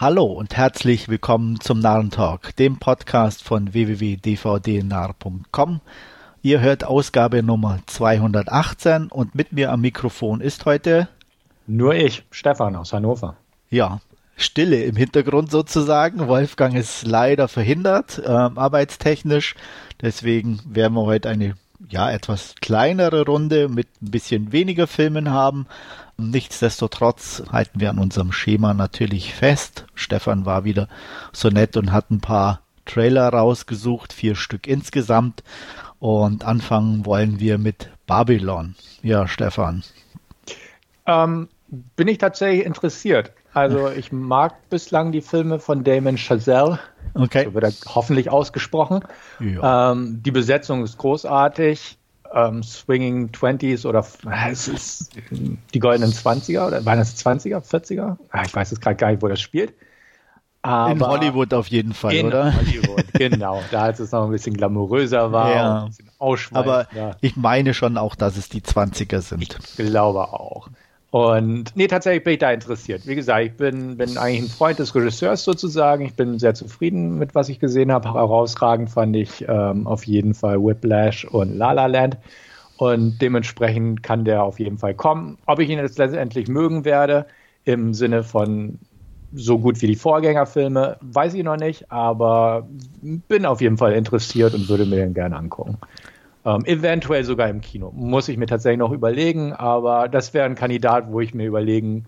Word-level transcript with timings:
Hallo 0.00 0.24
und 0.24 0.56
herzlich 0.56 1.08
willkommen 1.10 1.60
zum 1.60 1.80
Narrentalk, 1.80 2.56
dem 2.56 2.78
Podcast 2.78 3.44
von 3.44 3.74
www.dvdnarr.com. 3.74 5.82
Ihr 6.40 6.60
hört 6.62 6.84
Ausgabe 6.84 7.42
Nummer 7.42 7.80
218 7.84 9.08
und 9.08 9.34
mit 9.34 9.52
mir 9.52 9.70
am 9.70 9.82
Mikrofon 9.82 10.40
ist 10.40 10.64
heute 10.64 11.10
nur 11.66 11.94
ich, 11.94 12.24
Stefan 12.30 12.76
aus 12.76 12.94
Hannover. 12.94 13.36
Ja, 13.68 14.00
Stille 14.36 14.84
im 14.84 14.96
Hintergrund 14.96 15.50
sozusagen. 15.50 16.28
Wolfgang 16.28 16.74
ist 16.74 17.06
leider 17.06 17.46
verhindert, 17.46 18.22
ähm, 18.24 18.56
arbeitstechnisch. 18.56 19.54
Deswegen 20.00 20.60
werden 20.64 20.94
wir 20.94 21.04
heute 21.04 21.28
eine 21.28 21.56
ja 21.90 22.10
etwas 22.10 22.54
kleinere 22.60 23.24
Runde 23.24 23.68
mit 23.68 23.88
ein 24.02 24.10
bisschen 24.10 24.52
weniger 24.52 24.86
Filmen 24.86 25.30
haben. 25.30 25.66
Nichtsdestotrotz 26.20 27.42
halten 27.50 27.80
wir 27.80 27.90
an 27.90 27.98
unserem 27.98 28.32
Schema 28.32 28.74
natürlich 28.74 29.34
fest. 29.34 29.86
Stefan 29.94 30.44
war 30.44 30.64
wieder 30.64 30.88
so 31.32 31.48
nett 31.48 31.76
und 31.76 31.92
hat 31.92 32.10
ein 32.10 32.20
paar 32.20 32.60
Trailer 32.84 33.28
rausgesucht, 33.28 34.12
vier 34.12 34.34
Stück 34.34 34.66
insgesamt. 34.66 35.42
Und 35.98 36.44
anfangen 36.44 37.06
wollen 37.06 37.40
wir 37.40 37.58
mit 37.58 37.90
Babylon. 38.06 38.74
Ja, 39.02 39.28
Stefan. 39.28 39.82
Ähm, 41.06 41.48
bin 41.96 42.08
ich 42.08 42.18
tatsächlich 42.18 42.64
interessiert. 42.64 43.32
Also 43.52 43.90
ich 43.90 44.12
mag 44.12 44.68
bislang 44.70 45.12
die 45.12 45.20
Filme 45.20 45.58
von 45.58 45.82
Damon 45.84 46.16
Chazelle. 46.16 46.78
Okay. 47.14 47.44
So 47.46 47.54
wird 47.54 47.64
er 47.64 47.72
hoffentlich 47.94 48.30
ausgesprochen. 48.30 49.00
Ja. 49.40 49.92
Ähm, 49.92 50.22
die 50.22 50.30
Besetzung 50.30 50.84
ist 50.84 50.98
großartig 50.98 51.98
ähm, 52.34 52.62
Swinging 52.62 53.32
Twenties 53.32 53.86
oder 53.86 54.06
es 54.50 54.68
ist 54.68 55.10
die 55.30 55.78
goldenen 55.78 56.12
Zwanziger 56.12 56.66
oder 56.66 56.84
waren 56.84 56.98
das 56.98 57.16
Zwanziger, 57.16 57.58
40er? 57.58 58.16
Ah, 58.30 58.42
ich 58.44 58.54
weiß 58.54 58.70
jetzt 58.70 58.80
gerade 58.80 58.96
gar 58.96 59.10
nicht, 59.10 59.22
wo 59.22 59.28
das 59.28 59.40
spielt. 59.40 59.74
Aber 60.62 60.92
in 60.92 61.00
Hollywood 61.00 61.54
auf 61.54 61.68
jeden 61.68 61.94
Fall, 61.94 62.14
in 62.14 62.26
oder? 62.26 62.54
Hollywood, 62.54 63.06
genau. 63.14 63.62
Da 63.70 63.84
als 63.84 63.98
es 63.98 64.12
noch 64.12 64.26
ein 64.26 64.30
bisschen 64.30 64.54
glamouröser 64.54 65.32
war, 65.32 65.50
ja. 65.54 65.82
ein 65.82 65.88
bisschen 65.88 66.10
Aber 66.52 66.86
ich 67.22 67.36
meine 67.36 67.72
schon 67.72 67.96
auch, 67.96 68.14
dass 68.14 68.36
es 68.36 68.50
die 68.50 68.60
20er 68.60 69.20
sind. 69.22 69.42
Ich 69.42 69.76
glaube 69.76 70.20
auch. 70.20 70.68
Und 71.10 71.72
nee, 71.74 71.88
tatsächlich 71.88 72.22
bin 72.22 72.34
ich 72.34 72.38
da 72.38 72.52
interessiert. 72.52 73.06
Wie 73.06 73.16
gesagt, 73.16 73.44
ich 73.44 73.52
bin, 73.54 73.96
bin 73.96 74.16
eigentlich 74.16 74.42
ein 74.42 74.48
Freund 74.48 74.78
des 74.78 74.94
Regisseurs 74.94 75.42
sozusagen. 75.42 76.04
Ich 76.04 76.14
bin 76.14 76.38
sehr 76.38 76.54
zufrieden 76.54 77.18
mit, 77.18 77.34
was 77.34 77.48
ich 77.48 77.58
gesehen 77.58 77.90
habe. 77.90 78.14
Herausragend 78.14 78.90
fand 78.90 79.16
ich 79.16 79.44
ähm, 79.48 79.88
auf 79.88 80.06
jeden 80.06 80.34
Fall 80.34 80.62
Whiplash 80.62 81.24
und 81.24 81.56
La 81.56 81.72
La 81.72 81.86
Land. 81.86 82.16
Und 82.76 83.20
dementsprechend 83.20 84.02
kann 84.02 84.24
der 84.24 84.44
auf 84.44 84.60
jeden 84.60 84.78
Fall 84.78 84.94
kommen. 84.94 85.36
Ob 85.46 85.58
ich 85.58 85.68
ihn 85.68 85.78
jetzt 85.78 85.98
letztendlich 85.98 86.48
mögen 86.48 86.84
werde, 86.84 87.26
im 87.64 87.92
Sinne 87.92 88.22
von 88.22 88.78
so 89.32 89.58
gut 89.58 89.82
wie 89.82 89.86
die 89.88 89.96
Vorgängerfilme, 89.96 90.96
weiß 91.00 91.34
ich 91.34 91.42
noch 91.44 91.56
nicht, 91.56 91.90
aber 91.90 92.68
bin 93.28 93.46
auf 93.46 93.60
jeden 93.60 93.76
Fall 93.76 93.92
interessiert 93.92 94.54
und 94.54 94.68
würde 94.68 94.86
mir 94.86 94.96
den 94.96 95.14
gerne 95.14 95.36
angucken. 95.36 95.78
Ähm, 96.44 96.64
eventuell 96.64 97.24
sogar 97.24 97.48
im 97.48 97.60
Kino. 97.60 97.92
Muss 97.94 98.28
ich 98.28 98.38
mir 98.38 98.46
tatsächlich 98.46 98.78
noch 98.78 98.92
überlegen, 98.92 99.52
aber 99.52 100.08
das 100.08 100.32
wäre 100.32 100.46
ein 100.46 100.54
Kandidat, 100.54 101.12
wo 101.12 101.20
ich 101.20 101.34
mir 101.34 101.46
überlegen 101.46 102.06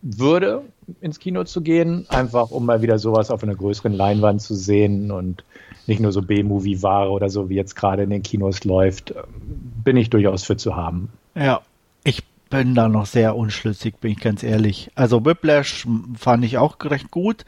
würde, 0.00 0.62
ins 1.00 1.18
Kino 1.18 1.44
zu 1.44 1.60
gehen, 1.60 2.06
einfach 2.08 2.50
um 2.50 2.66
mal 2.66 2.82
wieder 2.82 2.98
sowas 2.98 3.30
auf 3.30 3.42
einer 3.42 3.56
größeren 3.56 3.92
Leinwand 3.92 4.40
zu 4.40 4.54
sehen 4.54 5.10
und 5.10 5.44
nicht 5.86 6.00
nur 6.00 6.12
so 6.12 6.22
B-Movie-Ware 6.22 7.10
oder 7.10 7.30
so, 7.30 7.48
wie 7.48 7.56
jetzt 7.56 7.74
gerade 7.74 8.04
in 8.04 8.10
den 8.10 8.22
Kinos 8.22 8.64
läuft, 8.64 9.10
ähm, 9.10 9.24
bin 9.84 9.96
ich 9.96 10.10
durchaus 10.10 10.44
für 10.44 10.56
zu 10.56 10.76
haben. 10.76 11.10
Ja, 11.34 11.62
ich 12.04 12.22
bin 12.50 12.74
da 12.74 12.88
noch 12.88 13.06
sehr 13.06 13.36
unschlüssig, 13.36 13.96
bin 13.96 14.12
ich 14.12 14.20
ganz 14.20 14.42
ehrlich. 14.42 14.90
Also 14.94 15.24
Whiplash 15.24 15.86
fand 16.16 16.44
ich 16.44 16.58
auch 16.58 16.76
recht 16.84 17.10
gut. 17.10 17.44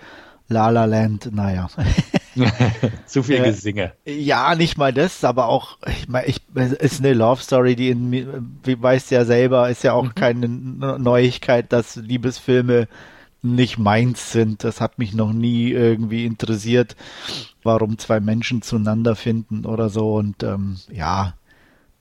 La 0.49 0.71
La 0.71 0.87
Land, 0.87 1.31
naja. 1.33 1.69
Zu 3.07 3.23
viel 3.23 3.37
äh, 3.37 3.51
Gesinge. 3.51 3.93
Ja, 4.05 4.55
nicht 4.55 4.79
mal 4.79 4.93
das, 4.93 5.25
aber 5.25 5.49
auch, 5.49 5.79
ich 5.87 6.09
meine, 6.09 6.27
ich, 6.27 6.41
ist 6.55 7.01
eine 7.01 7.15
Love 7.15 7.43
Story, 7.43 7.77
die 7.77 7.91
in, 7.91 8.59
wie 8.63 8.83
weißt 8.83 9.11
ja 9.11 9.25
selber, 9.25 9.71
ist 9.71 9.85
ja 9.85 9.93
auch 9.93 10.05
mhm. 10.05 10.15
keine 10.15 10.49
Neuigkeit, 10.49 11.73
dass 11.73 11.97
Liebesfilme 11.97 12.89
nicht 13.43 13.79
meins 13.79 14.33
sind. 14.33 14.65
Das 14.65 14.81
hat 14.81 14.99
mich 14.99 15.15
noch 15.15 15.33
nie 15.33 15.71
irgendwie 15.71 16.27
interessiert, 16.27 16.97
warum 17.63 17.99
zwei 17.99 18.21
Menschen 18.21 18.63
zueinander 18.63 19.17
finden 19.17 19.65
oder 19.65 19.89
so. 19.89 20.15
Und 20.15 20.43
ähm, 20.43 20.77
ja, 20.93 21.35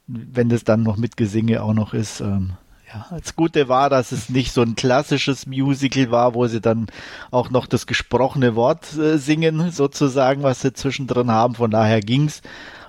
wenn 0.07 0.49
das 0.49 0.63
dann 0.63 0.83
noch 0.83 0.97
mit 0.97 1.17
Gesinge 1.17 1.63
auch 1.63 1.73
noch 1.73 1.93
ist, 1.93 2.21
ähm, 2.21 2.53
ja, 2.91 3.05
das 3.11 3.35
Gute 3.35 3.69
war, 3.69 3.89
dass 3.89 4.11
es 4.11 4.29
nicht 4.29 4.51
so 4.51 4.61
ein 4.61 4.75
klassisches 4.75 5.45
Musical 5.45 6.09
war, 6.11 6.33
wo 6.33 6.47
sie 6.47 6.61
dann 6.61 6.87
auch 7.29 7.51
noch 7.51 7.67
das 7.67 7.85
gesprochene 7.85 8.55
Wort 8.55 8.97
äh, 8.97 9.17
singen, 9.17 9.71
sozusagen, 9.71 10.41
was 10.41 10.61
sie 10.61 10.73
zwischendrin 10.73 11.31
haben. 11.31 11.55
Von 11.55 11.71
daher 11.71 12.01
ging's 12.01 12.41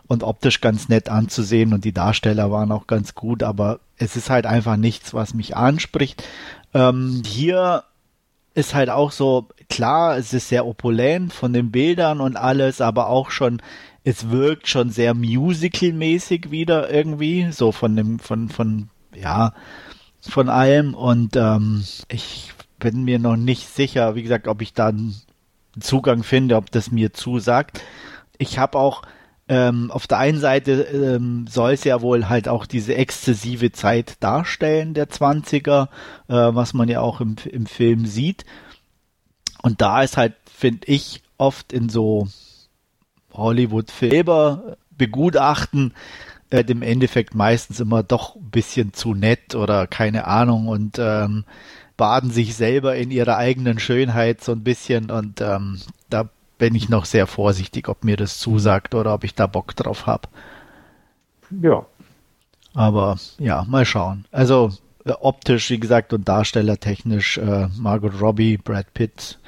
und 0.06 0.24
optisch 0.24 0.60
ganz 0.60 0.88
nett 0.88 1.08
anzusehen 1.08 1.72
und 1.72 1.84
die 1.84 1.92
Darsteller 1.92 2.50
waren 2.50 2.72
auch 2.72 2.86
ganz 2.86 3.14
gut, 3.14 3.42
aber 3.42 3.78
es 3.96 4.16
ist 4.16 4.30
halt 4.30 4.46
einfach 4.46 4.76
nichts, 4.76 5.14
was 5.14 5.34
mich 5.34 5.56
anspricht. 5.56 6.24
Ähm, 6.74 7.22
hier 7.24 7.84
ist 8.54 8.74
halt 8.74 8.90
auch 8.90 9.12
so, 9.12 9.48
klar, 9.68 10.16
es 10.16 10.32
ist 10.32 10.48
sehr 10.48 10.66
opulent 10.66 11.32
von 11.32 11.52
den 11.52 11.70
Bildern 11.70 12.20
und 12.20 12.36
alles, 12.36 12.80
aber 12.80 13.08
auch 13.08 13.30
schon, 13.30 13.62
es 14.02 14.30
wirkt 14.30 14.66
schon 14.66 14.90
sehr 14.90 15.14
musical-mäßig 15.14 16.50
wieder 16.50 16.90
irgendwie, 16.90 17.52
so 17.52 17.70
von 17.70 17.94
dem, 17.94 18.18
von, 18.18 18.48
von, 18.48 18.88
ja, 19.14 19.52
von 20.28 20.48
allem 20.48 20.94
und 20.94 21.36
ähm, 21.36 21.84
ich 22.08 22.52
bin 22.78 23.04
mir 23.04 23.18
noch 23.18 23.36
nicht 23.36 23.68
sicher, 23.68 24.14
wie 24.14 24.22
gesagt, 24.22 24.48
ob 24.48 24.62
ich 24.62 24.72
da 24.74 24.88
einen 24.88 25.14
Zugang 25.78 26.22
finde, 26.22 26.56
ob 26.56 26.70
das 26.70 26.90
mir 26.90 27.12
zusagt. 27.12 27.80
Ich 28.38 28.58
habe 28.58 28.78
auch 28.78 29.02
ähm, 29.48 29.90
auf 29.90 30.06
der 30.06 30.18
einen 30.18 30.38
Seite 30.38 30.82
ähm, 30.82 31.46
soll 31.48 31.72
es 31.72 31.84
ja 31.84 32.00
wohl 32.02 32.28
halt 32.28 32.48
auch 32.48 32.66
diese 32.66 32.94
exzessive 32.94 33.72
Zeit 33.72 34.22
darstellen, 34.22 34.94
der 34.94 35.08
20er, 35.08 35.88
äh, 36.28 36.34
was 36.34 36.72
man 36.72 36.88
ja 36.88 37.00
auch 37.00 37.20
im, 37.20 37.36
im 37.50 37.66
Film 37.66 38.06
sieht. 38.06 38.44
Und 39.62 39.80
da 39.80 40.02
ist 40.02 40.16
halt, 40.16 40.34
finde 40.44 40.86
ich, 40.86 41.22
oft 41.36 41.72
in 41.72 41.88
so 41.88 42.28
Hollywood-Filme 43.32 44.76
begutachten, 44.90 45.94
äh, 46.50 46.64
im 46.66 46.82
Endeffekt 46.82 47.34
meistens 47.34 47.80
immer 47.80 48.02
doch 48.02 48.36
ein 48.36 48.50
bisschen 48.50 48.92
zu 48.92 49.14
nett 49.14 49.54
oder 49.54 49.86
keine 49.86 50.26
Ahnung 50.26 50.68
und 50.68 50.98
ähm, 50.98 51.44
baden 51.96 52.30
sich 52.30 52.56
selber 52.56 52.96
in 52.96 53.10
ihrer 53.10 53.36
eigenen 53.36 53.78
Schönheit 53.78 54.42
so 54.42 54.52
ein 54.52 54.64
bisschen 54.64 55.10
und 55.10 55.40
ähm, 55.40 55.80
da 56.08 56.28
bin 56.58 56.74
ich 56.74 56.88
noch 56.88 57.06
sehr 57.06 57.26
vorsichtig, 57.26 57.88
ob 57.88 58.04
mir 58.04 58.16
das 58.16 58.38
zusagt 58.38 58.94
oder 58.94 59.14
ob 59.14 59.24
ich 59.24 59.34
da 59.34 59.46
Bock 59.46 59.74
drauf 59.76 60.06
habe. 60.06 60.28
Ja. 61.62 61.86
Aber 62.74 63.18
ja, 63.38 63.64
mal 63.68 63.84
schauen. 63.84 64.26
Also 64.30 64.70
äh, 65.04 65.12
optisch, 65.12 65.70
wie 65.70 65.80
gesagt, 65.80 66.12
und 66.12 66.28
darstellertechnisch 66.28 67.38
äh, 67.38 67.68
Margot 67.76 68.20
Robbie, 68.20 68.58
Brad 68.58 68.92
Pitt, 68.94 69.38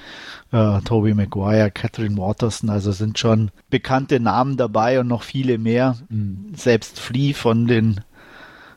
äh, 0.52 0.80
Toby 0.82 1.14
Maguire, 1.14 1.70
Catherine 1.70 2.16
Waterston, 2.16 2.70
also 2.70 2.92
sind 2.92 3.18
schon 3.18 3.50
bekannte 3.70 4.20
Namen 4.20 4.56
dabei 4.56 5.00
und 5.00 5.08
noch 5.08 5.22
viele 5.22 5.58
mehr. 5.58 5.96
Mhm. 6.08 6.52
Selbst 6.54 7.00
Flea 7.00 7.32
von 7.32 7.66
den 7.66 8.00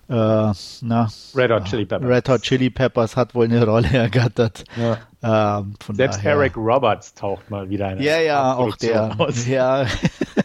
äh, 0.08 0.14
na, 0.14 1.10
Red 1.36 1.52
Hot 1.52 1.66
Chili 1.66 1.86
Peppers. 1.86 2.08
Red 2.08 2.30
Hot 2.30 2.42
Chili 2.44 2.70
Peppers 2.70 3.18
hat 3.18 3.34
wohl 3.36 3.46
eine 3.46 3.66
Rolle 3.66 3.88
ergattert. 3.94 4.64
Ja. 4.76 5.60
Ähm, 5.60 5.76
Selbst 5.94 6.20
daher. 6.20 6.34
Eric 6.34 6.56
Roberts 6.56 7.14
taucht 7.14 7.50
mal 7.50 7.70
wieder 7.70 7.92
in 7.92 8.02
Ja, 8.02 8.20
ja, 8.20 8.56
auch 8.56 8.76
der. 8.78 9.20
Aus. 9.20 9.48
Ja. 9.48 9.86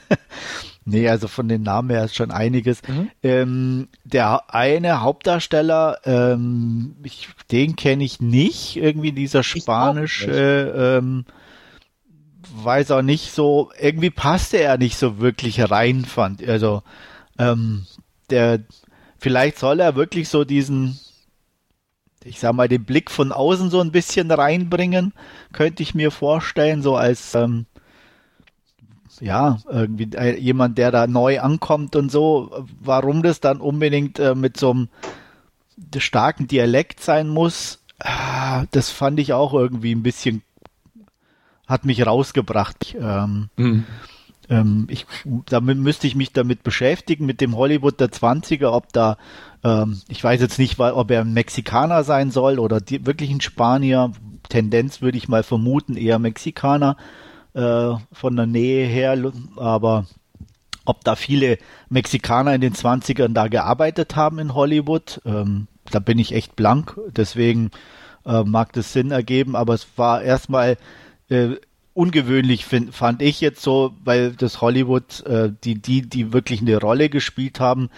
Nee, 0.90 1.08
also 1.08 1.28
von 1.28 1.48
den 1.48 1.62
Namen 1.62 1.90
her 1.90 2.04
ist 2.04 2.16
schon 2.16 2.30
einiges. 2.30 2.82
Mhm. 2.86 3.10
Ähm, 3.22 3.88
der 4.04 4.54
eine 4.54 5.00
Hauptdarsteller, 5.00 5.98
ähm, 6.04 6.96
ich, 7.02 7.28
den 7.50 7.76
kenne 7.76 8.04
ich 8.04 8.20
nicht, 8.20 8.76
irgendwie 8.76 9.12
dieser 9.12 9.42
spanische, 9.42 11.00
ähm, 11.00 11.24
weiß 12.54 12.90
auch 12.90 13.02
nicht 13.02 13.32
so, 13.32 13.70
irgendwie 13.78 14.10
passte 14.10 14.58
er 14.58 14.78
nicht 14.78 14.96
so 14.96 15.18
wirklich 15.20 15.70
rein, 15.70 16.04
fand. 16.04 16.46
Also, 16.46 16.82
ähm, 17.38 17.86
der, 18.30 18.60
vielleicht 19.18 19.58
soll 19.58 19.80
er 19.80 19.94
wirklich 19.96 20.28
so 20.28 20.44
diesen, 20.44 20.98
ich 22.24 22.40
sag 22.40 22.52
mal, 22.54 22.68
den 22.68 22.84
Blick 22.84 23.10
von 23.10 23.32
außen 23.32 23.70
so 23.70 23.80
ein 23.80 23.92
bisschen 23.92 24.30
reinbringen, 24.30 25.12
könnte 25.52 25.82
ich 25.82 25.94
mir 25.94 26.10
vorstellen, 26.10 26.82
so 26.82 26.96
als, 26.96 27.34
ähm, 27.34 27.66
ja, 29.20 29.58
irgendwie 29.68 30.16
äh, 30.16 30.38
jemand, 30.38 30.78
der 30.78 30.90
da 30.90 31.06
neu 31.06 31.40
ankommt 31.40 31.96
und 31.96 32.10
so, 32.10 32.66
warum 32.80 33.22
das 33.22 33.40
dann 33.40 33.60
unbedingt 33.60 34.18
äh, 34.18 34.34
mit 34.34 34.56
so 34.56 34.70
einem 34.70 34.88
starken 35.96 36.46
Dialekt 36.46 37.00
sein 37.00 37.28
muss, 37.28 37.80
äh, 37.98 38.66
das 38.70 38.90
fand 38.90 39.20
ich 39.20 39.32
auch 39.32 39.52
irgendwie 39.54 39.94
ein 39.94 40.02
bisschen, 40.02 40.42
hat 41.66 41.84
mich 41.84 42.04
rausgebracht. 42.04 42.96
Ähm, 42.98 43.50
mhm. 43.56 43.84
ähm, 44.48 44.86
ich, 44.88 45.06
damit 45.46 45.78
müsste 45.78 46.06
ich 46.06 46.16
mich 46.16 46.32
damit 46.32 46.62
beschäftigen, 46.62 47.26
mit 47.26 47.40
dem 47.40 47.56
Hollywood 47.56 48.00
der 48.00 48.08
20er, 48.08 48.68
ob 48.68 48.92
da, 48.92 49.18
ähm, 49.62 50.00
ich 50.08 50.24
weiß 50.24 50.40
jetzt 50.40 50.58
nicht, 50.58 50.80
ob 50.80 51.10
er 51.10 51.20
ein 51.20 51.34
Mexikaner 51.34 52.04
sein 52.04 52.30
soll 52.30 52.58
oder 52.58 52.80
die, 52.80 53.06
wirklich 53.06 53.30
ein 53.30 53.40
Spanier. 53.40 54.12
Tendenz 54.48 55.00
würde 55.00 55.18
ich 55.18 55.28
mal 55.28 55.44
vermuten, 55.44 55.96
eher 55.96 56.18
Mexikaner 56.18 56.96
äh, 57.54 57.94
von 58.12 58.36
der 58.36 58.46
Nähe 58.46 58.86
her, 58.86 59.16
aber 59.56 60.06
ob 60.84 61.04
da 61.04 61.14
viele 61.14 61.58
Mexikaner 61.88 62.54
in 62.54 62.60
den 62.60 62.74
20ern 62.74 63.32
da 63.32 63.48
gearbeitet 63.48 64.16
haben 64.16 64.38
in 64.38 64.54
Hollywood, 64.54 65.20
ähm, 65.24 65.68
da 65.90 65.98
bin 65.98 66.18
ich 66.18 66.34
echt 66.34 66.56
blank. 66.56 66.98
Deswegen 67.14 67.70
äh, 68.24 68.42
mag 68.42 68.72
das 68.72 68.92
Sinn 68.92 69.10
ergeben, 69.10 69.56
aber 69.56 69.74
es 69.74 69.86
war 69.96 70.22
erstmal 70.22 70.76
äh, 71.28 71.56
ungewöhnlich, 71.94 72.64
find, 72.64 72.94
fand 72.94 73.20
ich 73.22 73.40
jetzt 73.40 73.62
so, 73.62 73.92
weil 74.04 74.32
das 74.32 74.60
Hollywood, 74.60 75.24
äh, 75.26 75.52
die, 75.64 75.80
die, 75.80 76.02
die 76.02 76.32
wirklich 76.32 76.60
eine 76.60 76.78
Rolle 76.78 77.08
gespielt 77.08 77.60
haben, 77.60 77.90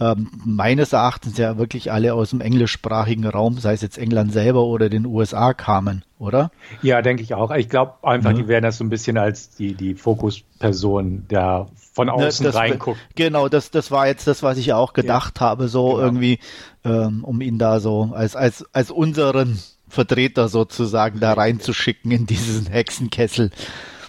ähm, 0.00 0.30
meines 0.44 0.92
Erachtens 0.92 1.38
ja 1.38 1.58
wirklich 1.58 1.90
alle 1.90 2.14
aus 2.14 2.30
dem 2.30 2.40
englischsprachigen 2.40 3.26
Raum, 3.26 3.58
sei 3.58 3.72
es 3.72 3.82
jetzt 3.82 3.98
England 3.98 4.32
selber 4.32 4.64
oder 4.64 4.88
den 4.88 5.06
USA 5.06 5.54
kamen, 5.54 6.04
oder? 6.18 6.50
Ja, 6.82 7.02
denke 7.02 7.22
ich 7.22 7.34
auch. 7.34 7.50
Ich 7.50 7.68
glaube 7.68 7.94
einfach, 8.02 8.32
mhm. 8.32 8.36
die 8.36 8.48
werden 8.48 8.64
das 8.64 8.78
so 8.78 8.84
ein 8.84 8.90
bisschen 8.90 9.18
als 9.18 9.50
die, 9.50 9.74
die 9.74 9.94
Fokusperson 9.94 11.26
der 11.28 11.66
von 11.92 12.06
ne, 12.06 12.12
außen 12.12 12.44
das, 12.44 12.54
reinguckt. 12.54 13.00
Genau, 13.16 13.48
das, 13.48 13.70
das 13.70 13.90
war 13.90 14.06
jetzt 14.06 14.26
das, 14.26 14.42
was 14.42 14.56
ich 14.58 14.72
auch 14.72 14.92
gedacht 14.92 15.40
ja. 15.40 15.46
habe, 15.46 15.68
so 15.68 15.88
genau. 15.88 15.98
irgendwie, 16.00 16.38
ähm, 16.84 17.24
um 17.24 17.40
ihn 17.40 17.58
da 17.58 17.80
so 17.80 18.10
als, 18.14 18.36
als, 18.36 18.64
als 18.72 18.90
unseren 18.92 19.58
Vertreter 19.88 20.48
sozusagen 20.48 21.18
da 21.18 21.32
reinzuschicken 21.32 22.12
in 22.12 22.26
diesen 22.26 22.66
Hexenkessel. 22.66 23.50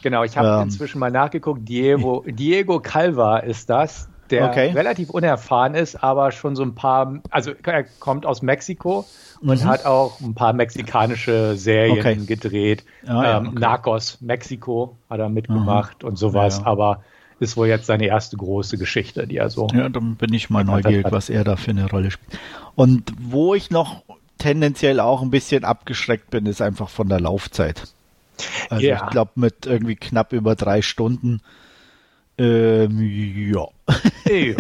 Genau, 0.02 0.24
ich 0.24 0.38
habe 0.38 0.48
ähm, 0.48 0.64
inzwischen 0.64 1.00
mal 1.00 1.12
nachgeguckt. 1.12 1.68
Diego, 1.68 2.24
Diego 2.28 2.80
Calva 2.80 3.40
ist 3.40 3.70
das, 3.70 4.08
der 4.32 4.50
okay. 4.50 4.72
relativ 4.72 5.10
unerfahren 5.10 5.76
ist, 5.76 6.02
aber 6.04 6.32
schon 6.32 6.56
so 6.56 6.64
ein 6.64 6.76
paar, 6.76 7.20
also 7.30 7.52
er 7.64 7.84
kommt 8.00 8.26
aus 8.26 8.42
Mexiko 8.42 9.06
und 9.42 9.64
mhm. 9.64 9.68
hat 9.68 9.86
auch 9.86 10.20
ein 10.22 10.36
paar 10.36 10.54
mexikanische 10.54 11.56
Serien 11.56 12.00
okay. 12.00 12.16
gedreht. 12.26 12.84
Ah, 13.06 13.24
ja, 13.24 13.38
ähm, 13.38 13.48
okay. 13.50 13.60
Narcos, 13.60 14.18
Mexiko 14.22 14.98
hat 15.10 15.20
er 15.20 15.30
mitgemacht 15.30 16.04
mhm. 16.04 16.10
und 16.10 16.16
sowas, 16.18 16.60
ja. 16.60 16.66
aber 16.66 17.04
ist 17.40 17.56
wohl 17.56 17.68
jetzt 17.68 17.86
seine 17.86 18.06
erste 18.06 18.36
große 18.38 18.78
Geschichte, 18.78 19.26
die 19.26 19.38
er 19.38 19.50
so. 19.50 19.68
Ja, 19.74 19.88
dann 19.90 20.16
bin 20.16 20.34
ich 20.34 20.50
mal 20.50 20.64
neugierig, 20.66 21.06
was 21.10 21.30
er 21.30 21.44
da 21.44 21.56
für 21.56 21.72
eine 21.72 21.90
Rolle 21.90 22.12
spielt. 22.12 22.40
Und 22.76 23.14
wo 23.18 23.56
ich 23.56 23.72
noch 23.72 24.04
tendenziell 24.38 25.00
auch 25.00 25.22
ein 25.22 25.30
bisschen 25.30 25.64
abgeschreckt 25.64 26.30
bin, 26.32 26.46
ist 26.46 26.62
einfach 26.62 26.90
von 26.90 27.08
der 27.08 27.20
Laufzeit. 27.20 27.84
Also 28.70 28.86
yeah. 28.86 29.04
ich 29.04 29.12
glaube 29.12 29.32
mit 29.36 29.66
irgendwie 29.66 29.96
knapp 29.96 30.34
über 30.34 30.56
drei 30.56 30.82
Stunden. 30.82 31.42
Ähm, 32.40 33.00
ja. 33.52 33.68
ja. 34.28 34.56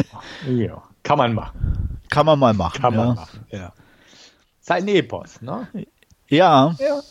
ja. 0.52 0.84
Kann 1.02 1.18
man 1.18 1.34
machen. 1.34 2.00
Kann 2.10 2.26
man 2.26 2.38
mal 2.38 2.54
machen. 2.54 2.82
Kann 2.82 2.94
ja. 2.94 3.06
man 3.06 3.16
machen, 3.16 3.46
ja. 3.52 3.74
Ist 4.60 4.70
halt 4.70 4.84
ein 4.84 4.90
Epos, 4.90 5.42
ne? 5.42 5.68
Ja. 6.28 6.76
ja. 6.78 7.02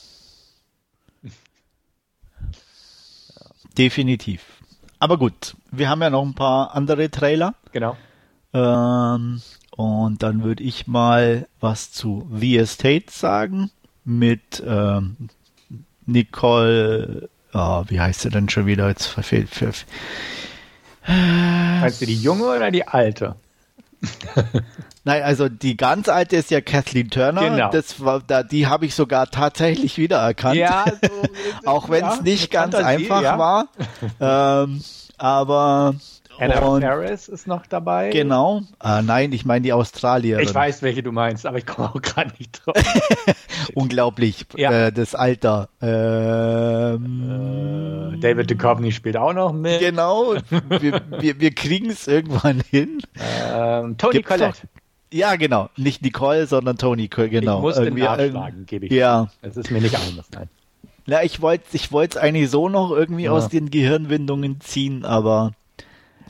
Definitiv. 3.77 4.45
Aber 4.99 5.17
gut, 5.19 5.57
wir 5.71 5.89
haben 5.89 6.03
ja 6.03 6.11
noch 6.11 6.25
ein 6.25 6.35
paar 6.35 6.75
andere 6.75 7.11
Trailer. 7.11 7.55
Genau. 7.73 7.97
Ähm, 8.53 9.41
und 9.71 10.23
dann 10.23 10.43
würde 10.43 10.63
ich 10.63 10.87
mal 10.87 11.47
was 11.61 11.93
zu 11.93 12.29
The 12.35 12.59
Estate 12.59 13.07
sagen 13.09 13.71
mit 14.05 14.63
ähm, 14.67 15.29
Nicole. 16.07 17.29
Oh, 17.53 17.85
wie 17.89 18.01
heißt 18.01 18.23
sie 18.23 18.31
denn 18.31 18.49
schon 18.49 18.67
wieder? 18.67 18.89
Jetzt 18.89 19.07
verfehlt. 19.07 19.49
Für, 19.51 19.73
Meinst 21.09 22.01
du 22.01 22.07
die 22.07 22.21
junge 22.21 22.45
oder 22.45 22.71
die 22.71 22.87
alte? 22.87 23.37
Nein, 25.05 25.23
also 25.23 25.49
die 25.49 25.77
ganz 25.77 26.09
alte 26.09 26.37
ist 26.37 26.51
ja 26.51 26.61
Kathleen 26.61 27.09
Turner. 27.09 27.49
Genau. 27.49 27.71
Das 27.71 28.05
war, 28.05 28.21
da, 28.21 28.43
die 28.43 28.67
habe 28.67 28.85
ich 28.87 28.95
sogar 28.95 29.31
tatsächlich 29.31 29.97
wiedererkannt. 29.97 30.57
Ja, 30.57 30.85
so, 31.65 31.69
auch 31.69 31.89
wenn 31.89 32.05
es 32.05 32.17
ja, 32.17 32.23
nicht 32.23 32.51
ganz 32.51 32.75
einfach 32.75 33.23
ja. 33.23 33.39
war. 33.39 33.69
Ähm, 34.21 34.83
aber 35.17 35.95
Anna 36.39 36.61
und, 36.61 36.83
Faris 36.83 37.29
ist 37.29 37.47
noch 37.47 37.67
dabei. 37.67 38.11
Genau. 38.11 38.63
Äh, 38.83 39.03
nein, 39.03 39.33
ich 39.33 39.45
meine 39.45 39.63
die 39.63 39.73
Australierin. 39.73 40.45
Ich 40.45 40.55
weiß, 40.55 40.83
welche 40.83 41.03
du 41.03 41.13
meinst, 41.13 41.47
aber 41.47 41.59
ich 41.59 41.67
komme 41.67 41.91
auch 41.91 42.01
gerade 42.01 42.33
nicht 42.39 42.65
drauf. 42.65 42.77
Unglaublich, 43.75 44.47
ja. 44.57 44.87
äh, 44.87 44.93
das 44.93 45.15
Alter. 45.15 45.69
Ähm, 45.81 46.95
äh, 48.15 48.19
David 48.19 48.51
Duchovny 48.51 48.93
spielt 48.93 49.17
auch 49.17 49.33
noch 49.33 49.53
mit. 49.53 49.81
Genau. 49.81 50.35
wir 50.69 51.01
wir, 51.19 51.41
wir 51.41 51.55
kriegen 51.55 51.91
es 51.91 52.07
irgendwann 52.07 52.63
hin. 52.71 53.01
Ähm, 53.53 53.97
Tony 53.99 54.13
Gibt's 54.15 54.29
Collette. 54.29 54.59
Doch, 54.63 54.79
ja, 55.13 55.37
genau. 55.37 55.71
Nicht 55.77 56.03
Nicole, 56.03 56.47
sondern 56.47 56.77
Tony, 56.77 57.09
genau. 57.09 57.59
Ich 57.59 57.63
muss 57.63 57.77
Irgendwie, 57.79 58.03
den 58.03 58.11
nachschlagen, 58.11 58.67
gebe 58.67 58.87
ich. 58.87 58.93
Ja. 58.93 59.29
Es 59.43 59.57
ist 59.57 59.71
mir 59.71 59.81
nicht 59.81 59.97
anders, 59.97 60.27
nein. 60.33 60.49
Ja, 61.07 61.23
ich 61.23 61.41
wollte 61.41 61.65
ich 61.73 61.91
es 61.91 62.17
eigentlich 62.19 62.51
so 62.51 62.69
noch 62.69 62.91
irgendwie 62.91 63.25
ja. 63.25 63.31
aus 63.31 63.49
den 63.49 63.71
Gehirnwindungen 63.71 64.61
ziehen, 64.61 65.07
aber 65.07 65.53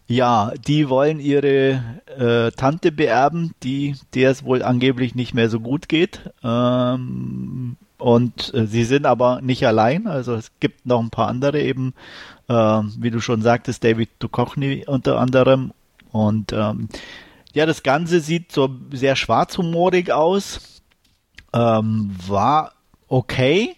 ja, 0.09 0.53
die 0.67 0.89
wollen 0.89 1.21
ihre 1.21 1.83
äh, 2.07 2.51
Tante 2.53 2.91
beerben, 2.91 3.53
die 3.63 3.95
der 4.15 4.31
es 4.31 4.43
wohl 4.43 4.63
angeblich 4.63 5.15
nicht 5.15 5.35
mehr 5.35 5.51
so 5.51 5.61
gut 5.61 5.87
geht. 5.87 6.31
Ähm, 6.43 7.77
und 7.99 8.55
äh, 8.55 8.67
sie 8.67 8.85
sind 8.85 9.05
aber 9.05 9.43
nicht 9.43 9.67
allein. 9.67 10.07
Also 10.07 10.35
es 10.35 10.51
gibt 10.61 10.87
noch 10.87 11.01
ein 11.01 11.11
paar 11.11 11.29
andere 11.29 11.61
eben, 11.61 11.93
äh, 12.49 12.55
wie 12.55 13.11
du 13.11 13.21
schon 13.21 13.43
sagtest, 13.43 13.85
David 13.85 14.09
Duchovny 14.19 14.85
unter 14.87 15.21
anderem. 15.21 15.73
Und 16.11 16.55
ähm, 16.55 16.89
ja, 17.53 17.67
das 17.67 17.83
Ganze 17.83 18.21
sieht 18.21 18.51
so 18.51 18.71
sehr 18.91 19.15
schwarzhumorig 19.15 20.11
aus. 20.11 20.81
Ähm, 21.53 22.17
war 22.27 22.73
okay. 23.09 23.77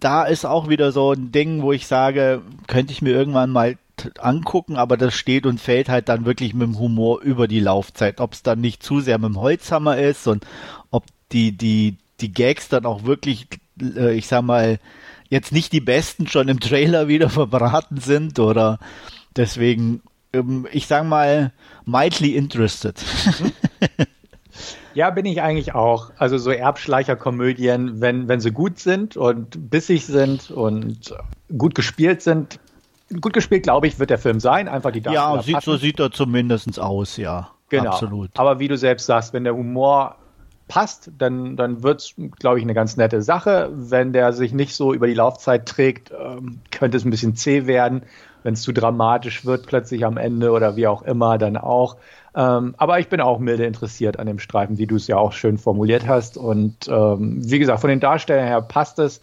Da 0.00 0.24
ist 0.24 0.44
auch 0.44 0.68
wieder 0.68 0.92
so 0.92 1.12
ein 1.12 1.32
Ding, 1.32 1.62
wo 1.62 1.72
ich 1.72 1.86
sage, 1.86 2.42
könnte 2.66 2.92
ich 2.92 3.00
mir 3.00 3.12
irgendwann 3.12 3.50
mal 3.50 3.78
angucken, 4.18 4.76
aber 4.76 4.96
das 4.96 5.14
steht 5.14 5.46
und 5.46 5.60
fällt 5.60 5.88
halt 5.88 6.08
dann 6.08 6.24
wirklich 6.24 6.54
mit 6.54 6.68
dem 6.68 6.78
Humor 6.78 7.20
über 7.22 7.48
die 7.48 7.60
Laufzeit. 7.60 8.20
Ob 8.20 8.32
es 8.32 8.42
dann 8.42 8.60
nicht 8.60 8.82
zu 8.82 9.00
sehr 9.00 9.18
mit 9.18 9.28
dem 9.28 9.40
Holzhammer 9.40 9.98
ist 9.98 10.26
und 10.26 10.46
ob 10.90 11.04
die, 11.32 11.52
die, 11.52 11.96
die 12.20 12.32
Gags 12.32 12.68
dann 12.68 12.86
auch 12.86 13.04
wirklich, 13.04 13.48
äh, 13.80 14.14
ich 14.14 14.26
sag 14.26 14.42
mal, 14.42 14.78
jetzt 15.28 15.52
nicht 15.52 15.72
die 15.72 15.80
besten 15.80 16.26
schon 16.26 16.48
im 16.48 16.60
Trailer 16.60 17.08
wieder 17.08 17.28
verbraten 17.30 17.98
sind 17.98 18.38
oder 18.38 18.78
deswegen, 19.34 20.02
ähm, 20.32 20.66
ich 20.72 20.86
sag 20.86 21.04
mal, 21.04 21.52
mildly 21.84 22.36
interested. 22.36 22.96
Ja, 24.94 25.10
bin 25.10 25.26
ich 25.26 25.42
eigentlich 25.42 25.74
auch. 25.74 26.10
Also 26.16 26.38
so 26.38 26.50
Erbschleicherkomödien, 26.50 28.00
wenn, 28.00 28.28
wenn 28.28 28.40
sie 28.40 28.50
gut 28.50 28.78
sind 28.78 29.14
und 29.14 29.70
bissig 29.70 30.06
sind 30.06 30.50
und 30.50 31.14
gut 31.54 31.74
gespielt 31.74 32.22
sind, 32.22 32.58
gut 33.20 33.32
gespielt, 33.32 33.62
glaube 33.62 33.86
ich, 33.86 33.98
wird 33.98 34.10
der 34.10 34.18
Film 34.18 34.40
sein. 34.40 34.68
Einfach 34.68 34.90
die 34.90 35.00
Darsteller 35.00 35.36
Ja, 35.36 35.42
sieht, 35.42 35.62
so 35.62 35.76
sieht 35.76 36.00
er 36.00 36.10
zumindest 36.10 36.78
aus, 36.80 37.16
ja. 37.16 37.50
Genau. 37.68 37.90
Absolut. 37.90 38.30
Aber 38.36 38.58
wie 38.58 38.68
du 38.68 38.76
selbst 38.76 39.06
sagst, 39.06 39.32
wenn 39.32 39.44
der 39.44 39.54
Humor 39.54 40.16
passt, 40.68 41.10
dann, 41.18 41.56
dann 41.56 41.82
wird 41.82 42.00
es, 42.00 42.14
glaube 42.38 42.58
ich, 42.58 42.64
eine 42.64 42.74
ganz 42.74 42.96
nette 42.96 43.22
Sache. 43.22 43.70
Wenn 43.72 44.12
der 44.12 44.32
sich 44.32 44.52
nicht 44.52 44.74
so 44.74 44.92
über 44.92 45.06
die 45.06 45.14
Laufzeit 45.14 45.66
trägt, 45.66 46.12
ähm, 46.12 46.60
könnte 46.70 46.96
es 46.96 47.04
ein 47.04 47.10
bisschen 47.10 47.36
zäh 47.36 47.66
werden. 47.66 48.02
Wenn 48.42 48.54
es 48.54 48.62
zu 48.62 48.72
dramatisch 48.72 49.44
wird, 49.44 49.66
plötzlich 49.66 50.04
am 50.04 50.16
Ende 50.16 50.52
oder 50.52 50.76
wie 50.76 50.86
auch 50.86 51.02
immer, 51.02 51.38
dann 51.38 51.56
auch. 51.56 51.96
Ähm, 52.34 52.74
aber 52.76 53.00
ich 53.00 53.08
bin 53.08 53.20
auch 53.20 53.38
milde 53.38 53.64
interessiert 53.64 54.18
an 54.18 54.26
dem 54.26 54.38
Streifen, 54.38 54.78
wie 54.78 54.86
du 54.86 54.96
es 54.96 55.06
ja 55.06 55.16
auch 55.16 55.32
schön 55.32 55.58
formuliert 55.58 56.06
hast. 56.06 56.36
Und 56.36 56.88
ähm, 56.88 57.38
wie 57.42 57.58
gesagt, 57.58 57.80
von 57.80 57.90
den 57.90 58.00
Darstellern 58.00 58.46
her 58.46 58.60
passt 58.62 58.98
es. 58.98 59.20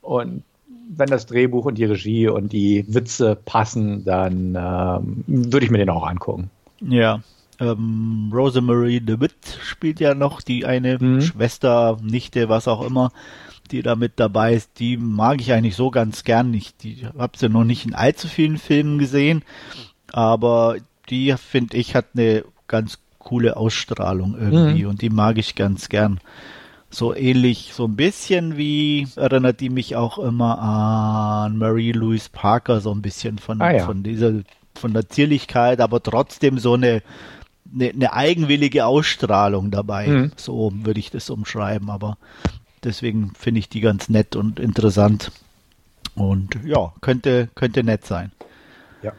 Und 0.00 0.42
wenn 0.88 1.08
das 1.08 1.26
Drehbuch 1.26 1.64
und 1.64 1.78
die 1.78 1.84
Regie 1.84 2.28
und 2.28 2.52
die 2.52 2.84
Witze 2.88 3.36
passen, 3.36 4.04
dann 4.04 4.56
ähm, 4.56 5.24
würde 5.26 5.64
ich 5.64 5.70
mir 5.70 5.78
den 5.78 5.90
auch 5.90 6.06
angucken. 6.06 6.50
Ja. 6.80 7.20
Ähm, 7.60 8.30
Rosemary 8.32 9.00
DeWitt 9.00 9.58
spielt 9.62 10.00
ja 10.00 10.14
noch 10.14 10.42
die 10.42 10.66
eine 10.66 10.98
mhm. 10.98 11.20
Schwester, 11.20 11.98
Nichte, 12.02 12.48
was 12.48 12.66
auch 12.66 12.84
immer, 12.84 13.12
die 13.70 13.82
da 13.82 13.94
mit 13.96 14.14
dabei 14.16 14.54
ist. 14.54 14.78
Die 14.78 14.96
mag 14.96 15.40
ich 15.40 15.52
eigentlich 15.52 15.76
so 15.76 15.90
ganz 15.90 16.24
gern 16.24 16.50
nicht. 16.50 16.82
Die 16.82 17.06
habe 17.16 17.38
sie 17.38 17.48
noch 17.48 17.64
nicht 17.64 17.86
in 17.86 17.94
allzu 17.94 18.28
vielen 18.28 18.58
Filmen 18.58 18.98
gesehen, 18.98 19.42
aber 20.12 20.76
die 21.08 21.34
finde 21.36 21.76
ich 21.76 21.94
hat 21.94 22.06
eine 22.14 22.44
ganz 22.66 22.98
coole 23.18 23.56
Ausstrahlung 23.56 24.36
irgendwie 24.38 24.84
mhm. 24.84 24.90
und 24.90 25.02
die 25.02 25.10
mag 25.10 25.38
ich 25.38 25.54
ganz 25.54 25.88
gern 25.88 26.20
so 26.94 27.14
ähnlich, 27.14 27.72
so 27.74 27.84
ein 27.84 27.96
bisschen 27.96 28.56
wie 28.56 29.06
erinnert 29.16 29.60
die 29.60 29.70
mich 29.70 29.96
auch 29.96 30.18
immer 30.18 30.58
an 30.58 31.58
Marie 31.58 31.92
Louise 31.92 32.28
Parker, 32.30 32.80
so 32.80 32.92
ein 32.92 33.02
bisschen 33.02 33.38
von, 33.38 33.60
ah, 33.60 33.72
ja. 33.72 33.84
von 33.84 34.02
dieser, 34.02 34.42
von 34.74 34.92
der 34.92 35.08
Zierlichkeit, 35.08 35.80
aber 35.80 36.02
trotzdem 36.02 36.58
so 36.58 36.74
eine, 36.74 37.02
eine, 37.72 37.90
eine 37.90 38.12
eigenwillige 38.12 38.86
Ausstrahlung 38.86 39.70
dabei. 39.70 40.06
Mhm. 40.06 40.32
So 40.36 40.72
würde 40.74 41.00
ich 41.00 41.10
das 41.10 41.30
umschreiben, 41.30 41.90
aber 41.90 42.16
deswegen 42.82 43.32
finde 43.38 43.58
ich 43.58 43.68
die 43.68 43.80
ganz 43.80 44.08
nett 44.08 44.36
und 44.36 44.60
interessant. 44.60 45.32
Und 46.14 46.60
ja, 46.64 46.92
könnte, 47.00 47.48
könnte 47.56 47.82
nett 47.82 48.04
sein. 48.04 48.30
Ja. 49.02 49.12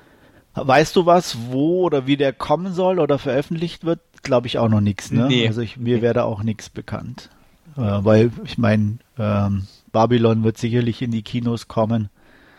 Weißt 0.53 0.95
du 0.95 1.05
was, 1.05 1.37
wo 1.49 1.83
oder 1.83 2.07
wie 2.07 2.15
der 2.15 2.31
kommen 2.31 2.73
soll 2.73 2.99
oder 2.99 3.19
veröffentlicht 3.19 3.83
wird? 3.83 3.99
Glaube 4.23 4.47
ich 4.47 4.57
auch 4.57 4.69
noch 4.69 4.81
nichts. 4.81 5.11
Ne? 5.11 5.27
Nee. 5.27 5.47
Also 5.47 5.61
ich, 5.61 5.77
mir 5.77 6.01
wäre 6.01 6.13
da 6.13 6.23
auch 6.23 6.41
nichts 6.41 6.69
bekannt. 6.69 7.29
Äh, 7.77 7.81
weil 8.03 8.31
ich 8.43 8.57
meine, 8.57 8.97
ähm, 9.17 9.67
Babylon 9.91 10.43
wird 10.43 10.57
sicherlich 10.57 11.01
in 11.01 11.11
die 11.11 11.23
Kinos 11.23 11.67
kommen. 11.67 12.09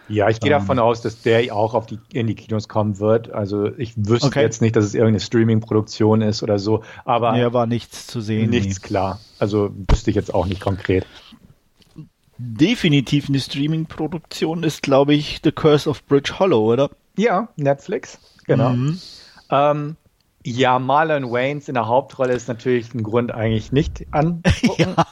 Ja, 0.09 0.29
ich 0.29 0.39
gehe 0.41 0.53
Ähm. 0.53 0.61
davon 0.61 0.79
aus, 0.79 1.01
dass 1.01 1.23
der 1.23 1.55
auch 1.55 1.75
auf 1.75 1.87
die, 1.87 1.99
in 2.13 2.27
die 2.29 2.35
Kinos 2.37 2.69
kommen 2.69 2.99
wird. 3.01 3.33
Also 3.33 3.67
ich 3.77 3.95
wüsste 3.97 4.29
Okay. 4.29 4.43
jetzt 4.43 4.63
nicht, 4.63 4.77
dass 4.77 4.85
es 4.85 4.95
irgendeine 4.95 5.21
Streaming-Produktion 5.21 6.23
ist 6.23 6.43
oder 6.45 6.59
so, 6.59 6.85
aber 7.05 7.33
Mir 7.33 7.53
war 7.53 7.67
nichts 7.67 8.07
zu 8.07 8.21
sehen. 8.21 8.51
nichts 8.51 8.81
klar. 8.83 9.19
Also 9.41 9.71
wüsste 9.91 10.11
ich 10.11 10.17
jetzt 10.17 10.33
auch 10.33 10.47
nicht 10.47 10.61
konkret. 10.61 11.07
Nee. 11.97 12.05
Definitiv 12.39 13.29
eine 13.29 13.41
Streaming-Produktion 13.41 14.63
ist, 14.63 14.83
glaube 14.83 15.15
ich, 15.15 15.41
The 15.43 15.53
Curse 15.53 15.89
of 15.89 16.05
Bridge 16.05 16.35
Hollow, 16.39 16.73
oder? 16.73 16.91
Ja, 17.17 17.49
Netflix, 17.57 18.19
genau. 18.47 18.71
Mhm. 18.71 19.01
Ähm, 19.51 19.97
ja, 20.47 20.79
Marlon 20.79 21.33
Waynes 21.33 21.69
in 21.69 21.75
der 21.75 21.89
Hauptrolle 21.89 22.33
ist 22.33 22.47
natürlich 22.47 22.95
ein 22.95 23.03
Grund 23.03 23.33
eigentlich 23.33 23.73
nicht 23.73 24.07
angucken. 24.13 24.95
Ja. 24.97 25.07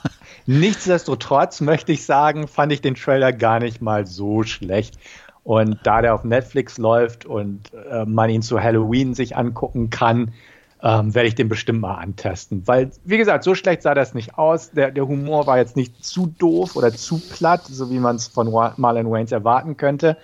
Nichtsdestotrotz 0.47 1.61
möchte 1.61 1.93
ich 1.93 2.05
sagen, 2.05 2.47
fand 2.47 2.73
ich 2.73 2.81
den 2.81 2.95
Trailer 2.95 3.33
gar 3.33 3.59
nicht 3.59 3.83
mal 3.83 4.07
so 4.07 4.45
schlecht. 4.45 4.99
Und 5.43 5.79
da 5.83 6.01
der 6.01 6.15
auf 6.15 6.25
Netflix 6.25 6.79
läuft 6.79 7.27
und 7.27 7.73
äh, 7.91 8.05
man 8.07 8.31
ihn 8.31 8.43
zu 8.43 8.63
Halloween 8.63 9.15
sich 9.15 9.37
angucken 9.37 9.91
kann, 9.91 10.33
ähm, 10.83 11.15
werde 11.15 11.29
ich 11.29 11.35
den 11.35 11.49
bestimmt 11.49 11.81
mal 11.81 11.97
antesten. 11.97 12.67
Weil, 12.67 12.93
wie 13.05 13.19
gesagt, 13.19 13.43
so 13.43 13.55
schlecht 13.55 13.83
sah 13.83 13.95
das 13.95 14.15
nicht 14.15 14.39
aus. 14.39 14.71
Der, 14.71 14.91
der 14.91 15.09
Humor 15.09 15.47
war 15.47 15.59
jetzt 15.59 15.77
nicht 15.77 16.05
zu 16.05 16.27
doof 16.39 16.77
oder 16.77 16.93
zu 16.93 17.19
platt, 17.19 17.65
so 17.65 17.91
wie 17.91 17.99
man 17.99 18.17
es 18.17 18.29
von 18.29 18.51
Marlon 18.77 19.11
Waynes 19.11 19.33
erwarten 19.33 19.77
könnte. 19.77 20.17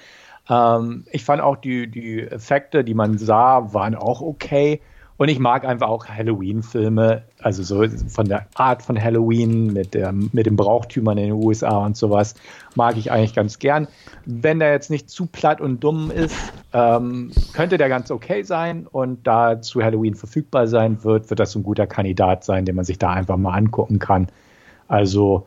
Ähm, 0.48 1.04
ich 1.10 1.24
fand 1.24 1.42
auch 1.42 1.56
die, 1.56 1.90
die 1.90 2.20
Effekte, 2.20 2.84
die 2.84 2.94
man 2.94 3.18
sah, 3.18 3.74
waren 3.74 3.94
auch 3.94 4.20
okay. 4.20 4.80
Und 5.20 5.28
ich 5.28 5.38
mag 5.38 5.66
einfach 5.66 5.88
auch 5.88 6.06
Halloween-Filme, 6.08 7.24
also 7.42 7.62
so 7.62 7.86
von 8.08 8.26
der 8.26 8.46
Art 8.54 8.80
von 8.80 8.98
Halloween 8.98 9.70
mit, 9.70 9.92
der, 9.92 10.12
mit 10.12 10.46
den 10.46 10.56
Brauchtümern 10.56 11.18
in 11.18 11.24
den 11.24 11.44
USA 11.44 11.84
und 11.84 11.94
sowas, 11.94 12.36
mag 12.74 12.96
ich 12.96 13.12
eigentlich 13.12 13.34
ganz 13.34 13.58
gern. 13.58 13.86
Wenn 14.24 14.60
der 14.60 14.72
jetzt 14.72 14.88
nicht 14.88 15.10
zu 15.10 15.26
platt 15.26 15.60
und 15.60 15.84
dumm 15.84 16.10
ist, 16.10 16.34
ähm, 16.72 17.32
könnte 17.52 17.76
der 17.76 17.90
ganz 17.90 18.10
okay 18.10 18.44
sein. 18.44 18.86
Und 18.90 19.26
da 19.26 19.60
zu 19.60 19.82
Halloween 19.82 20.14
verfügbar 20.14 20.66
sein 20.68 21.04
wird, 21.04 21.28
wird 21.28 21.38
das 21.38 21.54
ein 21.54 21.64
guter 21.64 21.86
Kandidat 21.86 22.42
sein, 22.42 22.64
den 22.64 22.74
man 22.74 22.86
sich 22.86 22.98
da 22.98 23.10
einfach 23.10 23.36
mal 23.36 23.52
angucken 23.52 23.98
kann. 23.98 24.28
Also, 24.88 25.46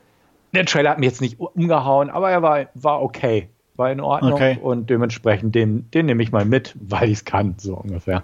der 0.53 0.67
Trailer 0.67 0.91
hat 0.91 0.99
mich 0.99 1.09
jetzt 1.09 1.21
nicht 1.21 1.39
umgehauen, 1.39 2.11
aber 2.11 2.29
er 2.29 2.43
war, 2.43 2.67
war 2.75 3.01
okay. 3.01 3.49
War 3.75 3.91
in 3.91 4.01
Ordnung 4.01 4.33
Okay. 4.33 4.59
und 4.61 4.91
dementsprechend 4.91 5.55
den, 5.55 5.89
den 5.89 6.05
nehme 6.05 6.21
ich 6.21 6.31
mal 6.31 6.45
mit, 6.45 6.75
weil 6.79 7.05
ich 7.05 7.17
es 7.17 7.25
kann, 7.25 7.55
so 7.57 7.75
ungefähr. 7.75 8.21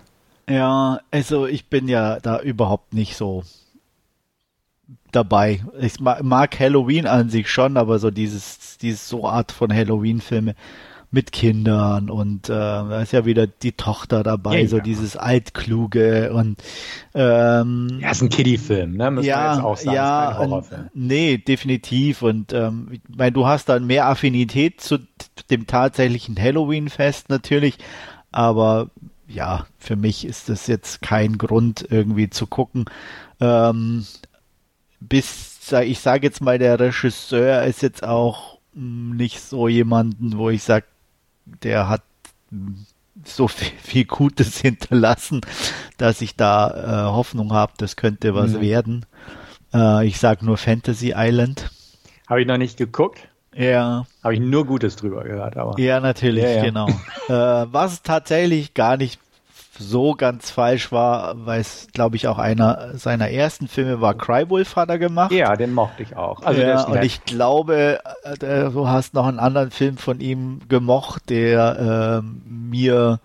Ja, 0.50 1.00
also 1.12 1.46
ich 1.48 1.68
bin 1.68 1.88
ja 1.88 2.20
da 2.20 2.40
überhaupt 2.42 2.94
nicht 2.94 3.16
so 3.16 3.44
dabei. 5.12 5.64
Ich 5.80 6.00
ma- 6.00 6.20
mag 6.22 6.60
Halloween 6.60 7.08
an 7.08 7.30
sich 7.30 7.50
schon, 7.50 7.78
aber 7.78 8.00
so 8.00 8.12
dieses, 8.12 8.78
dieses 8.78 9.08
so 9.10 9.28
Art 9.28 9.52
von 9.52 9.74
Halloween-Filme 9.74 10.56
mit 11.12 11.32
Kindern 11.32 12.10
und 12.12 12.50
äh, 12.50 12.54
da 12.54 13.02
ist 13.02 13.14
ja 13.14 13.26
wieder 13.26 13.48
die 13.48 13.72
Tochter 13.72 14.22
dabei, 14.22 14.62
Ja, 14.62 14.68
so 14.68 14.78
ja. 14.78 14.84
dieses 14.84 15.18
Altkluge 15.18 16.32
und 16.34 16.62
ähm, 17.16 17.88
Ja, 18.00 18.12
ist 18.12 18.22
ein 18.22 18.30
Kiddie-Film, 18.30 18.96
ne? 18.98 19.12
Wir 19.16 19.24
ja, 19.24 19.54
jetzt 19.56 19.64
auch 19.64 19.78
sagen. 19.78 19.96
ja, 19.96 20.04
ist 20.30 20.38
kein 20.38 20.38
Horrorfilm. 20.38 20.82
n- 20.86 20.90
nee, 20.94 21.38
definitiv. 21.40 22.22
Und 22.22 22.54
ähm, 22.54 22.90
ich 22.92 23.02
meine, 23.08 23.32
du 23.32 23.48
hast 23.48 23.70
dann 23.70 23.88
mehr 23.88 24.06
Affinität 24.08 24.82
zu 24.82 25.00
dem 25.50 25.66
tatsächlichen 25.66 26.40
Halloween-Fest 26.40 27.30
natürlich, 27.30 27.78
aber 28.32 28.92
ja, 29.30 29.68
für 29.78 29.96
mich 29.96 30.26
ist 30.26 30.50
das 30.50 30.68
jetzt 30.68 31.02
kein 31.02 31.38
Grund 31.38 31.86
irgendwie 31.90 32.30
zu 32.30 32.48
gucken. 32.48 32.86
Ähm, 33.40 34.06
bis, 35.00 35.72
ich 35.84 36.00
sage 36.00 36.28
jetzt 36.28 36.42
mal, 36.42 36.58
der 36.60 36.80
Regisseur 36.80 37.64
ist 37.64 37.82
jetzt 37.82 38.04
auch 38.04 38.60
mh, 38.74 39.16
nicht 39.16 39.42
so 39.42 39.68
jemanden, 39.68 40.38
wo 40.38 40.50
ich 40.50 40.64
sage, 40.64 40.86
der 41.46 41.88
hat 41.90 42.04
mh, 42.52 42.74
so 43.26 43.48
viel, 43.48 43.72
viel 43.84 44.06
Gutes 44.06 44.58
hinterlassen, 44.60 45.42
dass 45.98 46.22
ich 46.22 46.36
da 46.36 47.10
äh, 47.10 47.12
Hoffnung 47.12 47.54
habe, 47.54 47.74
das 47.78 47.96
könnte 47.96 48.34
was 48.36 48.54
Mhm. 48.54 48.62
werden. 48.62 49.06
Äh, 49.74 50.08
ich 50.08 50.20
sage 50.20 50.46
nur 50.46 50.58
Fantasy 50.58 51.14
Island. 51.16 51.72
Habe 52.28 52.42
ich 52.42 52.48
noch 52.48 52.58
nicht 52.58 52.78
geguckt. 52.78 53.28
Ja, 53.56 54.06
Habe 54.24 54.34
ich 54.36 54.40
nur 54.40 54.66
Gutes 54.66 54.96
drüber 54.96 55.24
gehört, 55.24 55.58
aber. 55.58 55.80
ja, 55.80 56.00
natürlich, 56.00 56.44
Ja, 56.44 56.50
ja. 56.50 56.64
genau. 56.64 56.88
äh, 57.28 57.66
was 57.72 58.04
tatsächlich 58.04 58.74
gar 58.74 58.98
nicht 58.98 59.20
so 59.80 60.14
ganz 60.14 60.52
falsch 60.52 60.92
war, 60.92 61.46
weil 61.46 61.62
es, 61.62 61.88
glaube 61.94 62.18
ich, 62.18 62.28
auch 62.28 62.38
einer 62.38 62.98
seiner 62.98 63.30
ersten 63.30 63.68
Filme 63.70 64.02
war, 64.02 64.14
Crywolf 64.14 64.76
hat 64.76 64.90
er 64.90 65.00
gemacht. 65.00 65.32
Ja, 65.32 65.56
den 65.56 65.74
mochte 65.74 66.04
ich 66.04 66.18
auch. 66.18 66.42
Also 66.44 66.62
ja, 66.62 66.84
und 66.84 67.04
ich 67.04 67.24
glaube, 67.24 68.00
äh, 68.24 68.38
du 68.38 68.88
hast 68.90 69.14
noch 69.14 69.26
einen 69.26 69.40
anderen 69.40 69.72
Film 69.72 69.98
von 69.98 70.20
ihm 70.20 70.60
gemocht, 70.68 71.30
der 71.30 72.22
ähm, 72.22 72.42
mir, 72.46 73.20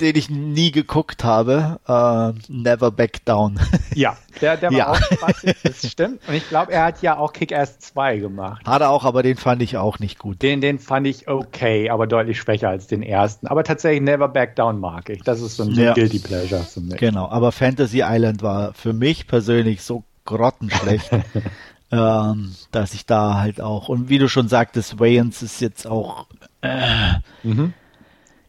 den 0.00 0.16
ich 0.16 0.30
nie 0.30 0.70
geguckt 0.70 1.24
habe, 1.24 1.78
äh, 1.86 2.32
Never 2.52 2.90
Back 2.90 3.24
Down. 3.24 3.58
ja, 3.94 4.16
der, 4.40 4.56
der 4.56 4.70
war 4.70 4.78
Ja. 4.78 4.90
auch 4.92 4.96
spaßig, 4.96 5.56
das 5.62 5.90
stimmt. 5.90 6.20
Und 6.28 6.34
ich 6.34 6.48
glaube, 6.48 6.72
er 6.72 6.84
hat 6.84 7.02
ja 7.02 7.16
auch 7.18 7.32
Kick-Ass 7.32 7.78
2 7.80 8.18
gemacht. 8.18 8.66
hat 8.66 8.80
er 8.82 8.90
auch, 8.90 9.04
aber 9.04 9.22
den 9.22 9.36
fand 9.36 9.62
ich 9.62 9.76
auch 9.76 9.98
nicht 9.98 10.18
gut. 10.18 10.40
Den, 10.42 10.60
den 10.60 10.78
fand 10.78 11.06
ich 11.06 11.28
okay, 11.28 11.90
aber 11.90 12.06
deutlich 12.06 12.38
schwächer 12.38 12.68
als 12.68 12.86
den 12.86 13.02
ersten. 13.02 13.46
Aber 13.46 13.64
tatsächlich 13.64 14.02
Never 14.02 14.28
Back 14.28 14.56
Down 14.56 14.80
mag 14.80 15.08
ich. 15.10 15.22
Das 15.22 15.40
ist 15.40 15.56
so 15.56 15.64
ein 15.64 15.72
Ja. 15.72 15.94
Guilty 15.94 16.18
Pleasure 16.20 16.62
für 16.62 16.80
mich. 16.80 16.96
Genau, 16.96 17.28
aber 17.28 17.52
Fantasy 17.52 18.02
Island 18.04 18.42
war 18.42 18.72
für 18.74 18.92
mich 18.92 19.26
persönlich 19.26 19.82
so 19.82 20.04
grottenschlecht, 20.24 21.10
ähm, 21.90 22.54
dass 22.70 22.94
ich 22.94 23.06
da 23.06 23.38
halt 23.38 23.60
auch, 23.60 23.88
und 23.88 24.08
wie 24.08 24.18
du 24.18 24.28
schon 24.28 24.48
sagtest, 24.48 25.00
Wayans 25.00 25.42
ist 25.42 25.60
jetzt 25.60 25.86
auch 25.86 26.26
äh, 26.60 27.14
Mhm. 27.42 27.72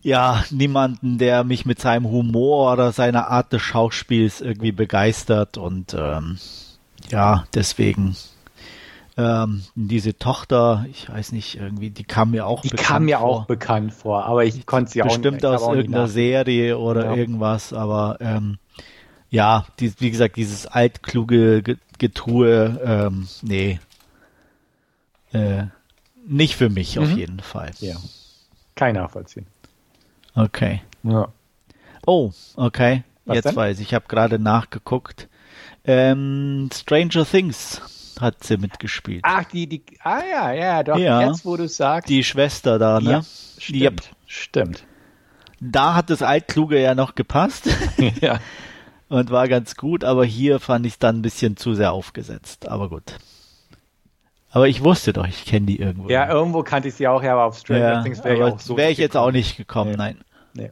Ja, 0.02 0.44
niemanden, 0.50 1.18
der 1.18 1.44
mich 1.44 1.66
mit 1.66 1.80
seinem 1.80 2.06
Humor 2.08 2.72
oder 2.74 2.92
seiner 2.92 3.28
Art 3.28 3.52
des 3.54 3.62
Schauspiels 3.62 4.42
irgendwie 4.42 4.72
begeistert 4.72 5.58
und 5.58 5.94
ähm, 5.98 6.38
ja, 7.10 7.46
deswegen 7.54 8.16
ähm, 9.18 9.64
diese 9.76 10.18
Tochter, 10.18 10.86
ich 10.90 11.10
weiß 11.10 11.34
nicht, 11.34 11.56
irgendwie, 11.58 11.90
die 11.90 12.06
kam 12.06 12.32
mir 12.32 12.46
auch 12.48 12.62
Die 12.62 12.70
bekannt 12.70 12.88
kam 12.88 13.06
mir 13.06 13.20
vor. 13.20 13.28
auch 13.42 13.46
bekannt 13.46 13.94
vor, 13.94 14.26
aber 14.26 14.46
ich 14.46 14.66
konnte 14.66 14.92
sie 14.92 15.02
auch 15.04 15.08
Bestimmt 15.08 15.44
aus 15.46 15.64
auch 15.64 15.74
irgendeiner 15.74 16.08
Serie 16.08 16.78
oder 16.78 17.06
Ja. 17.06 17.16
irgendwas, 17.16 17.74
aber 17.74 18.18
ähm, 18.22 18.58
ja, 19.30 19.66
die, 19.80 19.94
wie 20.00 20.12
gesagt, 20.12 20.38
dieses 20.38 20.66
altkluge 20.66 21.62
Ge- 21.62 21.78
Getue, 21.98 22.80
ähm, 22.84 23.28
nee, 23.42 23.80
äh, 25.34 25.64
nicht 26.26 26.56
für 26.56 26.70
mich 26.70 26.98
auf 27.00 27.10
Mhm. 27.10 27.18
jeden 27.18 27.40
Fall. 27.42 27.72
Ja. 27.80 27.98
Kein 28.76 28.96
nachvollziehen. 28.96 29.46
Okay. 30.36 30.82
Ja. 31.04 31.30
Oh, 32.06 32.32
okay. 32.56 33.04
Was 33.26 33.36
Jetzt 33.36 33.46
denn? 33.46 33.56
weiß 33.56 33.80
ich. 33.80 33.88
Ich 33.88 33.94
habe 33.94 34.06
gerade 34.08 34.40
nachgeguckt. 34.40 35.28
Ähm, 35.86 36.70
Stranger 36.74 37.26
Things 37.26 37.82
hat 38.20 38.44
sie 38.44 38.58
mitgespielt. 38.58 39.22
Ach, 39.24 39.44
die, 39.46 39.68
die, 39.68 39.84
ah 40.04 40.22
ja, 40.30 40.52
ja, 40.52 40.84
doch, 40.84 40.98
Ja. 40.98 41.22
jetzt 41.28 41.46
wo 41.46 41.56
du 41.58 41.68
sagst. 41.68 42.10
Die 42.10 42.24
Schwester 42.24 42.78
da, 42.80 43.00
ne? 43.00 43.12
ja, 43.12 43.22
stimmt, 43.58 43.82
Yep. 43.82 44.02
stimmt. 44.26 44.84
Da 45.62 45.96
hat 45.96 46.10
das 46.10 46.22
Altkluge 46.22 46.82
ja 46.82 46.96
noch 46.96 47.16
gepasst 47.16 47.70
ja. 48.22 48.40
und 49.08 49.30
war 49.32 49.48
ganz 49.48 49.76
gut, 49.76 50.04
aber 50.04 50.26
hier 50.26 50.60
fand 50.60 50.86
ich 50.86 50.94
es 50.94 51.00
dann 51.00 51.20
ein 51.20 51.22
bisschen 51.22 51.56
zu 51.58 51.74
sehr 51.76 51.92
aufgesetzt. 51.94 52.68
Aber 52.68 52.90
gut. 52.90 53.18
Aber 54.52 54.68
ich 54.68 54.84
wusste 54.84 55.14
doch, 55.14 55.28
ich 55.28 55.46
kenne 55.46 55.68
die 55.68 55.80
irgendwo. 55.80 56.10
ja, 56.10 56.28
irgendwo 56.30 56.64
kannte 56.64 56.88
ich 56.88 56.96
sie 56.96 57.08
auch 57.08 57.22
her, 57.22 57.34
aber 57.34 57.46
auf 57.46 57.58
Stranger 57.60 57.94
ja 57.94 58.02
Things 58.04 58.24
wäre 58.24 58.36
ich 58.36 58.42
auch 58.44 58.60
so 58.60 58.76
wäre 58.78 58.90
ich 58.92 58.98
jetzt 58.98 59.16
auch 59.18 59.32
nicht 59.32 59.58
gekommen, 59.58 59.92
Nee. 59.92 59.98
nein. 59.98 60.18
Nee. 60.54 60.72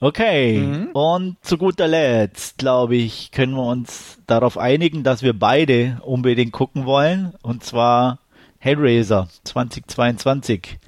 Okay, 0.00 0.58
Mhm. 0.58 0.88
und 0.92 1.36
zu 1.42 1.56
guter 1.56 1.86
Letzt, 1.88 2.58
glaube 2.58 2.96
ich, 2.96 3.30
können 3.30 3.54
wir 3.54 3.62
uns 3.64 4.18
darauf 4.26 4.58
einigen, 4.58 5.02
dass 5.02 5.22
wir 5.22 5.38
beide 5.38 5.98
unbedingt 6.02 6.52
gucken 6.52 6.84
wollen. 6.84 7.32
Und 7.42 7.64
zwar 7.64 8.18
Hellraiser 8.58 9.28
2022. 9.44 10.78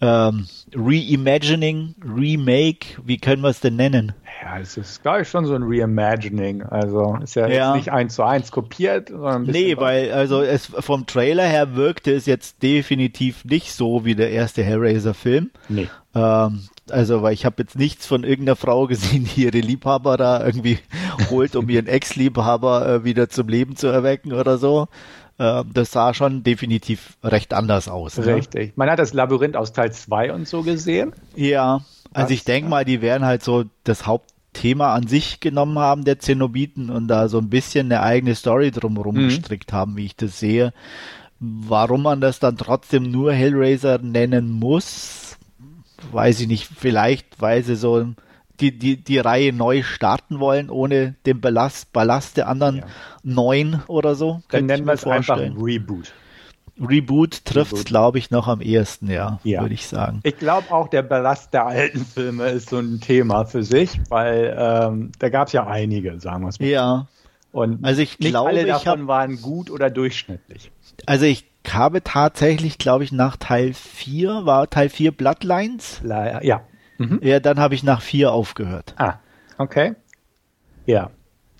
Ähm, 0.00 0.46
Reimagining, 0.74 1.94
Remake, 2.04 2.86
wie 3.04 3.18
können 3.18 3.42
wir 3.42 3.48
es 3.48 3.60
denn 3.60 3.76
nennen? 3.76 4.12
Ja, 4.42 4.60
es 4.60 4.76
ist, 4.76 5.02
glaube 5.02 5.22
ich, 5.22 5.28
schon 5.28 5.44
so 5.44 5.54
ein 5.54 5.64
Reimagining. 5.64 6.62
Also 6.62 7.18
ist 7.22 7.34
ja, 7.34 7.48
Ja. 7.48 7.74
Jetzt 7.74 7.86
nicht 7.86 7.92
eins 7.92 8.14
zu 8.14 8.22
eins 8.22 8.52
kopiert, 8.52 9.08
sondern 9.08 9.42
Nee, 9.44 9.76
weil 9.76 10.12
also 10.12 10.42
es 10.42 10.66
vom 10.66 11.06
Trailer 11.06 11.46
her 11.46 11.74
wirkte 11.74 12.12
es 12.12 12.26
jetzt 12.26 12.62
definitiv 12.62 13.44
nicht 13.44 13.72
so 13.72 14.04
wie 14.04 14.14
der 14.14 14.30
erste 14.30 14.62
Hellraiser-Film. 14.62 15.50
Nee. 15.68 15.88
Ähm, 16.14 16.60
also, 16.90 17.22
weil 17.22 17.34
ich 17.34 17.44
habe 17.44 17.56
jetzt 17.58 17.76
nichts 17.76 18.06
von 18.06 18.24
irgendeiner 18.24 18.56
Frau 18.56 18.86
gesehen, 18.86 19.28
die 19.34 19.44
ihre 19.44 19.58
Liebhaber 19.58 20.16
da 20.16 20.44
irgendwie 20.44 20.78
holt, 21.30 21.56
um 21.56 21.68
ihren 21.68 21.86
Ex-Liebhaber 21.86 22.88
äh, 22.88 23.04
wieder 23.04 23.28
zum 23.28 23.48
Leben 23.48 23.76
zu 23.76 23.88
erwecken 23.88 24.32
oder 24.32 24.58
so. 24.58 24.88
Äh, 25.38 25.64
das 25.72 25.92
sah 25.92 26.14
schon 26.14 26.42
definitiv 26.42 27.16
recht 27.22 27.54
anders 27.54 27.88
aus. 27.88 28.18
Ne? 28.18 28.34
Richtig. 28.34 28.76
Man 28.76 28.90
hat 28.90 28.98
das 28.98 29.12
Labyrinth 29.12 29.56
aus 29.56 29.72
Teil 29.72 29.92
2 29.92 30.32
und 30.32 30.46
so 30.46 30.62
gesehen. 30.62 31.12
Ja, 31.34 31.80
also 32.12 32.34
ich 32.34 32.44
denke 32.44 32.68
mal, 32.68 32.84
die 32.84 33.00
werden 33.00 33.24
halt 33.24 33.42
so 33.42 33.64
das 33.84 34.06
Hauptthema 34.06 34.94
an 34.94 35.06
sich 35.06 35.40
genommen 35.40 35.78
haben, 35.78 36.04
der 36.04 36.18
Zenobiten, 36.18 36.90
und 36.90 37.08
da 37.08 37.28
so 37.28 37.38
ein 37.38 37.50
bisschen 37.50 37.86
eine 37.86 38.02
eigene 38.02 38.34
Story 38.34 38.70
drumherum 38.70 39.16
mhm. 39.16 39.28
gestrickt 39.28 39.72
haben, 39.72 39.96
wie 39.96 40.06
ich 40.06 40.16
das 40.16 40.38
sehe. 40.38 40.72
Warum 41.40 42.02
man 42.02 42.20
das 42.20 42.40
dann 42.40 42.56
trotzdem 42.56 43.10
nur 43.10 43.32
Hellraiser 43.32 43.98
nennen 43.98 44.50
muss, 44.50 45.38
weiß 46.10 46.40
ich 46.40 46.48
nicht. 46.48 46.66
Vielleicht, 46.66 47.40
weil 47.40 47.62
sie 47.62 47.76
so 47.76 48.06
die, 48.60 48.78
die, 48.78 48.96
die 48.96 49.18
Reihe 49.18 49.52
neu 49.52 49.82
starten 49.82 50.40
wollen, 50.40 50.70
ohne 50.70 51.14
den 51.26 51.40
Ballast, 51.40 51.92
Ballast 51.92 52.36
der 52.36 52.48
anderen 52.48 52.76
ja. 52.76 52.86
neun 53.22 53.82
oder 53.86 54.14
so. 54.14 54.42
Dann 54.50 54.66
nennen 54.66 54.86
wir 54.86 54.94
es 54.94 55.06
einfach 55.06 55.38
Reboot. 55.38 56.12
Reboot 56.80 57.44
trifft 57.44 57.86
glaube 57.86 58.18
ich, 58.18 58.30
noch 58.30 58.46
am 58.46 58.60
ehesten, 58.60 59.10
ja, 59.10 59.40
ja. 59.42 59.62
würde 59.62 59.74
ich 59.74 59.86
sagen. 59.86 60.20
Ich 60.22 60.38
glaube 60.38 60.70
auch, 60.70 60.88
der 60.88 61.02
Ballast 61.02 61.52
der 61.52 61.66
alten 61.66 62.04
Filme 62.04 62.48
ist 62.50 62.70
so 62.70 62.78
ein 62.78 63.00
Thema 63.00 63.44
für 63.44 63.64
sich, 63.64 64.00
weil 64.08 64.56
ähm, 64.56 65.12
da 65.18 65.28
gab 65.28 65.48
es 65.48 65.52
ja 65.52 65.66
einige, 65.66 66.20
sagen 66.20 66.44
wir 66.44 66.48
es 66.48 66.60
mal. 66.60 66.68
Ja. 66.68 67.06
Und 67.50 67.84
also 67.84 68.02
ich 68.02 68.18
nicht 68.18 68.30
glaube, 68.30 68.50
alle 68.50 68.66
davon 68.66 69.00
hab, 69.00 69.06
waren 69.08 69.40
gut 69.40 69.70
oder 69.70 69.90
durchschnittlich. 69.90 70.70
Also 71.06 71.24
ich 71.24 71.46
habe 71.68 72.02
tatsächlich, 72.02 72.78
glaube 72.78 73.04
ich, 73.04 73.12
nach 73.12 73.36
Teil 73.36 73.72
4, 73.74 74.44
war 74.44 74.70
Teil 74.70 74.88
4 74.88 75.12
Bloodlines? 75.12 76.00
Ja. 76.04 76.62
Mhm. 76.98 77.20
Ja, 77.22 77.40
dann 77.40 77.58
habe 77.58 77.74
ich 77.74 77.82
nach 77.82 78.02
4 78.02 78.32
aufgehört. 78.32 78.94
Ah, 78.98 79.14
okay. 79.56 79.94
Ja. 80.86 81.10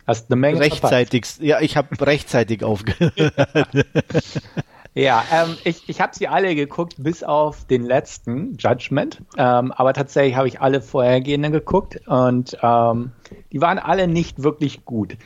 Hast 0.06 0.30
eine 0.30 0.40
Menge 0.40 0.60
Rechtzeitig, 0.60 1.26
verpasst. 1.26 1.42
ja, 1.42 1.60
ich 1.60 1.76
habe 1.76 2.00
rechtzeitig 2.06 2.64
aufgehört. 2.64 3.14
Ja, 4.94 5.22
ähm, 5.30 5.56
ich, 5.62 5.88
ich 5.88 6.00
habe 6.00 6.12
sie 6.12 6.26
alle 6.26 6.56
geguckt, 6.56 6.94
bis 6.98 7.22
auf 7.22 7.66
den 7.66 7.84
letzten, 7.84 8.56
Judgment. 8.56 9.22
Ähm, 9.36 9.70
aber 9.70 9.92
tatsächlich 9.92 10.34
habe 10.34 10.48
ich 10.48 10.60
alle 10.60 10.80
vorhergehenden 10.80 11.52
geguckt 11.52 12.00
und 12.08 12.56
ähm, 12.62 13.12
die 13.52 13.60
waren 13.60 13.78
alle 13.78 14.08
nicht 14.08 14.42
wirklich 14.42 14.84
gut. 14.84 15.16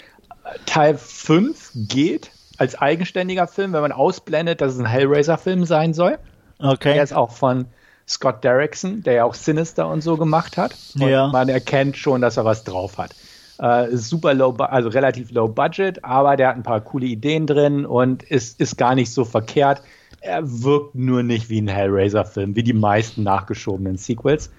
Teil 0.66 0.98
5 0.98 1.70
geht 1.74 2.32
als 2.58 2.74
eigenständiger 2.74 3.46
Film, 3.46 3.72
wenn 3.72 3.80
man 3.80 3.92
ausblendet, 3.92 4.60
dass 4.60 4.74
es 4.74 4.78
ein 4.78 4.84
Hellraiser-Film 4.84 5.64
sein 5.64 5.94
soll. 5.94 6.18
Okay. 6.58 6.92
Der 6.92 7.02
ist 7.02 7.14
auch 7.14 7.30
von 7.30 7.64
Scott 8.08 8.44
Derrickson, 8.44 9.02
der 9.02 9.14
ja 9.14 9.24
auch 9.24 9.34
Sinister 9.34 9.88
und 9.88 10.02
so 10.02 10.16
gemacht 10.16 10.56
hat. 10.56 10.74
Und 10.94 11.08
ja. 11.08 11.28
man 11.28 11.48
erkennt 11.48 11.96
schon, 11.96 12.20
dass 12.20 12.36
er 12.36 12.44
was 12.44 12.64
drauf 12.64 12.98
hat. 12.98 13.14
Äh, 13.58 13.96
super 13.96 14.34
low, 14.34 14.52
also 14.52 14.88
relativ 14.88 15.30
low 15.30 15.48
budget, 15.48 16.04
aber 16.04 16.36
der 16.36 16.48
hat 16.48 16.56
ein 16.56 16.62
paar 16.62 16.80
coole 16.80 17.06
Ideen 17.06 17.46
drin 17.46 17.86
und 17.86 18.22
ist, 18.22 18.60
ist 18.60 18.76
gar 18.76 18.94
nicht 18.94 19.12
so 19.12 19.24
verkehrt. 19.24 19.82
Er 20.20 20.42
wirkt 20.62 20.94
nur 20.94 21.22
nicht 21.22 21.48
wie 21.48 21.60
ein 21.60 21.68
Hellraiser-Film, 21.68 22.56
wie 22.56 22.62
die 22.62 22.72
meisten 22.72 23.22
nachgeschobenen 23.22 23.96
Sequels. 23.98 24.50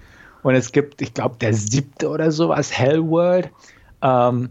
Und 0.42 0.54
es 0.54 0.72
gibt, 0.72 1.00
ich 1.00 1.14
glaube, 1.14 1.36
der 1.40 1.54
siebte 1.54 2.08
oder 2.08 2.30
sowas, 2.30 2.76
Hellworld. 2.76 3.50
Ähm, 4.02 4.50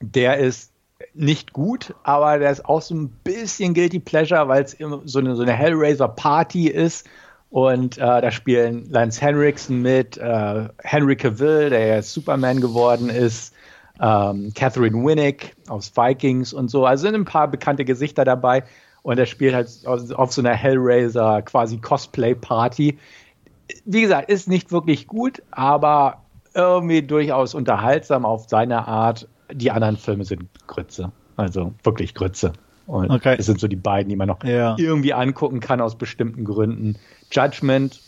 der 0.00 0.38
ist 0.38 0.72
nicht 1.14 1.52
gut, 1.52 1.94
aber 2.02 2.38
der 2.38 2.50
ist 2.50 2.64
auch 2.64 2.82
so 2.82 2.94
ein 2.94 3.08
bisschen 3.08 3.74
Guilty 3.74 4.00
Pleasure, 4.00 4.48
weil 4.48 4.64
es 4.64 4.76
so 5.04 5.18
eine, 5.18 5.36
so 5.36 5.42
eine 5.42 5.52
Hellraiser-Party 5.52 6.68
ist. 6.68 7.06
Und 7.54 7.98
äh, 7.98 8.20
da 8.20 8.32
spielen 8.32 8.90
Lance 8.90 9.20
Henriksen 9.20 9.80
mit, 9.80 10.16
äh, 10.16 10.68
Henry 10.82 11.14
Cavill, 11.14 11.70
der 11.70 11.86
ja 11.86 12.02
Superman 12.02 12.60
geworden 12.60 13.08
ist, 13.08 13.54
ähm, 14.00 14.52
Catherine 14.56 15.04
Winnick 15.04 15.54
aus 15.68 15.96
Vikings 15.96 16.52
und 16.52 16.68
so. 16.68 16.84
Also 16.84 17.02
sind 17.02 17.14
ein 17.14 17.24
paar 17.24 17.46
bekannte 17.46 17.84
Gesichter 17.84 18.24
dabei. 18.24 18.64
Und 19.04 19.20
er 19.20 19.26
spielt 19.26 19.54
halt 19.54 19.68
auf 19.86 20.32
so 20.32 20.42
einer 20.42 20.54
Hellraiser 20.54 21.42
quasi 21.42 21.78
Cosplay-Party. 21.78 22.98
Wie 23.84 24.02
gesagt, 24.02 24.30
ist 24.30 24.48
nicht 24.48 24.72
wirklich 24.72 25.06
gut, 25.06 25.40
aber 25.52 26.24
irgendwie 26.54 27.02
durchaus 27.02 27.54
unterhaltsam 27.54 28.26
auf 28.26 28.48
seine 28.48 28.88
Art. 28.88 29.28
Die 29.52 29.70
anderen 29.70 29.96
Filme 29.96 30.24
sind 30.24 30.48
Grütze. 30.66 31.12
Also 31.36 31.72
wirklich 31.84 32.14
Grütze. 32.14 32.52
Und 32.86 33.10
okay. 33.10 33.36
das 33.36 33.46
sind 33.46 33.60
so 33.60 33.68
die 33.68 33.76
beiden, 33.76 34.08
die 34.08 34.16
man 34.16 34.28
noch 34.28 34.42
ja. 34.44 34.76
irgendwie 34.78 35.14
angucken 35.14 35.60
kann 35.60 35.80
aus 35.80 35.96
bestimmten 35.96 36.44
Gründen. 36.44 36.96
Judgment 37.30 38.00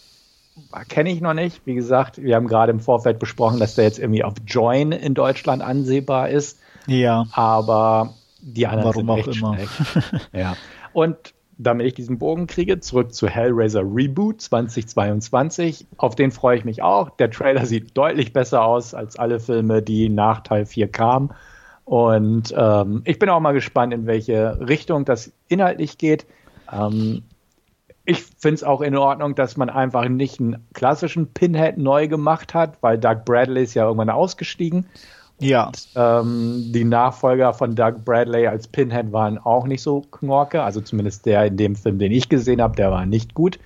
kenne 0.88 1.10
ich 1.10 1.20
noch 1.20 1.34
nicht. 1.34 1.62
Wie 1.66 1.74
gesagt, 1.74 2.22
wir 2.22 2.34
haben 2.34 2.46
gerade 2.46 2.72
im 2.72 2.80
Vorfeld 2.80 3.18
besprochen, 3.18 3.58
dass 3.58 3.74
der 3.74 3.84
jetzt 3.84 3.98
irgendwie 3.98 4.24
auf 4.24 4.34
Join 4.46 4.92
in 4.92 5.14
Deutschland 5.14 5.62
ansehbar 5.62 6.28
ist. 6.28 6.58
Ja. 6.86 7.26
Aber 7.32 8.14
die 8.40 8.66
anderen 8.66 9.06
Warum 9.06 9.24
sind 9.24 9.30
echt 9.30 9.42
auch 9.42 9.52
immer. 9.52 10.20
ja. 10.32 10.56
Und 10.92 11.34
damit 11.58 11.86
ich 11.86 11.94
diesen 11.94 12.18
Bogen 12.18 12.46
kriege, 12.46 12.80
zurück 12.80 13.14
zu 13.14 13.28
Hellraiser 13.28 13.82
Reboot 13.82 14.40
2022. 14.42 15.86
Auf 15.96 16.14
den 16.14 16.30
freue 16.30 16.58
ich 16.58 16.64
mich 16.64 16.82
auch. 16.82 17.10
Der 17.10 17.30
Trailer 17.30 17.64
sieht 17.66 17.96
deutlich 17.96 18.32
besser 18.32 18.62
aus 18.62 18.94
als 18.94 19.16
alle 19.16 19.40
Filme, 19.40 19.82
die 19.82 20.08
nach 20.08 20.40
Teil 20.40 20.66
4 20.66 20.88
kamen. 20.88 21.30
Und 21.86 22.52
ähm, 22.58 23.02
ich 23.04 23.20
bin 23.20 23.30
auch 23.30 23.38
mal 23.38 23.52
gespannt, 23.52 23.94
in 23.94 24.06
welche 24.06 24.58
Richtung 24.60 25.04
das 25.04 25.32
inhaltlich 25.46 25.98
geht. 25.98 26.26
Ähm, 26.70 27.22
ich 28.04 28.24
finde 28.38 28.56
es 28.56 28.64
auch 28.64 28.80
in 28.80 28.96
Ordnung, 28.96 29.36
dass 29.36 29.56
man 29.56 29.70
einfach 29.70 30.08
nicht 30.08 30.40
einen 30.40 30.66
klassischen 30.74 31.28
Pinhead 31.32 31.78
neu 31.78 32.08
gemacht 32.08 32.54
hat, 32.54 32.82
weil 32.82 32.98
Doug 32.98 33.24
Bradley 33.24 33.62
ist 33.62 33.74
ja 33.74 33.84
irgendwann 33.84 34.10
ausgestiegen. 34.10 34.86
Ja. 35.38 35.68
Und, 35.68 35.88
ähm, 35.94 36.72
die 36.72 36.84
Nachfolger 36.84 37.54
von 37.54 37.76
Doug 37.76 38.04
Bradley 38.04 38.48
als 38.48 38.66
Pinhead 38.66 39.12
waren 39.12 39.38
auch 39.38 39.66
nicht 39.68 39.82
so 39.82 40.00
knorke. 40.10 40.64
Also 40.64 40.80
zumindest 40.80 41.24
der 41.24 41.46
in 41.46 41.56
dem 41.56 41.76
Film, 41.76 42.00
den 42.00 42.10
ich 42.10 42.28
gesehen 42.28 42.60
habe, 42.60 42.74
der 42.74 42.90
war 42.90 43.06
nicht 43.06 43.34
gut. 43.34 43.60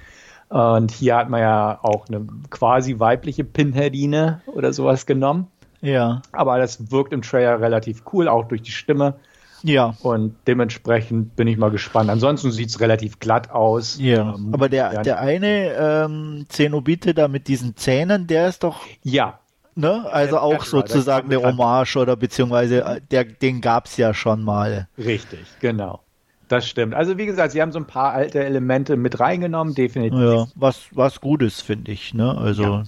Und 0.51 0.91
hier 0.91 1.17
hat 1.17 1.31
man 1.31 1.41
ja 1.41 1.79
auch 1.81 2.07
eine 2.09 2.27
quasi 2.51 2.99
weibliche 2.99 3.45
Pinheadine 3.45 4.43
oder 4.47 4.75
sowas 4.75 5.07
genommen. 5.07 5.47
Ja. 5.81 6.23
Aber 6.33 6.59
das 6.59 6.91
wirkt 6.91 7.13
im 7.13 7.23
Trailer 7.23 7.61
relativ 7.61 8.03
cool, 8.13 8.29
auch 8.29 8.49
durch 8.49 8.63
die 8.63 8.73
Stimme. 8.73 9.15
Ja. 9.63 9.95
Und 10.03 10.37
dementsprechend 10.47 11.37
bin 11.37 11.47
ich 11.47 11.59
mal 11.59 11.71
gespannt. 11.71 12.11
Ansonsten 12.11 12.51
sieht 12.51 12.71
es 12.71 12.81
relativ 12.81 13.19
glatt 13.19 13.51
aus. 13.51 13.99
Ja. 14.01 14.35
Ähm, 14.35 14.51
Aber 14.53 14.69
der, 14.69 14.93
ja, 14.93 15.03
der 15.03 15.21
eine 15.21 15.75
ähm, 15.75 16.47
Zenobite 16.49 17.15
da 17.15 17.29
mit 17.29 17.49
diesen 17.49 17.77
Zähnen, 17.77 18.27
der 18.27 18.49
ist 18.49 18.63
doch. 18.63 18.81
Ja. 19.03 19.39
Ne? 19.75 20.07
Also 20.11 20.37
ja, 20.37 20.43
auch 20.43 20.53
ja, 20.53 20.65
sozusagen 20.65 21.33
eine 21.33 21.43
Hommage 21.43 21.97
oder 21.97 22.17
beziehungsweise 22.17 22.85
äh, 22.85 23.01
der, 23.11 23.25
den 23.25 23.61
gab 23.61 23.87
es 23.87 23.97
ja 23.97 24.15
schon 24.15 24.43
mal. 24.43 24.89
Richtig, 24.99 25.41
genau. 25.61 26.01
Das 26.49 26.67
stimmt. 26.67 26.95
Also 26.95 27.17
wie 27.17 27.27
gesagt, 27.27 27.53
sie 27.53 27.63
haben 27.63 27.71
so 27.71 27.79
ein 27.79 27.87
paar 27.87 28.13
alte 28.13 28.43
Elemente 28.43 28.97
mit 28.97 29.21
reingenommen, 29.21 29.75
definitiv. 29.75 30.19
Ja, 30.19 30.47
was, 30.57 30.87
was 30.91 31.21
Gutes, 31.21 31.61
finde 31.61 31.93
ich. 31.93 32.13
Ne? 32.13 32.37
Also 32.37 32.63
ja. 32.63 32.83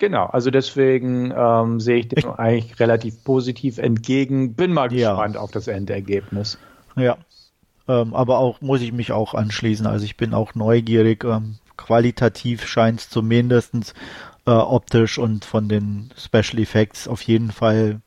Genau, 0.00 0.24
also 0.24 0.50
deswegen 0.50 1.30
ähm, 1.36 1.78
sehe 1.78 1.98
ich 1.98 2.08
dem 2.08 2.30
eigentlich 2.38 2.80
relativ 2.80 3.22
positiv 3.22 3.76
entgegen. 3.76 4.54
Bin 4.54 4.72
mal 4.72 4.90
ja. 4.90 5.10
gespannt 5.10 5.36
auf 5.36 5.50
das 5.50 5.68
Endergebnis. 5.68 6.56
Ja, 6.96 7.18
ähm, 7.86 8.14
aber 8.14 8.38
auch 8.38 8.62
muss 8.62 8.80
ich 8.80 8.92
mich 8.92 9.12
auch 9.12 9.34
anschließen. 9.34 9.86
Also 9.86 10.06
ich 10.06 10.16
bin 10.16 10.32
auch 10.32 10.54
neugierig. 10.54 11.22
Ähm, 11.24 11.56
qualitativ 11.76 12.66
scheint 12.66 13.00
es 13.00 13.10
zumindest 13.10 13.92
äh, 14.46 14.52
optisch 14.52 15.18
und 15.18 15.44
von 15.44 15.68
den 15.68 16.08
Special 16.16 16.58
Effects 16.62 17.06
auf 17.06 17.20
jeden 17.20 17.52
Fall 17.52 18.00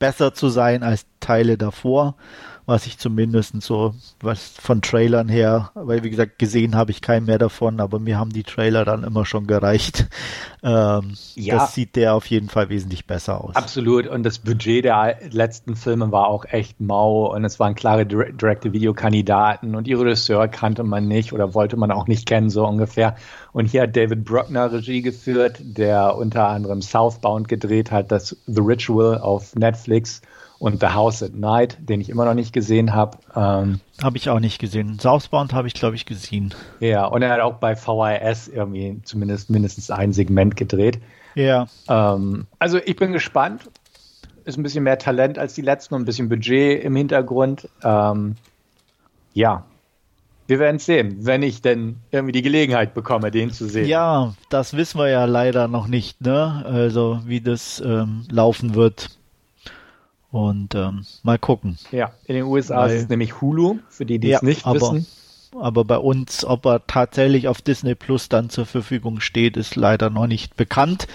besser 0.00 0.34
zu 0.34 0.48
sein 0.48 0.82
als 0.82 1.06
Teile 1.20 1.56
davor 1.56 2.16
was 2.66 2.86
ich 2.86 2.98
zumindest 2.98 3.62
so 3.62 3.94
was 4.20 4.48
von 4.60 4.82
Trailern 4.82 5.28
her, 5.28 5.70
weil 5.74 6.02
wie 6.02 6.10
gesagt, 6.10 6.38
gesehen 6.38 6.74
habe 6.74 6.90
ich 6.90 7.00
keinen 7.00 7.26
mehr 7.26 7.38
davon, 7.38 7.80
aber 7.80 8.00
mir 8.00 8.18
haben 8.18 8.32
die 8.32 8.42
Trailer 8.42 8.84
dann 8.84 9.04
immer 9.04 9.24
schon 9.24 9.46
gereicht. 9.46 10.06
Ähm, 10.62 11.14
ja. 11.36 11.58
Das 11.58 11.74
sieht 11.74 11.94
der 11.94 12.14
auf 12.14 12.26
jeden 12.26 12.48
Fall 12.48 12.70
wesentlich 12.70 13.06
besser 13.06 13.44
aus. 13.44 13.54
Absolut. 13.54 14.08
Und 14.08 14.24
das 14.24 14.40
Budget 14.40 14.84
der 14.84 15.16
letzten 15.30 15.76
Filme 15.76 16.10
war 16.10 16.26
auch 16.26 16.44
echt 16.44 16.80
mau 16.80 17.32
und 17.32 17.44
es 17.44 17.60
waren 17.60 17.76
klare 17.76 18.04
Direct-to-Video-Kandidaten 18.04 19.76
und 19.76 19.86
die 19.86 19.92
Regisseur 19.92 20.48
kannte 20.48 20.82
man 20.82 21.06
nicht 21.06 21.32
oder 21.32 21.54
wollte 21.54 21.76
man 21.76 21.92
auch 21.92 22.08
nicht 22.08 22.26
kennen, 22.26 22.50
so 22.50 22.66
ungefähr. 22.66 23.14
Und 23.52 23.66
hier 23.66 23.82
hat 23.82 23.94
David 23.94 24.24
Bruckner 24.24 24.72
Regie 24.72 25.02
geführt, 25.02 25.60
der 25.60 26.16
unter 26.16 26.48
anderem 26.48 26.82
Southbound 26.82 27.46
gedreht 27.46 27.92
hat, 27.92 28.10
das 28.10 28.36
The 28.46 28.60
Ritual 28.60 29.20
auf 29.20 29.54
Netflix 29.54 30.20
und 30.58 30.80
The 30.80 30.88
House 30.88 31.22
at 31.22 31.34
Night, 31.34 31.76
den 31.80 32.00
ich 32.00 32.08
immer 32.08 32.24
noch 32.24 32.34
nicht 32.34 32.52
gesehen 32.52 32.94
habe. 32.94 33.18
Ähm, 33.34 33.80
habe 34.02 34.16
ich 34.16 34.30
auch 34.30 34.40
nicht 34.40 34.58
gesehen. 34.58 34.98
Southbound 34.98 35.52
habe 35.52 35.68
ich, 35.68 35.74
glaube 35.74 35.96
ich, 35.96 36.06
gesehen. 36.06 36.54
Ja, 36.80 37.06
und 37.06 37.22
er 37.22 37.30
hat 37.30 37.40
auch 37.40 37.54
bei 37.54 37.76
VHS 37.76 38.48
irgendwie 38.48 39.00
zumindest 39.04 39.50
mindestens 39.50 39.90
ein 39.90 40.12
Segment 40.12 40.56
gedreht. 40.56 40.98
Ja. 41.34 41.66
Ähm, 41.88 42.46
also 42.58 42.78
ich 42.84 42.96
bin 42.96 43.12
gespannt. 43.12 43.68
Ist 44.44 44.56
ein 44.56 44.62
bisschen 44.62 44.84
mehr 44.84 44.98
Talent 44.98 45.40
als 45.40 45.54
die 45.54 45.62
letzten 45.62 45.94
und 45.94 46.02
ein 46.02 46.04
bisschen 46.04 46.28
Budget 46.28 46.82
im 46.84 46.94
Hintergrund. 46.94 47.68
Ähm, 47.82 48.36
ja, 49.34 49.64
wir 50.46 50.60
werden 50.60 50.78
sehen, 50.78 51.18
wenn 51.22 51.42
ich 51.42 51.62
denn 51.62 51.96
irgendwie 52.12 52.32
die 52.32 52.42
Gelegenheit 52.42 52.94
bekomme, 52.94 53.30
den 53.30 53.50
zu 53.50 53.66
sehen. 53.66 53.88
Ja, 53.88 54.34
das 54.48 54.76
wissen 54.76 54.98
wir 54.98 55.08
ja 55.08 55.24
leider 55.24 55.66
noch 55.66 55.88
nicht, 55.88 56.20
ne? 56.20 56.64
Also 56.64 57.20
wie 57.26 57.40
das 57.40 57.82
ähm, 57.84 58.22
laufen 58.30 58.74
wird. 58.74 59.18
Und 60.30 60.74
ähm, 60.74 61.06
mal 61.22 61.38
gucken. 61.38 61.78
Ja, 61.92 62.12
in 62.26 62.34
den 62.34 62.44
USA 62.44 62.82
Weil, 62.82 62.96
ist 62.96 63.02
es 63.04 63.08
nämlich 63.08 63.40
Hulu, 63.40 63.78
für 63.88 64.04
die, 64.04 64.18
die 64.18 64.28
ja, 64.28 64.38
es 64.38 64.42
nicht 64.42 64.66
aber, 64.66 64.80
wissen. 64.80 65.06
Aber 65.58 65.84
bei 65.84 65.96
uns, 65.96 66.44
ob 66.44 66.66
er 66.66 66.86
tatsächlich 66.86 67.48
auf 67.48 67.62
Disney 67.62 67.94
Plus 67.94 68.28
dann 68.28 68.50
zur 68.50 68.66
Verfügung 68.66 69.20
steht, 69.20 69.56
ist 69.56 69.76
leider 69.76 70.10
noch 70.10 70.26
nicht 70.26 70.56
bekannt. 70.56 71.06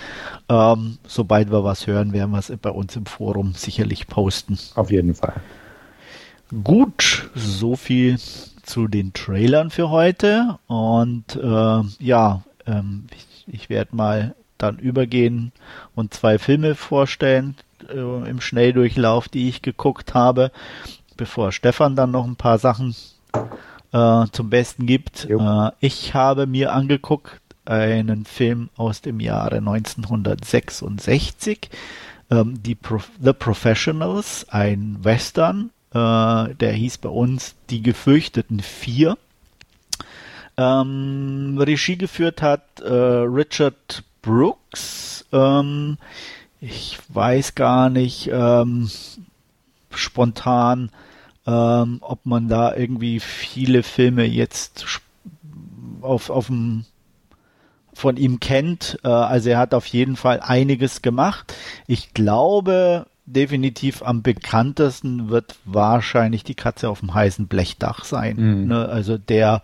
Ähm, 0.49 0.97
sobald 1.05 1.51
wir 1.51 1.63
was 1.63 1.85
hören, 1.85 2.13
werden 2.13 2.31
wir 2.31 2.39
es 2.39 2.51
bei 2.61 2.71
uns 2.71 2.95
im 2.95 3.05
Forum 3.05 3.53
sicherlich 3.53 4.07
posten. 4.07 4.57
Auf 4.75 4.89
jeden 4.89 5.13
Fall. 5.13 5.35
Gut, 6.63 7.29
so 7.35 7.75
viel 7.75 8.17
zu 8.63 8.87
den 8.87 9.13
Trailern 9.13 9.69
für 9.69 9.89
heute. 9.89 10.57
Und 10.67 11.35
äh, 11.35 11.81
ja, 11.99 12.43
ähm, 12.65 13.05
ich, 13.15 13.45
ich 13.47 13.69
werde 13.69 13.95
mal 13.95 14.35
dann 14.57 14.77
übergehen 14.77 15.51
und 15.95 16.13
zwei 16.13 16.37
Filme 16.37 16.75
vorstellen 16.75 17.55
äh, 17.89 18.29
im 18.29 18.41
Schnelldurchlauf, 18.41 19.29
die 19.29 19.49
ich 19.49 19.61
geguckt 19.61 20.13
habe, 20.13 20.51
bevor 21.17 21.51
Stefan 21.51 21.95
dann 21.95 22.11
noch 22.11 22.25
ein 22.25 22.35
paar 22.35 22.57
Sachen 22.57 22.95
äh, 23.91 24.25
zum 24.31 24.49
Besten 24.49 24.85
gibt. 24.85 25.29
Äh, 25.29 25.71
ich 25.79 26.13
habe 26.13 26.47
mir 26.47 26.73
angeguckt 26.73 27.41
einen 27.65 28.25
Film 28.25 28.69
aus 28.75 29.01
dem 29.01 29.19
Jahre 29.19 29.57
1966, 29.57 31.69
ähm, 32.29 32.61
die 32.61 32.75
Pro 32.75 32.99
The 33.21 33.33
Professionals, 33.33 34.47
ein 34.49 34.97
Western, 35.01 35.71
äh, 35.93 36.55
der 36.55 36.71
hieß 36.71 36.99
bei 36.99 37.09
uns 37.09 37.55
Die 37.69 37.81
gefürchteten 37.81 38.61
Vier. 38.61 39.17
Ähm, 40.57 41.57
Regie 41.59 41.97
geführt 41.97 42.41
hat 42.41 42.81
äh, 42.81 42.91
Richard 42.91 44.03
Brooks. 44.21 45.25
Ähm, 45.31 45.97
ich 46.61 46.99
weiß 47.09 47.55
gar 47.55 47.89
nicht 47.89 48.29
ähm, 48.31 48.89
spontan, 49.89 50.91
ähm, 51.47 51.97
ob 52.01 52.25
man 52.25 52.47
da 52.47 52.75
irgendwie 52.75 53.19
viele 53.19 53.81
Filme 53.81 54.25
jetzt 54.25 54.85
auf, 56.01 56.29
auf 56.29 56.47
dem 56.47 56.85
von 57.93 58.15
ihm 58.15 58.39
kennt. 58.39 58.99
Äh, 59.03 59.09
also 59.09 59.49
er 59.49 59.57
hat 59.57 59.73
auf 59.73 59.87
jeden 59.87 60.15
Fall 60.15 60.39
einiges 60.39 61.01
gemacht. 61.01 61.53
Ich 61.87 62.13
glaube, 62.13 63.07
definitiv 63.25 64.03
am 64.03 64.21
bekanntesten 64.21 65.29
wird 65.29 65.55
wahrscheinlich 65.65 66.43
die 66.43 66.55
Katze 66.55 66.89
auf 66.89 66.99
dem 66.99 67.13
heißen 67.13 67.47
Blechdach 67.47 68.03
sein. 68.03 68.35
Mhm. 68.37 68.67
Ne? 68.67 68.87
Also 68.87 69.17
der 69.17 69.63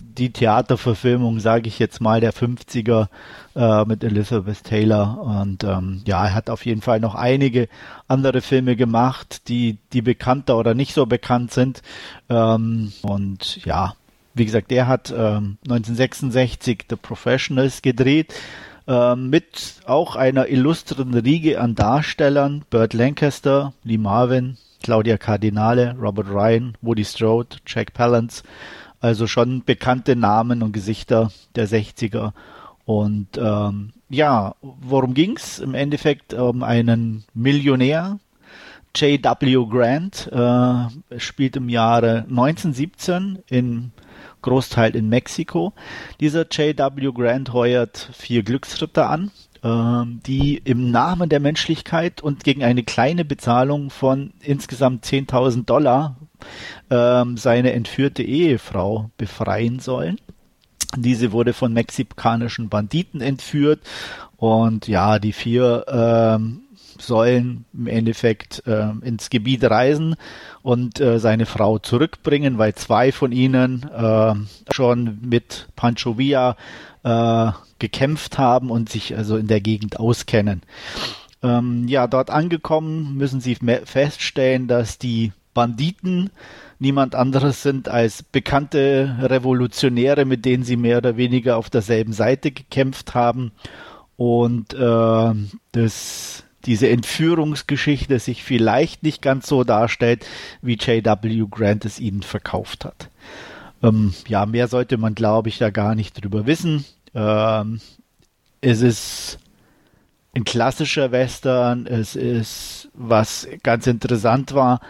die 0.00 0.32
Theaterverfilmung, 0.32 1.40
sage 1.40 1.68
ich 1.68 1.78
jetzt 1.78 2.00
mal, 2.00 2.20
der 2.20 2.32
50er 2.32 3.08
äh, 3.58 3.84
mit 3.84 4.04
Elizabeth 4.04 4.62
Taylor. 4.62 5.18
Und 5.20 5.64
ähm, 5.64 6.02
ja, 6.06 6.26
er 6.26 6.34
hat 6.34 6.48
auf 6.48 6.64
jeden 6.64 6.80
Fall 6.80 7.00
noch 7.00 7.16
einige 7.16 7.68
andere 8.06 8.40
Filme 8.40 8.76
gemacht, 8.76 9.48
die, 9.48 9.78
die 9.92 10.00
bekannter 10.00 10.56
oder 10.56 10.74
nicht 10.74 10.94
so 10.94 11.06
bekannt 11.06 11.52
sind. 11.52 11.82
Ähm, 12.28 12.92
und 13.02 13.64
ja, 13.64 13.94
wie 14.34 14.44
gesagt, 14.44 14.70
der 14.70 14.86
hat 14.86 15.10
ähm, 15.10 15.58
1966 15.64 16.84
The 16.88 16.96
Professionals 16.96 17.82
gedreht 17.82 18.32
ähm, 18.86 19.28
mit 19.28 19.74
auch 19.86 20.14
einer 20.14 20.48
illustren 20.48 21.12
Riege 21.12 21.60
an 21.60 21.74
Darstellern. 21.74 22.64
Burt 22.70 22.94
Lancaster, 22.94 23.72
Lee 23.82 23.98
Marvin, 23.98 24.56
Claudia 24.84 25.18
Cardinale, 25.18 25.96
Robert 26.00 26.28
Ryan, 26.28 26.76
Woody 26.80 27.04
Strode, 27.04 27.56
Jack 27.66 27.92
Palance. 27.92 28.44
Also 29.00 29.26
schon 29.26 29.64
bekannte 29.64 30.14
Namen 30.14 30.62
und 30.62 30.72
Gesichter 30.72 31.32
der 31.56 31.68
60er. 31.68 32.32
Und 32.88 33.36
ähm, 33.36 33.92
ja, 34.08 34.54
worum 34.62 35.12
ging's? 35.12 35.58
Im 35.58 35.74
Endeffekt 35.74 36.32
um 36.32 36.62
einen 36.62 37.24
Millionär, 37.34 38.18
J.W. 38.96 39.66
Grant, 39.68 40.26
äh, 40.32 41.20
spielt 41.20 41.56
im 41.56 41.68
Jahre 41.68 42.24
1917 42.30 43.40
in 43.46 43.92
Großteil 44.40 44.96
in 44.96 45.10
Mexiko. 45.10 45.74
Dieser 46.20 46.46
J.W. 46.48 47.12
Grant 47.12 47.52
heuert 47.52 48.08
vier 48.14 48.42
Glücksritter 48.42 49.10
an, 49.10 49.32
äh, 49.62 50.10
die 50.26 50.56
im 50.56 50.90
Namen 50.90 51.28
der 51.28 51.40
Menschlichkeit 51.40 52.22
und 52.22 52.42
gegen 52.42 52.64
eine 52.64 52.84
kleine 52.84 53.26
Bezahlung 53.26 53.90
von 53.90 54.32
insgesamt 54.40 55.04
10.000 55.04 55.66
Dollar 55.66 56.16
äh, 56.88 57.22
seine 57.34 57.74
entführte 57.74 58.22
Ehefrau 58.22 59.10
befreien 59.18 59.78
sollen. 59.78 60.18
Diese 60.96 61.32
wurde 61.32 61.52
von 61.52 61.72
mexikanischen 61.72 62.68
Banditen 62.68 63.20
entführt 63.20 63.80
und 64.36 64.88
ja, 64.88 65.18
die 65.18 65.32
vier 65.32 65.84
ähm, 65.88 66.62
sollen 67.00 67.64
im 67.72 67.86
Endeffekt 67.86 68.66
äh, 68.66 68.90
ins 69.02 69.30
Gebiet 69.30 69.64
reisen 69.64 70.16
und 70.62 71.00
äh, 71.00 71.18
seine 71.18 71.46
Frau 71.46 71.78
zurückbringen, 71.78 72.58
weil 72.58 72.74
zwei 72.74 73.12
von 73.12 73.32
ihnen 73.32 73.88
äh, 73.90 74.34
schon 74.72 75.18
mit 75.22 75.68
Pancho 75.76 76.18
Villa 76.18 76.56
äh, 77.04 77.52
gekämpft 77.78 78.38
haben 78.38 78.70
und 78.70 78.88
sich 78.88 79.16
also 79.16 79.36
in 79.36 79.46
der 79.46 79.60
Gegend 79.60 80.00
auskennen. 80.00 80.62
Ähm, 81.42 81.86
ja, 81.86 82.06
dort 82.08 82.30
angekommen 82.30 83.16
müssen 83.16 83.40
sie 83.40 83.56
feststellen, 83.84 84.66
dass 84.66 84.98
die 84.98 85.32
Banditen 85.58 86.30
niemand 86.78 87.16
anderes 87.16 87.64
sind 87.64 87.88
als 87.88 88.22
bekannte 88.22 89.16
Revolutionäre, 89.20 90.24
mit 90.24 90.44
denen 90.44 90.62
sie 90.62 90.76
mehr 90.76 90.98
oder 90.98 91.16
weniger 91.16 91.56
auf 91.56 91.68
derselben 91.68 92.12
Seite 92.12 92.52
gekämpft 92.52 93.16
haben. 93.16 93.50
Und 94.16 94.72
äh, 94.72 95.34
das 95.72 96.44
diese 96.64 96.88
Entführungsgeschichte 96.88 98.20
sich 98.20 98.44
vielleicht 98.44 99.02
nicht 99.02 99.20
ganz 99.20 99.48
so 99.48 99.64
darstellt, 99.64 100.24
wie 100.62 100.76
J.W. 100.76 101.46
Grant 101.50 101.84
es 101.84 101.98
ihnen 101.98 102.22
verkauft 102.22 102.84
hat. 102.84 103.10
Ähm, 103.82 104.14
ja, 104.28 104.46
mehr 104.46 104.68
sollte 104.68 104.96
man, 104.96 105.16
glaube 105.16 105.48
ich, 105.48 105.58
da 105.58 105.70
gar 105.70 105.96
nicht 105.96 106.22
drüber 106.22 106.46
wissen. 106.46 106.84
Ähm, 107.14 107.80
es 108.60 108.80
ist 108.82 109.40
ein 110.36 110.44
klassischer 110.44 111.10
Western. 111.10 111.86
Es 111.88 112.14
ist, 112.14 112.90
was 112.94 113.48
ganz 113.64 113.88
interessant 113.88 114.54
war, 114.54 114.80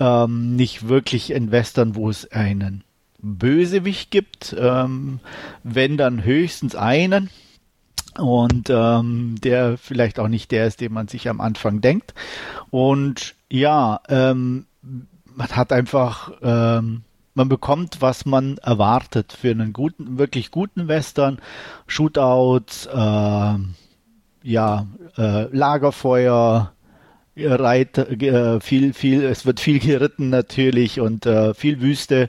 ähm, 0.00 0.56
nicht 0.56 0.88
wirklich 0.88 1.34
ein 1.34 1.50
Western, 1.50 1.94
wo 1.94 2.08
es 2.10 2.30
einen 2.30 2.84
Bösewicht 3.20 4.10
gibt, 4.10 4.54
ähm, 4.58 5.20
wenn 5.64 5.96
dann 5.96 6.24
höchstens 6.24 6.76
einen 6.76 7.30
und 8.18 8.70
ähm, 8.70 9.36
der 9.42 9.76
vielleicht 9.78 10.18
auch 10.18 10.28
nicht 10.28 10.50
der 10.50 10.66
ist, 10.66 10.80
den 10.80 10.92
man 10.92 11.08
sich 11.08 11.28
am 11.28 11.40
Anfang 11.40 11.80
denkt. 11.80 12.14
Und 12.70 13.34
ja, 13.50 14.00
ähm, 14.08 14.66
man 15.34 15.48
hat 15.48 15.72
einfach, 15.72 16.32
ähm, 16.42 17.02
man 17.34 17.48
bekommt, 17.48 18.00
was 18.00 18.26
man 18.26 18.58
erwartet 18.58 19.32
für 19.32 19.50
einen 19.50 19.72
guten, 19.72 20.18
wirklich 20.18 20.50
guten 20.50 20.88
Western, 20.88 21.38
Shootouts, 21.86 22.86
äh, 22.86 23.54
ja, 24.42 24.86
äh, 25.16 25.56
Lagerfeuer, 25.56 26.72
Reit, 27.40 27.98
äh, 27.98 28.60
viel, 28.60 28.92
viel, 28.92 29.24
es 29.24 29.46
wird 29.46 29.60
viel 29.60 29.78
geritten 29.78 30.30
natürlich 30.30 31.00
und 31.00 31.26
äh, 31.26 31.54
viel 31.54 31.80
Wüste, 31.80 32.28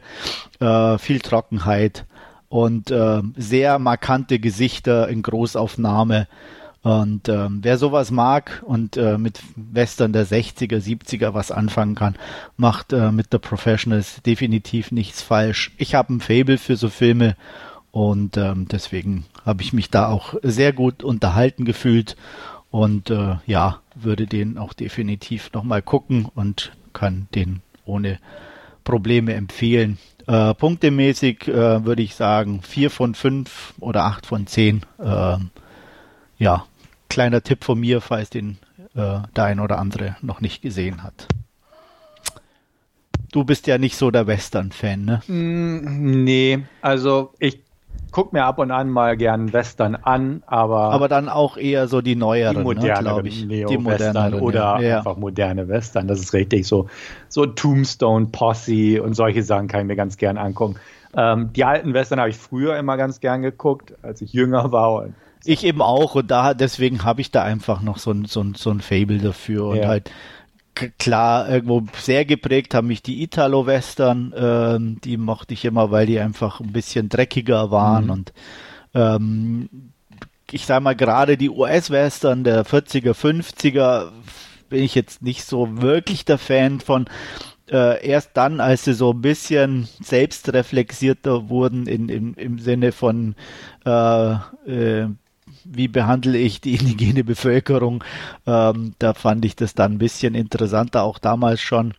äh, 0.60 0.98
viel 0.98 1.20
Trockenheit 1.20 2.06
und 2.50 2.92
äh, 2.92 3.22
sehr 3.38 3.80
markante 3.80 4.40
Gesichter 4.40 5.08
in 5.08 5.22
Großaufnahme. 5.22 6.28
Und 6.82 7.28
ähm, 7.28 7.60
wer 7.62 7.78
sowas 7.78 8.10
mag 8.10 8.64
und 8.66 8.96
äh, 8.96 9.18
mit 9.18 9.42
Western 9.56 10.14
der 10.14 10.26
60er, 10.26 10.78
70er 10.78 11.34
was 11.34 11.52
anfangen 11.52 11.96
kann, 11.96 12.16
macht 12.56 12.94
äh, 12.94 13.12
mit 13.12 13.28
The 13.32 13.38
Professionals 13.38 14.22
definitiv 14.26 14.92
nichts 14.92 15.22
falsch. 15.22 15.72
Ich 15.78 15.94
habe 15.94 16.14
ein 16.14 16.22
Fable 16.22 16.58
für 16.58 16.78
so 16.78 16.90
Filme 16.90 17.36
und 17.92 18.38
ähm, 18.38 18.68
deswegen 18.72 19.26
habe 19.46 19.62
ich 19.62 19.74
mich 19.74 19.90
da 19.90 20.08
auch 20.08 20.36
sehr 20.42 20.72
gut 20.72 21.04
unterhalten 21.04 21.66
gefühlt 21.66 22.16
und 22.72 23.10
äh, 23.10 23.38
ja, 23.46 23.82
würde 23.96 24.28
den 24.28 24.58
auch 24.58 24.74
definitiv 24.74 25.52
nochmal 25.54 25.82
gucken 25.82 26.28
und 26.34 26.72
kann 26.94 27.28
den 27.36 27.62
ohne 27.86 28.20
Probleme 28.84 29.34
empfehlen. 29.34 29.98
Äh, 30.28 30.54
punktemäßig 30.54 31.48
äh, 31.48 31.86
würde 31.86 32.02
ich 32.02 32.16
sagen 32.16 32.62
vier 32.62 32.92
von 32.92 33.16
fünf 33.16 33.74
oder 33.80 34.04
acht 34.04 34.26
von 34.26 34.48
zehn. 34.48 34.82
Äh, 35.00 35.38
ja, 36.38 36.66
kleiner 37.10 37.42
Tipp 37.42 37.64
von 37.64 37.80
mir, 37.80 38.02
falls 38.02 38.30
den 38.30 38.60
äh, 38.96 39.20
der 39.36 39.44
ein 39.44 39.60
oder 39.60 39.80
andere 39.80 40.16
noch 40.22 40.42
nicht 40.42 40.62
gesehen 40.62 41.04
hat. 41.04 41.28
Du 43.32 43.44
bist 43.44 43.68
ja 43.68 43.78
nicht 43.78 43.96
so 43.96 44.10
der 44.10 44.26
Western-Fan, 44.26 45.06
ne? 45.06 45.22
Mm, 45.28 46.24
nee, 46.24 46.60
also 46.82 47.34
ich 47.40 47.62
guck 48.12 48.34
mir 48.34 48.46
ab 48.46 48.60
und 48.60 48.72
an 48.72 48.90
mal 48.90 49.18
gern 49.18 49.54
Western 49.54 49.96
an, 49.96 50.44
aber. 50.48 50.92
Aber 50.92 51.08
dann 51.08 51.30
auch 51.30 51.58
eher 51.58 51.88
so 51.88 52.02
die 52.02 52.16
neueren, 52.16 52.58
die 52.58 52.64
moderne, 52.64 52.94
ne, 52.94 53.00
glaube 53.04 53.28
ich. 53.28 53.48
Die 53.48 53.78
moderneren 53.78 54.36
oder 54.36 54.80
ja. 54.82 54.98
einfach 54.98 55.18
moderne 55.18 55.68
Western. 55.68 56.08
Das 56.08 56.20
ist 56.20 56.34
richtig 56.34 56.68
so. 56.68 56.88
So 57.28 57.46
Tombstone, 57.46 58.28
Posse 58.28 59.02
und 59.02 59.14
solche 59.14 59.44
Sachen 59.44 59.68
kann 59.68 59.82
ich 59.82 59.88
mir 59.88 59.96
ganz 59.96 60.18
gern 60.18 60.38
angucken. 60.38 60.76
Ähm, 61.16 61.52
die 61.54 61.64
alten 61.64 61.94
Western 61.94 62.20
habe 62.20 62.30
ich 62.30 62.38
früher 62.38 62.78
immer 62.78 62.98
ganz 62.98 63.20
gern 63.20 63.42
geguckt, 63.42 63.96
als 64.02 64.22
ich 64.22 64.34
jünger 64.34 64.72
war. 64.72 65.08
Ich 65.46 65.64
eben 65.64 65.82
auch 65.82 66.16
und 66.16 66.30
da 66.30 66.54
deswegen 66.54 67.04
habe 67.04 67.22
ich 67.22 67.32
da 67.32 67.44
einfach 67.44 67.82
noch 67.82 67.98
so 67.98 68.12
ein, 68.12 68.26
so 68.26 68.42
ein, 68.42 68.56
so 68.56 68.72
ein 68.72 68.82
Fable 68.82 69.20
dafür 69.20 69.66
und 69.66 69.78
ja. 69.78 69.88
halt 69.88 70.12
klar, 70.98 71.50
irgendwo 71.50 71.84
sehr 71.98 72.26
geprägt 72.26 72.74
haben 72.74 72.88
mich 72.88 73.02
die 73.02 73.24
Italo-Western, 73.24 74.34
ähm, 74.36 75.02
die 75.04 75.18
mochte 75.18 75.54
ich 75.54 75.66
immer, 75.66 75.92
weil 75.92 76.06
die 76.06 76.20
einfach 76.20 76.60
ein 76.60 76.72
bisschen 76.72 77.10
dreckiger 77.10 77.72
waren 77.72 78.06
mhm. 78.06 78.10
und 78.10 78.34
ähm, 78.94 79.70
ich 80.52 80.66
sag 80.66 80.82
mal, 80.82 80.96
gerade 80.96 81.38
die 81.38 81.50
US-Western 81.50 82.44
der 82.44 82.66
40er, 82.66 83.14
50er 83.14 84.12
bin 84.70 84.84
ich 84.84 84.96
jetzt 84.96 85.22
nicht 85.22 85.44
so 85.44 85.82
wirklich 85.82 86.26
der 86.26 86.38
Fan 86.38 86.80
von. 86.80 87.06
Äh, 87.70 88.04
erst 88.08 88.32
dann, 88.34 88.62
als 88.62 88.86
sie 88.86 88.94
so 88.94 89.12
ein 89.12 89.22
bisschen 89.22 89.88
selbstreflexierter 90.02 91.50
wurden 91.50 91.86
in, 91.86 92.10
in, 92.10 92.34
im 92.34 92.58
Sinne 92.58 92.92
von 92.92 93.36
äh, 93.86 94.32
äh, 94.66 95.08
wie 95.64 95.88
behandle 95.88 96.38
ich 96.38 96.62
die 96.62 96.76
indigene 96.76 97.24
Bevölkerung, 97.24 98.04
ähm, 98.46 98.94
da 99.00 99.14
fand 99.14 99.46
ich 99.46 99.56
das 99.56 99.74
dann 99.74 99.94
ein 99.94 99.98
bisschen 99.98 100.36
interessanter, 100.36 101.04
auch 101.04 101.20
damals 101.20 101.62
schon 101.62 101.94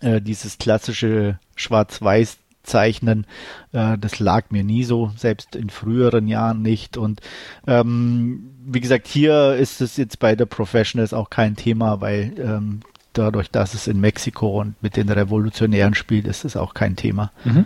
äh, 0.00 0.20
dieses 0.20 0.58
klassische 0.58 1.38
Schwarz-Weiß 1.56 2.38
zeichnen. 2.62 3.26
Äh, 3.72 3.98
das 3.98 4.18
lag 4.18 4.50
mir 4.50 4.64
nie 4.64 4.84
so, 4.84 5.12
selbst 5.16 5.56
in 5.56 5.70
früheren 5.70 6.28
Jahren 6.28 6.62
nicht. 6.62 6.96
Und 6.96 7.20
ähm, 7.66 8.50
wie 8.64 8.80
gesagt, 8.80 9.08
hier 9.08 9.54
ist 9.54 9.80
es 9.80 9.96
jetzt 9.96 10.18
bei 10.18 10.36
The 10.36 10.46
Professionals 10.46 11.12
auch 11.12 11.30
kein 11.30 11.56
Thema, 11.56 12.00
weil 12.00 12.32
ähm, 12.38 12.80
dadurch, 13.12 13.50
dass 13.50 13.74
es 13.74 13.86
in 13.86 14.00
Mexiko 14.00 14.60
und 14.60 14.80
mit 14.82 14.96
den 14.96 15.08
Revolutionären 15.08 15.94
spielt, 15.94 16.26
ist 16.26 16.44
es 16.44 16.56
auch 16.56 16.74
kein 16.74 16.96
Thema. 16.96 17.32
Mhm. 17.44 17.64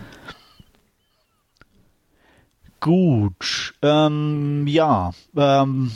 Gut, 2.85 3.73
ähm, 3.81 4.67
ja, 4.67 5.09
ähm, 5.35 5.91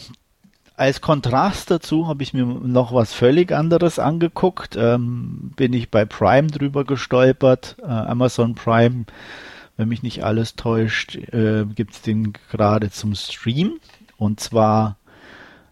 als 0.75 1.01
Kontrast 1.01 1.69
dazu 1.69 2.07
habe 2.07 2.23
ich 2.23 2.33
mir 2.33 2.45
noch 2.45 2.91
was 2.91 3.13
völlig 3.13 3.51
anderes 3.51 3.99
angeguckt. 3.99 4.75
Ähm, 4.75 5.51
bin 5.55 5.73
ich 5.73 5.91
bei 5.91 6.05
Prime 6.05 6.47
drüber 6.47 6.85
gestolpert. 6.85 7.75
Äh, 7.83 7.85
Amazon 7.85 8.55
Prime, 8.55 9.05
wenn 9.77 9.87
mich 9.87 10.01
nicht 10.01 10.23
alles 10.23 10.55
täuscht, 10.55 11.15
äh, 11.15 11.65
gibt 11.65 11.93
es 11.93 12.01
den 12.01 12.33
gerade 12.49 12.89
zum 12.89 13.13
Stream. 13.13 13.79
Und 14.17 14.39
zwar 14.39 14.97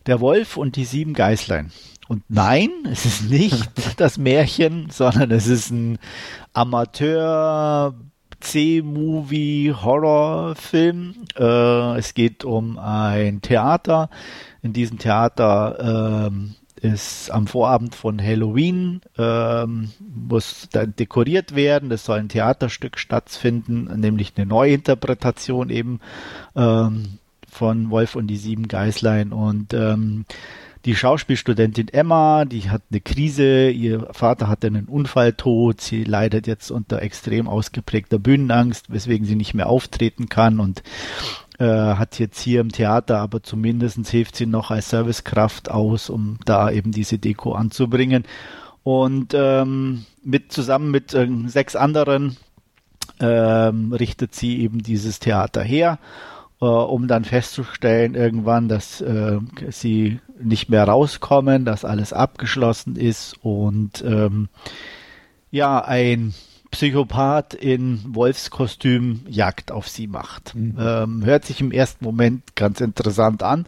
Der 0.06 0.21
Wolf 0.21 0.56
und 0.56 0.75
die 0.75 0.86
sieben 0.86 1.15
Geißlein. 1.15 1.71
Und 2.08 2.25
nein, 2.30 2.69
es 2.91 3.06
ist 3.06 3.27
nicht 3.27 3.71
das 3.99 4.19
Märchen, 4.19 4.91
sondern 4.91 5.32
es 5.32 5.47
ist 5.47 5.71
ein 5.71 5.97
Amateur 6.53 7.95
C-Movie-Horrorfilm. 8.39 11.15
Äh, 11.38 11.97
es 11.97 12.13
geht 12.13 12.45
um 12.45 12.80
ein 12.80 13.41
Theater. 13.41 14.10
In 14.62 14.71
diesem 14.73 14.97
Theater 14.97 16.30
ähm, 16.30 16.56
ist 16.82 17.32
am 17.32 17.47
Vorabend 17.47 17.95
von 17.95 18.21
Halloween, 18.21 19.02
ähm, 19.17 19.91
muss 20.00 20.69
dann 20.71 20.95
dekoriert 20.95 21.56
werden. 21.56 21.91
Es 21.91 22.06
soll 22.06 22.19
ein 22.19 22.30
Theaterstück 22.30 23.00
stattfinden, 23.00 24.00
nämlich 24.00 24.34
eine 24.36 24.45
Neuinterpretation 24.45 25.69
eben 25.69 26.00
von 26.54 27.89
Wolf 27.89 28.15
und 28.15 28.28
die 28.28 28.38
sieben 28.38 28.67
Geißlein. 28.67 29.34
Und 29.34 29.73
die 30.88 30.95
Schauspielstudentin 30.95 31.89
Emma, 31.89 32.45
die 32.45 32.69
hat 32.69 32.82
eine 32.89 33.02
Krise, 33.02 33.69
ihr 33.69 34.08
Vater 34.12 34.47
hatte 34.47 34.67
einen 34.67 34.86
Unfalltod, 34.86 35.82
sie 35.82 36.06
leidet 36.06 36.47
jetzt 36.47 36.71
unter 36.71 37.02
extrem 37.02 37.50
ausgeprägter 37.50 38.19
Bühnenangst, 38.19 38.89
weswegen 38.89 39.28
sie 39.28 39.36
nicht 39.36 39.54
mehr 39.54 39.67
auftreten 39.67 40.30
kann 40.30 40.62
und 40.62 40.84
äh, 41.60 41.65
hat 41.65 42.19
jetzt 42.19 42.39
hier 42.39 42.62
im 42.62 42.71
Theater, 42.71 43.19
aber 43.19 43.43
zumindest 43.43 44.08
hilft 44.08 44.38
sie 44.38 44.45
noch 44.45 44.71
als 44.71 44.89
Servicekraft 44.89 45.69
aus, 45.69 46.10
um 46.10 46.39
da 46.45 46.71
eben 46.71 46.93
diese 46.93 47.19
Deko 47.19 47.52
anzubringen. 47.52 48.23
Und 48.84 49.34
ähm, 49.34 50.06
mit 50.23 50.54
zusammen 50.54 50.89
mit 50.89 51.13
äh, 51.13 51.28
sechs 51.47 51.76
anderen 51.76 52.38
ähm, 53.19 53.91
richtet 53.91 54.36
sie 54.36 54.62
eben 54.62 54.82
dieses 54.84 55.19
Theater 55.19 55.63
her 55.63 56.00
äh, 56.62 56.65
um 56.65 57.08
dann 57.08 57.26
festzustellen 57.26 58.15
irgendwann, 58.15 58.67
dass 58.67 59.02
äh, 59.02 59.39
sie 59.70 60.20
nicht 60.39 60.70
mehr 60.70 60.84
rauskommen, 60.84 61.65
dass 61.65 61.86
alles 61.86 62.13
abgeschlossen 62.13 62.96
ist 62.96 63.36
und 63.41 64.04
ähm, 64.06 64.50
ja, 65.52 65.84
ein 65.84 66.34
Psychopath 66.72 67.54
in 67.54 68.02
Wolfskostüm 68.08 69.22
Jagd 69.28 69.72
auf 69.72 69.88
sie 69.88 70.08
macht. 70.08 70.54
Mhm. 70.56 70.76
Ähm, 70.80 71.26
hört 71.26 71.46
sich 71.46 71.62
im 71.62 71.72
ersten 71.72 72.04
Moment 72.04 72.56
ganz 72.56 72.82
interessant 72.82 73.41
an. 73.43 73.65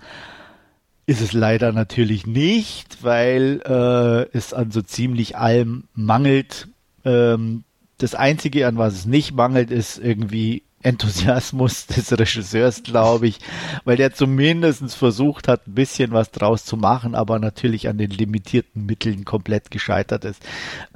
Ist 1.06 1.22
es 1.22 1.34
leider 1.34 1.72
natürlich 1.72 2.28
nicht, 2.28 3.04
weil 3.04 3.62
äh, 3.66 4.38
es 4.38 4.54
an 4.54 4.72
so 4.72 4.82
ziemlich 4.82 5.38
allem 5.38 5.86
mangelt. 5.96 6.68
Ähm, 7.06 7.64
das 7.98 8.16
Einzige, 8.16 8.68
an 8.68 8.78
was 8.78 8.94
es 8.94 9.06
nicht 9.06 9.34
mangelt, 9.34 9.72
ist 9.72 9.98
irgendwie 9.98 10.64
Enthusiasmus 10.82 11.88
des 11.88 12.18
Regisseurs, 12.18 12.84
glaube 12.84 13.28
ich, 13.28 13.40
weil 13.84 13.98
der 13.98 14.14
zumindest 14.14 14.96
versucht 14.96 15.48
hat, 15.48 15.68
ein 15.68 15.76
bisschen 15.76 16.12
was 16.12 16.32
draus 16.32 16.66
zu 16.66 16.78
machen, 16.78 17.16
aber 17.16 17.40
natürlich 17.40 17.88
an 17.90 17.98
den 17.98 18.12
limitierten 18.12 18.86
Mitteln 18.86 19.26
komplett 19.26 19.72
gescheitert 19.72 20.26
ist. 20.26 20.42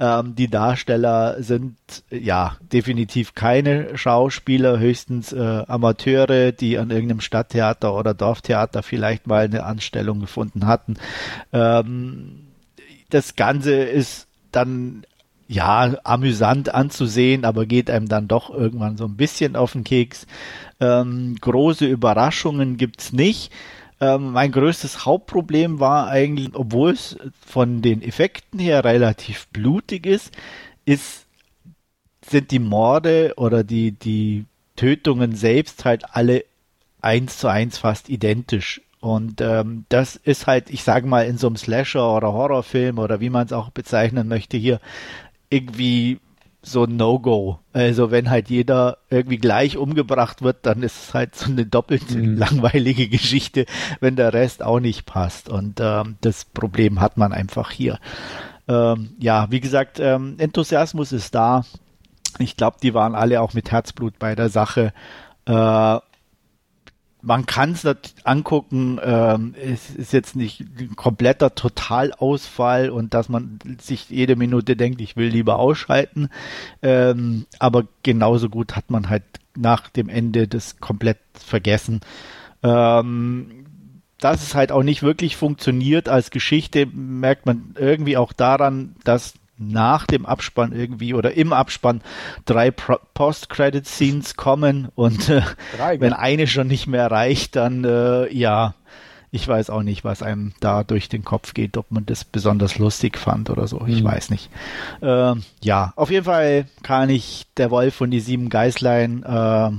Ähm, 0.00 0.34
die 0.34 0.48
Darsteller 0.48 1.42
sind 1.42 1.76
ja 2.10 2.56
definitiv 2.60 3.34
keine 3.34 3.96
Schauspieler, 3.96 4.78
höchstens 4.78 5.32
äh, 5.32 5.64
Amateure, 5.66 6.52
die 6.52 6.78
an 6.78 6.90
irgendeinem 6.90 7.20
Stadttheater 7.20 7.94
oder 7.94 8.14
Dorftheater 8.14 8.82
vielleicht 8.82 9.26
mal 9.26 9.44
eine 9.44 9.64
Anstellung 9.64 10.20
gefunden 10.20 10.66
hatten. 10.66 10.94
Ähm, 11.52 12.46
das 13.10 13.36
Ganze 13.36 13.74
ist 13.74 14.26
dann 14.50 15.04
ja, 15.46 15.96
amüsant 16.04 16.74
anzusehen, 16.74 17.44
aber 17.44 17.66
geht 17.66 17.90
einem 17.90 18.08
dann 18.08 18.28
doch 18.28 18.50
irgendwann 18.50 18.96
so 18.96 19.04
ein 19.04 19.16
bisschen 19.16 19.56
auf 19.56 19.72
den 19.72 19.84
Keks. 19.84 20.26
Ähm, 20.80 21.36
große 21.40 21.86
Überraschungen 21.86 22.76
gibt's 22.76 23.12
nicht. 23.12 23.52
Ähm, 24.00 24.32
mein 24.32 24.52
größtes 24.52 25.04
Hauptproblem 25.04 25.80
war 25.80 26.08
eigentlich, 26.08 26.50
obwohl 26.54 26.90
es 26.90 27.16
von 27.46 27.82
den 27.82 28.02
Effekten 28.02 28.58
her 28.58 28.84
relativ 28.84 29.46
blutig 29.48 30.06
ist, 30.06 30.32
ist, 30.84 31.26
sind 32.26 32.50
die 32.50 32.58
Morde 32.58 33.34
oder 33.36 33.64
die, 33.64 33.92
die 33.92 34.46
Tötungen 34.76 35.34
selbst 35.34 35.84
halt 35.84 36.04
alle 36.14 36.44
eins 37.00 37.38
zu 37.38 37.48
eins 37.48 37.78
fast 37.78 38.08
identisch. 38.08 38.80
Und 39.00 39.42
ähm, 39.42 39.84
das 39.90 40.16
ist 40.16 40.46
halt, 40.46 40.70
ich 40.70 40.82
sage 40.82 41.06
mal, 41.06 41.26
in 41.26 41.36
so 41.36 41.46
einem 41.46 41.56
Slasher 41.56 42.16
oder 42.16 42.32
Horrorfilm 42.32 42.98
oder 42.98 43.20
wie 43.20 43.28
man 43.28 43.44
es 43.44 43.52
auch 43.52 43.68
bezeichnen 43.68 44.28
möchte 44.28 44.56
hier, 44.56 44.80
irgendwie 45.50 46.20
so 46.62 46.84
ein 46.84 46.96
No-Go. 46.96 47.58
Also 47.72 48.10
wenn 48.10 48.30
halt 48.30 48.48
jeder 48.48 48.98
irgendwie 49.10 49.36
gleich 49.36 49.76
umgebracht 49.76 50.42
wird, 50.42 50.64
dann 50.66 50.82
ist 50.82 51.08
es 51.08 51.14
halt 51.14 51.34
so 51.34 51.50
eine 51.50 51.66
doppelt 51.66 52.10
mhm. 52.10 52.36
langweilige 52.38 53.08
Geschichte, 53.08 53.66
wenn 54.00 54.16
der 54.16 54.32
Rest 54.32 54.62
auch 54.62 54.80
nicht 54.80 55.06
passt. 55.06 55.48
Und 55.48 55.80
ähm, 55.80 56.16
das 56.20 56.44
Problem 56.44 57.00
hat 57.00 57.16
man 57.16 57.32
einfach 57.32 57.70
hier. 57.70 57.98
Ähm, 58.66 59.10
ja, 59.18 59.50
wie 59.50 59.60
gesagt, 59.60 60.00
ähm, 60.00 60.36
Enthusiasmus 60.38 61.12
ist 61.12 61.34
da. 61.34 61.64
Ich 62.38 62.56
glaube, 62.56 62.78
die 62.82 62.94
waren 62.94 63.14
alle 63.14 63.40
auch 63.40 63.52
mit 63.52 63.70
Herzblut 63.70 64.18
bei 64.18 64.34
der 64.34 64.48
Sache. 64.48 64.92
Äh, 65.46 65.98
man 67.24 67.46
kann 67.46 67.72
es 67.72 67.86
angucken, 68.24 69.00
ähm, 69.02 69.54
es 69.60 69.90
ist 69.90 70.12
jetzt 70.12 70.36
nicht 70.36 70.60
ein 70.60 70.94
kompletter 70.94 71.54
Totalausfall 71.54 72.90
und 72.90 73.14
dass 73.14 73.28
man 73.28 73.58
sich 73.80 74.10
jede 74.10 74.36
Minute 74.36 74.76
denkt, 74.76 75.00
ich 75.00 75.16
will 75.16 75.28
lieber 75.28 75.58
ausschalten. 75.58 76.28
Ähm, 76.82 77.46
aber 77.58 77.84
genauso 78.02 78.50
gut 78.50 78.76
hat 78.76 78.90
man 78.90 79.08
halt 79.08 79.24
nach 79.56 79.88
dem 79.88 80.08
Ende 80.08 80.48
das 80.48 80.80
komplett 80.80 81.18
vergessen. 81.32 82.00
Ähm, 82.62 83.66
dass 84.18 84.42
es 84.42 84.54
halt 84.54 84.70
auch 84.72 84.82
nicht 84.82 85.02
wirklich 85.02 85.36
funktioniert 85.36 86.08
als 86.08 86.30
Geschichte, 86.30 86.86
merkt 86.86 87.46
man 87.46 87.74
irgendwie 87.78 88.16
auch 88.16 88.32
daran, 88.32 88.96
dass 89.04 89.34
nach 89.56 90.06
dem 90.06 90.26
Abspann 90.26 90.72
irgendwie 90.72 91.14
oder 91.14 91.34
im 91.34 91.52
Abspann 91.52 92.00
drei 92.44 92.70
Post-Credit-Scenes 92.70 94.36
kommen 94.36 94.88
und 94.94 95.28
äh, 95.28 95.42
wenn 95.98 96.12
eine 96.12 96.46
schon 96.46 96.66
nicht 96.66 96.86
mehr 96.86 97.10
reicht, 97.10 97.56
dann 97.56 97.84
äh, 97.84 98.32
ja, 98.32 98.74
ich 99.34 99.48
weiß 99.48 99.70
auch 99.70 99.82
nicht, 99.82 100.04
was 100.04 100.22
einem 100.22 100.52
da 100.60 100.84
durch 100.84 101.08
den 101.08 101.24
Kopf 101.24 101.54
geht, 101.54 101.76
ob 101.76 101.90
man 101.90 102.06
das 102.06 102.24
besonders 102.24 102.78
lustig 102.78 103.18
fand 103.18 103.50
oder 103.50 103.66
so. 103.66 103.84
Ich 103.86 104.00
mhm. 104.00 104.06
weiß 104.06 104.30
nicht. 104.30 104.48
Äh, 105.00 105.34
ja, 105.60 105.92
auf 105.96 106.10
jeden 106.10 106.24
Fall 106.24 106.66
kann 106.84 107.10
ich 107.10 107.46
der 107.56 107.72
Wolf 107.72 108.00
und 108.00 108.12
die 108.12 108.20
sieben 108.20 108.48
Geißlein 108.48 109.24
äh, 109.24 109.70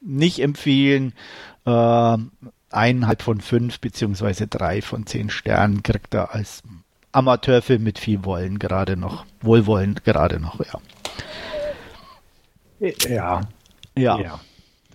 nicht 0.00 0.38
empfehlen. 0.38 1.14
Äh, 1.66 2.16
eineinhalb 2.70 3.22
von 3.22 3.40
fünf 3.40 3.80
beziehungsweise 3.80 4.46
drei 4.46 4.82
von 4.82 5.04
zehn 5.04 5.30
Sternen 5.30 5.82
kriegt 5.82 6.14
er 6.14 6.32
als 6.32 6.62
Amateurfilm 7.12 7.82
mit 7.82 7.98
viel 7.98 8.24
Wollen 8.24 8.58
gerade 8.58 8.96
noch. 8.96 9.24
Wohlwollen 9.40 10.00
gerade 10.04 10.40
noch, 10.40 10.58
ja. 10.60 10.80
Ja. 13.08 13.40
Ja. 13.94 14.18
ja. 14.18 14.40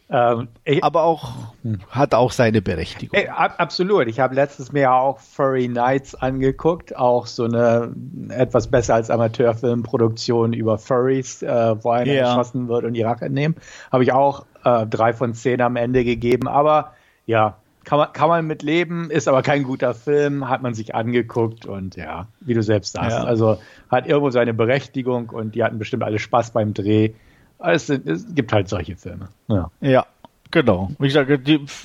Ähm, 0.10 0.48
ich, 0.64 0.84
Aber 0.84 1.04
auch, 1.04 1.34
hm. 1.64 1.80
hat 1.90 2.14
auch 2.14 2.32
seine 2.32 2.62
Berechtigung. 2.62 3.20
Ab, 3.30 3.56
absolut. 3.58 4.08
Ich 4.08 4.20
habe 4.20 4.36
letztes 4.36 4.72
Jahr 4.72 5.02
auch 5.02 5.20
Furry 5.20 5.68
Nights 5.68 6.16
angeguckt, 6.16 6.96
auch 6.96 7.28
so 7.28 7.44
eine 7.44 7.94
etwas 8.30 8.68
besser 8.68 8.96
als 8.96 9.10
Amateurfilmproduktion 9.10 10.54
über 10.54 10.78
Furries, 10.78 11.44
äh, 11.44 11.76
wo 11.84 11.90
einer 11.90 12.12
ja. 12.12 12.30
erschossen 12.30 12.70
wird 12.70 12.86
und 12.86 12.94
die 12.94 13.04
Rache 13.04 13.30
nehmen. 13.30 13.56
Habe 13.92 14.04
ich 14.04 14.14
auch 14.14 14.46
äh, 14.64 14.86
drei 14.88 15.12
von 15.12 15.34
zehn 15.34 15.62
am 15.62 15.76
Ende 15.76 16.06
gegeben. 16.06 16.48
Aber 16.48 16.94
ja, 17.26 17.58
kann 17.88 18.00
man, 18.00 18.12
kann 18.12 18.28
man 18.28 18.46
mit 18.46 18.64
leben, 18.64 19.10
ist 19.10 19.30
aber 19.30 19.42
kein 19.44 19.64
guter 19.64 19.94
Film, 19.94 20.50
hat 20.50 20.62
man 20.62 20.74
sich 20.74 20.94
angeguckt 20.94 21.66
und 21.66 21.96
ja, 21.96 22.28
wie 22.42 22.54
du 22.54 22.62
selbst 22.62 22.92
sagst, 22.92 23.18
ja. 23.18 23.24
also 23.24 23.62
hat 23.90 24.06
irgendwo 24.08 24.30
seine 24.30 24.54
Berechtigung 24.54 25.30
und 25.30 25.56
die 25.56 25.64
hatten 25.64 25.80
bestimmt 25.80 26.04
alle 26.04 26.20
Spaß 26.20 26.52
beim 26.52 26.74
Dreh. 26.74 27.14
Es, 27.60 27.88
es 27.88 28.36
gibt 28.36 28.52
halt 28.52 28.68
solche 28.68 28.98
Filme. 28.98 29.30
Ja, 29.48 29.72
ja 29.80 30.06
genau. 30.52 30.92
Wie 31.00 31.08
gesagt, 31.08 31.32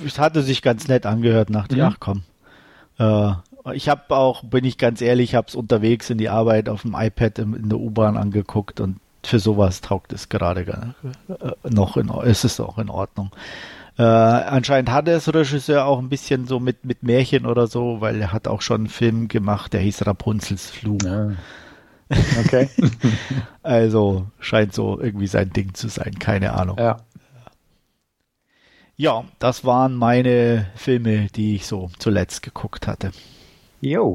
es 0.04 0.18
hatte 0.18 0.42
sich 0.42 0.60
ganz 0.60 0.88
nett 0.88 1.06
angehört 1.06 1.50
nach 1.50 1.68
die, 1.68 1.76
mhm. 1.76 1.82
ach 1.82 1.96
komm. 2.00 2.24
Äh, 2.98 3.34
ich 3.72 3.88
habe 3.88 4.02
auch, 4.16 4.42
bin 4.42 4.64
ich 4.64 4.78
ganz 4.78 5.02
ehrlich, 5.02 5.36
habe 5.36 5.46
es 5.46 5.54
unterwegs 5.54 6.10
in 6.10 6.18
die 6.18 6.28
Arbeit 6.28 6.68
auf 6.68 6.82
dem 6.82 6.96
iPad 6.98 7.38
in, 7.38 7.54
in 7.54 7.68
der 7.68 7.78
U-Bahn 7.78 8.16
angeguckt 8.16 8.80
und 8.80 8.96
für 9.24 9.38
sowas 9.38 9.82
taugt 9.82 10.12
es 10.12 10.28
gerade 10.28 10.94
äh, 11.28 11.70
noch 11.70 11.96
in, 11.96 12.08
ist 12.08 12.42
es 12.42 12.58
auch 12.58 12.78
in 12.78 12.90
Ordnung. 12.90 13.30
Äh, 13.98 14.02
anscheinend 14.02 14.90
hat 14.90 15.06
er 15.06 15.14
das 15.14 15.32
Regisseur 15.32 15.84
auch 15.84 15.98
ein 15.98 16.08
bisschen 16.08 16.46
so 16.46 16.58
mit, 16.60 16.84
mit 16.84 17.02
Märchen 17.02 17.44
oder 17.44 17.66
so, 17.66 18.00
weil 18.00 18.20
er 18.20 18.32
hat 18.32 18.48
auch 18.48 18.62
schon 18.62 18.82
einen 18.82 18.88
Film 18.88 19.28
gemacht, 19.28 19.72
der 19.72 19.80
hieß 19.80 20.06
Rapunzels 20.06 20.70
Flug. 20.70 21.02
Ja. 21.04 21.32
Okay. 22.40 22.68
also 23.62 24.26
scheint 24.38 24.74
so 24.74 25.00
irgendwie 25.00 25.26
sein 25.26 25.50
Ding 25.50 25.74
zu 25.74 25.88
sein, 25.88 26.18
keine 26.18 26.54
Ahnung. 26.54 26.76
Ja. 26.78 26.98
Ja, 28.96 29.24
das 29.38 29.64
waren 29.64 29.94
meine 29.94 30.66
Filme, 30.74 31.26
die 31.34 31.56
ich 31.56 31.66
so 31.66 31.90
zuletzt 31.98 32.42
geguckt 32.42 32.86
hatte. 32.86 33.10
Jo, 33.80 34.14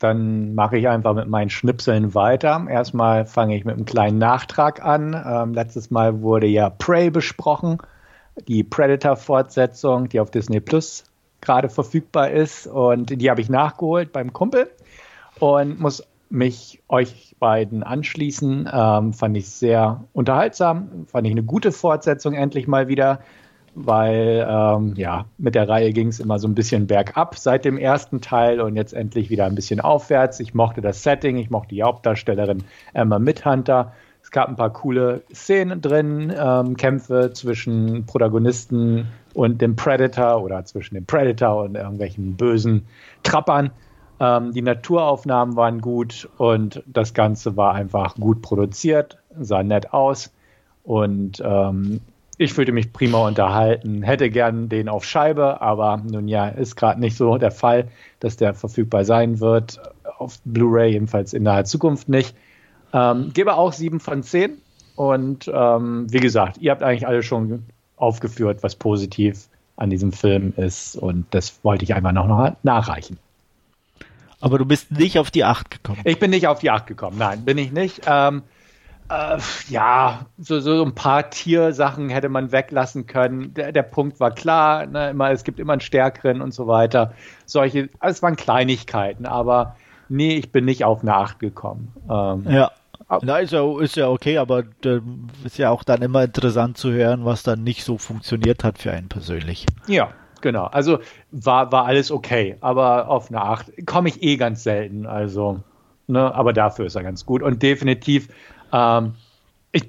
dann 0.00 0.54
mache 0.54 0.78
ich 0.78 0.88
einfach 0.88 1.14
mit 1.14 1.28
meinen 1.28 1.50
Schnipseln 1.50 2.14
weiter. 2.14 2.66
Erstmal 2.68 3.26
fange 3.26 3.56
ich 3.56 3.64
mit 3.64 3.76
einem 3.76 3.84
kleinen 3.84 4.18
Nachtrag 4.18 4.82
an. 4.82 5.14
Ähm, 5.24 5.54
letztes 5.54 5.90
Mal 5.90 6.22
wurde 6.22 6.46
ja 6.46 6.70
Prey 6.70 7.10
besprochen 7.10 7.78
die 8.48 8.64
Predator-Fortsetzung, 8.64 10.08
die 10.08 10.20
auf 10.20 10.30
Disney 10.30 10.60
Plus 10.60 11.04
gerade 11.40 11.68
verfügbar 11.68 12.30
ist. 12.30 12.66
Und 12.66 13.20
die 13.20 13.30
habe 13.30 13.40
ich 13.40 13.48
nachgeholt 13.48 14.12
beim 14.12 14.32
Kumpel 14.32 14.70
und 15.38 15.80
muss 15.80 16.02
mich 16.28 16.80
euch 16.88 17.34
beiden 17.38 17.82
anschließen. 17.82 18.68
Ähm, 18.72 19.12
fand 19.12 19.36
ich 19.36 19.48
sehr 19.48 20.04
unterhaltsam, 20.12 21.06
fand 21.08 21.26
ich 21.26 21.32
eine 21.32 21.42
gute 21.42 21.72
Fortsetzung 21.72 22.34
endlich 22.34 22.68
mal 22.68 22.86
wieder, 22.88 23.20
weil 23.74 24.46
ähm, 24.48 24.94
ja, 24.96 25.26
mit 25.38 25.54
der 25.54 25.68
Reihe 25.68 25.92
ging 25.92 26.08
es 26.08 26.20
immer 26.20 26.38
so 26.38 26.46
ein 26.46 26.54
bisschen 26.54 26.86
bergab 26.86 27.36
seit 27.36 27.64
dem 27.64 27.78
ersten 27.78 28.20
Teil 28.20 28.60
und 28.60 28.76
jetzt 28.76 28.92
endlich 28.92 29.30
wieder 29.30 29.46
ein 29.46 29.54
bisschen 29.54 29.80
aufwärts. 29.80 30.38
Ich 30.40 30.54
mochte 30.54 30.80
das 30.80 31.02
Setting, 31.02 31.36
ich 31.36 31.50
mochte 31.50 31.74
die 31.74 31.82
Hauptdarstellerin 31.82 32.64
Emma 32.94 33.18
Midhunter. 33.18 33.92
Es 34.30 34.34
gab 34.34 34.48
ein 34.48 34.54
paar 34.54 34.72
coole 34.72 35.24
Szenen 35.34 35.80
drin, 35.80 36.32
ähm, 36.38 36.76
Kämpfe 36.76 37.32
zwischen 37.32 38.06
Protagonisten 38.06 39.08
und 39.34 39.60
dem 39.60 39.74
Predator 39.74 40.40
oder 40.44 40.64
zwischen 40.64 40.94
dem 40.94 41.04
Predator 41.04 41.64
und 41.64 41.74
irgendwelchen 41.74 42.36
bösen 42.36 42.86
Trappern. 43.24 43.72
Ähm, 44.20 44.52
die 44.52 44.62
Naturaufnahmen 44.62 45.56
waren 45.56 45.80
gut 45.80 46.28
und 46.36 46.80
das 46.86 47.12
Ganze 47.12 47.56
war 47.56 47.74
einfach 47.74 48.14
gut 48.14 48.40
produziert, 48.40 49.18
sah 49.36 49.64
nett 49.64 49.92
aus 49.92 50.32
und 50.84 51.42
ähm, 51.44 51.98
ich 52.38 52.54
fühlte 52.54 52.70
mich 52.70 52.92
prima 52.92 53.26
unterhalten, 53.26 54.04
hätte 54.04 54.30
gern 54.30 54.68
den 54.68 54.88
auf 54.88 55.04
Scheibe, 55.04 55.60
aber 55.60 56.00
nun 56.08 56.28
ja, 56.28 56.46
ist 56.46 56.76
gerade 56.76 57.00
nicht 57.00 57.16
so 57.16 57.36
der 57.36 57.50
Fall, 57.50 57.88
dass 58.20 58.36
der 58.36 58.54
verfügbar 58.54 59.04
sein 59.04 59.40
wird. 59.40 59.80
Auf 60.18 60.38
Blu-ray 60.44 60.92
jedenfalls 60.92 61.32
in 61.32 61.42
naher 61.42 61.64
Zukunft 61.64 62.08
nicht. 62.08 62.36
Ähm, 62.92 63.32
gebe 63.32 63.54
auch 63.54 63.72
7 63.72 64.00
von 64.00 64.22
10. 64.22 64.58
Und 64.96 65.50
ähm, 65.52 66.06
wie 66.12 66.20
gesagt, 66.20 66.58
ihr 66.58 66.70
habt 66.72 66.82
eigentlich 66.82 67.06
alle 67.06 67.22
schon 67.22 67.64
aufgeführt, 67.96 68.62
was 68.62 68.74
positiv 68.74 69.48
an 69.76 69.90
diesem 69.90 70.12
Film 70.12 70.52
ist. 70.56 70.96
Und 70.96 71.26
das 71.30 71.64
wollte 71.64 71.84
ich 71.84 71.94
einfach 71.94 72.12
noch 72.12 72.54
nachreichen. 72.62 73.18
Aber 74.40 74.58
du 74.58 74.64
bist 74.64 74.90
nicht 74.90 75.18
auf 75.18 75.30
die 75.30 75.44
8 75.44 75.70
gekommen. 75.70 76.00
Ich 76.04 76.18
bin 76.18 76.30
nicht 76.30 76.46
auf 76.46 76.60
die 76.60 76.70
8 76.70 76.86
gekommen. 76.86 77.18
Nein, 77.18 77.44
bin 77.44 77.58
ich 77.58 77.72
nicht. 77.72 78.02
Ähm, 78.06 78.42
äh, 79.10 79.38
ja, 79.68 80.26
so, 80.38 80.60
so 80.60 80.82
ein 80.84 80.94
paar 80.94 81.30
Tiersachen 81.30 82.08
hätte 82.08 82.28
man 82.28 82.52
weglassen 82.52 83.06
können. 83.06 83.52
Der, 83.54 83.72
der 83.72 83.82
Punkt 83.82 84.20
war 84.20 84.30
klar. 84.30 84.86
Ne? 84.86 85.10
Immer, 85.10 85.30
es 85.30 85.44
gibt 85.44 85.60
immer 85.60 85.72
einen 85.72 85.80
Stärkeren 85.80 86.40
und 86.40 86.54
so 86.54 86.66
weiter. 86.66 87.12
Solche, 87.44 87.90
es 88.00 88.22
waren 88.22 88.36
Kleinigkeiten, 88.36 89.26
aber 89.26 89.76
nee, 90.08 90.36
ich 90.36 90.52
bin 90.52 90.64
nicht 90.64 90.84
auf 90.84 91.02
eine 91.02 91.14
8 91.14 91.38
gekommen. 91.38 91.92
Ähm, 92.08 92.46
ja. 92.48 92.70
Na, 93.22 93.38
ist 93.38 93.52
ja, 93.52 93.80
ist 93.80 93.96
ja 93.96 94.08
okay, 94.08 94.38
aber 94.38 94.60
äh, 94.84 95.00
ist 95.44 95.58
ja 95.58 95.70
auch 95.70 95.82
dann 95.82 96.02
immer 96.02 96.24
interessant 96.24 96.78
zu 96.78 96.92
hören, 96.92 97.24
was 97.24 97.42
dann 97.42 97.64
nicht 97.64 97.84
so 97.84 97.98
funktioniert 97.98 98.62
hat 98.62 98.78
für 98.78 98.92
einen 98.92 99.08
persönlich. 99.08 99.66
Ja, 99.88 100.12
genau. 100.40 100.66
Also 100.66 101.00
war, 101.32 101.72
war 101.72 101.86
alles 101.86 102.12
okay, 102.12 102.56
aber 102.60 103.08
auf 103.08 103.28
eine 103.28 103.42
8 103.42 103.86
komme 103.86 104.08
ich 104.10 104.22
eh 104.22 104.36
ganz 104.36 104.62
selten. 104.62 105.06
Also, 105.06 105.60
ne, 106.06 106.32
aber 106.34 106.52
dafür 106.52 106.86
ist 106.86 106.94
er 106.94 107.02
ganz 107.02 107.26
gut. 107.26 107.42
Und 107.42 107.62
definitiv, 107.64 108.28
ähm, 108.72 109.14
ich 109.72 109.88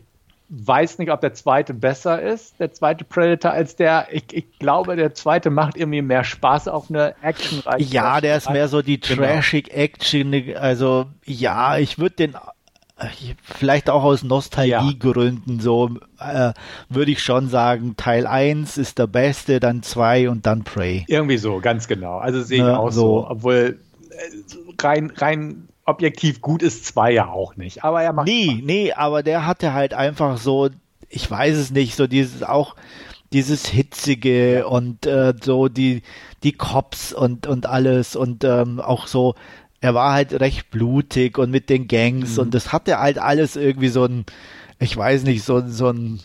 weiß 0.50 0.98
nicht, 0.98 1.12
ob 1.12 1.22
der 1.22 1.36
zweite 1.36 1.76
besser 1.76 2.20
ist, 2.20 2.60
der 2.60 2.74
zweite 2.74 3.04
Predator, 3.04 3.52
als 3.52 3.76
der. 3.76 4.08
Ich, 4.12 4.26
ich 4.32 4.58
glaube, 4.58 4.96
der 4.96 5.14
zweite 5.14 5.52
macht 5.52 5.78
irgendwie 5.78 6.02
mehr 6.02 6.24
Spaß 6.24 6.70
auf 6.70 6.90
eine 6.90 7.14
Action. 7.22 7.62
Ja, 7.78 8.20
der 8.20 8.38
ist 8.38 8.50
mehr 8.50 8.68
so 8.68 8.82
die 8.82 9.00
genau. 9.00 9.22
trashig 9.22 9.72
Action. 9.72 10.34
Also, 10.56 11.06
ja, 11.24 11.78
ich 11.78 12.00
würde 12.00 12.16
den 12.16 12.36
vielleicht 13.44 13.90
auch 13.90 14.04
aus 14.04 14.24
Nostalgiegründen 14.24 15.58
ja. 15.58 15.62
so, 15.62 15.90
äh, 16.20 16.54
würde 16.90 17.12
ich 17.12 17.24
schon 17.24 17.50
sagen, 17.50 17.96
Teil 17.98 18.28
1 18.28 18.78
ist 18.78 19.00
der 19.00 19.08
beste, 19.08 19.60
dann 19.60 19.84
2 19.84 20.30
und 20.30 20.46
dann 20.46 20.64
Prey. 20.64 21.06
Irgendwie 21.08 21.38
so, 21.38 21.60
ganz 21.60 21.88
genau. 21.88 22.18
Also 22.18 22.42
sehe 22.42 22.60
ich 22.60 22.64
ne, 22.64 22.80
auch 22.80 22.92
so. 22.92 23.22
so. 23.22 23.28
Obwohl 23.30 23.80
äh, 24.10 24.82
rein, 24.82 25.12
rein 25.16 25.68
objektiv 25.86 26.42
gut 26.42 26.62
ist 26.62 26.86
2 26.86 27.12
ja 27.12 27.28
auch 27.28 27.56
nicht. 27.56 27.84
Aber 27.84 28.02
er 28.02 28.14
macht. 28.14 28.28
Nee, 28.28 28.46
Spaß. 28.46 28.60
nee, 28.64 28.94
aber 28.94 29.24
der 29.24 29.46
hatte 29.46 29.74
halt 29.74 29.94
einfach 29.94 30.38
so, 30.38 30.70
ich 31.10 31.30
weiß 31.30 31.56
es 31.58 31.72
nicht, 31.72 31.96
so 31.96 32.08
dieses 32.08 32.44
auch 32.44 32.76
dieses 33.34 33.66
hitzige 33.66 34.68
und 34.68 35.06
äh, 35.06 35.34
so 35.42 35.70
die 35.70 36.04
die 36.44 36.52
Cops 36.52 37.14
und 37.14 37.48
und 37.48 37.66
alles 37.66 38.16
und 38.16 38.44
ähm, 38.44 38.80
auch 38.80 39.08
so 39.08 39.36
er 39.82 39.96
war 39.96 40.13
halt 40.13 40.39
recht 40.39 40.70
blutig 40.70 41.38
und 41.38 41.50
mit 41.50 41.70
den 41.70 41.88
Gangs 41.88 42.36
mhm. 42.36 42.44
und 42.44 42.54
das 42.54 42.72
hatte 42.72 43.00
halt 43.00 43.17
alles 43.17 43.56
irgendwie 43.56 43.89
so 43.89 44.06
ein, 44.06 44.26
ich 44.80 44.96
weiß 44.96 45.24
nicht, 45.24 45.44
so, 45.44 45.67
so 45.67 45.89
ein, 45.89 46.20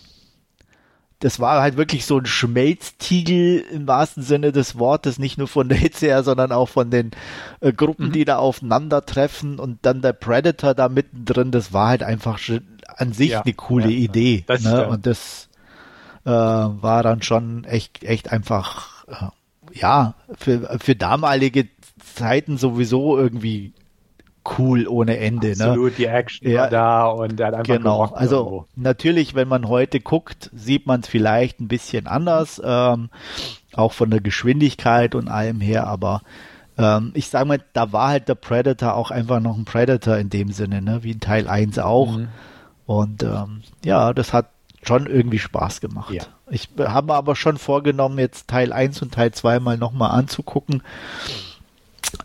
das 1.21 1.41
war 1.41 1.63
halt 1.63 1.79
wirklich 1.79 2.05
so 2.05 2.19
ein 2.19 2.27
Schmelztiegel 2.27 3.65
im 3.73 3.89
wahrsten 3.89 4.23
Sinne 4.23 4.53
des 4.53 4.79
Wortes, 4.79 5.19
nicht 5.19 5.39
nur 5.39 5.49
von 5.49 5.71
der 5.71 5.79
Hitze 5.79 6.07
her, 6.07 6.23
sondern 6.23 6.53
auch 6.53 6.69
von 6.69 6.91
den 6.91 7.13
äh, 7.61 7.73
Gruppen, 7.73 8.09
mhm. 8.09 8.13
die 8.13 8.27
da 8.27 8.37
aufeinandertreffen 8.37 9.59
und 9.59 9.79
dann 9.83 10.03
der 10.03 10.13
Predator 10.13 10.75
da 10.75 10.91
mittendrin, 10.91 11.51
das 11.51 11.73
war 11.73 11.89
halt 11.89 12.03
einfach 12.03 12.39
an 12.99 13.13
sich 13.15 13.31
ja, 13.31 13.41
eine 13.41 13.55
coole 13.55 13.89
ja, 13.89 13.99
Idee. 13.99 14.45
Das 14.47 14.63
ne? 14.63 14.87
Und 14.87 15.07
das 15.07 15.49
äh, 16.27 16.31
war 16.31 17.03
dann 17.03 17.23
schon 17.23 17.65
echt, 17.65 18.05
echt 18.05 18.31
einfach, 18.31 19.07
äh, 19.09 19.31
ja, 19.73 20.15
für, 20.37 20.79
für 20.79 20.95
damalige 20.95 21.67
Zeiten 22.17 22.57
sowieso 22.57 23.17
irgendwie 23.17 23.73
cool 24.59 24.87
ohne 24.87 25.19
Ende. 25.19 25.49
Ne? 25.49 25.65
Absolut, 25.65 25.93
ne? 25.93 25.97
die 25.99 26.07
Action 26.07 26.51
ja, 26.51 26.63
war 26.63 26.71
da 26.71 27.07
und 27.07 27.41
er 27.41 27.49
hat 27.49 27.55
einfach 27.55 27.77
Genau, 27.77 28.05
also 28.05 28.37
irgendwo. 28.37 28.67
natürlich, 28.77 29.35
wenn 29.35 29.49
man 29.49 29.69
heute 29.69 30.01
guckt, 30.01 30.51
sieht 30.55 30.87
man 30.87 31.01
es 31.01 31.09
vielleicht 31.09 31.61
ein 31.61 31.69
bisschen 31.69 32.07
anders, 32.07 32.61
ähm, 32.65 33.11
auch 33.75 33.93
von 33.93 34.11
der 34.11 34.21
Geschwindigkeit 34.21 35.15
und 35.15 35.29
allem 35.29 35.61
her, 35.61 35.87
aber 35.87 36.23
ähm, 36.79 37.13
ich 37.15 37.29
sage 37.29 37.47
mal, 37.47 37.61
da 37.73 37.93
war 37.93 38.09
halt 38.09 38.29
der 38.29 38.35
Predator 38.35 38.95
auch 38.95 39.11
einfach 39.11 39.41
noch 39.41 39.57
ein 39.57 39.65
Predator 39.65 40.17
in 40.17 40.31
dem 40.31 40.53
Sinne, 40.53 40.83
ne? 40.83 41.03
wie 41.03 41.13
in 41.13 41.21
Teil 41.21 41.49
1 41.49 41.79
auch. 41.79 42.17
Mhm. 42.17 42.29
Und 42.87 43.23
ähm, 43.23 43.63
ja, 43.85 44.13
das 44.13 44.33
hat 44.33 44.51
schon 44.83 45.07
irgendwie 45.07 45.41
Spaß 45.41 45.81
gemacht. 45.81 46.13
Ja. 46.13 46.23
Ich 46.49 46.69
habe 46.79 47.15
aber 47.15 47.35
schon 47.35 47.57
vorgenommen, 47.57 48.19
jetzt 48.19 48.47
Teil 48.49 48.73
1 48.73 49.03
und 49.03 49.15
Teil 49.15 49.33
2 49.33 49.59
mal 49.59 49.77
nochmal 49.77 50.13
anzugucken 50.13 50.83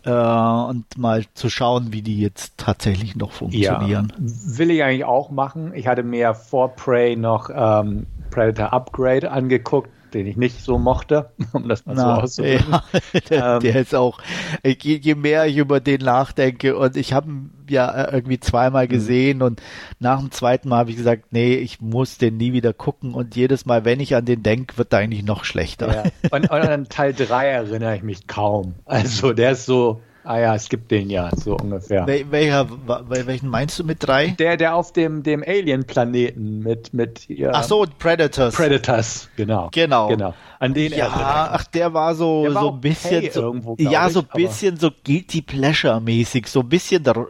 äh, 0.04 0.10
und 0.10 0.84
mal 0.96 1.24
zu 1.34 1.48
schauen, 1.50 1.92
wie 1.92 2.02
die 2.02 2.20
jetzt 2.20 2.56
tatsächlich 2.56 3.16
noch 3.16 3.32
funktionieren. 3.32 4.12
Ja, 4.18 4.58
will 4.58 4.70
ich 4.70 4.82
eigentlich 4.82 5.04
auch 5.04 5.30
machen. 5.30 5.72
Ich 5.74 5.86
hatte 5.86 6.02
mir 6.02 6.34
vor 6.34 6.74
Prey 6.74 7.16
noch 7.16 7.50
ähm, 7.54 8.06
Predator 8.30 8.72
Upgrade 8.72 9.30
angeguckt. 9.30 9.90
Den 10.14 10.26
ich 10.26 10.36
nicht 10.36 10.62
so 10.62 10.78
mochte, 10.78 11.30
um 11.52 11.68
das 11.68 11.86
mal 11.86 11.94
Na, 11.94 12.02
so 12.02 12.22
auszudrücken. 12.22 12.72
Ja, 12.72 12.82
der, 13.28 13.44
ähm, 13.54 13.60
der, 13.60 13.76
ist 13.76 13.94
auch, 13.94 14.20
je, 14.64 14.96
je, 14.96 15.14
mehr 15.14 15.46
ich 15.46 15.56
über 15.56 15.80
den 15.80 16.00
nachdenke 16.00 16.76
und 16.76 16.96
ich 16.96 17.12
habe 17.12 17.30
ihn 17.30 17.50
ja 17.68 17.90
äh, 17.90 18.14
irgendwie 18.14 18.40
zweimal 18.40 18.86
mhm. 18.86 18.90
gesehen 18.90 19.42
und 19.42 19.62
nach 19.98 20.20
dem 20.20 20.30
zweiten 20.30 20.68
Mal 20.68 20.78
habe 20.78 20.90
ich 20.90 20.96
gesagt, 20.96 21.26
nee, 21.30 21.54
ich 21.54 21.80
muss 21.80 22.18
den 22.18 22.36
nie 22.36 22.52
wieder 22.52 22.72
gucken 22.72 23.14
und 23.14 23.36
jedes 23.36 23.66
Mal, 23.66 23.84
wenn 23.84 24.00
ich 24.00 24.14
an 24.14 24.24
den 24.24 24.42
denke, 24.42 24.78
wird 24.78 24.92
er 24.92 25.00
eigentlich 25.00 25.24
noch 25.24 25.44
schlechter. 25.44 25.94
Ja. 25.94 26.02
Und, 26.30 26.50
und 26.50 26.50
an 26.50 26.88
Teil 26.88 27.14
3 27.14 27.46
erinnere 27.46 27.96
ich 27.96 28.02
mich 28.02 28.26
kaum. 28.26 28.74
Also 28.84 29.32
der 29.32 29.52
ist 29.52 29.66
so, 29.66 30.00
Ah 30.24 30.38
ja, 30.38 30.54
es 30.54 30.68
gibt 30.68 30.90
den 30.90 31.10
ja, 31.10 31.30
so 31.34 31.56
ungefähr. 31.56 32.06
Wel 32.06 32.30
welcher, 32.30 32.68
welchen 33.08 33.48
meinst 33.48 33.78
du 33.78 33.84
mit 33.84 34.06
drei? 34.06 34.28
Der, 34.38 34.56
der 34.56 34.76
auf 34.76 34.92
dem, 34.92 35.22
dem 35.22 35.42
Alien-Planeten 35.42 36.60
mit, 36.60 36.94
mit 36.94 37.28
ja, 37.28 37.50
Ach 37.52 37.64
so, 37.64 37.84
Predators. 37.98 38.54
Predators, 38.54 39.28
genau. 39.36 39.68
Genau. 39.72 40.08
genau. 40.08 40.34
An 40.60 40.74
den 40.74 40.92
ja, 40.92 41.08
ach, 41.52 41.64
der 41.64 41.92
war 41.92 42.14
so, 42.14 42.44
der 42.44 42.54
war 42.54 42.62
so 42.62 42.70
ein 42.70 42.80
bisschen, 42.80 43.32
so, 43.32 43.40
irgendwo, 43.40 43.76
ja, 43.78 44.08
so 44.10 44.20
ein 44.20 44.28
bisschen 44.32 44.76
so 44.76 44.90
Guilty 45.04 45.42
Pleasure-mäßig, 45.42 46.46
so 46.46 46.60
ein 46.60 46.68
bisschen 46.68 47.02
der 47.02 47.26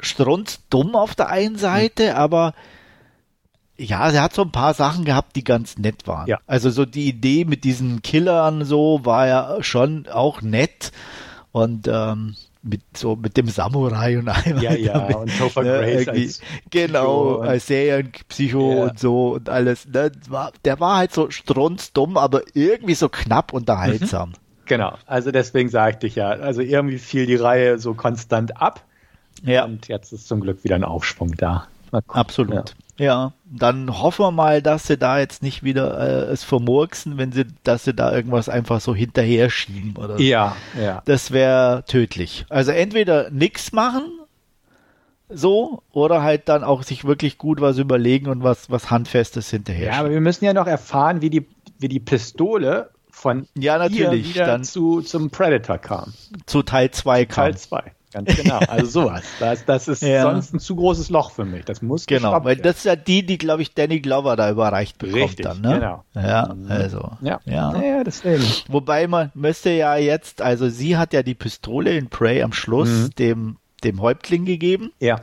Strunz 0.00 0.60
dumm 0.68 0.94
auf 0.94 1.14
der 1.14 1.28
einen 1.28 1.56
Seite, 1.56 2.10
hm. 2.10 2.16
aber 2.16 2.54
ja, 3.78 4.10
er 4.10 4.22
hat 4.22 4.34
so 4.34 4.42
ein 4.42 4.52
paar 4.52 4.74
Sachen 4.74 5.06
gehabt, 5.06 5.36
die 5.36 5.44
ganz 5.44 5.78
nett 5.78 6.06
waren. 6.06 6.26
Ja. 6.26 6.38
Also 6.46 6.68
so 6.68 6.84
die 6.84 7.08
Idee 7.08 7.46
mit 7.46 7.64
diesen 7.64 8.02
Killern 8.02 8.64
so 8.66 9.00
war 9.04 9.26
ja 9.26 9.62
schon 9.62 10.06
auch 10.06 10.42
nett. 10.42 10.92
Und 11.52 11.88
ähm, 11.88 12.36
mit 12.62 12.82
so 12.96 13.16
mit 13.16 13.36
dem 13.36 13.48
Samurai 13.48 14.18
und 14.18 14.28
einmal 14.28 14.62
ja, 14.62 14.74
ja, 14.74 14.98
damit, 14.98 15.16
und 15.16 15.38
Topher 15.38 15.62
ne, 15.62 16.04
Grace 16.04 16.08
als 16.08 16.40
genau 16.70 17.38
als 17.38 17.66
Serienpsycho 17.66 18.74
ja. 18.74 18.82
und 18.84 18.98
so 18.98 19.34
und 19.34 19.48
alles. 19.48 19.86
Ne, 19.86 20.12
war, 20.28 20.52
der 20.64 20.78
war 20.78 20.98
halt 20.98 21.12
so 21.12 21.30
strunzdumm 21.30 22.16
aber 22.16 22.42
irgendwie 22.54 22.94
so 22.94 23.08
knapp 23.08 23.52
unterhaltsam. 23.52 24.30
Mhm. 24.30 24.34
genau. 24.66 24.98
Also 25.06 25.30
deswegen 25.30 25.70
sagte 25.70 26.06
ich 26.06 26.16
ja 26.16 26.28
also 26.28 26.60
irgendwie 26.60 26.98
fiel 26.98 27.26
die 27.26 27.36
Reihe 27.36 27.78
so 27.78 27.94
konstant 27.94 28.60
ab. 28.60 28.84
Ja. 29.42 29.64
Und 29.64 29.88
jetzt 29.88 30.12
ist 30.12 30.28
zum 30.28 30.40
Glück 30.40 30.64
wieder 30.64 30.74
ein 30.74 30.84
Aufschwung 30.84 31.34
da. 31.36 31.66
Absolut. 32.08 32.54
Ja. 32.54 32.64
Ja, 33.00 33.32
dann 33.50 34.00
hoffen 34.00 34.24
wir 34.24 34.30
mal, 34.30 34.62
dass 34.62 34.86
sie 34.86 34.96
da 34.96 35.18
jetzt 35.18 35.42
nicht 35.42 35.64
wieder 35.64 35.98
äh, 35.98 36.32
es 36.32 36.44
vermurksen, 36.44 37.18
wenn 37.18 37.32
sie, 37.32 37.46
dass 37.64 37.84
sie 37.84 37.94
da 37.94 38.14
irgendwas 38.14 38.48
einfach 38.48 38.80
so 38.80 38.94
hinterher 38.94 39.50
schieben 39.50 39.96
oder 39.96 40.16
so. 40.16 40.22
Ja, 40.22 40.56
ja. 40.80 41.02
Das 41.04 41.32
wäre 41.32 41.84
tödlich. 41.86 42.46
Also 42.48 42.70
entweder 42.70 43.30
nichts 43.30 43.72
machen, 43.72 44.04
so, 45.28 45.82
oder 45.92 46.22
halt 46.22 46.48
dann 46.48 46.64
auch 46.64 46.82
sich 46.82 47.04
wirklich 47.04 47.38
gut 47.38 47.60
was 47.60 47.78
überlegen 47.78 48.28
und 48.28 48.42
was, 48.42 48.70
was 48.70 48.90
Handfestes 48.90 49.50
hinterher. 49.50 49.92
Ja, 49.92 50.00
aber 50.00 50.10
wir 50.10 50.20
müssen 50.20 50.44
ja 50.44 50.52
noch 50.52 50.66
erfahren, 50.66 51.20
wie 51.20 51.30
die, 51.30 51.46
wie 51.78 51.88
die 51.88 52.00
Pistole 52.00 52.90
von 53.10 53.46
ja, 53.54 53.78
natürlich, 53.78 54.34
wieder 54.34 54.46
dann 54.46 54.64
zu, 54.64 55.02
zum 55.02 55.30
Predator 55.30 55.78
kam. 55.78 56.12
Zu 56.46 56.62
Teil 56.62 56.90
2 56.90 57.26
kam. 57.26 57.44
Teil 57.44 57.56
2. 57.56 57.92
Ganz 58.12 58.36
genau. 58.36 58.58
Also 58.58 59.02
sowas. 59.04 59.22
Das, 59.38 59.64
das 59.64 59.88
ist 59.88 60.02
ja. 60.02 60.22
sonst 60.22 60.54
ein 60.54 60.58
zu 60.58 60.76
großes 60.76 61.10
Loch 61.10 61.30
für 61.30 61.44
mich. 61.44 61.64
Das 61.64 61.82
muss 61.82 62.06
Genau, 62.06 62.44
weil 62.44 62.56
das 62.56 62.78
ist 62.78 62.84
ja 62.84 62.96
die, 62.96 63.24
die, 63.24 63.38
glaube 63.38 63.62
ich, 63.62 63.74
Danny 63.74 64.00
Glover 64.00 64.36
da 64.36 64.50
überreicht 64.50 64.98
bekommt 64.98 65.22
Richtig, 65.22 65.46
dann, 65.46 65.60
ne? 65.60 65.74
Genau. 65.74 66.04
Ja, 66.14 66.54
also. 66.68 67.12
Ja. 67.20 67.40
Ja. 67.44 67.80
ja, 67.80 68.04
deswegen. 68.04 68.44
Wobei 68.68 69.06
man 69.06 69.30
müsste 69.34 69.70
ja 69.70 69.96
jetzt, 69.96 70.42
also 70.42 70.68
sie 70.68 70.96
hat 70.96 71.12
ja 71.12 71.22
die 71.22 71.34
Pistole 71.34 71.96
in 71.96 72.08
Prey 72.08 72.42
am 72.42 72.52
Schluss 72.52 72.88
mhm. 72.88 73.10
dem, 73.18 73.56
dem 73.84 74.00
Häuptling 74.00 74.44
gegeben. 74.44 74.92
Ja. 74.98 75.20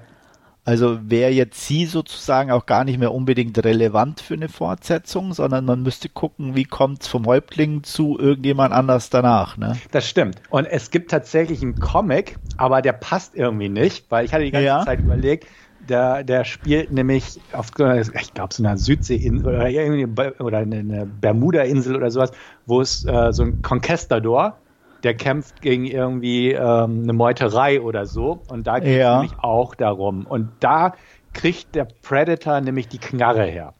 Also 0.67 0.99
wäre 1.01 1.31
jetzt 1.31 1.65
sie 1.65 1.85
sozusagen 1.85 2.51
auch 2.51 2.65
gar 2.65 2.83
nicht 2.83 2.99
mehr 2.99 3.13
unbedingt 3.13 3.63
relevant 3.63 4.19
für 4.19 4.33
eine 4.33 4.49
Fortsetzung, 4.49 5.31
sondern 5.31 5.63
man 5.63 5.81
müsste 5.81 6.09
gucken, 6.09 6.57
wie 6.57 6.65
kommt 6.65 7.03
es 7.03 7.07
vom 7.07 7.25
Häuptling 7.25 7.83
zu 7.83 8.19
irgendjemand 8.19 8.73
anders 8.73 9.09
danach. 9.09 9.55
Ne? 9.55 9.77
Das 9.91 10.09
stimmt. 10.09 10.41
Und 10.49 10.65
es 10.65 10.91
gibt 10.91 11.09
tatsächlich 11.09 11.61
einen 11.61 11.79
Comic, 11.79 12.35
aber 12.57 12.81
der 12.81 12.91
passt 12.91 13.33
irgendwie 13.33 13.69
nicht, 13.69 14.11
weil 14.11 14.25
ich 14.25 14.33
hatte 14.33 14.43
die 14.43 14.51
ganze 14.51 14.65
ja. 14.65 14.83
Zeit 14.83 14.99
überlegt, 14.99 15.47
der, 15.87 16.25
der 16.25 16.43
spielt 16.43 16.91
nämlich 16.91 17.39
auf, 17.53 17.67
ich 17.69 18.33
glaube, 18.33 18.53
so 18.53 18.61
einer 18.61 18.75
Südseeinsel 18.75 19.47
oder, 19.47 20.41
oder 20.41 20.57
eine 20.57 21.05
Bermuda-Insel 21.05 21.95
oder 21.95 22.11
sowas, 22.11 22.33
wo 22.65 22.81
es 22.81 23.05
äh, 23.05 23.31
so 23.31 23.43
ein 23.43 23.61
Conquistador 23.61 24.57
der 25.03 25.13
kämpft 25.13 25.61
gegen 25.61 25.85
irgendwie 25.85 26.51
ähm, 26.51 27.03
eine 27.03 27.13
Meuterei 27.13 27.81
oder 27.81 28.05
so. 28.05 28.41
Und 28.49 28.67
da 28.67 28.79
geht 28.79 28.89
es 28.89 28.97
ja. 28.97 29.19
nämlich 29.21 29.37
auch 29.39 29.75
darum. 29.75 30.25
Und 30.25 30.49
da 30.59 30.93
kriegt 31.33 31.75
der 31.75 31.87
Predator 32.01 32.61
nämlich 32.61 32.87
die 32.87 32.97
Knarre 32.97 33.45
her. 33.45 33.73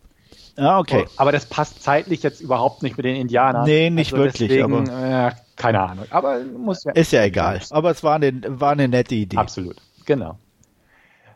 Ah, 0.58 0.80
okay. 0.80 1.06
Aber 1.18 1.32
das 1.32 1.46
passt 1.46 1.84
zeitlich 1.84 2.24
jetzt 2.24 2.42
überhaupt 2.42 2.82
nicht 2.82 2.98
mit 2.98 3.06
den 3.06 3.16
Indianern. 3.16 3.66
Nee, 3.66 3.90
nicht 3.90 4.14
also 4.14 4.26
wirklich. 4.26 4.50
Deswegen, 4.50 4.90
aber 4.90 5.28
äh, 5.28 5.32
keine 5.56 5.82
Ahnung. 5.82 6.06
Aber 6.10 6.40
muss 6.44 6.84
ja. 6.84 6.94
Ist 6.94 7.12
ja 7.12 7.24
egal. 7.24 7.62
Aber 7.70 7.92
es 7.92 8.04
war 8.04 8.16
eine, 8.16 8.42
war 8.48 8.72
eine 8.72 8.88
nette 8.88 9.16
Idee. 9.16 9.38
Absolut. 9.38 9.76
Genau. 10.06 10.38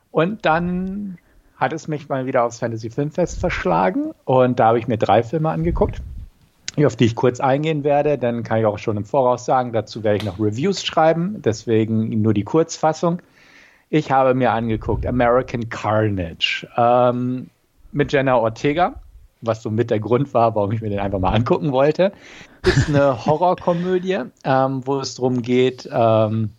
Und 0.09 0.45
dann 0.45 1.17
hat 1.55 1.73
es 1.73 1.87
mich 1.87 2.09
mal 2.09 2.25
wieder 2.25 2.43
aufs 2.43 2.59
Fantasy 2.59 2.89
Filmfest 2.89 3.39
verschlagen 3.39 4.13
und 4.25 4.59
da 4.59 4.67
habe 4.67 4.79
ich 4.79 4.87
mir 4.87 4.97
drei 4.97 5.21
Filme 5.21 5.49
angeguckt 5.49 6.01
auf 6.77 6.95
die 6.95 7.05
ich 7.05 7.15
kurz 7.15 7.39
eingehen 7.39 7.83
werde. 7.83 8.17
Dann 8.17 8.43
kann 8.43 8.59
ich 8.59 8.65
auch 8.65 8.77
schon 8.77 8.97
im 8.97 9.05
Voraus 9.05 9.45
sagen, 9.45 9.73
dazu 9.73 10.03
werde 10.03 10.17
ich 10.17 10.23
noch 10.23 10.39
Reviews 10.39 10.83
schreiben, 10.83 11.41
deswegen 11.41 12.21
nur 12.21 12.33
die 12.33 12.43
Kurzfassung. 12.43 13.21
Ich 13.89 14.09
habe 14.09 14.33
mir 14.33 14.51
angeguckt 14.51 15.05
American 15.05 15.67
Carnage 15.67 16.65
ähm, 16.77 17.49
mit 17.91 18.13
Jenna 18.13 18.37
Ortega, 18.37 18.95
was 19.41 19.61
so 19.61 19.69
mit 19.69 19.91
der 19.91 19.99
Grund 19.99 20.33
war, 20.33 20.55
warum 20.55 20.71
ich 20.71 20.81
mir 20.81 20.89
den 20.89 20.99
einfach 20.99 21.19
mal 21.19 21.33
angucken 21.33 21.73
wollte. 21.73 22.13
Ist 22.63 22.87
eine 22.87 23.17
Horrorkomödie, 23.25 24.19
ähm, 24.45 24.81
wo 24.87 24.99
es 24.99 25.15
darum 25.15 25.41
geht, 25.41 25.89
ähm, 25.91 26.51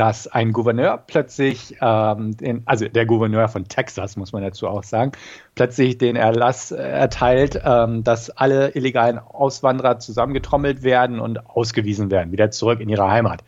dass 0.00 0.26
ein 0.26 0.52
Gouverneur 0.52 0.96
plötzlich, 1.06 1.76
ähm, 1.82 2.34
den, 2.34 2.62
also 2.64 2.88
der 2.88 3.04
Gouverneur 3.04 3.48
von 3.48 3.68
Texas, 3.68 4.16
muss 4.16 4.32
man 4.32 4.42
dazu 4.42 4.66
auch 4.66 4.82
sagen, 4.82 5.12
plötzlich 5.54 5.98
den 5.98 6.16
Erlass 6.16 6.70
erteilt, 6.70 7.60
ähm, 7.62 8.02
dass 8.02 8.30
alle 8.30 8.70
illegalen 8.70 9.18
Auswanderer 9.18 9.98
zusammengetrommelt 9.98 10.82
werden 10.82 11.20
und 11.20 11.46
ausgewiesen 11.50 12.10
werden, 12.10 12.32
wieder 12.32 12.50
zurück 12.50 12.80
in 12.80 12.88
ihre 12.88 13.10
Heimat. 13.10 13.44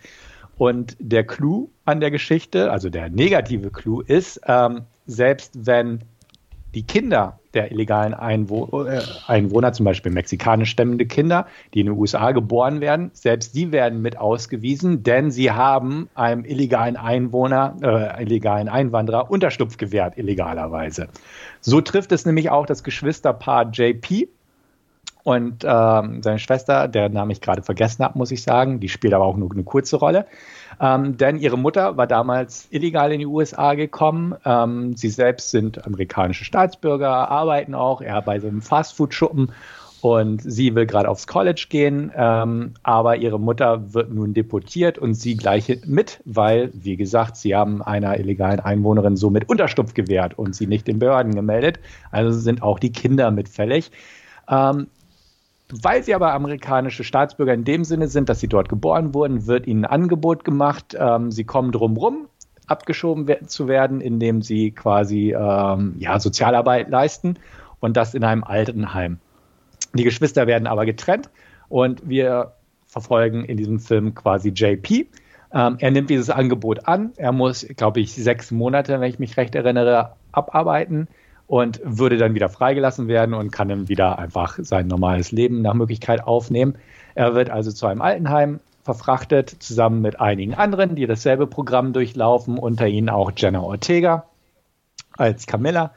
Und 0.58 0.94
der 1.00 1.24
Clou 1.24 1.70
an 1.86 2.00
der 2.00 2.10
Geschichte, 2.10 2.70
also 2.70 2.90
der 2.90 3.08
negative 3.08 3.70
Clou 3.70 4.02
ist, 4.02 4.38
ähm, 4.46 4.82
selbst 5.06 5.66
wenn 5.66 6.00
die 6.74 6.82
Kinder 6.84 7.38
der 7.54 7.70
illegalen 7.70 8.14
Einwo 8.14 8.84
äh, 8.84 9.02
Einwohner, 9.26 9.72
zum 9.72 9.84
Beispiel 9.84 10.10
mexikanisch 10.10 10.70
stemmende 10.70 11.06
Kinder, 11.06 11.46
die 11.74 11.80
in 11.80 11.86
den 11.86 11.98
USA 11.98 12.32
geboren 12.32 12.80
werden, 12.80 13.10
selbst 13.12 13.54
die 13.54 13.72
werden 13.72 14.00
mit 14.00 14.16
ausgewiesen, 14.18 15.02
denn 15.02 15.30
sie 15.30 15.50
haben 15.50 16.08
einem 16.14 16.44
illegalen 16.44 16.96
Einwohner, 16.96 17.76
äh, 17.82 18.22
illegalen 18.22 18.68
Einwanderer 18.68 19.30
Unterstupf 19.30 19.76
gewährt, 19.76 20.16
illegalerweise. 20.16 21.08
So 21.60 21.80
trifft 21.80 22.12
es 22.12 22.24
nämlich 22.24 22.50
auch 22.50 22.66
das 22.66 22.82
Geschwisterpaar 22.84 23.70
JP, 23.70 24.28
und 25.24 25.64
ähm, 25.64 26.22
seine 26.22 26.38
Schwester, 26.38 26.88
der 26.88 27.08
Name 27.08 27.32
ich 27.32 27.40
gerade 27.40 27.62
vergessen 27.62 28.04
habe, 28.04 28.18
muss 28.18 28.32
ich 28.32 28.42
sagen, 28.42 28.80
die 28.80 28.88
spielt 28.88 29.14
aber 29.14 29.24
auch 29.24 29.36
nur 29.36 29.52
eine 29.52 29.62
kurze 29.62 29.96
Rolle. 29.96 30.26
Ähm, 30.80 31.16
denn 31.16 31.38
ihre 31.38 31.58
Mutter 31.58 31.96
war 31.96 32.06
damals 32.06 32.68
illegal 32.70 33.12
in 33.12 33.20
die 33.20 33.26
USA 33.26 33.74
gekommen. 33.74 34.34
Ähm, 34.44 34.96
sie 34.96 35.08
selbst 35.08 35.50
sind 35.50 35.86
amerikanische 35.86 36.44
Staatsbürger, 36.44 37.30
arbeiten 37.30 37.74
auch, 37.74 38.00
er 38.00 38.22
bei 38.22 38.38
so 38.40 38.48
einem 38.48 38.62
Fastfood-Schuppen 38.62 39.52
und 40.02 40.42
sie 40.42 40.74
will 40.74 40.84
gerade 40.84 41.08
aufs 41.08 41.28
College 41.28 41.66
gehen, 41.68 42.10
ähm, 42.16 42.74
aber 42.82 43.16
ihre 43.18 43.38
Mutter 43.38 43.94
wird 43.94 44.12
nun 44.12 44.34
deportiert 44.34 44.98
und 44.98 45.14
sie 45.14 45.36
gleich 45.36 45.80
mit, 45.86 46.20
weil, 46.24 46.70
wie 46.74 46.96
gesagt, 46.96 47.36
sie 47.36 47.54
haben 47.54 47.82
einer 47.82 48.18
illegalen 48.18 48.58
Einwohnerin 48.58 49.16
somit 49.16 49.48
Unterstupf 49.48 49.94
gewährt 49.94 50.36
und 50.36 50.56
sie 50.56 50.66
nicht 50.66 50.88
den 50.88 50.98
Behörden 50.98 51.36
gemeldet. 51.36 51.78
Also 52.10 52.36
sind 52.36 52.64
auch 52.64 52.80
die 52.80 52.90
Kinder 52.90 53.30
mitfällig. 53.30 53.92
Ähm, 54.50 54.88
weil 55.80 56.02
sie 56.02 56.14
aber 56.14 56.34
amerikanische 56.34 57.02
Staatsbürger 57.02 57.54
in 57.54 57.64
dem 57.64 57.84
Sinne 57.84 58.08
sind, 58.08 58.28
dass 58.28 58.40
sie 58.40 58.48
dort 58.48 58.68
geboren 58.68 59.14
wurden, 59.14 59.46
wird 59.46 59.66
ihnen 59.66 59.84
ein 59.84 59.90
Angebot 60.02 60.44
gemacht. 60.44 60.94
Ähm, 60.98 61.30
sie 61.30 61.44
kommen 61.44 61.72
drumrum, 61.72 62.28
abgeschoben 62.66 63.26
zu 63.48 63.68
werden, 63.68 64.00
indem 64.00 64.42
sie 64.42 64.72
quasi 64.72 65.32
ähm, 65.32 65.94
ja, 65.98 66.20
Sozialarbeit 66.20 66.90
leisten 66.90 67.38
und 67.80 67.96
das 67.96 68.14
in 68.14 68.22
einem 68.22 68.44
Altenheim. 68.44 69.18
Die 69.94 70.04
Geschwister 70.04 70.46
werden 70.46 70.66
aber 70.66 70.84
getrennt 70.84 71.30
und 71.68 72.08
wir 72.08 72.52
verfolgen 72.86 73.44
in 73.44 73.56
diesem 73.56 73.80
Film 73.80 74.14
quasi 74.14 74.50
JP. 74.50 75.08
Ähm, 75.54 75.76
er 75.78 75.90
nimmt 75.90 76.10
dieses 76.10 76.28
Angebot 76.28 76.86
an. 76.86 77.12
Er 77.16 77.32
muss, 77.32 77.66
glaube 77.76 78.00
ich, 78.00 78.14
sechs 78.14 78.50
Monate, 78.50 79.00
wenn 79.00 79.10
ich 79.10 79.18
mich 79.18 79.36
recht 79.38 79.54
erinnere, 79.54 80.12
abarbeiten 80.32 81.08
und 81.52 81.82
würde 81.84 82.16
dann 82.16 82.34
wieder 82.34 82.48
freigelassen 82.48 83.08
werden 83.08 83.34
und 83.34 83.52
kann 83.52 83.68
dann 83.68 83.86
wieder 83.86 84.18
einfach 84.18 84.58
sein 84.62 84.86
normales 84.86 85.32
Leben 85.32 85.60
nach 85.60 85.74
Möglichkeit 85.74 86.24
aufnehmen. 86.24 86.76
Er 87.14 87.34
wird 87.34 87.50
also 87.50 87.70
zu 87.70 87.86
einem 87.86 88.00
Altenheim 88.00 88.60
verfrachtet, 88.84 89.54
zusammen 89.58 90.00
mit 90.00 90.18
einigen 90.18 90.54
anderen, 90.54 90.96
die 90.96 91.06
dasselbe 91.06 91.46
Programm 91.46 91.92
durchlaufen, 91.92 92.56
unter 92.56 92.88
ihnen 92.88 93.10
auch 93.10 93.32
Jenna 93.36 93.60
Ortega 93.60 94.24
als 95.18 95.46
Camilla. 95.46 95.92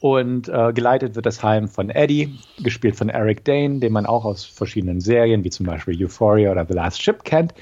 Und 0.00 0.48
äh, 0.48 0.72
geleitet 0.72 1.16
wird 1.16 1.26
das 1.26 1.42
Heim 1.42 1.68
von 1.68 1.90
Eddie, 1.90 2.38
gespielt 2.62 2.96
von 2.96 3.10
Eric 3.10 3.44
Dane, 3.44 3.80
den 3.80 3.92
man 3.92 4.06
auch 4.06 4.24
aus 4.24 4.46
verschiedenen 4.46 5.02
Serien 5.02 5.44
wie 5.44 5.50
zum 5.50 5.66
Beispiel 5.66 6.02
Euphoria 6.02 6.50
oder 6.50 6.64
The 6.64 6.72
Last 6.72 7.02
Ship 7.02 7.22
kennt. 7.24 7.52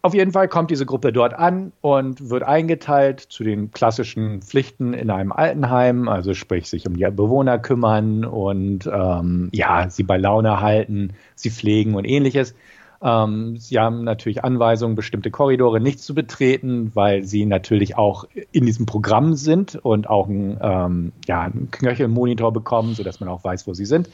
Auf 0.00 0.14
jeden 0.14 0.30
Fall 0.30 0.46
kommt 0.46 0.70
diese 0.70 0.86
Gruppe 0.86 1.12
dort 1.12 1.34
an 1.34 1.72
und 1.80 2.30
wird 2.30 2.44
eingeteilt 2.44 3.20
zu 3.20 3.42
den 3.42 3.72
klassischen 3.72 4.42
Pflichten 4.42 4.94
in 4.94 5.10
einem 5.10 5.32
Altenheim, 5.32 6.08
also 6.08 6.34
sprich 6.34 6.68
sich 6.68 6.86
um 6.86 6.96
die 6.96 7.04
Bewohner 7.10 7.58
kümmern 7.58 8.24
und 8.24 8.86
ähm, 8.86 9.48
ja, 9.52 9.90
sie 9.90 10.04
bei 10.04 10.16
Laune 10.16 10.60
halten, 10.60 11.14
sie 11.34 11.50
pflegen 11.50 11.96
und 11.96 12.04
ähnliches. 12.04 12.54
Ähm, 13.00 13.56
sie 13.58 13.78
haben 13.78 14.02
natürlich 14.02 14.44
Anweisungen, 14.44 14.96
bestimmte 14.96 15.30
Korridore 15.30 15.80
nicht 15.80 16.00
zu 16.00 16.14
betreten, 16.14 16.90
weil 16.94 17.24
sie 17.24 17.46
natürlich 17.46 17.96
auch 17.96 18.24
in 18.50 18.66
diesem 18.66 18.86
Programm 18.86 19.34
sind 19.34 19.76
und 19.76 20.10
auch 20.10 20.28
einen, 20.28 20.58
ähm, 20.60 21.12
ja, 21.26 21.42
einen 21.42 21.70
Knöchelmonitor 21.70 22.52
bekommen, 22.52 22.94
sodass 22.94 23.20
man 23.20 23.28
auch 23.28 23.44
weiß, 23.44 23.66
wo 23.66 23.74
sie 23.74 23.86
sind. 23.86 24.08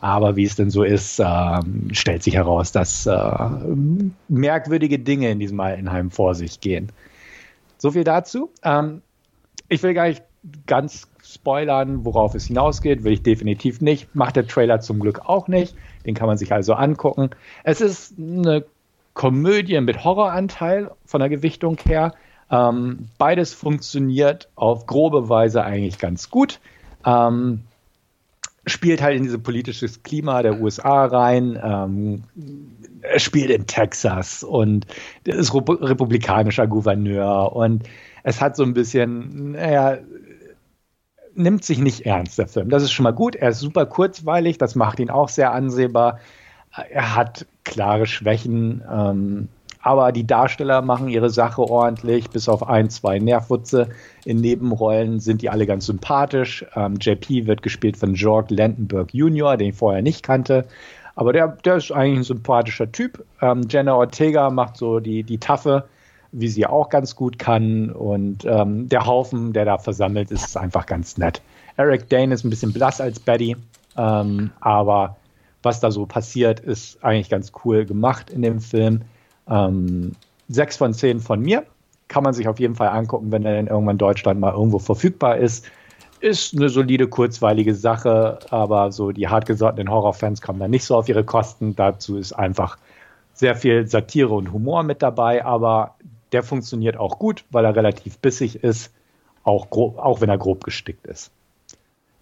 Aber 0.00 0.36
wie 0.36 0.44
es 0.44 0.56
denn 0.56 0.70
so 0.70 0.84
ist, 0.84 1.18
äh, 1.18 1.60
stellt 1.92 2.22
sich 2.22 2.34
heraus, 2.34 2.72
dass 2.72 3.06
äh, 3.06 3.48
merkwürdige 4.28 4.98
Dinge 4.98 5.30
in 5.30 5.40
diesem 5.40 5.58
Altenheim 5.58 6.10
vor 6.10 6.34
sich 6.34 6.60
gehen. 6.60 6.92
So 7.78 7.90
viel 7.90 8.04
dazu. 8.04 8.50
Ähm, 8.62 9.02
ich 9.68 9.82
will 9.82 9.94
gar 9.94 10.08
nicht 10.08 10.22
ganz 10.66 11.08
spoilern, 11.22 12.04
worauf 12.04 12.34
es 12.34 12.46
hinausgeht, 12.46 13.04
will 13.04 13.12
ich 13.12 13.22
definitiv 13.22 13.80
nicht. 13.80 14.14
Macht 14.14 14.36
der 14.36 14.46
Trailer 14.46 14.80
zum 14.80 15.00
Glück 15.00 15.20
auch 15.26 15.48
nicht. 15.48 15.74
Den 16.06 16.14
kann 16.14 16.26
man 16.26 16.38
sich 16.38 16.52
also 16.52 16.74
angucken. 16.74 17.30
Es 17.64 17.80
ist 17.80 18.14
eine 18.18 18.64
Komödie 19.14 19.80
mit 19.80 20.04
Horroranteil 20.04 20.90
von 21.04 21.20
der 21.20 21.28
Gewichtung 21.28 21.76
her. 21.84 22.14
Ähm, 22.50 23.08
beides 23.18 23.52
funktioniert 23.52 24.48
auf 24.54 24.86
grobe 24.86 25.28
Weise 25.28 25.64
eigentlich 25.64 25.98
ganz 25.98 26.30
gut. 26.30 26.60
Ähm, 27.04 27.64
spielt 28.68 29.02
halt 29.02 29.16
in 29.16 29.22
dieses 29.22 29.42
politisches 29.42 30.02
Klima 30.02 30.42
der 30.42 30.60
USA 30.60 31.04
rein. 31.06 31.58
Ähm, 31.62 32.24
er 33.02 33.18
spielt 33.18 33.50
in 33.50 33.66
Texas 33.66 34.42
und 34.42 34.86
ist 35.24 35.54
republikanischer 35.54 36.66
Gouverneur 36.66 37.54
und 37.54 37.84
es 38.22 38.40
hat 38.40 38.56
so 38.56 38.62
ein 38.62 38.74
bisschen, 38.74 39.52
naja, 39.52 39.98
nimmt 41.34 41.64
sich 41.64 41.78
nicht 41.78 42.04
ernst, 42.04 42.38
der 42.38 42.48
Film. 42.48 42.68
Das 42.68 42.82
ist 42.82 42.92
schon 42.92 43.04
mal 43.04 43.12
gut. 43.12 43.36
Er 43.36 43.50
ist 43.50 43.60
super 43.60 43.86
kurzweilig, 43.86 44.58
das 44.58 44.74
macht 44.74 44.98
ihn 45.00 45.10
auch 45.10 45.28
sehr 45.28 45.52
ansehbar. 45.52 46.18
Er 46.90 47.14
hat 47.14 47.46
klare 47.64 48.06
Schwächen, 48.06 48.82
ähm, 48.90 49.48
aber 49.80 50.12
die 50.12 50.26
Darsteller 50.26 50.82
machen 50.82 51.08
ihre 51.08 51.30
Sache 51.30 51.62
ordentlich, 51.62 52.30
bis 52.30 52.48
auf 52.48 52.68
ein, 52.68 52.90
zwei 52.90 53.18
Nervwutze. 53.18 53.88
In 54.24 54.38
Nebenrollen 54.38 55.20
sind 55.20 55.42
die 55.42 55.50
alle 55.50 55.66
ganz 55.66 55.86
sympathisch. 55.86 56.64
Ähm, 56.74 56.96
JP 57.00 57.46
wird 57.46 57.62
gespielt 57.62 57.96
von 57.96 58.14
George 58.14 58.54
Landenberg 58.54 59.14
Jr., 59.14 59.56
den 59.56 59.70
ich 59.70 59.76
vorher 59.76 60.02
nicht 60.02 60.22
kannte. 60.22 60.64
Aber 61.14 61.32
der, 61.32 61.48
der 61.64 61.76
ist 61.76 61.90
eigentlich 61.90 62.20
ein 62.20 62.24
sympathischer 62.24 62.90
Typ. 62.90 63.24
Ähm, 63.40 63.62
Jenna 63.68 63.94
Ortega 63.94 64.50
macht 64.50 64.76
so 64.76 65.00
die, 65.00 65.22
die 65.22 65.38
Taffe, 65.38 65.84
wie 66.32 66.48
sie 66.48 66.66
auch 66.66 66.88
ganz 66.88 67.16
gut 67.16 67.38
kann. 67.38 67.90
Und 67.90 68.44
ähm, 68.44 68.88
der 68.88 69.06
Haufen, 69.06 69.52
der 69.52 69.64
da 69.64 69.78
versammelt 69.78 70.30
ist, 70.30 70.44
ist 70.44 70.56
einfach 70.56 70.86
ganz 70.86 71.18
nett. 71.18 71.42
Eric 71.76 72.08
Dane 72.08 72.34
ist 72.34 72.44
ein 72.44 72.50
bisschen 72.50 72.72
blass 72.72 73.00
als 73.00 73.20
Betty, 73.20 73.56
ähm, 73.96 74.50
aber 74.60 75.16
was 75.62 75.80
da 75.80 75.90
so 75.90 76.06
passiert, 76.06 76.60
ist 76.60 77.02
eigentlich 77.04 77.30
ganz 77.30 77.52
cool 77.64 77.84
gemacht 77.84 78.30
in 78.30 78.42
dem 78.42 78.60
Film. 78.60 79.02
Ähm, 79.48 80.12
sechs 80.48 80.76
von 80.76 80.94
zehn 80.94 81.20
von 81.20 81.40
mir. 81.40 81.64
Kann 82.08 82.24
man 82.24 82.32
sich 82.32 82.48
auf 82.48 82.58
jeden 82.58 82.74
Fall 82.74 82.88
angucken, 82.88 83.30
wenn 83.32 83.44
er 83.44 83.56
dann 83.56 83.66
irgendwann 83.66 83.94
in 83.94 83.98
Deutschland 83.98 84.40
mal 84.40 84.52
irgendwo 84.52 84.78
verfügbar 84.78 85.36
ist. 85.36 85.66
Ist 86.20 86.56
eine 86.56 86.68
solide, 86.68 87.06
kurzweilige 87.06 87.74
Sache, 87.74 88.38
aber 88.50 88.90
so 88.90 89.12
die 89.12 89.28
hartgesottenen 89.28 89.90
Horrorfans 89.90 90.40
kommen 90.40 90.58
da 90.58 90.66
nicht 90.66 90.84
so 90.84 90.96
auf 90.96 91.08
ihre 91.08 91.22
Kosten. 91.22 91.76
Dazu 91.76 92.16
ist 92.16 92.32
einfach 92.32 92.78
sehr 93.34 93.54
viel 93.54 93.86
Satire 93.86 94.34
und 94.34 94.52
Humor 94.52 94.82
mit 94.82 95.00
dabei, 95.00 95.44
aber 95.44 95.94
der 96.32 96.42
funktioniert 96.42 96.96
auch 96.96 97.18
gut, 97.18 97.44
weil 97.50 97.64
er 97.64 97.76
relativ 97.76 98.18
bissig 98.18 98.64
ist, 98.64 98.92
auch, 99.44 99.70
grob, 99.70 99.98
auch 99.98 100.20
wenn 100.20 100.28
er 100.28 100.38
grob 100.38 100.64
gestickt 100.64 101.06
ist. 101.06 101.30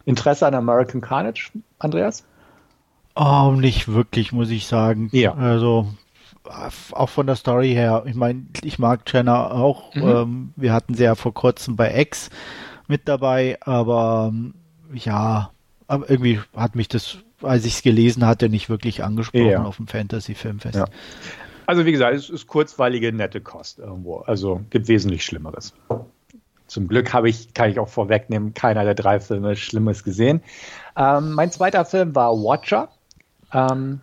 Interesse 0.04 0.46
an 0.46 0.54
American 0.54 1.00
Carnage, 1.00 1.50
Andreas? 1.78 2.24
Oh, 3.16 3.52
nicht 3.56 3.88
wirklich, 3.88 4.32
muss 4.32 4.50
ich 4.50 4.66
sagen. 4.66 5.08
Ja. 5.12 5.34
Also 5.34 5.86
auch 6.92 7.08
von 7.08 7.26
der 7.26 7.36
Story 7.36 7.70
her, 7.70 8.04
ich 8.06 8.14
meine, 8.14 8.46
ich 8.62 8.78
mag 8.78 9.00
Jenna 9.12 9.50
auch. 9.50 9.94
Mhm. 9.94 10.02
Ähm, 10.02 10.52
wir 10.56 10.72
hatten 10.72 10.94
sie 10.94 11.04
ja 11.04 11.14
vor 11.14 11.34
kurzem 11.34 11.76
bei 11.76 11.98
X 12.00 12.30
mit 12.88 13.08
dabei, 13.08 13.58
aber 13.60 14.30
ähm, 14.32 14.54
ja, 14.92 15.50
aber 15.88 16.08
irgendwie 16.08 16.40
hat 16.54 16.74
mich 16.76 16.88
das, 16.88 17.18
als 17.42 17.64
ich 17.64 17.74
es 17.76 17.82
gelesen 17.82 18.26
hatte, 18.26 18.48
nicht 18.48 18.68
wirklich 18.68 19.04
angesprochen 19.04 19.50
ja. 19.50 19.64
auf 19.64 19.76
dem 19.76 19.86
Fantasy-Filmfest. 19.86 20.76
Ja. 20.76 20.86
Also 21.66 21.84
wie 21.84 21.92
gesagt, 21.92 22.16
es 22.16 22.30
ist 22.30 22.46
kurzweilige, 22.46 23.12
nette 23.12 23.40
Kost 23.40 23.78
irgendwo. 23.78 24.18
Also 24.18 24.60
gibt 24.70 24.88
wesentlich 24.88 25.24
Schlimmeres. 25.24 25.74
Zum 26.68 26.88
Glück 26.88 27.12
habe 27.12 27.28
ich, 27.28 27.54
kann 27.54 27.70
ich 27.70 27.78
auch 27.78 27.88
vorwegnehmen, 27.88 28.54
keiner 28.54 28.84
der 28.84 28.94
drei 28.94 29.20
Filme 29.20 29.56
Schlimmes 29.56 30.04
gesehen. 30.04 30.42
Ähm, 30.96 31.32
mein 31.32 31.50
zweiter 31.50 31.84
Film 31.84 32.14
war 32.14 32.32
Watcher. 32.32 32.88
Ähm, 33.52 34.00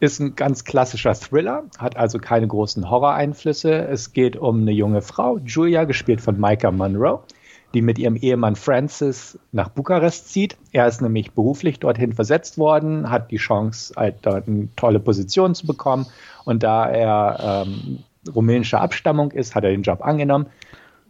ist 0.00 0.20
ein 0.20 0.36
ganz 0.36 0.64
klassischer 0.64 1.14
Thriller, 1.14 1.64
hat 1.78 1.96
also 1.96 2.18
keine 2.18 2.46
großen 2.46 2.88
Horror-Einflüsse. 2.88 3.86
Es 3.88 4.12
geht 4.12 4.36
um 4.36 4.60
eine 4.60 4.70
junge 4.70 5.02
Frau, 5.02 5.38
Julia, 5.38 5.84
gespielt 5.84 6.20
von 6.20 6.38
Micah 6.38 6.70
Monroe, 6.70 7.20
die 7.74 7.82
mit 7.82 7.98
ihrem 7.98 8.16
Ehemann 8.16 8.54
Francis 8.54 9.38
nach 9.50 9.68
Bukarest 9.68 10.28
zieht. 10.28 10.56
Er 10.72 10.86
ist 10.86 11.02
nämlich 11.02 11.32
beruflich 11.32 11.80
dorthin 11.80 12.12
versetzt 12.12 12.58
worden, 12.58 13.10
hat 13.10 13.30
die 13.30 13.36
Chance, 13.38 13.92
halt 13.96 14.18
dort 14.22 14.46
eine 14.46 14.68
tolle 14.76 15.00
Position 15.00 15.54
zu 15.54 15.66
bekommen. 15.66 16.06
Und 16.44 16.62
da 16.62 16.88
er 16.88 17.64
ähm, 17.66 18.04
rumänischer 18.32 18.80
Abstammung 18.80 19.32
ist, 19.32 19.54
hat 19.54 19.64
er 19.64 19.70
den 19.70 19.82
Job 19.82 20.00
angenommen. 20.02 20.46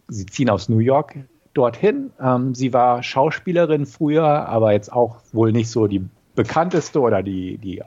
Sie 0.07 0.25
ziehen 0.25 0.49
aus 0.49 0.67
New 0.67 0.79
York 0.79 1.15
dorthin. 1.53 2.11
Ähm, 2.19 2.55
sie 2.55 2.73
war 2.73 3.03
Schauspielerin 3.03 3.85
früher, 3.85 4.25
aber 4.47 4.71
jetzt 4.71 4.91
auch 4.91 5.17
wohl 5.31 5.51
nicht 5.51 5.69
so 5.69 5.85
die 5.85 6.07
bekannteste 6.39 7.01
oder 7.01 7.21
die, 7.21 7.57
die 7.57 7.83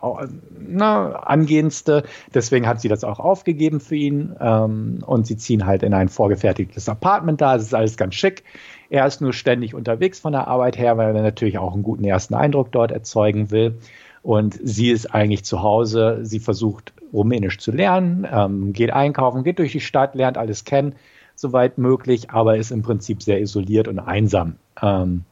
na, 0.60 1.12
angehendste. 1.12 2.02
Deswegen 2.34 2.66
hat 2.66 2.82
sie 2.82 2.88
das 2.88 3.02
auch 3.02 3.18
aufgegeben 3.18 3.80
für 3.80 3.96
ihn. 3.96 4.36
Ähm, 4.38 4.98
und 5.06 5.26
sie 5.26 5.38
ziehen 5.38 5.64
halt 5.64 5.82
in 5.82 5.94
ein 5.94 6.10
vorgefertigtes 6.10 6.86
Apartment 6.90 7.40
da. 7.40 7.56
Es 7.56 7.62
ist 7.62 7.74
alles 7.74 7.96
ganz 7.96 8.14
schick. 8.14 8.44
Er 8.90 9.06
ist 9.06 9.22
nur 9.22 9.32
ständig 9.32 9.74
unterwegs 9.74 10.20
von 10.20 10.32
der 10.32 10.48
Arbeit 10.48 10.76
her, 10.76 10.98
weil 10.98 11.16
er 11.16 11.22
natürlich 11.22 11.56
auch 11.56 11.72
einen 11.72 11.82
guten 11.82 12.04
ersten 12.04 12.34
Eindruck 12.34 12.70
dort 12.72 12.92
erzeugen 12.92 13.50
will. 13.50 13.78
Und 14.22 14.60
sie 14.62 14.90
ist 14.90 15.14
eigentlich 15.14 15.44
zu 15.44 15.62
Hause. 15.62 16.20
Sie 16.22 16.38
versucht 16.38 16.92
Rumänisch 17.10 17.58
zu 17.58 17.72
lernen, 17.72 18.26
ähm, 18.30 18.74
geht 18.74 18.92
einkaufen, 18.92 19.44
geht 19.44 19.58
durch 19.58 19.72
die 19.72 19.80
Stadt, 19.80 20.14
lernt 20.14 20.36
alles 20.36 20.64
kennen, 20.64 20.94
soweit 21.34 21.78
möglich, 21.78 22.30
aber 22.30 22.56
ist 22.58 22.70
im 22.70 22.82
Prinzip 22.82 23.22
sehr 23.22 23.40
isoliert 23.40 23.88
und 23.88 23.98
einsam. 23.98 24.56
Ähm, 24.80 25.24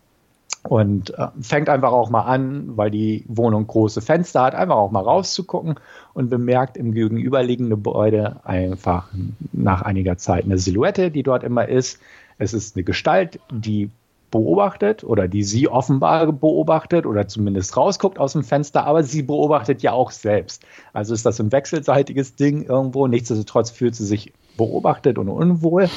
und 0.68 1.16
äh, 1.18 1.28
fängt 1.40 1.68
einfach 1.68 1.92
auch 1.92 2.10
mal 2.10 2.22
an, 2.22 2.76
weil 2.76 2.90
die 2.90 3.24
Wohnung 3.28 3.66
große 3.66 4.00
Fenster 4.00 4.42
hat, 4.42 4.54
einfach 4.54 4.76
auch 4.76 4.90
mal 4.90 5.02
rauszugucken 5.02 5.76
und 6.12 6.28
bemerkt 6.28 6.76
im 6.76 6.92
gegenüberliegenden 6.92 7.70
Gebäude 7.70 8.40
einfach 8.44 9.08
nach 9.52 9.82
einiger 9.82 10.18
Zeit 10.18 10.44
eine 10.44 10.58
Silhouette, 10.58 11.10
die 11.10 11.22
dort 11.22 11.44
immer 11.44 11.68
ist. 11.68 11.98
Es 12.38 12.52
ist 12.52 12.76
eine 12.76 12.84
Gestalt, 12.84 13.40
die 13.50 13.90
beobachtet 14.30 15.02
oder 15.02 15.28
die 15.28 15.42
sie 15.42 15.68
offenbar 15.68 16.30
beobachtet 16.30 17.04
oder 17.04 17.26
zumindest 17.26 17.76
rausguckt 17.76 18.18
aus 18.18 18.32
dem 18.32 18.44
Fenster, 18.44 18.86
aber 18.86 19.02
sie 19.02 19.22
beobachtet 19.22 19.82
ja 19.82 19.92
auch 19.92 20.10
selbst. 20.10 20.64
Also 20.92 21.14
ist 21.14 21.26
das 21.26 21.40
ein 21.40 21.52
wechselseitiges 21.52 22.36
Ding 22.36 22.62
irgendwo. 22.62 23.06
Nichtsdestotrotz 23.06 23.70
fühlt 23.70 23.94
sie 23.94 24.06
sich 24.06 24.32
beobachtet 24.56 25.18
und 25.18 25.28
unwohl. 25.28 25.88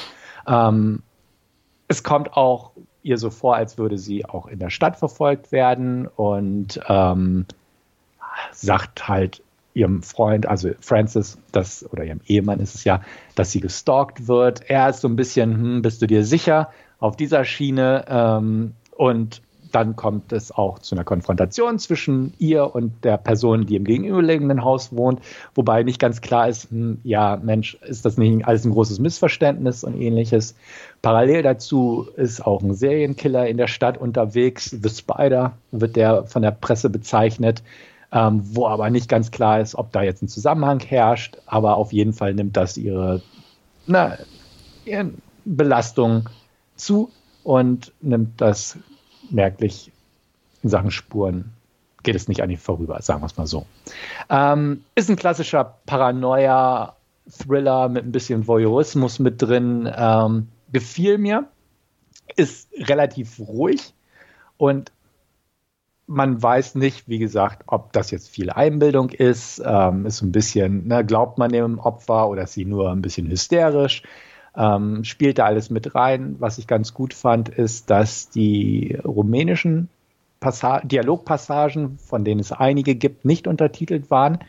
Ähm, 0.47 1.03
es 1.87 2.03
kommt 2.03 2.33
auch 2.33 2.71
ihr 3.03 3.17
so 3.17 3.29
vor, 3.29 3.55
als 3.55 3.77
würde 3.77 3.97
sie 3.97 4.25
auch 4.25 4.47
in 4.47 4.59
der 4.59 4.69
Stadt 4.69 4.97
verfolgt 4.97 5.51
werden 5.51 6.07
und 6.07 6.79
ähm, 6.87 7.45
sagt 8.51 9.07
halt 9.07 9.43
ihrem 9.73 10.03
Freund, 10.03 10.45
also 10.45 10.71
Francis, 10.79 11.37
das, 11.51 11.85
oder 11.91 12.03
ihrem 12.03 12.21
Ehemann 12.27 12.59
ist 12.59 12.75
es 12.75 12.83
ja, 12.83 13.01
dass 13.35 13.51
sie 13.51 13.59
gestalkt 13.59 14.27
wird. 14.27 14.69
Er 14.69 14.89
ist 14.89 15.01
so 15.01 15.07
ein 15.07 15.15
bisschen, 15.15 15.53
hm, 15.53 15.81
bist 15.81 16.01
du 16.01 16.07
dir 16.07 16.23
sicher 16.23 16.71
auf 16.99 17.15
dieser 17.15 17.43
Schiene? 17.43 18.05
Ähm, 18.07 18.73
und 18.95 19.41
dann 19.73 19.95
kommt 19.95 20.31
es 20.31 20.51
auch 20.51 20.79
zu 20.79 20.93
einer 20.93 21.03
Konfrontation 21.03 21.79
zwischen 21.79 22.33
ihr 22.37 22.75
und 22.75 23.03
der 23.03 23.17
Person, 23.17 23.65
die 23.65 23.75
im 23.75 23.83
gegenüberliegenden 23.83 24.63
Haus 24.63 24.95
wohnt, 24.95 25.19
wobei 25.55 25.81
nicht 25.81 25.99
ganz 25.99 26.21
klar 26.21 26.47
ist, 26.47 26.69
hm, 26.69 26.99
ja, 27.03 27.39
Mensch, 27.41 27.75
ist 27.81 28.05
das 28.05 28.17
nicht 28.17 28.45
alles 28.45 28.65
ein 28.65 28.71
großes 28.71 28.99
Missverständnis 28.99 29.83
und 29.83 29.99
ähnliches. 29.99 30.55
Parallel 31.01 31.41
dazu 31.41 32.07
ist 32.15 32.45
auch 32.45 32.61
ein 32.61 32.75
Serienkiller 32.75 33.47
in 33.47 33.57
der 33.57 33.67
Stadt 33.67 33.97
unterwegs. 33.97 34.69
The 34.69 34.89
Spider 34.89 35.53
wird 35.71 35.95
der 35.95 36.25
von 36.25 36.43
der 36.43 36.51
Presse 36.51 36.89
bezeichnet, 36.91 37.63
ähm, 38.11 38.41
wo 38.43 38.67
aber 38.67 38.91
nicht 38.91 39.09
ganz 39.09 39.31
klar 39.31 39.59
ist, 39.59 39.73
ob 39.75 39.91
da 39.91 40.03
jetzt 40.03 40.21
ein 40.21 40.27
Zusammenhang 40.27 40.81
herrscht. 40.81 41.37
Aber 41.47 41.77
auf 41.77 41.91
jeden 41.91 42.13
Fall 42.13 42.35
nimmt 42.35 42.55
das 42.57 42.77
ihre, 42.77 43.23
na, 43.87 44.17
ihre 44.85 45.09
Belastung 45.45 46.29
zu 46.75 47.09
und 47.43 47.91
nimmt 48.01 48.39
das 48.39 48.77
merklich 49.29 49.91
in 50.61 50.69
Sachen 50.69 50.91
Spuren 50.91 51.53
geht 52.03 52.15
es 52.15 52.27
nicht 52.27 52.41
an 52.41 52.49
ihm 52.49 52.57
vorüber, 52.57 53.01
sagen 53.01 53.21
wir 53.21 53.27
es 53.27 53.37
mal 53.37 53.47
so. 53.47 53.65
Ähm, 54.29 54.83
ist 54.95 55.09
ein 55.09 55.15
klassischer 55.15 55.77
Paranoia-Thriller 55.85 57.89
mit 57.89 58.05
ein 58.05 58.11
bisschen 58.11 58.47
Voyeurismus 58.47 59.19
mit 59.19 59.41
drin. 59.41 59.89
Ähm, 59.95 60.49
gefiel 60.71 61.17
mir. 61.17 61.47
Ist 62.35 62.69
relativ 62.73 63.39
ruhig 63.39 63.93
und 64.57 64.91
man 66.07 66.41
weiß 66.41 66.75
nicht, 66.75 67.07
wie 67.07 67.19
gesagt, 67.19 67.63
ob 67.67 67.93
das 67.93 68.11
jetzt 68.11 68.29
viel 68.29 68.49
Einbildung 68.49 69.09
ist. 69.09 69.61
Ähm, 69.65 70.05
ist 70.05 70.21
ein 70.21 70.31
bisschen, 70.31 70.87
ne, 70.87 71.05
glaubt 71.05 71.37
man 71.37 71.51
dem 71.51 71.79
Opfer 71.79 72.29
oder 72.29 72.43
ist 72.43 72.53
sie 72.53 72.65
nur 72.65 72.91
ein 72.91 73.01
bisschen 73.01 73.29
hysterisch? 73.29 74.03
Ähm, 74.55 75.03
spielt 75.03 75.39
da 75.39 75.45
alles 75.45 75.69
mit 75.69 75.95
rein. 75.95 76.35
Was 76.39 76.57
ich 76.57 76.67
ganz 76.67 76.93
gut 76.93 77.13
fand, 77.13 77.49
ist, 77.49 77.89
dass 77.89 78.29
die 78.29 78.97
rumänischen 79.03 79.89
Passa 80.39 80.81
Dialogpassagen, 80.81 81.97
von 81.97 82.23
denen 82.25 82.41
es 82.41 82.51
einige 82.51 82.95
gibt, 82.95 83.25
nicht 83.25 83.47
untertitelt 83.47 84.11
waren. 84.11 84.39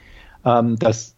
Ähm, 0.45 0.77
das 0.79 1.15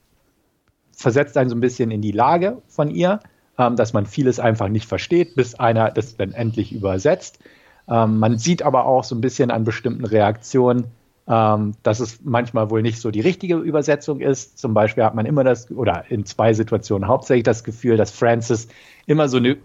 versetzt 0.92 1.36
einen 1.36 1.50
so 1.50 1.56
ein 1.56 1.60
bisschen 1.60 1.90
in 1.90 2.02
die 2.02 2.12
Lage 2.12 2.62
von 2.68 2.90
ihr, 2.90 3.20
ähm, 3.58 3.76
dass 3.76 3.92
man 3.92 4.06
vieles 4.06 4.38
einfach 4.38 4.68
nicht 4.68 4.86
versteht, 4.86 5.34
bis 5.34 5.54
einer 5.54 5.90
das 5.90 6.16
dann 6.16 6.32
endlich 6.32 6.72
übersetzt. 6.72 7.38
Ähm, 7.88 8.18
man 8.18 8.38
sieht 8.38 8.62
aber 8.62 8.86
auch 8.86 9.04
so 9.04 9.14
ein 9.14 9.20
bisschen 9.20 9.50
an 9.50 9.64
bestimmten 9.64 10.04
Reaktionen, 10.04 10.86
ähm, 11.28 11.74
dass 11.82 12.00
es 12.00 12.20
manchmal 12.22 12.70
wohl 12.70 12.82
nicht 12.82 13.00
so 13.00 13.10
die 13.10 13.20
richtige 13.20 13.56
Übersetzung 13.56 14.20
ist. 14.20 14.58
Zum 14.58 14.74
Beispiel 14.74 15.04
hat 15.04 15.14
man 15.14 15.26
immer 15.26 15.44
das, 15.44 15.70
oder 15.70 16.04
in 16.08 16.24
zwei 16.24 16.52
Situationen 16.54 17.08
hauptsächlich 17.08 17.44
das 17.44 17.64
Gefühl, 17.64 17.96
dass 17.96 18.10
Francis 18.10 18.68
immer 19.06 19.28
so 19.28 19.38
eine 19.38 19.56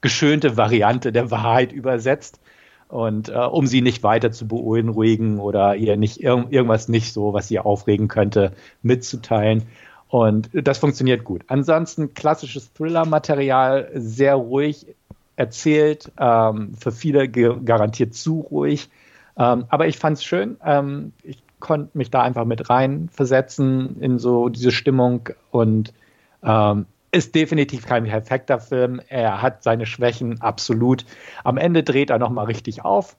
geschönte 0.00 0.56
Variante 0.56 1.12
der 1.12 1.30
Wahrheit 1.30 1.72
übersetzt 1.72 2.40
und 2.88 3.28
äh, 3.28 3.34
um 3.34 3.66
sie 3.66 3.82
nicht 3.82 4.02
weiter 4.02 4.32
zu 4.32 4.48
beunruhigen 4.48 5.38
oder 5.38 5.76
ihr 5.76 5.96
nicht 5.96 6.20
ir 6.20 6.46
irgendwas 6.50 6.88
nicht 6.88 7.12
so, 7.12 7.32
was 7.32 7.48
sie 7.48 7.58
aufregen 7.58 8.08
könnte, 8.08 8.52
mitzuteilen. 8.82 9.64
Und 10.08 10.50
das 10.52 10.78
funktioniert 10.78 11.24
gut. 11.24 11.42
Ansonsten 11.46 12.14
klassisches 12.14 12.72
Thriller-Material, 12.72 13.90
sehr 13.94 14.34
ruhig 14.34 14.86
erzählt, 15.36 16.10
ähm, 16.18 16.74
für 16.74 16.90
viele 16.90 17.28
garantiert 17.28 18.14
zu 18.14 18.40
ruhig. 18.40 18.88
Ähm, 19.40 19.64
aber 19.70 19.88
ich 19.88 19.98
fand 19.98 20.18
es 20.18 20.24
schön. 20.24 20.58
Ähm, 20.64 21.12
ich 21.22 21.42
konnte 21.60 21.96
mich 21.96 22.10
da 22.10 22.22
einfach 22.22 22.44
mit 22.44 22.68
reinversetzen 22.68 24.00
in 24.00 24.18
so 24.18 24.50
diese 24.50 24.70
Stimmung 24.70 25.30
und 25.50 25.94
ähm, 26.42 26.86
ist 27.10 27.34
definitiv 27.34 27.86
kein 27.86 28.04
perfekter 28.04 28.60
Film. 28.60 29.00
Er 29.08 29.42
hat 29.42 29.62
seine 29.62 29.86
Schwächen 29.86 30.40
absolut. 30.42 31.04
Am 31.42 31.56
Ende 31.56 31.82
dreht 31.82 32.10
er 32.10 32.18
nochmal 32.18 32.46
richtig 32.46 32.84
auf, 32.84 33.16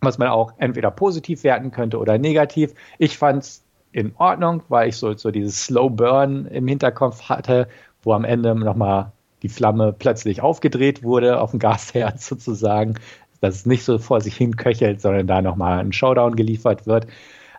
was 0.00 0.18
man 0.18 0.28
auch 0.28 0.52
entweder 0.58 0.90
positiv 0.90 1.44
werten 1.44 1.72
könnte 1.72 1.98
oder 1.98 2.16
negativ. 2.16 2.72
Ich 2.98 3.18
fand 3.18 3.42
es 3.42 3.64
in 3.92 4.14
Ordnung, 4.16 4.62
weil 4.68 4.88
ich 4.88 4.96
so, 4.96 5.14
so 5.16 5.32
dieses 5.32 5.64
Slow 5.64 5.90
Burn 5.90 6.46
im 6.46 6.68
Hinterkopf 6.68 7.28
hatte, 7.28 7.68
wo 8.02 8.12
am 8.12 8.24
Ende 8.24 8.54
nochmal 8.54 9.12
die 9.42 9.48
Flamme 9.48 9.92
plötzlich 9.92 10.40
aufgedreht 10.42 11.02
wurde 11.02 11.40
auf 11.40 11.50
dem 11.50 11.58
Gasherd 11.60 12.20
sozusagen, 12.20 12.94
dass 13.40 13.54
es 13.56 13.66
nicht 13.66 13.84
so 13.84 13.98
vor 13.98 14.20
sich 14.20 14.36
hin 14.36 14.56
köchelt, 14.56 15.00
sondern 15.00 15.26
da 15.26 15.42
nochmal 15.42 15.80
ein 15.80 15.92
Showdown 15.92 16.36
geliefert 16.36 16.86
wird. 16.86 17.06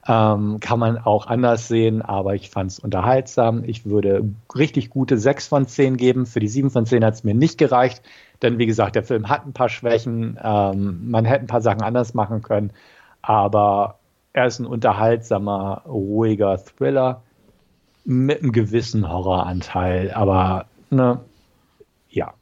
Ähm, 0.07 0.59
kann 0.59 0.79
man 0.79 0.97
auch 0.97 1.27
anders 1.27 1.67
sehen, 1.67 2.01
aber 2.01 2.33
ich 2.33 2.49
fand 2.49 2.71
es 2.71 2.79
unterhaltsam. 2.79 3.63
Ich 3.63 3.85
würde 3.85 4.23
richtig 4.55 4.89
gute 4.89 5.17
6 5.17 5.47
von 5.47 5.67
10 5.67 5.97
geben. 5.97 6.25
Für 6.25 6.39
die 6.39 6.47
7 6.47 6.71
von 6.71 6.85
10 6.87 7.05
hat 7.05 7.13
es 7.13 7.23
mir 7.23 7.35
nicht 7.35 7.59
gereicht, 7.59 8.01
denn 8.41 8.57
wie 8.57 8.65
gesagt, 8.65 8.95
der 8.95 9.03
Film 9.03 9.29
hat 9.29 9.45
ein 9.45 9.53
paar 9.53 9.69
Schwächen. 9.69 10.39
Ähm, 10.43 11.11
man 11.11 11.25
hätte 11.25 11.45
ein 11.45 11.47
paar 11.47 11.61
Sachen 11.61 11.83
anders 11.83 12.15
machen 12.15 12.41
können, 12.41 12.71
aber 13.21 13.99
er 14.33 14.47
ist 14.47 14.59
ein 14.59 14.65
unterhaltsamer, 14.65 15.83
ruhiger 15.85 16.57
Thriller 16.57 17.21
mit 18.03 18.41
einem 18.41 18.51
gewissen 18.51 19.07
Horroranteil, 19.07 20.11
aber 20.11 20.65
ne, 20.89 21.19
ja. 22.09 22.33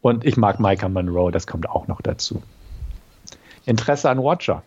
Und 0.00 0.24
ich 0.24 0.36
mag 0.36 0.58
Micah 0.58 0.88
Monroe, 0.88 1.30
das 1.30 1.46
kommt 1.46 1.68
auch 1.68 1.86
noch 1.86 2.00
dazu. 2.00 2.42
Interesse 3.66 4.08
an 4.08 4.22
Watcher. 4.22 4.62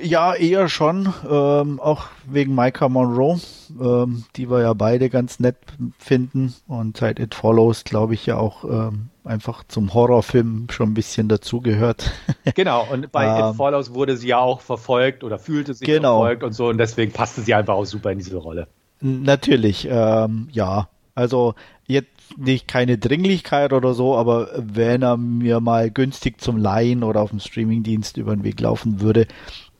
Ja, 0.00 0.34
eher 0.34 0.68
schon, 0.68 1.12
ähm, 1.28 1.80
auch 1.80 2.04
wegen 2.24 2.54
Micah 2.54 2.88
Monroe, 2.88 3.40
ähm, 3.80 4.24
die 4.36 4.48
wir 4.48 4.60
ja 4.60 4.72
beide 4.72 5.10
ganz 5.10 5.40
nett 5.40 5.56
finden 5.98 6.54
und 6.68 6.96
seit 6.96 7.18
It 7.18 7.34
Follows, 7.34 7.82
glaube 7.82 8.14
ich, 8.14 8.24
ja 8.24 8.36
auch 8.36 8.62
ähm, 8.62 9.08
einfach 9.24 9.64
zum 9.66 9.92
Horrorfilm 9.92 10.68
schon 10.70 10.90
ein 10.90 10.94
bisschen 10.94 11.28
dazugehört. 11.28 12.12
Genau, 12.54 12.86
und 12.90 13.12
bei 13.12 13.38
It 13.38 13.44
ähm, 13.44 13.54
Follows 13.54 13.92
wurde 13.92 14.16
sie 14.16 14.28
ja 14.28 14.38
auch 14.38 14.60
verfolgt 14.60 15.22
oder 15.22 15.38
fühlte 15.38 15.74
sich 15.74 15.86
genau. 15.86 16.20
verfolgt 16.20 16.44
und 16.44 16.52
so 16.52 16.68
und 16.68 16.78
deswegen 16.78 17.12
passte 17.12 17.42
sie 17.42 17.54
einfach 17.54 17.74
auch 17.74 17.84
super 17.84 18.10
in 18.10 18.18
diese 18.18 18.36
Rolle. 18.36 18.68
Natürlich, 19.00 19.86
ähm, 19.90 20.48
ja. 20.50 20.88
Also 21.14 21.54
jetzt 21.86 22.17
nicht 22.36 22.68
keine 22.68 22.98
Dringlichkeit 22.98 23.72
oder 23.72 23.94
so, 23.94 24.16
aber 24.16 24.50
wenn 24.56 25.02
er 25.02 25.16
mir 25.16 25.60
mal 25.60 25.90
günstig 25.90 26.40
zum 26.40 26.56
Leihen 26.56 27.02
oder 27.02 27.20
auf 27.20 27.30
dem 27.30 27.40
Streamingdienst 27.40 28.16
über 28.16 28.34
den 28.34 28.44
Weg 28.44 28.60
laufen 28.60 29.00
würde, 29.00 29.26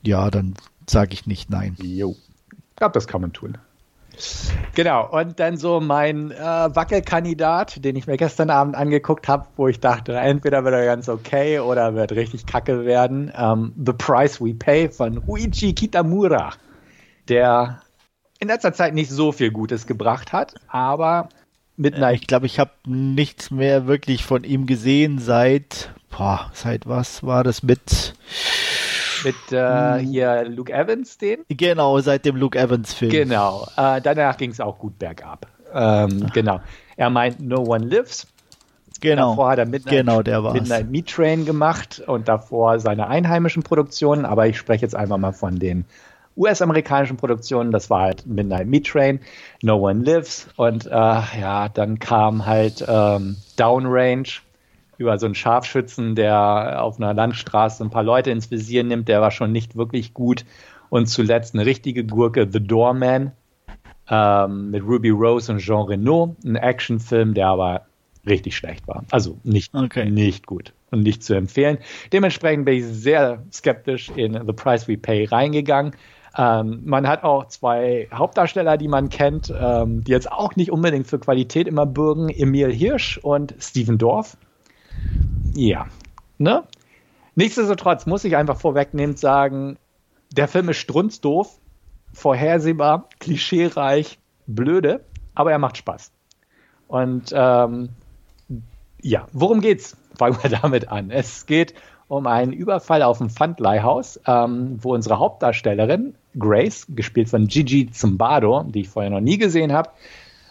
ja, 0.02 0.30
dann 0.30 0.54
sage 0.88 1.12
ich 1.12 1.26
nicht 1.26 1.50
nein. 1.50 1.76
Jo. 1.80 2.16
Ich 2.50 2.76
glaube, 2.76 2.92
das 2.92 3.06
kann 3.06 3.20
man 3.20 3.32
tun. 3.32 3.58
Genau, 4.74 5.08
und 5.10 5.38
dann 5.38 5.56
so 5.56 5.80
mein 5.80 6.30
äh, 6.30 6.36
Wackelkandidat, 6.38 7.84
den 7.84 7.96
ich 7.96 8.06
mir 8.06 8.16
gestern 8.16 8.50
Abend 8.50 8.74
angeguckt 8.74 9.28
habe, 9.28 9.46
wo 9.56 9.68
ich 9.68 9.80
dachte, 9.80 10.14
entweder 10.14 10.64
wird 10.64 10.74
er 10.74 10.84
ganz 10.84 11.08
okay 11.08 11.60
oder 11.60 11.94
wird 11.94 12.12
richtig 12.12 12.46
kacke 12.46 12.84
werden. 12.84 13.32
Ähm, 13.36 13.72
The 13.76 13.92
Price 13.92 14.40
We 14.40 14.54
Pay 14.54 14.90
von 14.90 15.26
Huichi 15.26 15.74
Kitamura, 15.74 16.52
der 17.28 17.80
in 18.40 18.48
letzter 18.48 18.72
Zeit 18.72 18.94
nicht 18.94 19.10
so 19.10 19.32
viel 19.32 19.50
Gutes 19.50 19.86
gebracht 19.86 20.32
hat, 20.32 20.54
aber 20.68 21.28
mit 21.78 21.94
einer. 21.94 22.12
Ich 22.12 22.26
glaube, 22.26 22.46
ich 22.46 22.58
habe 22.58 22.70
nichts 22.86 23.50
mehr 23.50 23.86
wirklich 23.86 24.24
von 24.24 24.44
ihm 24.44 24.66
gesehen 24.66 25.18
seit, 25.18 25.90
boah, 26.10 26.50
seit 26.52 26.86
was 26.86 27.22
war 27.22 27.44
das 27.44 27.62
mit 27.62 28.14
mit 29.24 29.52
äh, 29.52 29.98
hm. 29.98 30.10
hier 30.10 30.44
Luke 30.44 30.72
Evans, 30.72 31.18
den? 31.18 31.44
Genau, 31.48 31.98
seit 32.00 32.24
dem 32.24 32.36
Luke 32.36 32.58
Evans-Film. 32.58 33.10
Genau. 33.10 33.66
Äh, 33.76 34.00
danach 34.00 34.36
ging 34.36 34.50
es 34.50 34.60
auch 34.60 34.78
gut 34.78 34.98
bergab. 34.98 35.46
Ähm, 35.72 36.28
genau. 36.32 36.60
Er 36.96 37.10
meint 37.10 37.40
No 37.40 37.62
One 37.62 37.86
Lives. 37.86 38.26
Genau. 39.00 39.30
Davor 39.30 39.50
hat 39.50 39.58
er 39.58 39.66
Midnight, 39.66 39.94
genau, 39.94 40.22
der 40.22 40.40
Midnight 40.40 40.90
Meat 40.90 41.08
Train 41.08 41.44
gemacht 41.44 42.02
und 42.04 42.26
davor 42.26 42.80
seine 42.80 43.06
einheimischen 43.06 43.62
Produktionen. 43.62 44.24
Aber 44.24 44.48
ich 44.48 44.58
spreche 44.58 44.82
jetzt 44.82 44.96
einfach 44.96 45.18
mal 45.18 45.32
von 45.32 45.58
den 45.58 45.84
US-amerikanischen 46.38 47.16
Produktionen. 47.16 47.72
Das 47.72 47.90
war 47.90 48.02
halt 48.02 48.26
Midnight 48.26 48.66
Meat 48.66 48.86
Train, 48.86 49.20
No 49.62 49.76
One 49.76 50.04
Lives 50.04 50.48
und 50.56 50.86
äh, 50.86 50.90
ja, 50.90 51.68
dann 51.68 51.98
kam 51.98 52.46
halt 52.46 52.84
ähm, 52.86 53.36
Downrange 53.56 54.40
über 54.98 55.18
so 55.18 55.26
einen 55.26 55.34
Scharfschützen, 55.34 56.14
der 56.14 56.82
auf 56.82 56.98
einer 56.98 57.14
Landstraße 57.14 57.84
ein 57.84 57.90
paar 57.90 58.02
Leute 58.02 58.30
ins 58.30 58.50
Visier 58.50 58.84
nimmt, 58.84 59.08
der 59.08 59.20
war 59.20 59.30
schon 59.30 59.52
nicht 59.52 59.76
wirklich 59.76 60.14
gut. 60.14 60.44
Und 60.90 61.06
zuletzt 61.06 61.54
eine 61.54 61.66
richtige 61.66 62.04
Gurke, 62.04 62.48
The 62.50 62.60
Doorman, 62.60 63.32
ähm, 64.10 64.70
mit 64.70 64.82
Ruby 64.82 65.10
Rose 65.10 65.52
und 65.52 65.58
Jean 65.58 65.86
Reno, 65.86 66.34
ein 66.44 66.56
Actionfilm, 66.56 67.34
der 67.34 67.48
aber 67.48 67.86
richtig 68.26 68.56
schlecht 68.56 68.86
war. 68.88 69.04
Also 69.10 69.38
nicht, 69.44 69.74
okay. 69.74 70.10
nicht 70.10 70.46
gut 70.46 70.72
und 70.90 71.02
nicht 71.02 71.22
zu 71.22 71.34
empfehlen. 71.34 71.78
Dementsprechend 72.12 72.64
bin 72.64 72.78
ich 72.78 72.84
sehr 72.84 73.42
skeptisch 73.52 74.10
in 74.16 74.32
The 74.32 74.52
Price 74.52 74.88
We 74.88 74.96
Pay 74.96 75.26
reingegangen. 75.26 75.92
Ähm, 76.38 76.82
man 76.84 77.08
hat 77.08 77.24
auch 77.24 77.48
zwei 77.48 78.08
Hauptdarsteller, 78.14 78.76
die 78.76 78.86
man 78.86 79.08
kennt, 79.08 79.52
ähm, 79.54 80.04
die 80.04 80.12
jetzt 80.12 80.30
auch 80.30 80.54
nicht 80.54 80.70
unbedingt 80.70 81.08
für 81.08 81.18
Qualität 81.18 81.66
immer 81.66 81.84
bürgen. 81.84 82.28
Emil 82.28 82.72
Hirsch 82.72 83.18
und 83.18 83.56
Steven 83.58 83.98
Dorff. 83.98 84.36
Ja, 85.54 85.86
ne? 86.38 86.62
Nichtsdestotrotz 87.34 88.06
muss 88.06 88.22
ich 88.24 88.36
einfach 88.36 88.56
vorwegnehmend 88.56 89.18
sagen, 89.18 89.78
der 90.30 90.46
Film 90.46 90.68
ist 90.68 90.76
strunzdoof, 90.78 91.58
vorhersehbar, 92.12 93.08
klischeereich, 93.18 94.18
blöde, 94.46 95.04
aber 95.34 95.50
er 95.50 95.58
macht 95.58 95.76
Spaß. 95.76 96.12
Und 96.86 97.32
ähm, 97.34 97.88
ja, 99.02 99.26
worum 99.32 99.60
geht's? 99.60 99.96
Fangen 100.16 100.38
wir 100.40 100.50
damit 100.62 100.88
an. 100.88 101.10
Es 101.10 101.46
geht 101.46 101.74
um 102.08 102.26
einen 102.26 102.52
Überfall 102.52 103.02
auf 103.02 103.20
ein 103.20 103.30
Pfandleihhaus, 103.30 104.20
ähm, 104.26 104.78
wo 104.80 104.94
unsere 104.94 105.18
Hauptdarstellerin 105.18 106.14
Grace, 106.38 106.86
gespielt 106.88 107.28
von 107.28 107.46
Gigi 107.46 107.90
Zimbardo, 107.90 108.64
die 108.64 108.80
ich 108.82 108.88
vorher 108.88 109.10
noch 109.10 109.20
nie 109.20 109.38
gesehen 109.38 109.72
habe, 109.72 109.90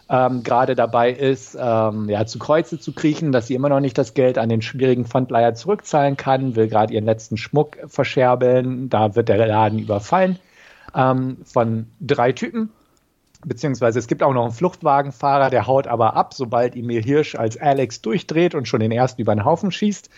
ähm, 0.09 0.43
gerade 0.43 0.75
dabei 0.75 1.11
ist, 1.11 1.57
ähm, 1.59 2.09
ja, 2.09 2.25
zu 2.25 2.39
Kreuze 2.39 2.79
zu 2.79 2.93
kriechen, 2.93 3.31
dass 3.31 3.47
sie 3.47 3.55
immer 3.55 3.69
noch 3.69 3.79
nicht 3.79 3.97
das 3.97 4.13
Geld 4.13 4.37
an 4.37 4.49
den 4.49 4.61
schwierigen 4.61 5.05
Pfandleiher 5.05 5.53
zurückzahlen 5.53 6.15
kann, 6.15 6.55
will 6.55 6.67
gerade 6.67 6.93
ihren 6.93 7.05
letzten 7.05 7.37
Schmuck 7.37 7.77
verscherbeln. 7.87 8.89
Da 8.89 9.15
wird 9.15 9.27
der 9.27 9.45
Laden 9.45 9.79
überfallen 9.79 10.39
ähm, 10.95 11.37
von 11.43 11.87
drei 11.99 12.31
Typen. 12.31 12.69
Beziehungsweise 13.45 13.99
es 13.99 14.07
gibt 14.07 14.23
auch 14.23 14.33
noch 14.33 14.43
einen 14.43 14.53
Fluchtwagenfahrer, 14.53 15.49
der 15.49 15.67
haut 15.67 15.87
aber 15.87 16.15
ab, 16.15 16.33
sobald 16.33 16.75
Emil 16.75 17.03
Hirsch 17.03 17.35
als 17.35 17.57
Alex 17.57 18.01
durchdreht 18.01 18.55
und 18.55 18.67
schon 18.67 18.79
den 18.79 18.91
ersten 18.91 19.21
über 19.21 19.35
den 19.35 19.45
Haufen 19.45 19.71
schießt. 19.71 20.09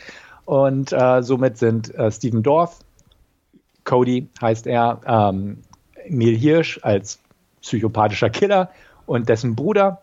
Und 0.50 0.92
äh, 0.94 1.22
somit 1.22 1.60
sind 1.60 1.94
äh, 1.94 2.10
Steven 2.10 2.42
Dorff, 2.42 2.80
Cody 3.84 4.30
heißt 4.42 4.66
er, 4.66 5.00
ähm, 5.06 5.60
Neil 6.08 6.36
Hirsch 6.36 6.80
als 6.82 7.20
psychopathischer 7.62 8.32
Killer 8.32 8.72
und 9.06 9.30
dessen 9.30 9.56
Bruder, 9.56 10.02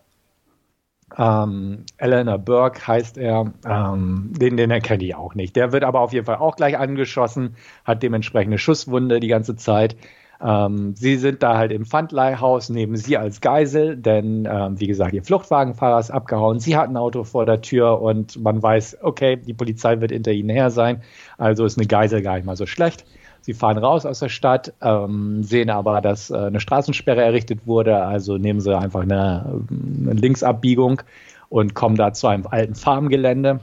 ähm, 1.17 1.83
Eleanor 1.97 2.37
Burke 2.37 2.87
heißt 2.87 3.17
er, 3.17 3.51
ähm, 3.65 4.31
den, 4.39 4.55
den 4.55 4.71
erkenne 4.71 5.03
ich 5.03 5.15
auch 5.15 5.35
nicht. 5.35 5.53
Der 5.57 5.73
wird 5.73 5.83
aber 5.83 5.99
auf 5.99 6.13
jeden 6.13 6.25
Fall 6.25 6.37
auch 6.37 6.55
gleich 6.55 6.77
angeschossen, 6.77 7.57
hat 7.83 8.01
dementsprechend 8.01 8.51
eine 8.51 8.57
Schusswunde 8.57 9.19
die 9.19 9.27
ganze 9.27 9.57
Zeit. 9.57 9.97
Ähm, 10.43 10.95
sie 10.95 11.17
sind 11.17 11.41
da 11.41 11.57
halt 11.57 11.71
im 11.71 11.85
Pfandleihhaus, 11.85 12.69
nehmen 12.69 12.95
sie 12.95 13.17
als 13.17 13.41
Geisel, 13.41 13.97
denn 13.97 14.47
ähm, 14.49 14.79
wie 14.79 14.87
gesagt, 14.87 15.13
ihr 15.13 15.23
Fluchtwagenfahrer 15.23 15.99
ist 15.99 16.11
abgehauen, 16.11 16.59
sie 16.59 16.77
hat 16.77 16.89
ein 16.89 16.97
Auto 16.97 17.23
vor 17.23 17.45
der 17.45 17.61
Tür 17.61 18.01
und 18.01 18.39
man 18.41 18.61
weiß, 18.61 18.99
okay, 19.01 19.37
die 19.37 19.53
Polizei 19.53 19.99
wird 19.99 20.11
hinter 20.11 20.31
ihnen 20.31 20.49
her 20.49 20.69
sein, 20.69 21.01
also 21.37 21.65
ist 21.65 21.77
eine 21.77 21.87
Geisel 21.87 22.21
gar 22.21 22.35
nicht 22.35 22.45
mal 22.45 22.55
so 22.55 22.65
schlecht. 22.65 23.05
Sie 23.41 23.53
fahren 23.53 23.77
raus 23.77 24.05
aus 24.05 24.19
der 24.19 24.29
Stadt, 24.29 24.73
ähm, 24.81 25.41
sehen 25.41 25.69
aber, 25.69 26.01
dass 26.01 26.29
äh, 26.29 26.35
eine 26.35 26.59
Straßensperre 26.59 27.21
errichtet 27.21 27.65
wurde, 27.65 28.03
also 28.03 28.37
nehmen 28.37 28.59
sie 28.59 28.77
einfach 28.77 29.01
eine, 29.01 29.61
eine 29.69 30.13
Linksabbiegung 30.13 31.01
und 31.49 31.73
kommen 31.73 31.95
da 31.95 32.13
zu 32.13 32.27
einem 32.27 32.45
alten 32.45 32.75
Farmgelände, 32.75 33.61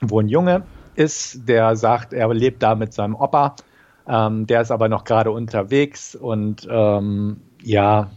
wo 0.00 0.20
ein 0.20 0.28
Junge 0.28 0.62
ist, 0.94 1.48
der 1.48 1.76
sagt, 1.76 2.12
er 2.14 2.32
lebt 2.32 2.62
da 2.62 2.74
mit 2.74 2.94
seinem 2.94 3.14
Opa 3.14 3.56
ähm, 4.08 4.46
der 4.46 4.60
ist 4.60 4.70
aber 4.70 4.88
noch 4.88 5.04
gerade 5.04 5.30
unterwegs 5.30 6.14
und 6.14 6.66
ähm, 6.70 7.40
ja, 7.62 8.10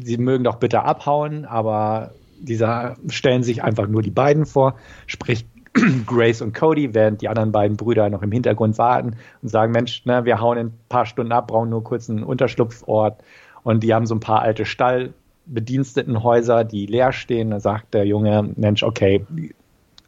sie 0.00 0.18
mögen 0.18 0.44
doch 0.44 0.56
bitte 0.56 0.82
abhauen, 0.82 1.44
aber 1.44 2.12
dieser 2.40 2.96
stellen 3.08 3.42
sich 3.42 3.62
einfach 3.62 3.88
nur 3.88 4.02
die 4.02 4.10
beiden 4.10 4.46
vor, 4.46 4.76
sprich 5.06 5.46
Grace 6.06 6.42
und 6.42 6.54
Cody, 6.54 6.94
während 6.94 7.22
die 7.22 7.28
anderen 7.28 7.52
beiden 7.52 7.76
Brüder 7.76 8.08
noch 8.10 8.22
im 8.22 8.32
Hintergrund 8.32 8.78
warten 8.78 9.16
und 9.42 9.48
sagen, 9.48 9.72
Mensch, 9.72 10.04
ne, 10.06 10.24
wir 10.24 10.40
hauen 10.40 10.58
in 10.58 10.66
ein 10.68 10.78
paar 10.88 11.06
Stunden 11.06 11.32
ab, 11.32 11.48
brauchen 11.48 11.70
nur 11.70 11.84
kurz 11.84 12.08
einen 12.08 12.22
Unterschlupfort. 12.22 13.18
Und 13.62 13.82
die 13.82 13.92
haben 13.92 14.06
so 14.06 14.14
ein 14.14 14.20
paar 14.20 14.40
alte 14.40 14.64
Stallbedienstetenhäuser, 14.64 16.64
die 16.64 16.86
leer 16.86 17.12
stehen. 17.12 17.50
Da 17.50 17.60
sagt 17.60 17.94
der 17.94 18.06
Junge, 18.06 18.50
Mensch, 18.56 18.82
okay, 18.82 19.26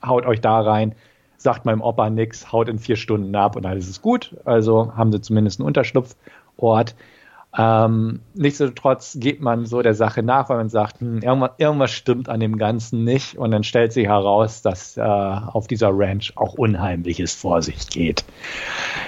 haut 0.05 0.25
euch 0.25 0.41
da 0.41 0.61
rein 0.61 0.95
sagt 1.41 1.65
meinem 1.65 1.81
Opa 1.81 2.11
nix, 2.11 2.53
haut 2.53 2.69
in 2.69 2.79
vier 2.79 2.97
Stunden 2.97 3.35
ab 3.35 3.57
und 3.57 3.65
alles 3.65 3.89
ist 3.89 4.03
gut. 4.03 4.37
Also 4.45 4.95
haben 4.95 5.11
sie 5.11 5.23
zumindest 5.23 5.59
einen 5.59 5.67
Unterschlupfort. 5.67 6.95
Ähm, 7.57 8.21
nichtsdestotrotz 8.35 9.17
geht 9.19 9.41
man 9.41 9.65
so 9.65 9.83
der 9.83 9.95
Sache 9.95 10.23
nach, 10.23 10.51
weil 10.51 10.59
man 10.59 10.69
sagt, 10.69 11.01
hm, 11.01 11.21
irgendwas, 11.21 11.51
irgendwas, 11.57 11.91
stimmt 11.91 12.29
an 12.29 12.41
dem 12.41 12.59
Ganzen 12.59 13.05
nicht. 13.05 13.39
Und 13.39 13.53
dann 13.53 13.65
stellt 13.65 13.93
sich 13.93 14.07
heraus, 14.07 14.61
dass 14.61 14.99
äh, 14.99 15.01
auf 15.01 15.67
dieser 15.67 15.91
Ranch 15.93 16.35
auch 16.37 16.55
Unheimliches 16.55 17.35
vor 17.35 17.63
sich 17.63 17.89
geht. 17.89 18.23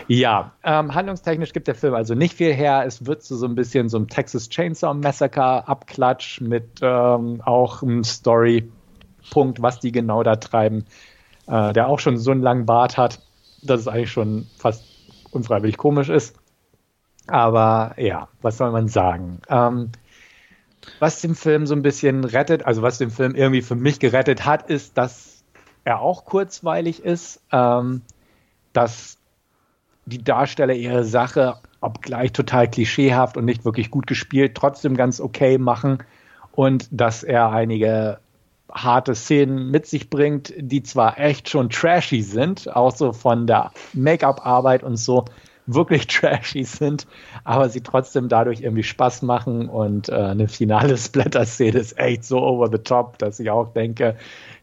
Ja, 0.08 0.52
ähm, 0.64 0.94
handlungstechnisch 0.94 1.52
gibt 1.52 1.68
der 1.68 1.74
Film 1.74 1.94
also 1.94 2.14
nicht 2.14 2.34
viel 2.34 2.52
her. 2.52 2.84
Es 2.86 3.04
wird 3.04 3.22
so, 3.22 3.36
so 3.36 3.46
ein 3.46 3.54
bisschen 3.54 3.90
so 3.90 3.98
ein 3.98 4.08
Texas 4.08 4.48
Chainsaw 4.48 4.94
Massacre 4.94 5.68
Abklatsch 5.68 6.40
mit 6.40 6.80
ähm, 6.80 7.42
auch 7.44 7.82
einem 7.82 8.02
Story-Punkt, 8.02 9.60
was 9.60 9.80
die 9.80 9.92
genau 9.92 10.22
da 10.22 10.36
treiben 10.36 10.86
äh, 11.46 11.72
der 11.72 11.88
auch 11.88 11.98
schon 11.98 12.16
so 12.18 12.30
einen 12.30 12.42
langen 12.42 12.66
Bart 12.66 12.96
hat, 12.96 13.20
dass 13.62 13.80
es 13.80 13.88
eigentlich 13.88 14.12
schon 14.12 14.46
fast 14.58 14.84
unfreiwillig 15.30 15.76
komisch 15.76 16.08
ist. 16.08 16.36
Aber 17.26 17.94
ja, 17.96 18.28
was 18.42 18.58
soll 18.58 18.72
man 18.72 18.88
sagen? 18.88 19.40
Ähm, 19.48 19.92
was 20.98 21.20
den 21.20 21.34
Film 21.34 21.66
so 21.66 21.74
ein 21.74 21.82
bisschen 21.82 22.24
rettet, 22.24 22.66
also 22.66 22.82
was 22.82 22.98
den 22.98 23.10
Film 23.10 23.34
irgendwie 23.34 23.62
für 23.62 23.76
mich 23.76 24.00
gerettet 24.00 24.44
hat, 24.44 24.68
ist, 24.68 24.98
dass 24.98 25.44
er 25.84 26.00
auch 26.00 26.24
kurzweilig 26.24 27.04
ist, 27.04 27.40
ähm, 27.52 28.02
dass 28.72 29.18
die 30.06 30.22
Darsteller 30.22 30.74
ihre 30.74 31.04
Sache, 31.04 31.56
obgleich 31.80 32.32
total 32.32 32.68
klischeehaft 32.68 33.36
und 33.36 33.44
nicht 33.44 33.64
wirklich 33.64 33.90
gut 33.90 34.06
gespielt, 34.06 34.54
trotzdem 34.54 34.96
ganz 34.96 35.20
okay 35.20 35.58
machen 35.58 35.98
und 36.52 36.88
dass 36.90 37.22
er 37.22 37.50
einige 37.50 38.18
harte 38.72 39.14
Szenen 39.14 39.70
mit 39.70 39.86
sich 39.86 40.10
bringt, 40.10 40.52
die 40.56 40.82
zwar 40.82 41.18
echt 41.18 41.48
schon 41.48 41.70
trashy 41.70 42.22
sind, 42.22 42.74
auch 42.74 42.94
so 42.94 43.12
von 43.12 43.46
der 43.46 43.70
Make-up-Arbeit 43.92 44.82
und 44.82 44.96
so 44.96 45.26
wirklich 45.66 46.06
trashy 46.08 46.64
sind, 46.64 47.06
aber 47.44 47.68
sie 47.68 47.82
trotzdem 47.82 48.28
dadurch 48.28 48.60
irgendwie 48.60 48.82
Spaß 48.82 49.22
machen 49.22 49.68
und 49.68 50.08
äh, 50.08 50.14
eine 50.14 50.48
finale 50.48 50.96
Splatter-Szene 50.98 51.78
ist 51.78 51.98
echt 51.98 52.24
so 52.24 52.40
over 52.40 52.68
the 52.70 52.78
top, 52.78 53.18
dass 53.18 53.38
ich 53.40 53.50
auch 53.50 53.72
denke, 53.72 54.16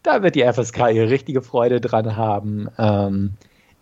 da 0.04 0.24
wird 0.24 0.36
die 0.36 0.44
FSK 0.44 0.92
ihre 0.92 1.10
richtige 1.10 1.42
Freude 1.42 1.82
dran 1.82 2.16
haben. 2.16 2.70
Ähm, 2.78 3.34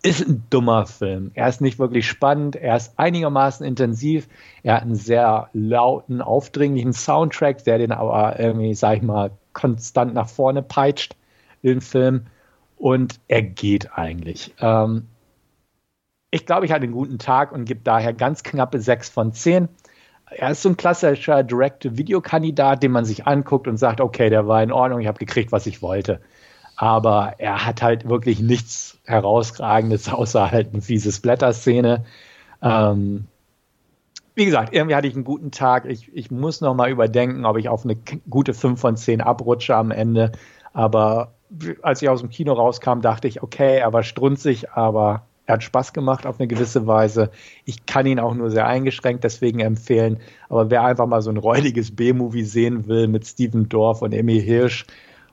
ist 0.04 0.28
ein 0.28 0.44
dummer 0.50 0.86
Film. 0.86 1.32
Er 1.34 1.50
ist 1.50 1.60
nicht 1.60 1.80
wirklich 1.80 2.08
spannend, 2.08 2.56
er 2.56 2.78
ist 2.78 2.94
einigermaßen 2.98 3.66
intensiv, 3.66 4.28
er 4.64 4.76
hat 4.76 4.84
einen 4.84 4.96
sehr 4.96 5.50
lauten, 5.54 6.22
aufdringlichen 6.22 6.94
Soundtrack, 6.94 7.64
der 7.64 7.80
den 7.80 7.92
aber 7.92 8.40
irgendwie, 8.40 8.76
sag 8.76 8.98
ich 8.98 9.04
mal, 9.04 9.32
konstant 9.58 10.14
nach 10.14 10.30
vorne 10.30 10.62
peitscht, 10.62 11.16
den 11.64 11.82
Film. 11.82 12.28
Und 12.78 13.20
er 13.28 13.42
geht 13.42 13.98
eigentlich. 13.98 14.54
Ähm, 14.60 15.08
ich 16.30 16.46
glaube, 16.46 16.68
ich 16.68 16.72
hatte 16.72 16.84
einen 16.84 16.94
guten 16.94 17.18
Tag 17.18 17.52
und 17.52 17.66
gebe 17.66 17.82
daher 17.84 18.14
ganz 18.14 18.44
knappe 18.44 18.80
6 18.80 19.10
von 19.10 19.34
10. 19.34 19.68
Er 20.30 20.52
ist 20.52 20.62
so 20.62 20.70
ein 20.70 20.78
klassischer 20.78 21.42
Direct-to-Video-Kandidat, 21.42 22.84
den 22.84 22.92
man 22.92 23.06
sich 23.06 23.26
anguckt 23.26 23.68
und 23.68 23.78
sagt, 23.78 24.00
okay, 24.00 24.30
der 24.30 24.48
war 24.48 24.62
in 24.62 24.72
Ordnung, 24.72 25.00
ich 25.00 25.08
habe 25.08 25.18
gekriegt, 25.18 25.52
was 25.52 25.66
ich 25.66 25.82
wollte. 25.82 26.22
Aber 26.76 27.36
er 27.40 27.66
hat 27.66 27.82
halt 27.82 28.08
wirklich 28.08 28.40
nichts 28.40 29.00
herausragendes, 29.06 30.10
außer 30.14 30.52
halt 30.52 30.74
eine 30.74 30.84
fiese 30.84 31.20
Blätterszene. 31.20 32.06
Ähm, 32.62 33.26
wie 34.38 34.46
gesagt, 34.46 34.72
irgendwie 34.72 34.94
hatte 34.94 35.08
ich 35.08 35.16
einen 35.16 35.24
guten 35.24 35.50
Tag. 35.50 35.86
Ich, 35.86 36.16
ich 36.16 36.30
muss 36.30 36.62
noch 36.62 36.76
mal 36.76 36.92
überdenken, 36.92 37.44
ob 37.44 37.58
ich 37.58 37.70
auf 37.70 37.84
eine 37.84 37.98
gute 38.30 38.54
5 38.54 38.80
von 38.80 38.96
10 38.96 39.20
abrutsche 39.20 39.76
am 39.76 39.90
Ende. 39.90 40.32
Aber 40.74 41.34
als 41.82 42.04
ich 42.04 42.10
aus 42.10 42.20
dem 42.22 42.30
Kino 42.30 42.54
rauskam, 42.54 43.02
dachte 43.02 43.28
ich, 43.28 43.42
okay, 43.42 43.80
er 43.80 43.92
war 43.94 44.04
strunzig, 44.04 44.70
aber 44.74 45.26
er 45.48 45.56
hat 45.56 45.64
Spaß 45.64 45.92
gemacht 45.92 46.28
auf 46.28 46.40
eine 46.40 46.48
gewisse 46.48 46.86
Weise. 46.86 47.32
Ich 47.66 47.88
kann 47.88 48.06
ihn 48.06 48.20
auch 48.20 48.36
nur 48.36 48.52
sehr 48.52 48.68
eingeschränkt 48.68 49.24
deswegen 49.24 49.60
empfehlen. 49.60 50.20
Aber 50.50 50.70
wer 50.70 50.84
einfach 50.84 51.08
mal 51.08 51.24
so 51.24 51.32
ein 51.32 51.38
räudiges 51.38 51.96
B-Movie 51.96 52.44
sehen 52.44 52.88
will 52.88 53.08
mit 53.08 53.26
Steven 53.26 53.68
Dorff 53.68 54.04
und 54.04 54.14
Emmy 54.14 54.40
Hirsch 54.40 54.86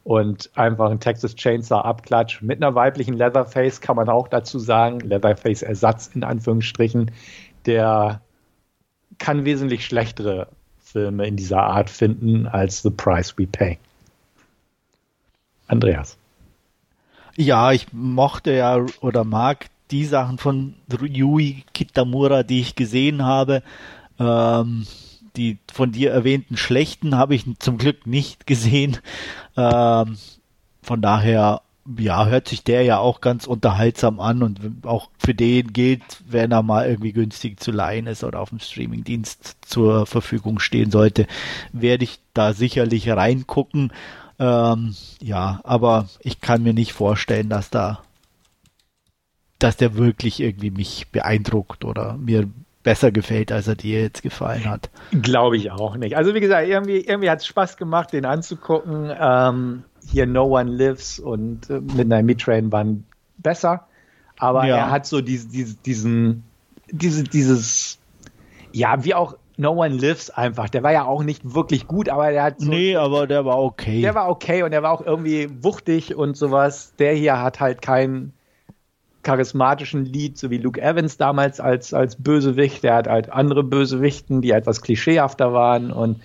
und 0.03 0.51
einfach 0.55 0.91
ein 0.91 1.01
Texas 1.01 1.35
Chainsaw 1.35 1.83
Abklatsch 1.83 2.41
mit 2.41 2.63
einer 2.63 2.75
weiblichen 2.75 3.19
Leatherface, 3.19 3.83
kann 3.83 3.97
man 3.97 4.09
auch 4.09 4.29
dazu 4.29 4.59
sagen. 4.59 5.01
Leatherface 5.01 5.61
Ersatz 5.61 6.11
in 6.15 6.25
Anführungsstrichen, 6.25 7.11
der 7.67 8.23
kann 9.19 9.45
wesentlich 9.45 9.85
schlechtere 9.87 10.49
Filme 10.83 11.27
in 11.27 11.37
dieser 11.37 11.63
Art 11.63 11.91
finden 11.91 12.47
als 12.47 12.83
The 12.83 12.91
Price 12.91 13.37
We 13.37 13.47
Pay. 13.47 13.79
Andreas. 15.67 16.17
Ja, 17.37 17.73
ich 17.73 17.93
mochte 17.93 18.53
ja 18.53 18.85
oder 19.01 19.25
mag 19.25 19.67
die 19.91 20.05
Sachen 20.05 20.39
von 20.39 20.75
Yui 21.01 21.65
Kitamura, 21.73 22.43
die 22.43 22.61
ich 22.61 22.77
gesehen 22.77 23.25
habe. 23.25 23.63
Ähm, 24.19 24.87
die 25.37 25.59
von 25.73 25.91
dir 25.91 26.13
erwähnten 26.13 26.57
schlechten 26.57 27.17
habe 27.17 27.35
ich 27.35 27.45
zum 27.59 27.79
Glück 27.79 28.07
nicht 28.07 28.47
gesehen. 28.47 28.99
Ähm, 29.57 30.17
von 30.83 31.03
daher 31.03 31.63
ja, 31.99 32.27
hört 32.27 32.49
sich 32.49 32.65
der 32.65 32.83
ja 32.83 32.99
auch 32.99 33.21
ganz 33.21 33.47
unterhaltsam 33.47 34.19
an 34.19 34.43
und 34.43 34.87
auch 34.87 35.11
für 35.19 35.35
den 35.35 35.73
gilt, 35.73 36.03
wenn 36.27 36.51
er 36.51 36.63
mal 36.63 36.89
irgendwie 36.89 37.13
günstig 37.13 37.61
zu 37.61 37.73
leihen 37.73 38.07
ist 38.07 38.25
oder 38.25 38.41
auf 38.41 38.49
dem 38.49 38.59
Streamingdienst 38.59 39.57
zur 39.63 40.07
Verfügung 40.07 40.61
stehen 40.61 40.91
sollte, 40.91 41.27
werde 41.73 42.05
ich 42.05 42.21
da 42.33 42.55
sicherlich 42.55 43.09
reingucken. 43.11 43.93
Ähm, 44.39 44.95
ja, 45.21 45.61
aber 45.65 46.09
ich 46.21 46.41
kann 46.41 46.63
mir 46.63 46.75
nicht 46.75 46.93
vorstellen, 46.93 47.51
dass 47.51 47.71
da, 47.71 48.01
dass 49.59 49.77
der 49.77 49.97
wirklich 49.97 50.41
irgendwie 50.41 50.71
mich 50.71 51.09
beeindruckt 51.13 51.85
oder 51.85 52.17
mir 52.17 52.49
besser 52.83 53.13
gefällt, 53.13 53.53
als 53.53 53.69
er 53.69 53.77
dir 53.77 54.03
jetzt 54.03 54.23
gefallen 54.23 54.67
hat. 54.67 54.91
Glaube 55.11 55.57
ich 55.57 55.71
auch 55.71 55.97
nicht. 55.97 56.17
Also 56.17 56.35
wie 56.35 56.41
gesagt, 56.41 56.69
irgendwie, 56.69 56.99
irgendwie 56.99 57.31
hat 57.31 57.41
es 57.41 57.47
Spaß 57.47 57.77
gemacht, 57.77 58.13
den 58.13 58.27
anzugucken. 58.27 59.11
Ähm, 59.19 59.85
hier 60.11 60.27
No 60.27 60.45
One 60.45 60.71
Lives 60.71 61.19
und 61.19 61.69
äh, 61.71 61.81
Midnight 61.81 62.25
Meat 62.25 62.41
Train 62.41 62.73
waren 62.73 63.05
besser, 63.39 63.87
aber 64.39 64.67
ja. 64.67 64.77
er 64.77 64.91
hat 64.91 65.07
so 65.07 65.21
diese, 65.21 65.49
diese, 65.49 65.77
diesen, 65.77 66.45
diese, 66.91 67.25
dieses, 67.25 67.99
ja, 68.73 69.05
wie 69.05 69.15
auch 69.15 69.37
No 69.57 69.73
One 69.73 69.95
Lives 69.95 70.31
einfach. 70.31 70.69
Der 70.69 70.83
war 70.83 70.93
ja 70.93 71.05
auch 71.05 71.23
nicht 71.23 71.55
wirklich 71.55 71.87
gut, 71.87 72.09
aber 72.09 72.31
der 72.31 72.43
hat 72.43 72.61
so, 72.61 72.69
Nee, 72.69 72.97
aber 72.97 73.27
der 73.27 73.45
war 73.45 73.63
okay. 73.63 74.01
Der 74.01 74.15
war 74.15 74.29
okay 74.29 74.63
und 74.63 74.73
der 74.73 74.83
war 74.83 74.91
auch 74.91 75.05
irgendwie 75.05 75.49
wuchtig 75.63 76.15
und 76.15 76.37
sowas. 76.37 76.95
Der 76.99 77.15
hier 77.15 77.41
hat 77.41 77.61
halt 77.61 77.81
keinen 77.81 78.33
charismatischen 79.23 80.05
Lied, 80.05 80.37
so 80.39 80.51
wie 80.51 80.59
Luke 80.59 80.81
Evans 80.81 81.17
damals 81.17 81.61
als, 81.61 81.95
als 81.95 82.17
Bösewicht. 82.17 82.83
Der 82.83 82.95
hat 82.97 83.09
halt 83.09 83.31
andere 83.31 83.63
Bösewichten, 83.63 84.43
die 84.43 84.51
etwas 84.51 84.83
klischeehafter 84.83 85.53
waren 85.53 85.93
und 85.93 86.21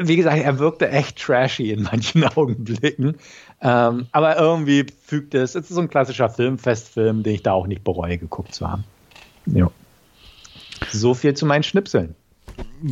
wie 0.00 0.16
gesagt, 0.16 0.38
er 0.38 0.58
wirkte 0.58 0.88
echt 0.88 1.18
trashy 1.18 1.70
in 1.70 1.82
manchen 1.82 2.24
Augenblicken. 2.36 3.16
Ähm, 3.60 4.06
aber 4.12 4.38
irgendwie 4.38 4.86
fügt 5.04 5.34
es, 5.34 5.54
es 5.54 5.70
ist 5.70 5.74
so 5.74 5.80
ein 5.80 5.88
klassischer 5.88 6.28
Filmfestfilm, 6.28 7.22
den 7.22 7.34
ich 7.34 7.42
da 7.42 7.52
auch 7.52 7.66
nicht 7.66 7.82
bereue, 7.82 8.18
geguckt 8.18 8.54
zu 8.54 8.70
haben. 8.70 8.84
Ja. 9.46 9.70
So 10.90 11.14
viel 11.14 11.34
zu 11.34 11.46
meinen 11.46 11.62
Schnipseln. 11.62 12.14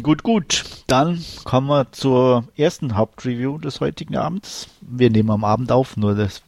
Gut, 0.03 0.23
gut. 0.23 0.65
Dann 0.87 1.23
kommen 1.45 1.69
wir 1.69 1.93
zur 1.93 2.45
ersten 2.57 2.97
Hauptreview 2.97 3.59
des 3.59 3.81
heutigen 3.81 4.17
Abends. 4.17 4.69
Wir 4.81 5.11
nehmen 5.11 5.31
am 5.31 5.45
Abend 5.45 5.73
auf, 5.73 5.97
nur 5.97 6.15
das, 6.15 6.43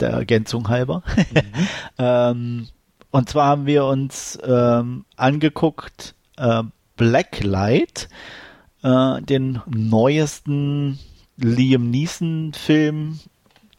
der 0.00 0.10
Ergänzung 0.10 0.68
halber. 0.68 1.02
Mhm. 1.32 1.68
ähm, 1.98 2.68
und 3.12 3.28
zwar 3.28 3.46
haben 3.46 3.66
wir 3.66 3.84
uns 3.84 4.38
ähm, 4.44 5.04
angeguckt 5.16 6.14
äh, 6.36 6.62
Blacklight, 6.96 8.08
äh, 8.82 9.22
den 9.22 9.60
neuesten 9.66 10.98
Liam 11.36 11.90
Neeson-Film, 11.90 13.20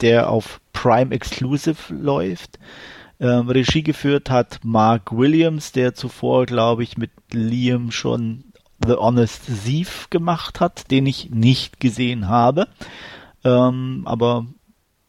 der 0.00 0.30
auf 0.30 0.60
Prime 0.72 1.14
Exclusive 1.14 1.94
läuft. 1.94 2.58
Ähm, 3.20 3.48
Regie 3.48 3.82
geführt 3.82 4.30
hat 4.30 4.60
Mark 4.64 5.16
Williams, 5.16 5.72
der 5.72 5.94
zuvor, 5.94 6.46
glaube 6.46 6.82
ich, 6.82 6.96
mit 6.96 7.12
Liam 7.32 7.92
schon 7.92 8.44
The 8.84 8.94
Honest 8.94 9.44
Thief 9.64 10.10
gemacht 10.10 10.58
hat, 10.58 10.90
den 10.90 11.06
ich 11.06 11.30
nicht 11.30 11.78
gesehen 11.78 12.28
habe. 12.28 12.66
Ähm, 13.44 14.02
aber 14.06 14.46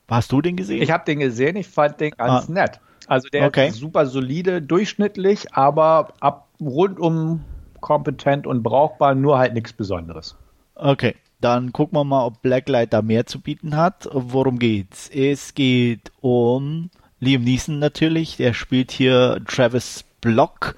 hast 0.08 0.32
du 0.32 0.42
den 0.42 0.56
gesehen? 0.56 0.84
Ich 0.84 0.92
habe 0.92 1.06
den 1.06 1.20
gesehen, 1.20 1.56
ich 1.56 1.68
fand 1.68 2.00
den 2.00 2.12
ganz 2.12 2.50
ah. 2.50 2.52
nett. 2.52 2.80
Also 3.08 3.28
der 3.30 3.48
okay. 3.48 3.68
ist 3.68 3.78
super 3.78 4.06
solide, 4.06 4.62
durchschnittlich, 4.62 5.54
aber 5.54 6.14
ab 6.20 6.50
rundum 6.62 7.44
kompetent 7.84 8.48
und 8.48 8.64
brauchbar, 8.64 9.14
nur 9.14 9.38
halt 9.38 9.54
nichts 9.54 9.74
Besonderes. 9.74 10.36
Okay, 10.74 11.16
dann 11.40 11.74
gucken 11.74 12.00
wir 12.00 12.04
mal, 12.06 12.26
ob 12.26 12.42
Blacklight 12.42 12.94
da 12.94 13.04
mehr 13.04 13.28
zu 13.28 13.40
bieten 13.40 13.76
hat. 13.76 14.10
Worum 14.12 14.58
geht's? 14.58 15.12
Es 15.14 15.54
geht 15.54 16.12
um 16.22 16.90
Liam 17.20 17.44
Neeson 17.44 17.78
natürlich, 17.80 18.38
der 18.38 18.54
spielt 18.54 18.92
hier 18.92 19.42
Travis 19.46 20.06
Block. 20.22 20.76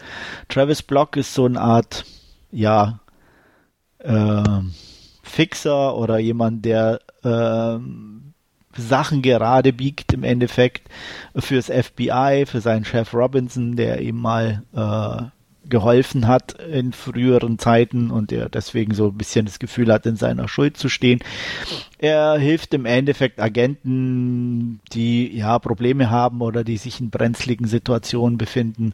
Travis 0.49 0.82
Block 0.82 1.16
ist 1.16 1.34
so 1.34 1.45
eine 1.45 1.62
Art, 1.62 2.03
ja, 2.51 2.99
äh, 3.99 4.43
Fixer 5.22 5.95
oder 5.95 6.18
jemand, 6.18 6.66
der 6.66 6.99
äh, 7.24 7.78
Sachen 8.78 9.22
gerade 9.22 9.72
biegt 9.72 10.14
im 10.14 10.24
Endeffekt 10.24 10.89
fürs 11.36 11.68
FBI, 11.68 12.45
für 12.47 12.62
seinen 12.62 12.86
Chef 12.86 13.14
Robinson, 13.14 13.76
der 13.76 14.01
ihm 14.01 14.18
mal 14.18 14.64
äh, 14.74 15.34
geholfen 15.70 16.28
hat 16.28 16.53
in 16.53 16.93
früheren 16.93 17.59
Zeiten 17.59 18.11
und 18.11 18.32
er 18.32 18.49
deswegen 18.49 18.93
so 18.93 19.07
ein 19.07 19.18
bisschen 19.18 19.45
das 19.45 19.59
Gefühl 19.59 19.91
hat, 19.91 20.05
in 20.05 20.16
seiner 20.16 20.47
Schuld 20.47 20.78
zu 20.78 20.89
stehen. 20.89 21.20
Er 21.97 22.38
hilft 22.38 22.74
im 22.74 22.86
Endeffekt 22.86 23.39
Agenten, 23.39 24.80
die 24.93 25.36
ja 25.36 25.59
Probleme 25.59 26.09
haben 26.09 26.41
oder 26.41 26.63
die 26.63 26.78
sich 26.78 26.99
in 26.99 27.09
brenzligen 27.09 27.68
Situationen 27.68 28.38
befinden. 28.38 28.93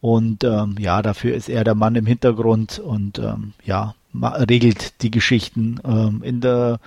Und 0.00 0.44
ähm, 0.44 0.76
ja, 0.78 1.02
dafür 1.02 1.34
ist 1.34 1.48
er 1.48 1.64
der 1.64 1.74
Mann 1.74 1.94
im 1.94 2.06
Hintergrund 2.06 2.78
und 2.78 3.18
ähm, 3.18 3.52
ja, 3.64 3.94
regelt 4.14 5.02
die 5.02 5.10
Geschichten 5.10 5.78
ähm, 5.84 6.22
in 6.22 6.40
der 6.40 6.80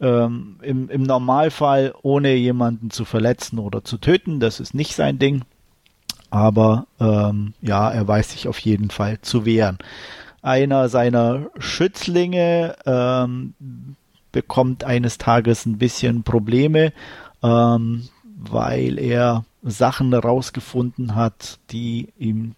ähm, 0.00 0.56
im, 0.62 0.88
im 0.88 1.02
Normalfall 1.02 1.94
ohne 2.02 2.34
jemanden 2.34 2.90
zu 2.90 3.04
verletzen 3.04 3.58
oder 3.58 3.84
zu 3.84 3.98
töten. 3.98 4.40
Das 4.40 4.60
ist 4.60 4.74
nicht 4.74 4.94
sein 4.94 5.18
Ding 5.18 5.42
aber 6.30 6.86
ähm, 7.00 7.54
ja, 7.60 7.90
er 7.90 8.06
weiß 8.06 8.32
sich 8.32 8.48
auf 8.48 8.58
jeden 8.58 8.90
Fall 8.90 9.20
zu 9.20 9.44
wehren. 9.44 9.78
Einer 10.42 10.88
seiner 10.88 11.50
Schützlinge 11.58 12.76
ähm, 12.86 13.54
bekommt 14.32 14.84
eines 14.84 15.18
Tages 15.18 15.66
ein 15.66 15.78
bisschen 15.78 16.22
Probleme, 16.22 16.92
ähm, 17.42 18.08
weil 18.24 18.98
er 18.98 19.44
Sachen 19.62 20.12
herausgefunden 20.12 21.14
hat, 21.14 21.58
die 21.70 22.08
ihm 22.18 22.54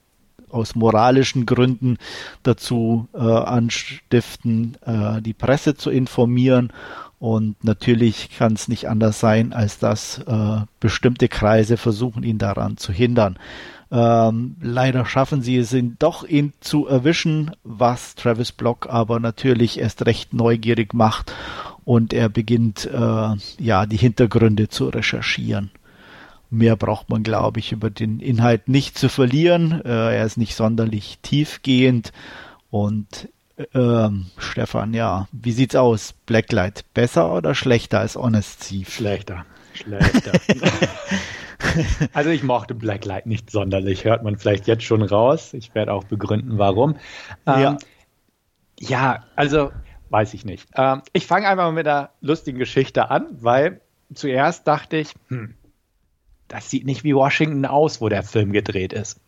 aus 0.49 0.75
moralischen 0.75 1.47
Gründen 1.47 1.97
dazu 2.43 3.09
äh, 3.15 3.19
anstiften, 3.19 4.77
äh, 4.85 5.23
die 5.23 5.33
Presse 5.33 5.75
zu 5.75 5.91
informieren 5.91 6.73
und 7.23 7.63
natürlich 7.63 8.31
kann 8.37 8.55
es 8.55 8.67
nicht 8.67 8.89
anders 8.89 9.21
sein, 9.21 9.53
als 9.53 9.79
dass 9.79 10.19
äh, 10.27 10.63
bestimmte 10.81 11.29
Kreise 11.29 11.77
versuchen, 11.77 12.25
ihn 12.25 12.39
daran 12.39 12.79
zu 12.79 12.93
hindern. 12.93 13.39
Ähm, 13.93 14.57
leider 14.61 15.07
schaffen 15.07 15.41
sie 15.41 15.57
es, 15.57 15.73
ihn 15.73 15.95
doch 16.01 16.25
ihn 16.25 16.53
zu 16.59 16.89
erwischen, 16.89 17.53
was 17.63 18.17
Travis 18.17 18.51
Block 18.51 18.89
aber 18.91 19.21
natürlich 19.21 19.79
erst 19.79 20.05
recht 20.05 20.35
neugierig 20.35 20.95
macht 20.95 21.33
und 21.85 22.13
er 22.13 22.29
beginnt 22.29 22.87
äh, 22.87 23.37
ja 23.61 23.87
die 23.87 23.99
Hintergründe 23.99 24.69
zu 24.69 24.89
recherchieren. 24.89 25.71
Mehr 26.51 26.75
braucht 26.75 27.09
man, 27.09 27.23
glaube 27.23 27.61
ich, 27.61 27.71
über 27.71 27.91
den 27.91 28.19
Inhalt 28.19 28.69
nicht 28.69 28.99
zu 28.99 29.09
verlieren. 29.09 29.81
Äh, 29.85 30.17
er 30.17 30.27
ist 30.27 30.39
nicht 30.39 30.57
sonderlich 30.57 31.21
tiefgehend 31.23 32.13
und 32.69 33.29
ähm, 33.75 34.27
Stefan, 34.39 34.95
ja, 34.95 35.29
wie 35.33 35.53
sieht's 35.53 35.77
aus? 35.77 36.15
Blacklight 36.27 36.85
besser 36.95 37.35
oder 37.35 37.55
schlechter 37.55 38.01
als 38.01 38.17
Honest 38.17 38.69
Thief? 38.69 38.95
Schlechter. 38.95 39.45
Schlechter. 39.75 40.33
also 42.13 42.31
ich 42.31 42.43
mochte 42.43 42.75
Blacklight 42.75 43.27
nicht 43.27 43.51
sonderlich, 43.51 44.05
hört 44.05 44.23
man 44.23 44.37
vielleicht 44.37 44.67
jetzt 44.67 44.85
schon 44.85 45.03
raus. 45.03 45.55
Ich 45.55 45.75
werde 45.75 45.93
auch 45.93 46.05
begründen, 46.05 46.59
warum. 46.59 46.97
Ähm, 47.47 47.61
ja. 47.61 47.77
ja, 48.79 49.25
also 49.37 49.71
weiß 50.11 50.35
ich 50.35 50.45
nicht. 50.45 50.69
Ähm, 50.77 51.03
ich 51.13 51.27
fange 51.27 51.49
einfach 51.49 51.65
mal 51.65 51.73
mit 51.73 51.89
einer 51.89 52.11
lustigen 52.21 52.59
Geschichte 52.59 53.11
an, 53.11 53.27
weil 53.41 53.81
zuerst 54.15 54.69
dachte 54.69 54.99
ich, 54.99 55.15
hm, 55.29 55.55
das 56.49 56.69
sieht 56.69 56.85
nicht 56.85 57.03
wie 57.03 57.15
Washington 57.15 57.65
aus, 57.65 58.01
wo 58.01 58.09
der 58.09 58.23
Film 58.23 58.53
gedreht 58.53 58.93
ist. 58.93 59.21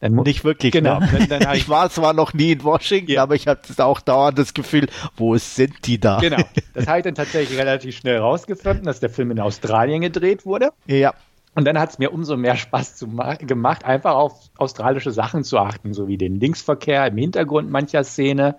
Dann 0.00 0.14
nicht 0.14 0.44
wirklich. 0.44 0.72
Genau. 0.72 1.00
Ne? 1.00 1.08
Dann, 1.28 1.40
dann 1.40 1.42
ich, 1.54 1.62
ich, 1.62 1.68
war 1.68 1.90
zwar 1.90 2.12
noch 2.12 2.34
nie 2.34 2.52
in 2.52 2.64
Washington, 2.64 3.12
ja. 3.12 3.22
aber 3.22 3.34
ich 3.34 3.46
habe 3.46 3.60
auch 3.78 4.00
dauernd 4.00 4.38
das 4.38 4.54
Gefühl, 4.54 4.88
wo 5.16 5.36
sind 5.36 5.86
die 5.86 5.98
da? 5.98 6.18
Genau. 6.20 6.42
Das 6.74 6.88
habe 6.88 6.98
ich 6.98 7.04
dann 7.04 7.14
tatsächlich 7.14 7.56
relativ 7.56 7.96
schnell 7.96 8.18
rausgefunden, 8.18 8.84
dass 8.84 8.98
der 8.98 9.08
Film 9.08 9.30
in 9.30 9.38
Australien 9.38 10.00
gedreht 10.00 10.44
wurde. 10.44 10.70
Ja. 10.86 11.14
Und 11.54 11.66
dann 11.66 11.78
hat 11.78 11.90
es 11.90 11.98
mir 12.00 12.12
umso 12.12 12.36
mehr 12.36 12.56
Spaß 12.56 13.06
gemacht, 13.38 13.84
einfach 13.84 14.16
auf 14.16 14.50
australische 14.56 15.12
Sachen 15.12 15.44
zu 15.44 15.56
achten, 15.58 15.94
so 15.94 16.08
wie 16.08 16.18
den 16.18 16.40
Linksverkehr 16.40 17.06
im 17.06 17.16
Hintergrund 17.16 17.70
mancher 17.70 18.02
Szene 18.02 18.56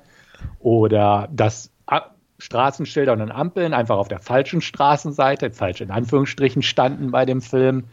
oder 0.60 1.28
das 1.30 1.72
Straßenschilder 2.38 3.14
und 3.14 3.32
Ampeln 3.32 3.74
einfach 3.74 3.98
auf 3.98 4.08
der 4.08 4.20
falschen 4.20 4.62
Straßenseite, 4.62 5.52
falsch 5.52 5.82
in 5.82 5.92
Anführungsstrichen, 5.92 6.62
standen 6.62 7.12
bei 7.12 7.26
dem 7.26 7.42
Film. 7.42 7.86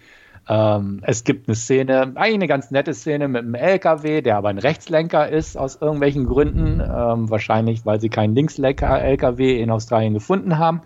Ähm, 0.49 1.01
es 1.03 1.25
gibt 1.25 1.49
eine 1.49 1.55
Szene, 1.55 2.13
eigentlich 2.15 2.35
eine 2.35 2.49
ganz 2.49 2.71
nette 2.71 2.95
Szene 2.95 3.29
mit 3.29 3.43
einem 3.43 3.55
LKW, 3.55 4.23
der 4.23 4.37
aber 4.37 4.49
ein 4.49 4.59
Rechtslenker 4.59 5.29
ist 5.29 5.57
aus 5.57 5.81
irgendwelchen 5.81 6.27
Gründen, 6.27 6.81
ähm, 6.81 7.31
wahrscheinlich 7.31 7.87
weil 7.87 8.01
sie 8.01 8.09
keinen 8.09 8.35
Linkslenker-LKW 8.35 9.61
in 9.61 9.71
Australien 9.71 10.15
gefunden 10.15 10.59
haben. 10.59 10.83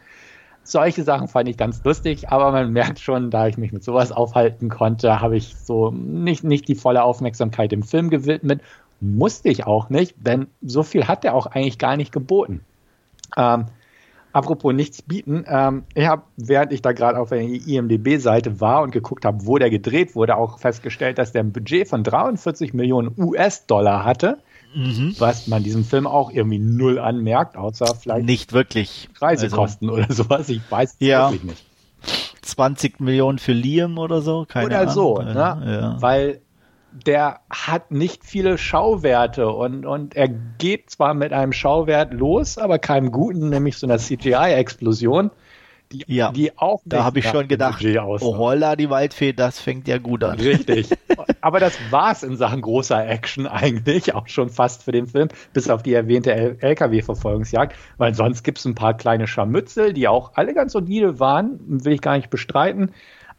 Solche 0.62 1.04
Sachen 1.04 1.28
fand 1.28 1.48
ich 1.48 1.56
ganz 1.56 1.82
lustig, 1.84 2.28
aber 2.28 2.50
man 2.50 2.72
merkt 2.72 2.98
schon, 2.98 3.30
da 3.30 3.46
ich 3.46 3.56
mich 3.56 3.72
mit 3.72 3.84
sowas 3.84 4.12
aufhalten 4.12 4.68
konnte, 4.68 5.20
habe 5.20 5.36
ich 5.36 5.54
so 5.56 5.90
nicht, 5.90 6.44
nicht 6.44 6.68
die 6.68 6.74
volle 6.74 7.02
Aufmerksamkeit 7.04 7.72
dem 7.72 7.82
Film 7.82 8.10
gewidmet. 8.10 8.60
Musste 9.00 9.48
ich 9.48 9.64
auch 9.64 9.90
nicht, 9.90 10.16
denn 10.18 10.48
so 10.62 10.82
viel 10.82 11.06
hat 11.06 11.24
er 11.24 11.34
auch 11.34 11.46
eigentlich 11.46 11.78
gar 11.78 11.96
nicht 11.96 12.12
geboten. 12.12 12.62
Ähm, 13.36 13.66
Apropos 14.36 14.74
nichts 14.74 15.00
bieten, 15.00 15.46
ähm, 15.48 15.84
ich 15.94 16.06
habe, 16.06 16.24
während 16.36 16.70
ich 16.70 16.82
da 16.82 16.92
gerade 16.92 17.18
auf 17.18 17.30
der 17.30 17.40
IMDB-Seite 17.40 18.60
war 18.60 18.82
und 18.82 18.90
geguckt 18.90 19.24
habe, 19.24 19.46
wo 19.46 19.56
der 19.56 19.70
gedreht 19.70 20.14
wurde, 20.14 20.36
auch 20.36 20.58
festgestellt, 20.58 21.16
dass 21.16 21.32
der 21.32 21.42
ein 21.42 21.52
Budget 21.52 21.88
von 21.88 22.04
43 22.04 22.74
Millionen 22.74 23.14
US-Dollar 23.16 24.04
hatte. 24.04 24.36
Mhm. 24.74 25.14
Was 25.18 25.46
man 25.46 25.62
diesem 25.62 25.84
Film 25.84 26.06
auch 26.06 26.30
irgendwie 26.30 26.58
null 26.58 26.98
anmerkt, 26.98 27.56
außer 27.56 27.94
vielleicht 27.94 28.26
nicht 28.26 28.52
wirklich 28.52 29.08
Reisekosten 29.18 29.88
also, 29.88 30.02
oder 30.02 30.12
sowas. 30.12 30.50
Ich 30.50 30.60
weiß 30.70 30.96
ja. 30.98 31.30
wirklich 31.30 31.44
nicht. 31.44 31.64
20 32.42 33.00
Millionen 33.00 33.38
für 33.38 33.52
Liam 33.52 33.96
oder 33.96 34.20
so, 34.20 34.44
keine 34.46 34.66
oder 34.66 34.80
Ahnung. 34.80 34.92
so, 34.92 35.18
ne? 35.22 35.32
Ja. 35.34 35.96
weil 36.00 36.42
der 36.92 37.40
hat 37.50 37.90
nicht 37.90 38.24
viele 38.24 38.58
Schauwerte 38.58 39.48
und, 39.48 39.84
und 39.84 40.16
er 40.16 40.28
geht 40.28 40.90
zwar 40.90 41.14
mit 41.14 41.32
einem 41.32 41.52
Schauwert 41.52 42.14
los, 42.14 42.58
aber 42.58 42.78
keinem 42.78 43.12
guten, 43.12 43.50
nämlich 43.50 43.76
so 43.76 43.86
einer 43.86 43.98
CGI-Explosion, 43.98 45.30
die, 45.92 46.04
ja, 46.08 46.32
die 46.32 46.56
auch 46.58 46.80
Da 46.84 47.04
habe 47.04 47.20
ich 47.20 47.26
schon 47.28 47.46
gedacht, 47.46 47.84
oh 47.84 48.36
holla, 48.36 48.74
die 48.74 48.90
Waldfee, 48.90 49.32
das 49.32 49.60
fängt 49.60 49.86
ja 49.86 49.98
gut 49.98 50.24
an. 50.24 50.40
Richtig. 50.40 50.90
aber 51.40 51.60
das 51.60 51.78
war's 51.90 52.24
in 52.24 52.36
Sachen 52.36 52.60
großer 52.60 53.06
Action 53.06 53.46
eigentlich, 53.46 54.14
auch 54.14 54.26
schon 54.26 54.48
fast 54.48 54.82
für 54.82 54.92
den 54.92 55.06
Film, 55.06 55.28
bis 55.52 55.70
auf 55.70 55.82
die 55.82 55.94
erwähnte 55.94 56.32
LKW-Verfolgungsjagd, 56.60 57.76
weil 57.98 58.14
sonst 58.14 58.42
gibt 58.42 58.58
es 58.58 58.64
ein 58.64 58.74
paar 58.74 58.96
kleine 58.96 59.28
Scharmützel, 59.28 59.92
die 59.92 60.08
auch 60.08 60.32
alle 60.34 60.54
ganz 60.54 60.72
solide 60.72 61.20
waren, 61.20 61.60
will 61.66 61.92
ich 61.92 62.00
gar 62.00 62.16
nicht 62.16 62.30
bestreiten. 62.30 62.92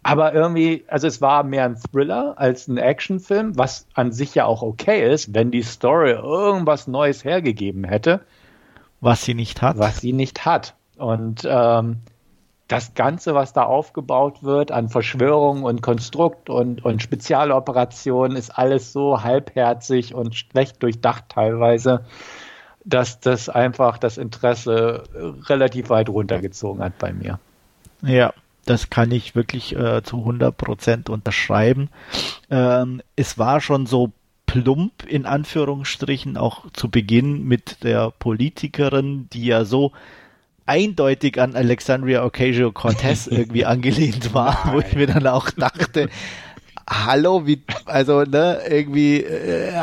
Aber 0.03 0.33
irgendwie, 0.33 0.85
also 0.87 1.07
es 1.07 1.21
war 1.21 1.43
mehr 1.43 1.65
ein 1.65 1.75
Thriller 1.75 2.35
als 2.37 2.67
ein 2.67 2.77
Actionfilm, 2.77 3.57
was 3.57 3.87
an 3.93 4.11
sich 4.11 4.35
ja 4.35 4.45
auch 4.45 4.61
okay 4.61 5.11
ist, 5.11 5.33
wenn 5.33 5.51
die 5.51 5.63
Story 5.63 6.11
irgendwas 6.11 6.87
Neues 6.87 7.25
hergegeben 7.25 7.83
hätte. 7.83 8.21
Was 9.01 9.23
sie 9.23 9.33
nicht 9.33 9.61
hat. 9.61 9.77
Was 9.77 9.99
sie 9.99 10.13
nicht 10.13 10.45
hat. 10.45 10.75
Und 10.97 11.47
ähm, 11.49 11.97
das 12.67 12.93
Ganze, 12.95 13.33
was 13.33 13.53
da 13.53 13.63
aufgebaut 13.63 14.43
wird 14.43 14.71
an 14.71 14.89
Verschwörung 14.89 15.63
und 15.63 15.81
Konstrukt 15.81 16.49
und, 16.49 16.83
und 16.83 17.01
Spezialoperationen, 17.01 18.37
ist 18.37 18.51
alles 18.51 18.91
so 18.91 19.23
halbherzig 19.23 20.13
und 20.13 20.35
schlecht 20.35 20.81
durchdacht 20.83 21.25
teilweise, 21.29 22.05
dass 22.83 23.19
das 23.19 23.49
einfach 23.49 23.97
das 23.97 24.17
Interesse 24.17 25.03
relativ 25.47 25.89
weit 25.89 26.09
runtergezogen 26.09 26.83
hat 26.83 26.97
bei 26.97 27.13
mir. 27.13 27.39
Ja, 28.01 28.33
das 28.69 28.89
kann 28.89 29.11
ich 29.11 29.35
wirklich 29.35 29.75
äh, 29.75 30.03
zu 30.03 30.17
100 30.19 30.55
Prozent 30.55 31.09
unterschreiben. 31.09 31.89
Ähm, 32.49 33.01
es 33.15 33.37
war 33.37 33.61
schon 33.61 33.85
so 33.85 34.11
plump 34.45 35.05
in 35.05 35.25
Anführungsstrichen 35.25 36.37
auch 36.37 36.71
zu 36.71 36.89
Beginn 36.89 37.43
mit 37.43 37.83
der 37.83 38.11
Politikerin, 38.11 39.27
die 39.31 39.45
ja 39.45 39.65
so 39.65 39.91
eindeutig 40.65 41.39
an 41.39 41.55
Alexandria 41.55 42.23
Ocasio-Cortez 42.23 43.27
irgendwie 43.31 43.65
angelehnt 43.65 44.33
war, 44.33 44.65
Nein. 44.65 44.73
wo 44.73 44.79
ich 44.79 44.95
mir 44.95 45.07
dann 45.07 45.27
auch 45.27 45.49
dachte, 45.51 46.09
hallo, 46.89 47.45
wie, 47.45 47.63
also, 47.85 48.23
ne, 48.23 48.61
irgendwie, 48.69 49.21
äh, 49.23 49.73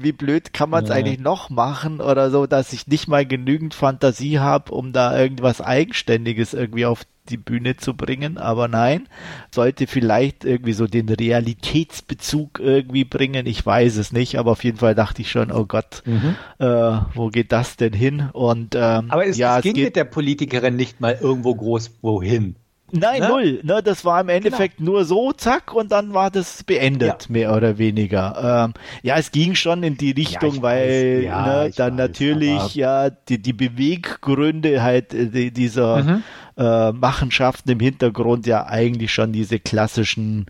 wie 0.00 0.12
blöd 0.12 0.52
kann 0.52 0.70
man 0.70 0.84
es 0.84 0.90
ja. 0.90 0.96
eigentlich 0.96 1.18
noch 1.18 1.50
machen 1.50 2.00
oder 2.00 2.30
so, 2.30 2.46
dass 2.46 2.72
ich 2.72 2.86
nicht 2.86 3.08
mal 3.08 3.26
genügend 3.26 3.74
Fantasie 3.74 4.38
habe, 4.38 4.72
um 4.72 4.92
da 4.92 5.18
irgendwas 5.18 5.60
Eigenständiges 5.60 6.54
irgendwie 6.54 6.86
auf 6.86 7.04
die 7.28 7.36
Bühne 7.36 7.76
zu 7.76 7.94
bringen, 7.94 8.38
aber 8.38 8.68
nein, 8.68 9.08
sollte 9.50 9.86
vielleicht 9.86 10.44
irgendwie 10.44 10.72
so 10.72 10.86
den 10.86 11.08
Realitätsbezug 11.08 12.58
irgendwie 12.58 13.04
bringen. 13.04 13.46
Ich 13.46 13.64
weiß 13.64 13.96
es 13.96 14.12
nicht, 14.12 14.38
aber 14.38 14.52
auf 14.52 14.64
jeden 14.64 14.78
Fall 14.78 14.94
dachte 14.94 15.22
ich 15.22 15.30
schon, 15.30 15.52
oh 15.52 15.66
Gott, 15.66 16.02
mhm. 16.06 16.36
äh, 16.58 16.98
wo 17.14 17.28
geht 17.28 17.52
das 17.52 17.76
denn 17.76 17.92
hin? 17.92 18.30
Und 18.32 18.74
ähm, 18.74 19.10
aber 19.10 19.26
es, 19.26 19.36
ja, 19.36 19.58
es 19.58 19.62
ging 19.62 19.72
es 19.72 19.76
geht, 19.76 19.84
mit 19.84 19.96
der 19.96 20.04
Politikerin 20.04 20.76
nicht 20.76 21.00
mal 21.00 21.18
irgendwo 21.20 21.54
groß 21.54 21.98
wohin. 22.02 22.56
Nein, 22.90 23.20
ne? 23.20 23.28
null. 23.28 23.60
Ne, 23.62 23.82
das 23.82 24.04
war 24.04 24.20
im 24.20 24.28
Endeffekt 24.28 24.78
genau. 24.78 24.92
nur 24.92 25.04
so, 25.04 25.32
zack, 25.32 25.74
und 25.74 25.92
dann 25.92 26.14
war 26.14 26.30
das 26.30 26.64
beendet, 26.64 27.26
ja. 27.28 27.32
mehr 27.32 27.54
oder 27.54 27.78
weniger. 27.78 28.66
Ähm, 28.66 28.74
ja, 29.02 29.16
es 29.16 29.30
ging 29.30 29.54
schon 29.54 29.82
in 29.82 29.96
die 29.96 30.12
Richtung, 30.12 30.56
ja, 30.56 30.62
weil 30.62 31.20
ja, 31.24 31.46
ne, 31.46 31.70
dann 31.76 31.92
weiß, 31.92 31.98
natürlich 31.98 32.74
ja 32.74 33.10
die, 33.10 33.40
die 33.40 33.52
Beweggründe 33.52 34.82
halt 34.82 35.12
äh, 35.12 35.26
die, 35.26 35.50
dieser 35.50 36.02
mhm. 36.02 36.22
äh, 36.56 36.92
Machenschaften 36.92 37.70
im 37.70 37.80
Hintergrund 37.80 38.46
ja 38.46 38.66
eigentlich 38.66 39.12
schon 39.12 39.32
diese 39.32 39.60
klassischen 39.60 40.46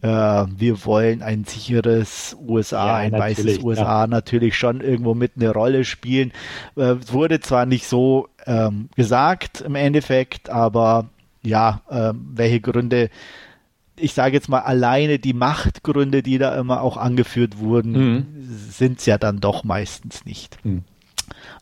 äh, 0.00 0.06
wir 0.06 0.84
wollen 0.84 1.22
ein 1.22 1.44
sicheres 1.44 2.36
USA, 2.40 2.96
ein 2.96 3.12
weißes 3.12 3.58
USA 3.64 4.06
natürlich 4.06 4.56
schon 4.56 4.80
irgendwo 4.80 5.14
mit 5.14 5.32
eine 5.36 5.50
Rolle 5.52 5.84
spielen. 5.84 6.32
Äh, 6.76 6.96
wurde 7.10 7.40
zwar 7.40 7.66
nicht 7.66 7.86
so 7.86 8.28
ähm, 8.46 8.90
gesagt 8.94 9.60
im 9.60 9.74
Endeffekt, 9.74 10.50
aber 10.50 11.08
ja, 11.42 11.82
äh, 11.88 12.12
welche 12.14 12.60
Gründe, 12.60 13.10
ich 13.96 14.14
sage 14.14 14.34
jetzt 14.34 14.48
mal 14.48 14.60
alleine 14.60 15.18
die 15.18 15.32
Machtgründe, 15.32 16.22
die 16.22 16.38
da 16.38 16.56
immer 16.56 16.82
auch 16.82 16.96
angeführt 16.96 17.58
wurden, 17.58 17.92
mhm. 17.92 18.26
sind 18.70 18.98
es 19.00 19.06
ja 19.06 19.18
dann 19.18 19.40
doch 19.40 19.64
meistens 19.64 20.24
nicht. 20.24 20.64
Mhm. 20.64 20.84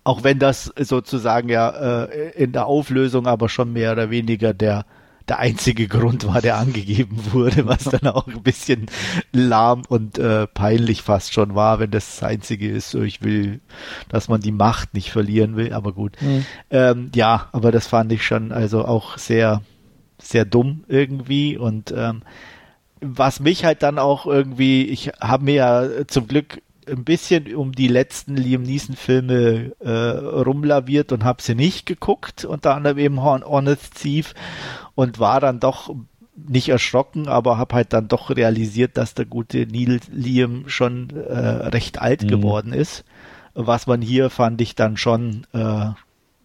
Auch 0.04 0.22
wenn 0.22 0.38
das 0.38 0.72
sozusagen 0.78 1.48
ja 1.48 2.04
äh, 2.04 2.30
in 2.42 2.52
der 2.52 2.66
Auflösung 2.66 3.26
aber 3.26 3.48
schon 3.48 3.72
mehr 3.72 3.92
oder 3.92 4.10
weniger 4.10 4.54
der 4.54 4.84
der 5.28 5.38
einzige 5.38 5.88
Grund 5.88 6.26
war, 6.26 6.40
der 6.40 6.56
angegeben 6.56 7.16
wurde, 7.32 7.66
was 7.66 7.84
dann 7.84 8.06
auch 8.06 8.26
ein 8.26 8.42
bisschen 8.42 8.86
lahm 9.32 9.82
und 9.88 10.18
äh, 10.18 10.46
peinlich 10.46 11.02
fast 11.02 11.32
schon 11.32 11.54
war, 11.54 11.78
wenn 11.80 11.90
das, 11.90 12.16
das 12.16 12.22
einzige 12.22 12.68
ist, 12.68 12.90
so 12.90 13.02
ich 13.02 13.22
will, 13.22 13.60
dass 14.08 14.28
man 14.28 14.40
die 14.40 14.52
Macht 14.52 14.94
nicht 14.94 15.10
verlieren 15.10 15.56
will, 15.56 15.72
aber 15.72 15.92
gut. 15.92 16.16
Mhm. 16.20 16.46
Ähm, 16.70 17.10
ja, 17.14 17.48
aber 17.52 17.72
das 17.72 17.86
fand 17.86 18.12
ich 18.12 18.24
schon 18.24 18.52
also 18.52 18.84
auch 18.84 19.18
sehr, 19.18 19.62
sehr 20.20 20.44
dumm 20.44 20.84
irgendwie 20.88 21.56
und 21.56 21.92
ähm, 21.96 22.22
was 23.00 23.40
mich 23.40 23.64
halt 23.64 23.82
dann 23.82 23.98
auch 23.98 24.26
irgendwie, 24.26 24.86
ich 24.86 25.08
habe 25.20 25.44
mir 25.44 25.54
ja 25.54 26.06
zum 26.06 26.26
Glück 26.28 26.62
ein 26.88 27.04
bisschen 27.04 27.54
um 27.54 27.72
die 27.72 27.88
letzten 27.88 28.36
Liam 28.36 28.62
Neeson 28.62 28.96
Filme 28.96 29.72
äh, 29.80 29.90
rumlaviert 29.90 31.12
und 31.12 31.24
habe 31.24 31.42
sie 31.42 31.54
nicht 31.54 31.86
geguckt, 31.86 32.44
unter 32.44 32.74
anderem 32.74 32.98
eben 32.98 33.22
Honest 33.22 33.94
Thief 33.94 34.34
und 34.94 35.18
war 35.18 35.40
dann 35.40 35.60
doch 35.60 35.94
nicht 36.36 36.68
erschrocken, 36.68 37.28
aber 37.28 37.58
habe 37.58 37.74
halt 37.74 37.92
dann 37.92 38.08
doch 38.08 38.30
realisiert, 38.30 38.96
dass 38.96 39.14
der 39.14 39.24
gute 39.24 39.66
Neil 39.66 40.00
Liam 40.10 40.68
schon 40.68 41.10
äh, 41.10 41.38
recht 41.38 42.00
alt 42.00 42.24
mhm. 42.24 42.28
geworden 42.28 42.72
ist. 42.72 43.04
Was 43.54 43.86
man 43.86 44.02
hier 44.02 44.28
fand 44.28 44.60
ich 44.60 44.74
dann 44.74 44.98
schon 44.98 45.46
äh, 45.54 45.88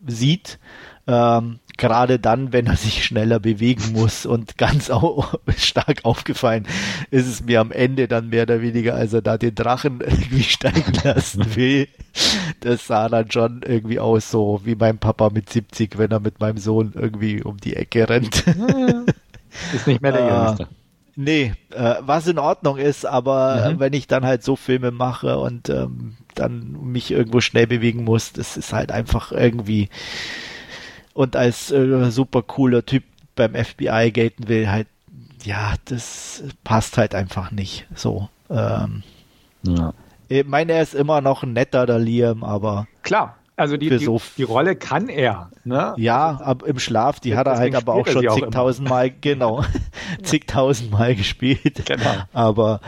sieht. 0.07 0.59
Ähm, 1.07 1.59
gerade 1.81 2.19
dann, 2.19 2.53
wenn 2.53 2.67
er 2.67 2.77
sich 2.77 3.03
schneller 3.03 3.39
bewegen 3.39 3.91
muss 3.91 4.27
und 4.27 4.57
ganz 4.57 4.91
au 4.91 5.25
stark 5.57 6.01
aufgefallen 6.03 6.67
ist 7.09 7.25
es 7.25 7.43
mir 7.43 7.59
am 7.59 7.71
Ende 7.71 8.07
dann 8.07 8.29
mehr 8.29 8.43
oder 8.43 8.61
weniger, 8.61 8.93
als 8.93 9.13
er 9.13 9.23
da 9.23 9.37
den 9.37 9.55
Drachen 9.55 9.99
irgendwie 10.05 10.43
steigen 10.43 10.93
lassen 11.03 11.43
will. 11.55 11.87
Das 12.59 12.85
sah 12.85 13.09
dann 13.09 13.31
schon 13.31 13.63
irgendwie 13.65 13.99
aus 13.99 14.29
so 14.29 14.61
wie 14.63 14.75
mein 14.75 14.99
Papa 14.99 15.31
mit 15.31 15.49
70, 15.49 15.97
wenn 15.97 16.11
er 16.11 16.19
mit 16.19 16.39
meinem 16.39 16.57
Sohn 16.57 16.93
irgendwie 16.95 17.41
um 17.41 17.57
die 17.57 17.75
Ecke 17.75 18.07
rennt. 18.07 18.45
Ist 19.73 19.87
nicht 19.87 20.01
mehr 20.01 20.11
der 20.11 20.21
ah. 20.21 20.45
Jüngste. 20.47 20.67
Nee, 21.15 21.53
äh, 21.71 21.95
was 22.01 22.27
in 22.27 22.39
Ordnung 22.39 22.77
ist, 22.77 23.05
aber 23.05 23.71
mhm. 23.71 23.79
wenn 23.79 23.93
ich 23.93 24.07
dann 24.07 24.23
halt 24.23 24.43
so 24.43 24.55
Filme 24.55 24.91
mache 24.91 25.39
und 25.39 25.69
ähm, 25.69 26.15
dann 26.35 26.91
mich 26.91 27.11
irgendwo 27.11 27.41
schnell 27.41 27.67
bewegen 27.67 28.03
muss, 28.03 28.33
das 28.33 28.55
ist 28.55 28.71
halt 28.71 28.91
einfach 28.91 29.31
irgendwie 29.31 29.89
und 31.13 31.35
als 31.35 31.71
äh, 31.71 32.11
super 32.11 32.41
cooler 32.41 32.85
Typ 32.85 33.03
beim 33.35 33.53
FBI 33.55 34.11
gelten 34.13 34.47
will, 34.47 34.69
halt, 34.69 34.87
ja, 35.43 35.73
das 35.85 36.43
passt 36.63 36.97
halt 36.97 37.15
einfach 37.15 37.51
nicht 37.51 37.87
so. 37.95 38.29
Ähm, 38.49 39.03
ja. 39.63 39.93
Ich 40.27 40.45
meine, 40.45 40.73
er 40.73 40.81
ist 40.81 40.95
immer 40.95 41.21
noch 41.21 41.43
ein 41.43 41.53
netter, 41.53 41.85
der 41.85 41.99
Liam, 41.99 42.43
aber. 42.43 42.87
Klar, 43.03 43.35
also 43.61 43.77
die, 43.77 43.89
die, 43.89 43.97
so 43.99 44.19
die, 44.37 44.43
Rolle 44.43 44.75
kann 44.75 45.07
er. 45.07 45.51
Ne? 45.63 45.93
Ja, 45.97 46.37
ab, 46.37 46.63
im 46.63 46.79
Schlaf, 46.79 47.19
die 47.19 47.35
hat 47.35 47.45
er 47.45 47.57
halt 47.57 47.75
aber 47.75 47.93
auch 47.93 48.07
schon 48.07 48.27
zigtausendmal, 48.27 49.11
genau, 49.21 49.63
zigtausendmal 50.23 51.15
gespielt. 51.15 51.85
Genau. 51.85 52.15
Aber 52.33 52.79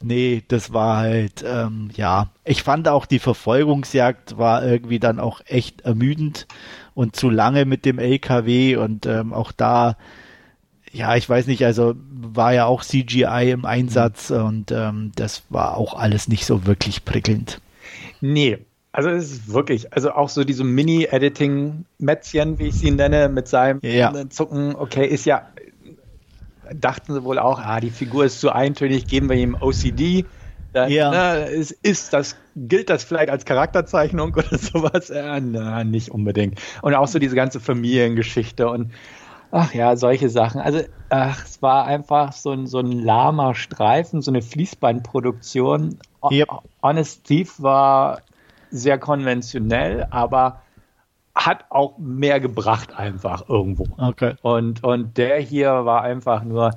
nee, 0.00 0.42
das 0.48 0.72
war 0.72 0.96
halt, 0.98 1.44
ähm, 1.46 1.90
ja. 1.96 2.28
Ich 2.44 2.62
fand 2.62 2.88
auch 2.88 3.04
die 3.04 3.18
Verfolgungsjagd 3.18 4.38
war 4.38 4.64
irgendwie 4.64 4.98
dann 4.98 5.20
auch 5.20 5.42
echt 5.44 5.82
ermüdend 5.82 6.46
und 6.94 7.16
zu 7.16 7.30
lange 7.30 7.64
mit 7.64 7.84
dem 7.84 7.98
LKW 7.98 8.76
und 8.76 9.06
ähm, 9.06 9.32
auch 9.32 9.52
da, 9.52 9.96
ja, 10.92 11.16
ich 11.16 11.28
weiß 11.28 11.46
nicht, 11.46 11.64
also 11.64 11.94
war 12.10 12.52
ja 12.52 12.66
auch 12.66 12.82
CGI 12.82 13.50
im 13.50 13.64
Einsatz 13.64 14.30
mhm. 14.30 14.44
und 14.44 14.72
ähm, 14.72 15.12
das 15.14 15.42
war 15.48 15.76
auch 15.76 15.94
alles 15.94 16.28
nicht 16.28 16.44
so 16.44 16.66
wirklich 16.66 17.04
prickelnd. 17.04 17.60
Nee, 18.20 18.58
also 18.92 19.08
es 19.08 19.32
ist 19.32 19.52
wirklich, 19.52 19.92
also 19.92 20.12
auch 20.12 20.28
so 20.28 20.44
diese 20.44 20.64
Mini-Editing-Mätzchen, 20.64 22.58
wie 22.58 22.68
ich 22.68 22.74
sie 22.74 22.90
nenne, 22.90 23.30
mit 23.30 23.48
seinem 23.48 23.80
ja. 23.82 24.12
Zucken, 24.28 24.76
okay, 24.76 25.06
ist 25.06 25.24
ja, 25.24 25.48
dachten 26.74 27.14
sie 27.14 27.24
wohl 27.24 27.38
auch, 27.38 27.58
ah, 27.58 27.80
die 27.80 27.90
Figur 27.90 28.26
ist 28.26 28.40
zu 28.40 28.50
eintönig, 28.52 29.06
geben 29.06 29.30
wir 29.30 29.36
ihm 29.36 29.56
OCD. 29.58 30.26
Dann, 30.72 30.90
ja. 30.90 31.10
Na, 31.10 31.34
ist, 31.34 31.72
ist 31.82 32.12
das, 32.12 32.36
gilt 32.56 32.88
das 32.88 33.04
vielleicht 33.04 33.30
als 33.30 33.44
Charakterzeichnung 33.44 34.34
oder 34.34 34.58
sowas? 34.58 35.08
Ja, 35.08 35.38
na, 35.38 35.84
nicht 35.84 36.10
unbedingt. 36.10 36.60
Und 36.80 36.94
auch 36.94 37.08
so 37.08 37.18
diese 37.18 37.36
ganze 37.36 37.60
Familiengeschichte 37.60 38.68
und 38.68 38.92
ach 39.50 39.74
ja, 39.74 39.96
solche 39.96 40.30
Sachen. 40.30 40.60
Also, 40.60 40.80
ach, 41.10 41.44
es 41.44 41.60
war 41.60 41.84
einfach 41.86 42.32
so 42.32 42.52
ein, 42.52 42.66
so 42.66 42.78
ein 42.78 42.90
lahmer 42.90 43.54
Streifen, 43.54 44.22
so 44.22 44.30
eine 44.30 44.42
Fließbandproduktion. 44.42 45.98
Yep. 46.30 46.48
Honest 46.82 47.24
Thief 47.24 47.60
war 47.60 48.22
sehr 48.70 48.98
konventionell, 48.98 50.06
aber 50.10 50.62
hat 51.34 51.64
auch 51.70 51.96
mehr 51.98 52.40
gebracht 52.40 52.98
einfach 52.98 53.48
irgendwo. 53.48 53.86
Okay. 53.96 54.34
Und, 54.42 54.84
und 54.84 55.16
der 55.16 55.38
hier 55.40 55.86
war 55.86 56.02
einfach 56.02 56.44
nur, 56.44 56.72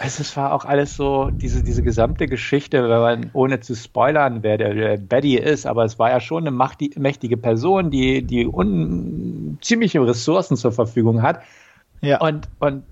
es 0.00 0.36
war 0.36 0.52
auch 0.52 0.64
alles 0.64 0.96
so, 0.96 1.30
diese, 1.30 1.62
diese 1.62 1.82
gesamte 1.82 2.26
Geschichte, 2.26 2.82
wenn 2.82 3.00
man, 3.00 3.30
ohne 3.34 3.60
zu 3.60 3.76
spoilern, 3.76 4.42
wer 4.42 4.58
der, 4.58 4.74
der 4.74 4.96
Betty 4.96 5.36
ist, 5.36 5.64
aber 5.64 5.84
es 5.84 5.98
war 5.98 6.10
ja 6.10 6.20
schon 6.20 6.46
eine 6.46 6.50
mächtige 6.96 7.36
Person, 7.36 7.90
die, 7.90 8.22
die 8.22 8.46
un, 8.46 9.58
ziemliche 9.60 10.04
Ressourcen 10.04 10.56
zur 10.56 10.72
Verfügung 10.72 11.22
hat. 11.22 11.40
Ja. 12.00 12.20
Und, 12.20 12.48
und 12.58 12.82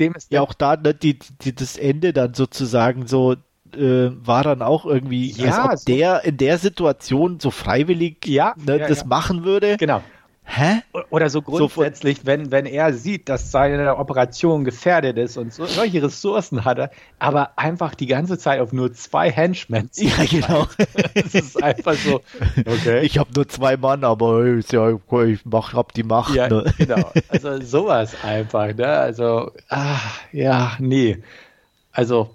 dem 0.00 0.14
ist 0.14 0.32
ja 0.32 0.40
auch 0.40 0.54
da 0.54 0.76
ne, 0.76 0.94
die, 0.94 1.18
die, 1.42 1.54
das 1.54 1.76
Ende 1.76 2.12
dann 2.12 2.34
sozusagen 2.34 3.06
so 3.06 3.36
äh, 3.74 4.10
war 4.10 4.42
dann 4.42 4.62
auch 4.62 4.84
irgendwie, 4.84 5.30
ja, 5.30 5.62
als 5.62 5.72
ob 5.72 5.78
so 5.78 5.84
der 5.94 6.24
in 6.24 6.36
der 6.38 6.58
Situation 6.58 7.38
so 7.38 7.50
freiwillig 7.50 8.26
ja, 8.26 8.54
ne, 8.56 8.78
ja, 8.78 8.88
das 8.88 9.00
ja. 9.00 9.06
machen 9.06 9.44
würde. 9.44 9.76
Genau. 9.76 10.02
Hä? 10.52 10.82
Oder 11.10 11.30
so 11.30 11.42
grundsätzlich, 11.42 12.18
so 12.18 12.26
wenn, 12.26 12.50
wenn 12.50 12.66
er 12.66 12.92
sieht, 12.92 13.28
dass 13.28 13.52
seine 13.52 13.96
Operation 13.96 14.64
gefährdet 14.64 15.16
ist 15.16 15.36
und 15.36 15.54
so, 15.54 15.64
solche 15.64 16.02
Ressourcen 16.02 16.64
hat 16.64 16.78
er, 16.78 16.90
aber 17.20 17.52
einfach 17.56 17.94
die 17.94 18.06
ganze 18.06 18.36
Zeit 18.36 18.58
auf 18.58 18.72
nur 18.72 18.92
zwei 18.92 19.30
Henchmen. 19.30 19.90
Ja, 19.94 20.24
genau. 20.28 20.66
das 21.14 21.34
ist 21.34 21.62
einfach 21.62 21.94
so, 21.94 22.22
okay. 22.66 23.02
Ich 23.02 23.16
habe 23.18 23.30
nur 23.32 23.48
zwei 23.48 23.76
Mann, 23.76 24.02
aber 24.02 24.44
ja, 24.70 24.90
ich 24.90 25.44
mach, 25.44 25.72
hab 25.72 25.92
die 25.94 26.02
Macht. 26.02 26.34
Ja, 26.34 26.48
ne? 26.48 26.64
genau. 26.76 27.12
Also 27.28 27.60
sowas 27.60 28.16
einfach, 28.24 28.74
ne? 28.74 28.88
Also, 28.88 29.52
ah, 29.68 30.00
ja, 30.32 30.72
nee. 30.80 31.18
Also, 31.92 32.34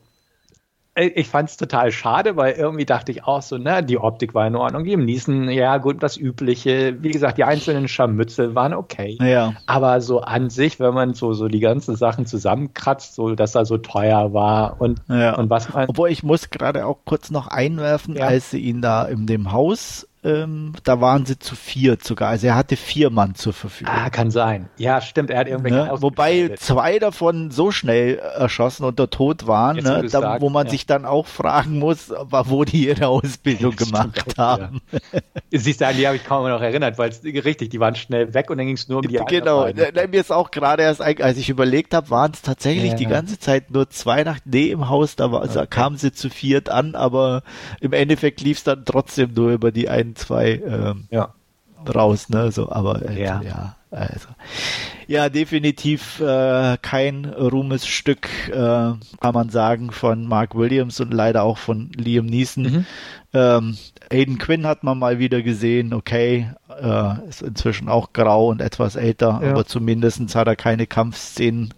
ich 0.96 1.28
fand 1.28 1.50
es 1.50 1.58
total 1.58 1.92
schade, 1.92 2.38
weil 2.38 2.54
irgendwie 2.54 2.86
dachte 2.86 3.12
ich 3.12 3.26
auch 3.26 3.42
so, 3.42 3.58
ne, 3.58 3.84
die 3.84 3.98
Optik 3.98 4.34
war 4.34 4.48
in 4.48 4.56
Ordnung. 4.56 4.86
Die 4.86 4.96
Niesen, 4.96 5.50
ja 5.50 5.78
gut, 5.78 6.02
das 6.02 6.16
Übliche. 6.16 6.96
Wie 7.02 7.12
gesagt, 7.12 7.38
die 7.38 7.44
einzelnen 7.44 7.90
Scharmützel 7.90 8.56
waren 8.56 8.74
okay. 8.74 9.18
Ja. 9.20 9.54
Aber 9.66 10.00
so 10.00 10.22
an 10.22 10.50
sich, 10.50 10.80
wenn 10.80 10.94
man 10.94 11.14
so, 11.14 11.34
so 11.34 11.50
die 11.50 11.60
ganzen 11.60 11.98
Sachen 11.98 12.26
zusammenkratzt, 12.26 13.16
so, 13.16 13.36
dass 13.36 13.56
er 13.56 13.66
so 13.66 13.78
teuer 13.78 14.34
war 14.34 14.80
und, 14.80 15.02
ja. 15.10 15.36
und 15.36 15.50
was 15.50 15.74
man. 15.74 15.90
Obwohl 15.90 16.10
ich 16.10 16.24
muss 16.24 16.50
gerade 16.50 16.86
auch 16.86 17.00
kurz 17.04 17.30
noch 17.30 17.48
einwerfen, 17.48 18.16
ja. 18.16 18.28
als 18.28 18.52
sie 18.52 18.60
ihn 18.60 18.82
da 18.82 19.04
in 19.04 19.28
dem 19.28 19.52
Haus 19.52 20.08
ähm, 20.26 20.74
da 20.84 21.00
waren 21.02 21.26
sie 21.26 21.38
zu 21.38 21.56
vier 21.56 21.98
sogar. 22.02 22.30
Also 22.30 22.48
er 22.48 22.56
hatte 22.56 22.76
vier 22.76 23.12
Mann 23.12 23.36
zur 23.36 23.54
Verfügung. 23.54 23.94
Ah, 23.96 24.10
kann 24.10 24.32
sein. 24.32 24.70
Ja, 24.78 25.00
stimmt. 25.00 25.30
Er 25.30 25.40
hat 25.40 25.48
irgendwelche 25.48 25.78
ne? 25.78 25.92
Wobei 25.98 26.56
zwei 26.58 26.98
davon 26.98 27.52
so 27.52 27.70
schnell 27.70 28.16
erschossen 28.18 28.86
und 28.86 28.96
Tod 29.12 29.46
waren, 29.46 29.78
ne? 29.78 30.02
da, 30.02 30.10
sagst, 30.10 30.42
wo 30.42 30.50
man 30.50 30.66
ja. 30.66 30.72
sich 30.72 30.88
dann 30.88 31.06
auch 31.06 31.28
fragen 31.28 31.78
muss, 31.78 32.10
wo 32.10 32.66
die 32.66 32.88
ihre 32.88 33.08
Ausbildung 33.08 33.76
gemacht 33.76 34.34
auch, 34.34 34.38
haben. 34.38 34.82
Ja. 34.92 35.20
Siehst 35.60 35.82
du, 35.82 35.88
an 35.88 35.96
die 35.96 36.08
habe 36.08 36.16
ich 36.16 36.26
kaum 36.26 36.50
noch 36.50 36.62
erinnert, 36.62 36.98
weil 36.98 37.10
es 37.10 37.24
richtig, 37.24 37.70
die 37.70 37.80
waren 37.80 37.96
schnell 37.96 38.34
weg 38.34 38.50
und 38.50 38.58
dann 38.58 38.66
ging 38.66 38.76
es 38.76 38.88
nur 38.88 39.00
um 39.00 39.08
die 39.08 39.20
Genau, 39.28 39.68
ne, 39.68 39.92
mir 40.10 40.22
ist 40.22 40.32
auch 40.32 40.50
gerade 40.50 40.84
erst, 40.84 41.02
als 41.02 41.38
ich 41.38 41.50
überlegt 41.50 41.94
habe, 41.94 42.10
waren 42.10 42.32
es 42.34 42.42
tatsächlich 42.42 42.92
ja. 42.92 42.98
die 42.98 43.06
ganze 43.06 43.38
Zeit 43.38 43.70
nur 43.70 43.90
zwei 43.90 44.24
nach 44.24 44.40
nee 44.46 44.72
im 44.72 44.90
Haus, 44.90 45.16
da, 45.16 45.32
war, 45.32 45.44
okay. 45.44 45.54
da 45.54 45.66
kamen 45.66 45.98
sie 45.98 46.12
zu 46.12 46.30
viert 46.30 46.70
an, 46.70 46.96
aber 46.96 47.44
im 47.80 47.94
Endeffekt 47.94 48.42
lief 48.42 48.58
es 48.58 48.64
dann 48.64 48.86
trotzdem 48.86 49.34
nur 49.34 49.52
über 49.52 49.72
die 49.72 49.88
einen 49.88 50.15
zwei 50.16 50.62
ähm, 50.66 51.08
ja. 51.12 51.34
raus, 51.94 52.30
ne? 52.30 52.52
So, 52.52 52.72
aber 52.72 53.08
äh, 53.10 53.22
ja. 53.22 53.42
ja, 53.42 53.76
also 53.92 54.28
ja, 55.08 55.30
definitiv 55.30 56.20
äh, 56.20 56.78
kein 56.82 57.26
Ruhmesstück, 57.26 58.28
äh, 58.50 58.54
kann 58.54 59.34
man 59.34 59.50
sagen, 59.50 59.92
von 59.92 60.28
Mark 60.28 60.56
Williams 60.56 61.00
und 61.00 61.14
leider 61.14 61.44
auch 61.44 61.58
von 61.58 61.92
Liam 61.96 62.26
Neeson. 62.26 62.64
Mhm. 62.64 62.86
Ähm, 63.34 63.78
Aiden 64.12 64.38
Quinn 64.38 64.66
hat 64.66 64.84
man 64.84 64.98
mal 64.98 65.20
wieder 65.20 65.42
gesehen, 65.42 65.94
okay, 65.94 66.50
äh, 66.82 67.30
ist 67.30 67.42
inzwischen 67.42 67.90
auch 67.90 68.14
grau 68.14 68.50
und 68.50 68.62
etwas 68.62 68.96
älter, 68.96 69.40
ja. 69.44 69.52
aber 69.52 69.66
zumindest 69.66 70.36
hat 70.36 70.48
er 70.48 70.56
keine 70.56 70.88
Kampfszenen 70.88 71.74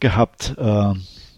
gehabt. 0.00 0.54
Äh, 0.58 0.94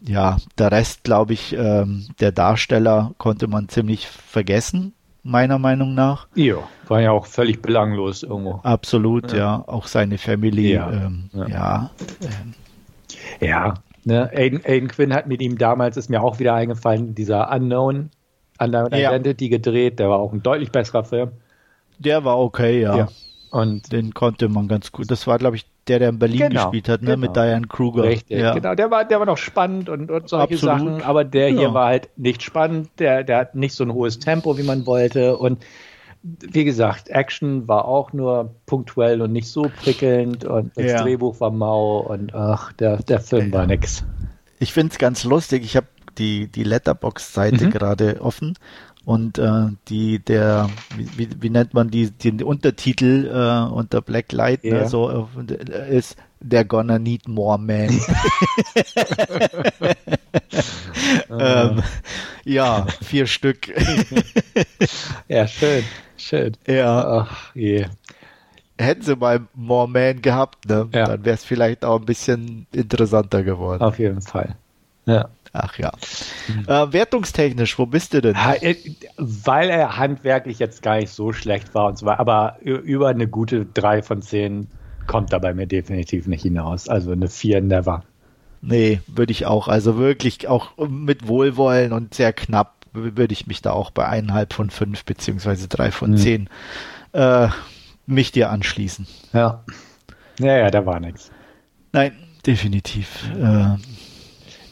ja, 0.07 0.37
der 0.57 0.73
Rest, 0.73 1.05
glaube 1.05 1.33
ich, 1.33 1.53
ähm, 1.53 2.07
der 2.21 2.33
Darsteller 2.33 3.13
konnte 3.19 3.49
man 3.49 3.69
ziemlich 3.69 4.07
vergessen 4.07 4.95
meiner 5.27 5.59
Meinung 5.59 5.95
nach. 5.95 6.29
Ja, 6.35 6.57
war 6.89 7.01
ja 7.01 7.11
auch 7.11 7.27
völlig 7.27 7.63
belanglos 7.63 8.23
irgendwo. 8.23 8.61
Absolut, 8.63 9.33
ja. 9.33 9.39
ja. 9.39 9.65
Auch 9.67 9.87
seine 9.87 10.19
Family, 10.19 10.73
ja. 10.73 10.91
Ähm, 10.91 11.31
ja. 11.35 11.49
Ja, 11.49 11.91
ähm. 12.23 12.55
ja 13.41 13.75
ne? 14.05 14.31
Aiden, 14.33 14.63
Aiden, 14.65 14.89
Quinn 14.89 15.13
hat 15.13 15.27
mit 15.27 15.43
ihm 15.43 15.59
damals, 15.59 15.97
ist 15.97 16.09
mir 16.09 16.23
auch 16.23 16.39
wieder 16.39 16.55
eingefallen, 16.55 17.15
dieser 17.15 17.51
Unknown, 17.53 18.11
Unknown 18.59 18.93
Identity 18.93 19.49
gedreht, 19.49 19.99
der 19.99 20.09
war 20.09 20.19
auch 20.19 20.33
ein 20.33 20.43
deutlich 20.43 20.71
besserer 20.71 21.05
Film. 21.05 21.33
Der 21.99 22.25
war 22.25 22.39
okay, 22.39 22.81
ja. 22.81 23.09
Und 23.51 23.93
den 23.93 24.13
konnte 24.13 24.49
man 24.49 24.69
ganz 24.69 24.93
gut. 24.93 25.11
Das 25.11 25.27
war, 25.27 25.39
glaube 25.39 25.57
ich, 25.57 25.67
der, 25.89 26.01
der 26.01 26.09
in 26.09 26.19
Berlin 26.19 26.49
genau, 26.49 26.65
gespielt 26.65 26.89
hat, 26.89 27.03
ne, 27.03 27.15
genau. 27.15 27.21
mit 27.21 27.37
Diane 27.37 27.67
Kruger. 27.67 28.05
Richtig, 28.05 28.39
ja. 28.39 28.55
genau. 28.55 28.75
Der 28.75 28.91
war, 28.91 29.05
der 29.05 29.19
war 29.19 29.27
noch 29.27 29.39
spannend 29.39 29.89
und, 29.89 30.11
und 30.11 30.29
solche 30.29 30.55
Absolut. 30.55 30.79
Sachen, 30.79 31.03
aber 31.03 31.25
der 31.25 31.49
hier 31.49 31.63
ja. 31.63 31.75
war 31.75 31.87
halt 31.87 32.11
nicht 32.17 32.43
spannend. 32.43 32.91
Der, 32.99 33.23
der 33.23 33.39
hat 33.39 33.55
nicht 33.55 33.75
so 33.75 33.85
ein 33.85 33.93
hohes 33.93 34.19
Tempo, 34.19 34.59
wie 34.59 34.65
man 34.65 34.87
wollte. 34.87 35.37
Und 35.37 35.65
wie 36.23 36.65
gesagt, 36.65 37.09
Action 37.09 37.69
war 37.69 37.85
auch 37.85 38.13
nur 38.13 38.55
punktuell 38.67 39.23
und 39.23 39.33
nicht 39.33 39.49
so 39.49 39.71
prickelnd 39.83 40.45
und 40.45 40.77
das 40.77 40.87
ja. 40.87 41.03
Drehbuch 41.03 41.41
war 41.41 41.51
mau 41.51 41.99
und 42.01 42.35
ach, 42.35 42.73
der, 42.73 42.97
der 42.97 43.21
Film 43.21 43.53
war 43.53 43.67
nix. 43.67 44.05
Ich 44.59 44.73
finde 44.73 44.93
es 44.93 44.99
ganz 44.99 45.23
lustig. 45.25 45.65
Ich 45.65 45.77
habe 45.77 45.87
die, 46.19 46.49
die 46.49 46.65
Letterbox-Seite 46.65 47.67
mhm. 47.67 47.71
gerade 47.71 48.21
offen 48.21 48.55
und 49.07 49.39
äh, 49.39 49.69
die, 49.89 50.19
der, 50.19 50.69
wie, 50.97 51.29
wie 51.41 51.49
nennt 51.49 51.75
man 51.75 51.91
die, 51.91 52.11
den 52.11 52.43
Untertitel 52.43 53.31
äh, 53.33 53.73
unter 53.73 54.03
Black 54.03 54.33
Light, 54.33 54.65
yeah. 54.65 54.81
ne, 54.81 54.89
so 54.89 55.29
äh, 55.49 55.97
ist 55.97 56.17
They're 56.45 56.65
gonna 56.65 56.99
need 56.99 57.29
more 57.29 57.57
men. 57.57 57.89
ähm, 61.31 61.83
ja, 62.45 62.87
vier 63.01 63.27
Stück. 63.29 63.69
ja, 65.29 65.47
schön, 65.47 65.85
schön. 66.17 66.57
Ja. 66.67 67.21
Ach, 67.21 67.55
je. 67.55 67.87
Hätten 68.77 69.03
sie 69.03 69.17
mal 69.17 69.47
More 69.55 69.89
Men 69.89 70.21
gehabt, 70.21 70.69
ne? 70.69 70.89
Ja. 70.93 71.07
dann 71.07 71.25
wäre 71.25 71.37
es 71.37 71.45
vielleicht 71.45 71.85
auch 71.85 72.01
ein 72.01 72.07
bisschen 72.07 72.67
interessanter 72.73 73.43
geworden. 73.45 73.83
Auf 73.83 73.99
jeden 73.99 74.21
Fall. 74.21 74.57
Ja. 75.07 75.29
Ach 75.53 75.79
ja. 75.79 75.93
Mhm. 76.49 76.65
Äh, 76.67 76.93
wertungstechnisch, 76.93 77.79
wo 77.79 77.87
bist 77.87 78.13
du 78.13 78.21
denn? 78.21 78.35
Weil 78.35 79.71
er 79.71 79.97
handwerklich 79.97 80.59
jetzt 80.59 80.83
gar 80.83 80.97
nicht 80.97 81.11
so 81.11 81.33
schlecht 81.33 81.75
war 81.75 81.87
und 81.87 81.99
so 81.99 82.05
weiter, 82.05 82.21
aber 82.21 82.59
über 82.63 83.09
eine 83.09 83.27
gute 83.27 83.65
3 83.65 84.03
von 84.03 84.21
10 84.21 84.69
kommt 85.07 85.33
da 85.33 85.39
bei 85.39 85.55
mir 85.55 85.67
definitiv 85.67 86.27
nicht 86.27 86.43
hinaus. 86.43 86.89
Also 86.89 87.13
eine 87.13 87.29
4 87.29 87.63
never. 87.63 88.03
Nee, 88.61 89.01
würde 89.07 89.33
ich 89.33 89.47
auch. 89.47 89.69
Also 89.69 89.97
wirklich 89.97 90.49
auch 90.49 90.77
mit 90.89 91.27
Wohlwollen 91.29 91.93
und 91.93 92.15
sehr 92.15 92.33
knapp 92.33 92.75
würde 92.93 93.33
ich 93.33 93.47
mich 93.47 93.63
da 93.63 93.73
auch 93.73 93.91
bei 93.91 94.07
eineinhalb 94.07 94.53
von 94.53 94.71
fünf 94.71 95.05
beziehungsweise 95.05 95.69
drei 95.69 95.91
von 95.91 96.13
mhm. 96.13 96.17
zehn 96.17 96.51
äh, 97.13 97.49
mich 98.07 98.33
dir 98.33 98.51
anschließen. 98.51 99.07
Ja. 99.33 99.65
Ja, 100.39 100.57
ja, 100.57 100.71
da 100.71 100.85
war 100.85 101.01
nichts. 101.01 101.31
Nein, 101.93 102.13
definitiv. 102.47 103.31
Äh, 103.35 103.77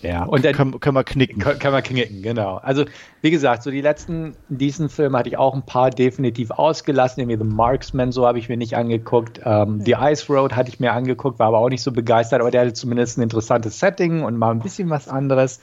ja, 0.04 0.24
und 0.24 0.44
dann 0.44 0.54
können, 0.54 0.78
können 0.80 0.96
wir 0.96 1.04
knicken. 1.04 1.40
Können, 1.40 1.58
können 1.58 1.74
wir 1.74 1.82
knicken, 1.82 2.22
genau. 2.22 2.56
Also, 2.56 2.84
wie 3.22 3.30
gesagt, 3.30 3.62
so 3.62 3.70
die 3.70 3.80
letzten, 3.80 4.36
diesen 4.48 4.88
Film 4.88 5.16
hatte 5.16 5.28
ich 5.28 5.38
auch 5.38 5.54
ein 5.54 5.64
paar 5.64 5.90
definitiv 5.90 6.50
ausgelassen. 6.50 7.20
Irgendwie 7.20 7.38
The 7.38 7.54
Marksman, 7.54 8.12
so 8.12 8.26
habe 8.26 8.38
ich 8.38 8.48
mir 8.48 8.56
nicht 8.56 8.76
angeguckt. 8.76 9.40
Ähm, 9.44 9.80
The 9.80 9.96
Ice 9.98 10.32
Road 10.32 10.54
hatte 10.54 10.68
ich 10.68 10.80
mir 10.80 10.92
angeguckt, 10.92 11.38
war 11.38 11.48
aber 11.48 11.58
auch 11.58 11.70
nicht 11.70 11.82
so 11.82 11.92
begeistert, 11.92 12.40
aber 12.40 12.50
der 12.50 12.62
hatte 12.62 12.74
zumindest 12.74 13.18
ein 13.18 13.22
interessantes 13.22 13.78
Setting 13.80 14.22
und 14.22 14.36
mal 14.36 14.50
ein 14.50 14.60
bisschen 14.60 14.90
was 14.90 15.08
anderes. 15.08 15.60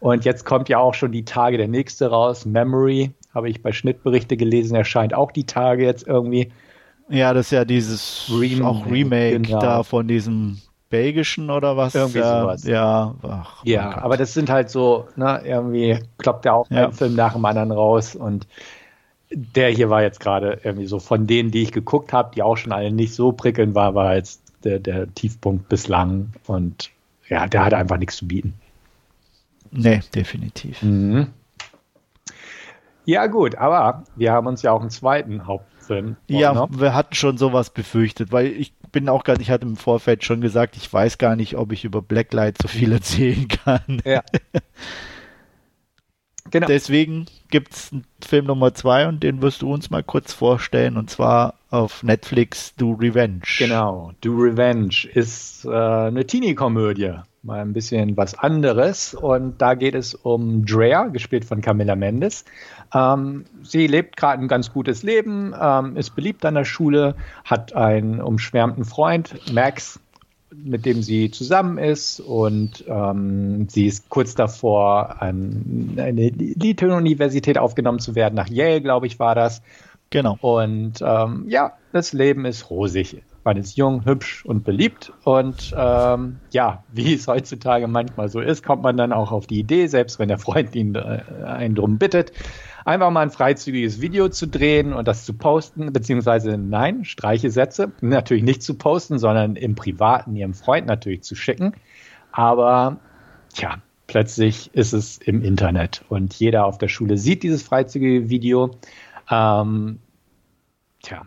Und 0.00 0.24
jetzt 0.24 0.44
kommt 0.44 0.68
ja 0.68 0.78
auch 0.78 0.94
schon 0.94 1.12
die 1.12 1.24
Tage 1.24 1.56
der 1.56 1.68
nächste 1.68 2.08
raus. 2.08 2.46
Memory, 2.46 3.12
habe 3.34 3.48
ich 3.48 3.62
bei 3.62 3.72
Schnittberichte 3.72 4.36
gelesen, 4.36 4.76
erscheint 4.76 5.14
auch 5.14 5.32
die 5.32 5.44
Tage 5.44 5.84
jetzt 5.84 6.06
irgendwie. 6.06 6.52
Ja, 7.08 7.32
das 7.32 7.46
ist 7.46 7.52
ja 7.52 7.64
dieses 7.64 8.30
Remake, 8.30 8.66
auch 8.66 8.86
Remake 8.86 9.40
genau. 9.40 9.60
da 9.60 9.82
von 9.82 10.06
diesem 10.06 10.58
belgischen 10.90 11.50
oder 11.50 11.76
was? 11.76 11.94
Irgendwie 11.94 12.18
ja, 12.18 12.40
sowas. 12.40 12.64
Ja, 12.64 13.14
ach, 13.22 13.64
ja 13.64 13.98
aber 13.98 14.16
das 14.16 14.34
sind 14.34 14.50
halt 14.50 14.70
so, 14.70 15.08
ne, 15.16 15.42
irgendwie 15.44 15.98
kloppt 16.18 16.44
ja 16.44 16.54
auch 16.54 16.70
ja. 16.70 16.86
ein 16.86 16.92
Film 16.92 17.14
nach 17.14 17.34
dem 17.34 17.44
anderen 17.44 17.72
raus 17.72 18.14
und 18.14 18.46
der 19.30 19.70
hier 19.70 19.90
war 19.90 20.02
jetzt 20.02 20.20
gerade 20.20 20.60
irgendwie 20.62 20.86
so 20.86 20.98
von 20.98 21.26
denen, 21.26 21.50
die 21.50 21.62
ich 21.62 21.72
geguckt 21.72 22.12
habe, 22.12 22.34
die 22.34 22.42
auch 22.42 22.56
schon 22.56 22.72
alle 22.72 22.90
nicht 22.90 23.14
so 23.14 23.32
prickelnd 23.32 23.74
war, 23.74 23.94
war 23.94 24.14
jetzt 24.14 24.42
der, 24.64 24.78
der 24.78 25.12
Tiefpunkt 25.14 25.68
bislang 25.68 26.32
und 26.46 26.90
ja, 27.28 27.46
der 27.46 27.64
hatte 27.64 27.76
einfach 27.76 27.98
nichts 27.98 28.16
zu 28.16 28.26
bieten. 28.26 28.54
Nee, 29.70 30.00
definitiv. 30.14 30.82
Mhm. 30.82 31.28
Ja, 33.04 33.26
gut, 33.26 33.54
aber 33.54 34.04
wir 34.16 34.32
haben 34.32 34.46
uns 34.46 34.62
ja 34.62 34.72
auch 34.72 34.80
einen 34.80 34.90
zweiten 34.90 35.46
Hauptfilm. 35.46 36.16
Ja, 36.26 36.52
ne? 36.52 36.68
wir 36.70 36.94
hatten 36.94 37.14
schon 37.14 37.38
sowas 37.38 37.70
befürchtet, 37.70 38.32
weil 38.32 38.46
ich 38.46 38.72
bin 38.92 39.08
auch 39.08 39.24
gar 39.24 39.38
ich 39.40 39.50
hatte 39.50 39.66
im 39.66 39.76
Vorfeld 39.76 40.24
schon 40.24 40.40
gesagt, 40.40 40.76
ich 40.76 40.92
weiß 40.92 41.18
gar 41.18 41.36
nicht, 41.36 41.56
ob 41.56 41.72
ich 41.72 41.84
über 41.84 42.02
Blacklight 42.02 42.56
so 42.60 42.68
viel 42.68 42.92
erzählen 42.98 43.48
kann. 43.48 44.02
Ja. 44.04 44.22
genau. 46.50 46.66
Deswegen 46.66 47.26
gibt 47.50 47.74
es 47.74 47.90
Film 48.24 48.46
Nummer 48.46 48.74
zwei 48.74 49.08
und 49.08 49.22
den 49.22 49.42
wirst 49.42 49.62
du 49.62 49.72
uns 49.72 49.90
mal 49.90 50.02
kurz 50.02 50.32
vorstellen 50.32 50.96
und 50.96 51.10
zwar 51.10 51.54
auf 51.70 52.02
Netflix 52.02 52.74
Do 52.76 52.92
Revenge. 52.92 53.42
Genau, 53.58 54.12
Do 54.20 54.32
Revenge 54.32 55.06
ist 55.12 55.64
äh, 55.64 55.70
eine 55.70 56.26
Teenie-Komödie 56.26 57.14
mal 57.48 57.60
ein 57.60 57.72
bisschen 57.72 58.16
was 58.16 58.38
anderes. 58.38 59.14
Und 59.14 59.60
da 59.60 59.74
geht 59.74 59.96
es 59.96 60.14
um 60.14 60.64
Drea, 60.64 61.08
gespielt 61.08 61.44
von 61.44 61.60
Camilla 61.60 61.96
Mendes. 61.96 62.44
Ähm, 62.94 63.44
sie 63.62 63.86
lebt 63.86 64.16
gerade 64.16 64.42
ein 64.42 64.48
ganz 64.48 64.72
gutes 64.72 65.02
Leben, 65.02 65.54
ähm, 65.60 65.96
ist 65.96 66.14
beliebt 66.14 66.44
an 66.44 66.54
der 66.54 66.64
Schule, 66.64 67.16
hat 67.44 67.74
einen 67.74 68.20
umschwärmten 68.20 68.84
Freund, 68.84 69.52
Max, 69.52 69.98
mit 70.50 70.86
dem 70.86 71.02
sie 71.02 71.30
zusammen 71.30 71.76
ist 71.76 72.20
und 72.20 72.84
ähm, 72.88 73.68
sie 73.68 73.86
ist 73.86 74.08
kurz 74.08 74.34
davor, 74.34 75.20
an 75.20 75.96
eine 75.98 76.22
Elite-Universität 76.22 77.58
aufgenommen 77.58 77.98
zu 77.98 78.14
werden, 78.14 78.34
nach 78.34 78.48
Yale, 78.48 78.80
glaube 78.80 79.06
ich, 79.06 79.18
war 79.18 79.34
das. 79.34 79.60
Genau. 80.10 80.38
Und 80.40 81.02
ähm, 81.02 81.44
ja, 81.48 81.74
das 81.92 82.14
Leben 82.14 82.46
ist 82.46 82.70
rosig. 82.70 83.22
Man 83.48 83.56
ist 83.56 83.78
jung, 83.78 84.04
hübsch 84.04 84.44
und 84.44 84.62
beliebt. 84.62 85.10
Und 85.24 85.74
ähm, 85.74 86.36
ja, 86.50 86.84
wie 86.92 87.14
es 87.14 87.26
heutzutage 87.28 87.88
manchmal 87.88 88.28
so 88.28 88.40
ist, 88.40 88.62
kommt 88.62 88.82
man 88.82 88.98
dann 88.98 89.10
auch 89.10 89.32
auf 89.32 89.46
die 89.46 89.58
Idee, 89.60 89.86
selbst 89.86 90.18
wenn 90.18 90.28
der 90.28 90.36
Freund 90.36 90.74
ihn 90.74 90.94
äh, 90.94 91.22
einen 91.46 91.74
drum 91.74 91.96
bittet, 91.96 92.32
einfach 92.84 93.10
mal 93.10 93.22
ein 93.22 93.30
freizügiges 93.30 94.02
Video 94.02 94.28
zu 94.28 94.48
drehen 94.48 94.92
und 94.92 95.08
das 95.08 95.24
zu 95.24 95.32
posten, 95.32 95.94
beziehungsweise 95.94 96.58
nein, 96.58 97.06
Streichesätze, 97.06 97.90
natürlich 98.02 98.42
nicht 98.42 98.62
zu 98.62 98.74
posten, 98.74 99.18
sondern 99.18 99.56
im 99.56 99.74
Privaten 99.76 100.36
ihrem 100.36 100.52
Freund 100.52 100.86
natürlich 100.86 101.22
zu 101.22 101.34
schicken. 101.34 101.72
Aber 102.32 102.98
tja, 103.54 103.78
plötzlich 104.08 104.74
ist 104.74 104.92
es 104.92 105.16
im 105.16 105.42
Internet 105.42 106.04
und 106.10 106.34
jeder 106.34 106.66
auf 106.66 106.76
der 106.76 106.88
Schule 106.88 107.16
sieht 107.16 107.42
dieses 107.44 107.62
freizügige 107.62 108.28
Video. 108.28 108.72
Ähm, 109.30 110.00
tja, 111.02 111.22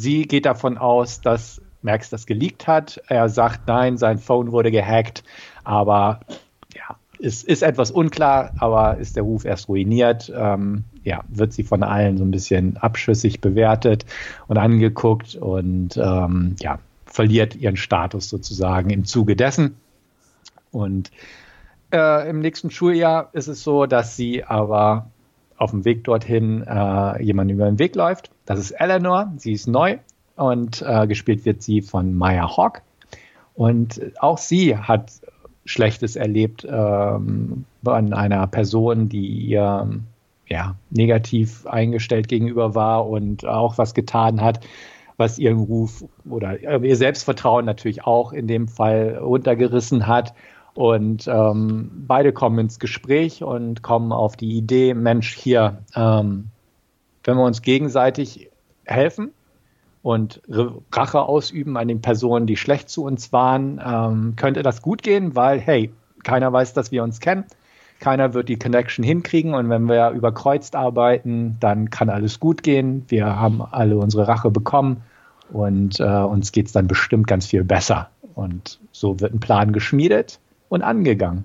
sie 0.00 0.26
geht 0.26 0.46
davon 0.46 0.78
aus, 0.78 1.20
dass 1.20 1.60
Max 1.82 2.10
das 2.10 2.26
geleakt 2.26 2.66
hat. 2.66 3.00
Er 3.08 3.28
sagt, 3.28 3.66
nein, 3.66 3.96
sein 3.96 4.18
Phone 4.18 4.52
wurde 4.52 4.70
gehackt, 4.70 5.22
aber 5.64 6.20
ja, 6.74 6.96
es 7.20 7.42
ist 7.42 7.62
etwas 7.62 7.90
unklar, 7.90 8.52
aber 8.58 8.98
ist 8.98 9.16
der 9.16 9.22
Ruf 9.22 9.44
erst 9.44 9.68
ruiniert. 9.68 10.32
Ähm, 10.34 10.84
ja, 11.04 11.22
wird 11.28 11.52
sie 11.52 11.62
von 11.62 11.82
allen 11.82 12.18
so 12.18 12.24
ein 12.24 12.30
bisschen 12.30 12.76
abschüssig 12.76 13.40
bewertet 13.40 14.04
und 14.48 14.58
angeguckt 14.58 15.36
und 15.36 15.96
ähm, 15.96 16.56
ja, 16.60 16.78
verliert 17.06 17.56
ihren 17.56 17.76
Status 17.76 18.28
sozusagen 18.28 18.90
im 18.90 19.04
Zuge 19.04 19.36
dessen. 19.36 19.76
Und 20.70 21.10
äh, 21.92 22.28
im 22.28 22.40
nächsten 22.40 22.70
Schuljahr 22.70 23.30
ist 23.32 23.48
es 23.48 23.62
so, 23.62 23.86
dass 23.86 24.16
sie 24.16 24.44
aber 24.44 25.10
auf 25.56 25.72
dem 25.72 25.84
Weg 25.84 26.04
dorthin 26.04 26.62
äh, 26.62 27.22
jemand 27.22 27.50
über 27.50 27.66
den 27.66 27.78
Weg 27.78 27.94
läuft. 27.94 28.30
Das 28.50 28.58
ist 28.58 28.72
Eleanor, 28.72 29.32
sie 29.36 29.52
ist 29.52 29.68
neu 29.68 29.98
und 30.34 30.82
äh, 30.84 31.06
gespielt 31.06 31.44
wird 31.44 31.62
sie 31.62 31.82
von 31.82 32.16
Maya 32.16 32.56
Hawk. 32.56 32.82
Und 33.54 34.00
auch 34.18 34.38
sie 34.38 34.76
hat 34.76 35.12
Schlechtes 35.66 36.16
erlebt 36.16 36.66
ähm, 36.68 37.64
an 37.84 38.12
einer 38.12 38.48
Person, 38.48 39.08
die 39.08 39.24
ihr 39.28 39.88
ja, 40.48 40.74
negativ 40.90 41.64
eingestellt 41.64 42.26
gegenüber 42.26 42.74
war 42.74 43.08
und 43.08 43.46
auch 43.46 43.78
was 43.78 43.94
getan 43.94 44.40
hat, 44.40 44.66
was 45.16 45.38
ihren 45.38 45.60
Ruf 45.60 46.02
oder 46.28 46.82
ihr 46.82 46.96
Selbstvertrauen 46.96 47.64
natürlich 47.64 48.04
auch 48.04 48.32
in 48.32 48.48
dem 48.48 48.66
Fall 48.66 49.16
runtergerissen 49.22 50.08
hat. 50.08 50.34
Und 50.74 51.28
ähm, 51.28 52.04
beide 52.08 52.32
kommen 52.32 52.58
ins 52.58 52.80
Gespräch 52.80 53.44
und 53.44 53.82
kommen 53.82 54.10
auf 54.10 54.34
die 54.34 54.56
Idee, 54.56 54.94
Mensch, 54.94 55.36
hier, 55.36 55.84
ähm, 55.94 56.48
wenn 57.24 57.36
wir 57.36 57.44
uns 57.44 57.62
gegenseitig 57.62 58.50
helfen 58.84 59.32
und 60.02 60.40
Rache 60.92 61.20
ausüben 61.20 61.76
an 61.76 61.88
den 61.88 62.00
Personen, 62.00 62.46
die 62.46 62.56
schlecht 62.56 62.88
zu 62.88 63.04
uns 63.04 63.32
waren, 63.32 63.80
ähm, 63.84 64.34
könnte 64.36 64.62
das 64.62 64.82
gut 64.82 65.02
gehen, 65.02 65.36
weil, 65.36 65.60
hey, 65.60 65.92
keiner 66.24 66.52
weiß, 66.52 66.72
dass 66.72 66.90
wir 66.90 67.02
uns 67.02 67.20
kennen. 67.20 67.44
Keiner 67.98 68.32
wird 68.32 68.48
die 68.48 68.58
Connection 68.58 69.04
hinkriegen 69.04 69.52
und 69.52 69.68
wenn 69.68 69.86
wir 69.86 70.10
überkreuzt 70.10 70.74
arbeiten, 70.74 71.58
dann 71.60 71.90
kann 71.90 72.08
alles 72.08 72.40
gut 72.40 72.62
gehen. 72.62 73.04
Wir 73.08 73.36
haben 73.36 73.60
alle 73.60 73.98
unsere 73.98 74.26
Rache 74.26 74.50
bekommen 74.50 75.02
und 75.52 76.00
äh, 76.00 76.04
uns 76.04 76.52
geht 76.52 76.66
es 76.66 76.72
dann 76.72 76.88
bestimmt 76.88 77.26
ganz 77.26 77.46
viel 77.46 77.62
besser. 77.62 78.08
Und 78.34 78.78
so 78.92 79.20
wird 79.20 79.34
ein 79.34 79.40
Plan 79.40 79.72
geschmiedet 79.72 80.40
und 80.70 80.80
angegangen. 80.80 81.44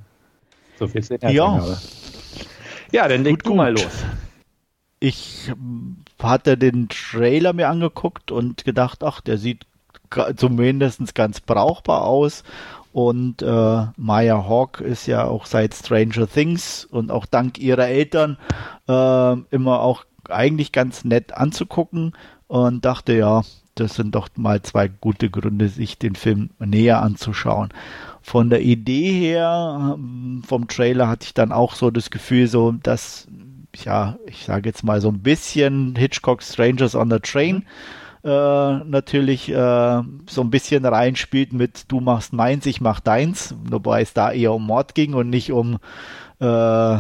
So 0.80 0.88
viel 0.88 1.02
ist 1.02 1.12
Ja. 1.24 1.60
Ja, 2.92 3.08
dann 3.10 3.24
leg 3.24 3.44
gut, 3.44 3.48
du 3.48 3.56
mal 3.56 3.74
los. 3.74 4.06
Ich 5.06 5.52
hatte 6.20 6.58
den 6.58 6.90
Trailer 6.90 7.54
mir 7.54 7.70
angeguckt 7.70 8.32
und 8.32 8.66
gedacht, 8.66 9.04
ach, 9.04 9.22
der 9.22 9.38
sieht 9.38 9.68
zumindest 10.36 11.14
ganz 11.14 11.42
brauchbar 11.42 12.06
aus. 12.06 12.44
Und 12.92 13.44
äh, 13.44 13.86
Maya 13.98 14.48
Hawk 14.50 14.82
ist 14.82 15.06
ja 15.06 15.26
auch 15.26 15.46
seit 15.46 15.76
Stranger 15.76 16.28
Things 16.28 16.86
und 16.86 17.12
auch 17.12 17.28
dank 17.28 17.60
ihrer 17.60 17.88
Eltern 17.88 18.40
äh, 18.88 19.34
immer 19.52 19.82
auch 19.82 20.06
eigentlich 20.28 20.72
ganz 20.72 21.06
nett 21.06 21.34
anzugucken 21.38 22.14
und 22.48 22.84
dachte, 22.84 23.14
ja, 23.14 23.44
das 23.76 23.94
sind 23.94 24.16
doch 24.16 24.30
mal 24.38 24.64
zwei 24.64 24.88
gute 24.88 25.30
Gründe, 25.30 25.68
sich 25.70 26.00
den 26.00 26.16
Film 26.16 26.50
näher 26.58 27.02
anzuschauen. 27.04 27.70
Von 28.22 28.50
der 28.50 28.62
Idee 28.62 29.12
her, 29.12 29.94
ähm, 29.94 30.42
vom 30.48 30.68
Trailer 30.68 31.08
hatte 31.08 31.26
ich 31.26 31.34
dann 31.36 31.52
auch 31.52 31.76
so 31.76 31.92
das 31.92 32.10
Gefühl, 32.10 32.48
so 32.48 32.72
dass, 32.72 33.28
ja, 33.84 34.18
ich 34.26 34.46
sage 34.46 34.70
jetzt 34.70 34.84
mal 34.84 35.02
so 35.02 35.10
ein 35.10 35.20
bisschen 35.20 35.96
Hitchcock 35.96 36.42
Strangers 36.42 36.96
on 36.96 37.10
the 37.10 37.20
Train 37.20 37.66
äh, 38.26 38.78
natürlich 38.86 39.50
äh, 39.50 40.02
so 40.28 40.42
ein 40.42 40.50
bisschen 40.50 40.84
reinspielt 40.84 41.54
mit 41.54 41.92
du 41.92 42.00
machst 42.00 42.34
meins, 42.34 42.66
ich 42.66 42.82
mach 42.82 43.00
deins, 43.00 43.54
wobei 43.66 44.02
es 44.02 44.14
da 44.14 44.32
eher 44.32 44.54
um 44.54 44.66
Mord 44.66 44.96
ging 44.96 45.14
und 45.14 45.30
nicht 45.30 45.52
um 45.52 45.78
äh, 46.40 46.98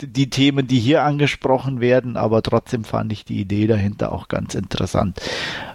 die 0.00 0.30
Themen, 0.30 0.68
die 0.68 0.78
hier 0.78 1.02
angesprochen 1.02 1.80
werden, 1.80 2.16
aber 2.16 2.40
trotzdem 2.42 2.84
fand 2.84 3.12
ich 3.12 3.24
die 3.24 3.40
Idee 3.40 3.66
dahinter 3.66 4.12
auch 4.12 4.28
ganz 4.28 4.54
interessant. 4.54 5.20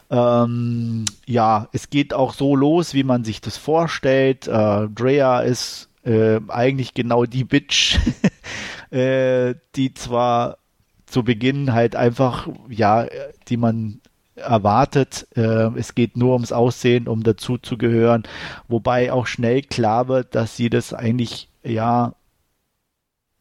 Ähm, 0.09 1.05
ja, 1.25 1.67
es 1.73 1.89
geht 1.89 2.13
auch 2.13 2.33
so 2.33 2.55
los, 2.55 2.93
wie 2.93 3.03
man 3.03 3.25
sich 3.25 3.41
das 3.41 3.57
vorstellt. 3.57 4.47
Äh, 4.47 4.87
Drea 4.87 5.41
ist 5.41 5.89
äh, 6.05 6.39
eigentlich 6.47 6.93
genau 6.93 7.25
die 7.25 7.43
Bitch, 7.43 7.99
äh, 8.95 9.55
die 9.75 9.93
zwar 9.93 10.57
zu 11.05 11.23
Beginn 11.23 11.73
halt 11.73 11.95
einfach, 11.95 12.47
ja, 12.69 13.05
die 13.47 13.57
man 13.57 13.99
erwartet. 14.35 15.27
Äh, 15.35 15.69
es 15.77 15.95
geht 15.95 16.17
nur 16.17 16.33
ums 16.33 16.51
Aussehen, 16.51 17.07
um 17.07 17.23
dazu 17.23 17.57
zu 17.57 17.77
gehören, 17.77 18.23
wobei 18.67 19.11
auch 19.11 19.27
schnell 19.27 19.61
klar 19.61 20.07
wird, 20.07 20.33
dass 20.35 20.55
sie 20.55 20.69
das 20.69 20.93
eigentlich 20.93 21.49
ja 21.63 22.15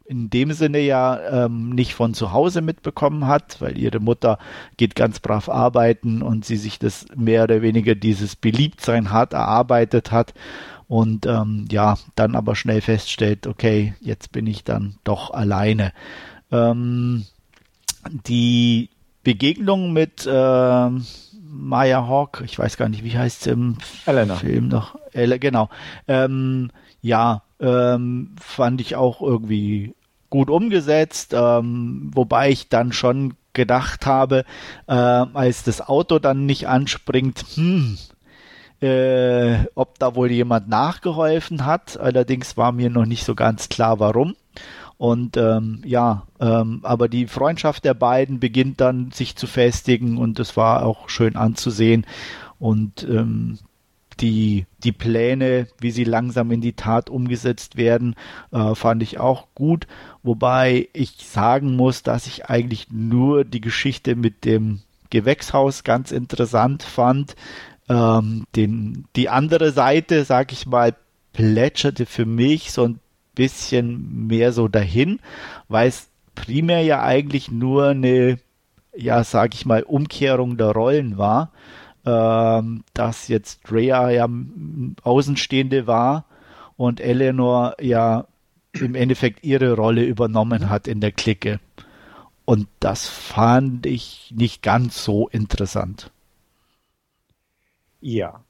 in 0.06 0.28
dem 0.28 0.52
Sinne 0.52 0.80
ja 0.80 1.46
ähm, 1.46 1.70
nicht 1.70 1.94
von 1.94 2.12
zu 2.12 2.32
Hause 2.32 2.60
mitbekommen 2.60 3.26
hat, 3.26 3.60
weil 3.62 3.78
ihre 3.78 4.00
Mutter 4.00 4.38
geht 4.76 4.94
ganz 4.94 5.18
brav 5.18 5.48
arbeiten 5.48 6.20
und 6.20 6.44
sie 6.44 6.58
sich 6.58 6.78
das 6.78 7.06
mehr 7.16 7.44
oder 7.44 7.62
weniger 7.62 7.94
dieses 7.94 8.36
Beliebtsein 8.36 9.10
hart 9.10 9.32
erarbeitet 9.32 10.12
hat 10.12 10.34
und 10.88 11.26
ähm, 11.26 11.66
ja, 11.70 11.96
dann 12.14 12.36
aber 12.36 12.56
schnell 12.56 12.80
feststellt, 12.80 13.46
okay, 13.46 13.94
jetzt 14.00 14.32
bin 14.32 14.46
ich 14.46 14.64
dann 14.64 14.96
doch 15.04 15.32
alleine. 15.32 15.92
Ähm, 16.50 17.24
die 18.26 18.90
Begegnung 19.22 19.92
mit 19.92 20.26
äh, 20.26 20.88
Maya 21.46 22.06
Hawk, 22.06 22.42
ich 22.44 22.58
weiß 22.58 22.76
gar 22.76 22.88
nicht, 22.88 23.04
wie 23.04 23.16
heißt 23.16 23.42
es 23.42 23.46
im 23.46 23.78
Elena. 24.06 24.36
Film 24.36 24.68
noch? 24.68 24.96
Elle, 25.12 25.38
genau. 25.38 25.70
Ähm, 26.08 26.70
ja, 27.00 27.42
ähm, 27.60 28.34
fand 28.40 28.80
ich 28.80 28.96
auch 28.96 29.20
irgendwie 29.22 29.94
gut 30.30 30.50
umgesetzt, 30.50 31.32
ähm, 31.32 32.10
wobei 32.12 32.50
ich 32.50 32.68
dann 32.68 32.92
schon 32.92 33.34
gedacht 33.52 34.04
habe, 34.04 34.44
äh, 34.88 34.92
als 34.92 35.62
das 35.62 35.80
Auto 35.80 36.18
dann 36.18 36.44
nicht 36.44 36.66
anspringt, 36.66 37.44
hm, 37.54 37.96
äh, 38.84 39.66
ob 39.74 39.98
da 39.98 40.14
wohl 40.14 40.30
jemand 40.30 40.68
nachgeholfen 40.68 41.64
hat. 41.64 41.98
Allerdings 41.98 42.56
war 42.56 42.72
mir 42.72 42.90
noch 42.90 43.06
nicht 43.06 43.24
so 43.24 43.34
ganz 43.34 43.68
klar, 43.68 43.98
warum. 43.98 44.36
Und 44.96 45.36
ähm, 45.36 45.82
ja, 45.84 46.26
ähm, 46.38 46.80
aber 46.82 47.08
die 47.08 47.26
Freundschaft 47.26 47.84
der 47.84 47.94
beiden 47.94 48.40
beginnt 48.40 48.80
dann 48.80 49.10
sich 49.10 49.36
zu 49.36 49.46
festigen 49.46 50.18
und 50.18 50.38
es 50.38 50.56
war 50.56 50.84
auch 50.84 51.08
schön 51.08 51.36
anzusehen. 51.36 52.06
Und 52.58 53.02
ähm, 53.08 53.58
die, 54.20 54.66
die 54.84 54.92
Pläne, 54.92 55.66
wie 55.80 55.90
sie 55.90 56.04
langsam 56.04 56.50
in 56.52 56.60
die 56.60 56.74
Tat 56.74 57.10
umgesetzt 57.10 57.76
werden, 57.76 58.14
äh, 58.52 58.74
fand 58.74 59.02
ich 59.02 59.18
auch 59.18 59.48
gut. 59.54 59.86
Wobei 60.22 60.88
ich 60.92 61.16
sagen 61.18 61.74
muss, 61.74 62.02
dass 62.02 62.26
ich 62.26 62.46
eigentlich 62.46 62.88
nur 62.90 63.44
die 63.44 63.60
Geschichte 63.60 64.14
mit 64.14 64.44
dem 64.44 64.80
Gewächshaus 65.10 65.84
ganz 65.84 66.12
interessant 66.12 66.82
fand. 66.82 67.36
Ähm, 67.88 68.44
den, 68.56 69.06
die 69.16 69.28
andere 69.28 69.72
Seite, 69.72 70.24
sag 70.24 70.52
ich 70.52 70.66
mal, 70.66 70.94
plätscherte 71.32 72.06
für 72.06 72.24
mich 72.24 72.72
so 72.72 72.84
ein 72.84 73.00
bisschen 73.34 74.26
mehr 74.26 74.52
so 74.52 74.68
dahin, 74.68 75.20
weil 75.68 75.88
es 75.88 76.08
primär 76.34 76.82
ja 76.82 77.02
eigentlich 77.02 77.50
nur 77.50 77.88
eine, 77.88 78.38
ja, 78.96 79.24
sag 79.24 79.54
ich 79.54 79.66
mal, 79.66 79.82
Umkehrung 79.82 80.56
der 80.56 80.70
Rollen 80.70 81.18
war 81.18 81.50
ähm, 82.06 82.84
dass 82.92 83.28
jetzt 83.28 83.60
Drea 83.68 84.10
ja 84.10 84.28
Außenstehende 85.02 85.86
war 85.86 86.26
und 86.76 87.00
Eleanor 87.00 87.76
ja 87.80 88.26
im 88.72 88.94
Endeffekt 88.94 89.44
ihre 89.44 89.74
Rolle 89.74 90.04
übernommen 90.04 90.68
hat 90.68 90.88
in 90.88 91.00
der 91.00 91.12
Clique. 91.12 91.60
Und 92.44 92.68
das 92.80 93.08
fand 93.08 93.86
ich 93.86 94.34
nicht 94.36 94.62
ganz 94.62 95.02
so 95.02 95.28
interessant. 95.28 96.10
Ja, 98.04 98.44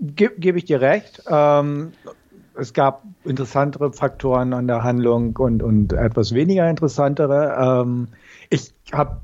gebe 0.00 0.34
geb 0.40 0.56
ich 0.56 0.64
dir 0.64 0.80
recht. 0.80 1.22
Ähm, 1.28 1.92
es 2.54 2.72
gab 2.72 3.04
interessantere 3.24 3.92
Faktoren 3.92 4.52
an 4.52 4.66
der 4.66 4.82
Handlung 4.82 5.36
und, 5.36 5.62
und 5.62 5.92
etwas 5.92 6.34
weniger 6.34 6.68
interessantere. 6.68 7.56
Ähm, 7.84 8.08
ich 8.50 8.74
habe 8.92 9.20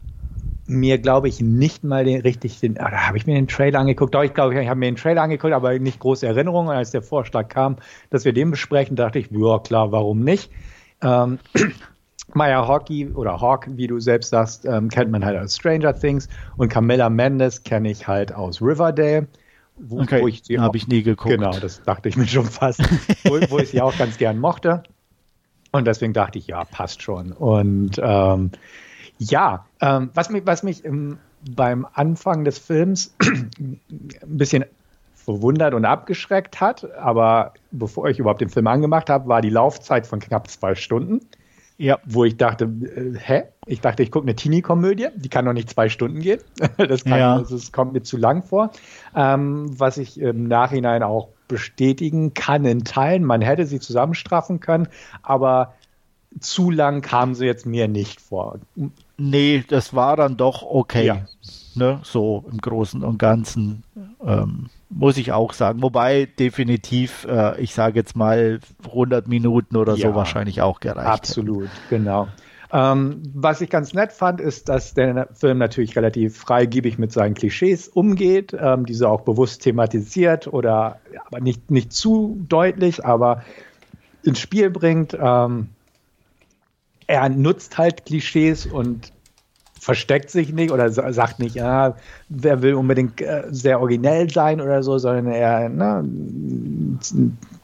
mir, 0.66 0.98
glaube 0.98 1.28
ich, 1.28 1.40
nicht 1.40 1.82
mal 1.84 2.04
den 2.04 2.20
richtig 2.22 2.60
den, 2.60 2.78
ah, 2.78 2.90
da 2.90 3.08
habe 3.08 3.18
ich 3.18 3.26
mir 3.26 3.34
den 3.34 3.48
Trailer 3.48 3.80
angeguckt. 3.80 4.14
Doch, 4.14 4.22
ich 4.22 4.34
glaube, 4.34 4.60
ich 4.62 4.68
habe 4.68 4.78
mir 4.78 4.86
den 4.86 4.96
Trailer 4.96 5.22
angeguckt, 5.22 5.52
aber 5.52 5.76
nicht 5.80 5.98
große 5.98 6.26
Erinnerungen. 6.26 6.70
Als 6.70 6.92
der 6.92 7.02
Vorschlag 7.02 7.48
kam, 7.48 7.76
dass 8.10 8.24
wir 8.24 8.32
den 8.32 8.52
besprechen, 8.52 8.94
dachte 8.96 9.18
ich, 9.18 9.30
ja 9.32 9.58
klar, 9.58 9.90
warum 9.92 10.20
nicht? 10.20 10.52
Ähm, 11.02 11.40
Maya 12.34 12.68
Hockey 12.68 13.08
oder 13.08 13.40
Hawk, 13.40 13.66
wie 13.72 13.88
du 13.88 13.98
selbst 14.00 14.30
sagst, 14.30 14.64
ähm, 14.64 14.90
kennt 14.90 15.10
man 15.10 15.24
halt 15.24 15.38
aus 15.38 15.56
Stranger 15.56 15.98
Things 15.98 16.28
und 16.56 16.68
Camilla 16.68 17.10
Mendes 17.10 17.64
kenne 17.64 17.90
ich 17.90 18.06
halt 18.06 18.32
aus 18.32 18.62
Riverdale. 18.62 19.26
Wo, 19.76 20.00
okay, 20.00 20.22
wo 20.22 20.28
ich 20.28 20.42
sie 20.44 20.58
habe 20.58 20.76
ich 20.76 20.86
nie 20.86 21.02
geguckt. 21.02 21.34
Genau, 21.34 21.58
das 21.58 21.82
dachte 21.82 22.08
ich 22.08 22.16
mir 22.16 22.26
schon 22.26 22.44
fast, 22.44 22.80
wo, 23.24 23.40
wo, 23.50 23.58
ich 23.58 23.70
sie 23.70 23.80
auch 23.80 23.96
ganz 23.96 24.18
gern 24.18 24.38
mochte. 24.38 24.82
Und 25.72 25.86
deswegen 25.86 26.12
dachte 26.12 26.38
ich, 26.38 26.46
ja, 26.46 26.64
passt 26.64 27.02
schon. 27.02 27.32
Und 27.32 27.98
ähm, 28.02 28.50
ja, 29.18 29.66
ähm, 29.80 30.10
was 30.14 30.28
mich, 30.28 30.42
was 30.44 30.62
mich 30.62 30.84
im, 30.84 31.18
beim 31.50 31.86
Anfang 31.92 32.44
des 32.44 32.58
Films 32.58 33.14
ein 33.20 33.80
bisschen 34.22 34.64
verwundert 35.14 35.74
und 35.74 35.84
abgeschreckt 35.84 36.60
hat, 36.60 36.90
aber 36.96 37.54
bevor 37.70 38.08
ich 38.08 38.18
überhaupt 38.18 38.40
den 38.40 38.48
Film 38.48 38.66
angemacht 38.66 39.08
habe, 39.08 39.28
war 39.28 39.40
die 39.40 39.50
Laufzeit 39.50 40.06
von 40.06 40.20
knapp 40.20 40.48
zwei 40.50 40.74
Stunden. 40.74 41.20
Ja. 41.82 41.98
Wo 42.04 42.24
ich 42.24 42.36
dachte, 42.36 42.66
äh, 42.66 43.18
hä? 43.18 43.42
Ich 43.66 43.80
dachte, 43.80 44.04
ich 44.04 44.12
gucke 44.12 44.24
eine 44.24 44.36
Teenie-Komödie, 44.36 45.08
die 45.16 45.28
kann 45.28 45.44
doch 45.44 45.52
nicht 45.52 45.68
zwei 45.68 45.88
Stunden 45.88 46.20
gehen. 46.20 46.40
das, 46.76 47.02
kann, 47.02 47.18
ja. 47.18 47.34
also, 47.34 47.56
das 47.56 47.72
kommt 47.72 47.92
mir 47.92 48.02
zu 48.02 48.16
lang 48.16 48.44
vor. 48.44 48.70
Ähm, 49.16 49.68
was 49.80 49.98
ich 49.98 50.20
im 50.20 50.46
Nachhinein 50.46 51.02
auch 51.02 51.30
bestätigen 51.48 52.34
kann 52.34 52.64
in 52.66 52.84
Teilen. 52.84 53.24
Man 53.24 53.40
hätte 53.40 53.66
sie 53.66 53.80
zusammenstraffen 53.80 54.60
können, 54.60 54.86
aber 55.24 55.74
zu 56.38 56.70
lang 56.70 57.00
kamen 57.02 57.34
sie 57.34 57.46
jetzt 57.46 57.66
mir 57.66 57.88
nicht 57.88 58.20
vor. 58.20 58.60
Nee, 59.18 59.64
das 59.66 59.92
war 59.92 60.16
dann 60.16 60.36
doch 60.36 60.62
okay. 60.62 61.06
Ja. 61.06 61.26
Ne, 61.74 61.98
so 62.04 62.44
im 62.48 62.58
Großen 62.58 63.02
und 63.02 63.18
Ganzen. 63.18 63.82
Ähm, 64.24 64.70
muss 64.94 65.16
ich 65.16 65.32
auch 65.32 65.52
sagen. 65.52 65.82
Wobei 65.82 66.26
definitiv, 66.38 67.26
äh, 67.28 67.60
ich 67.60 67.74
sage 67.74 67.98
jetzt 67.98 68.16
mal 68.16 68.60
100 68.86 69.26
Minuten 69.28 69.76
oder 69.76 69.94
ja, 69.94 70.08
so 70.08 70.14
wahrscheinlich 70.14 70.60
auch 70.62 70.80
gereicht. 70.80 71.08
Absolut, 71.08 71.64
hätten. 71.64 71.88
genau. 71.88 72.28
Ähm, 72.72 73.22
was 73.34 73.60
ich 73.60 73.68
ganz 73.68 73.92
nett 73.92 74.12
fand, 74.12 74.40
ist, 74.40 74.70
dass 74.70 74.94
der 74.94 75.28
Film 75.34 75.58
natürlich 75.58 75.94
relativ 75.94 76.38
freigebig 76.38 76.98
mit 76.98 77.12
seinen 77.12 77.34
Klischees 77.34 77.88
umgeht, 77.88 78.56
ähm, 78.58 78.86
diese 78.86 79.10
auch 79.10 79.22
bewusst 79.22 79.62
thematisiert 79.62 80.46
oder 80.46 80.98
aber 81.26 81.40
nicht, 81.40 81.70
nicht 81.70 81.92
zu 81.92 82.42
deutlich, 82.48 83.04
aber 83.04 83.42
ins 84.22 84.40
Spiel 84.40 84.70
bringt. 84.70 85.16
Ähm, 85.20 85.68
er 87.06 87.28
nutzt 87.28 87.76
halt 87.76 88.06
Klischees 88.06 88.64
und 88.64 89.12
versteckt 89.82 90.30
sich 90.30 90.52
nicht 90.52 90.70
oder 90.70 90.92
sagt 90.92 91.40
nicht, 91.40 91.56
ja, 91.56 91.96
wer 92.28 92.62
will 92.62 92.74
unbedingt 92.74 93.20
äh, 93.20 93.42
sehr 93.50 93.80
originell 93.80 94.30
sein 94.30 94.60
oder 94.60 94.80
so, 94.84 94.96
sondern 94.98 95.26
er 95.26 95.68
ne, 95.68 96.08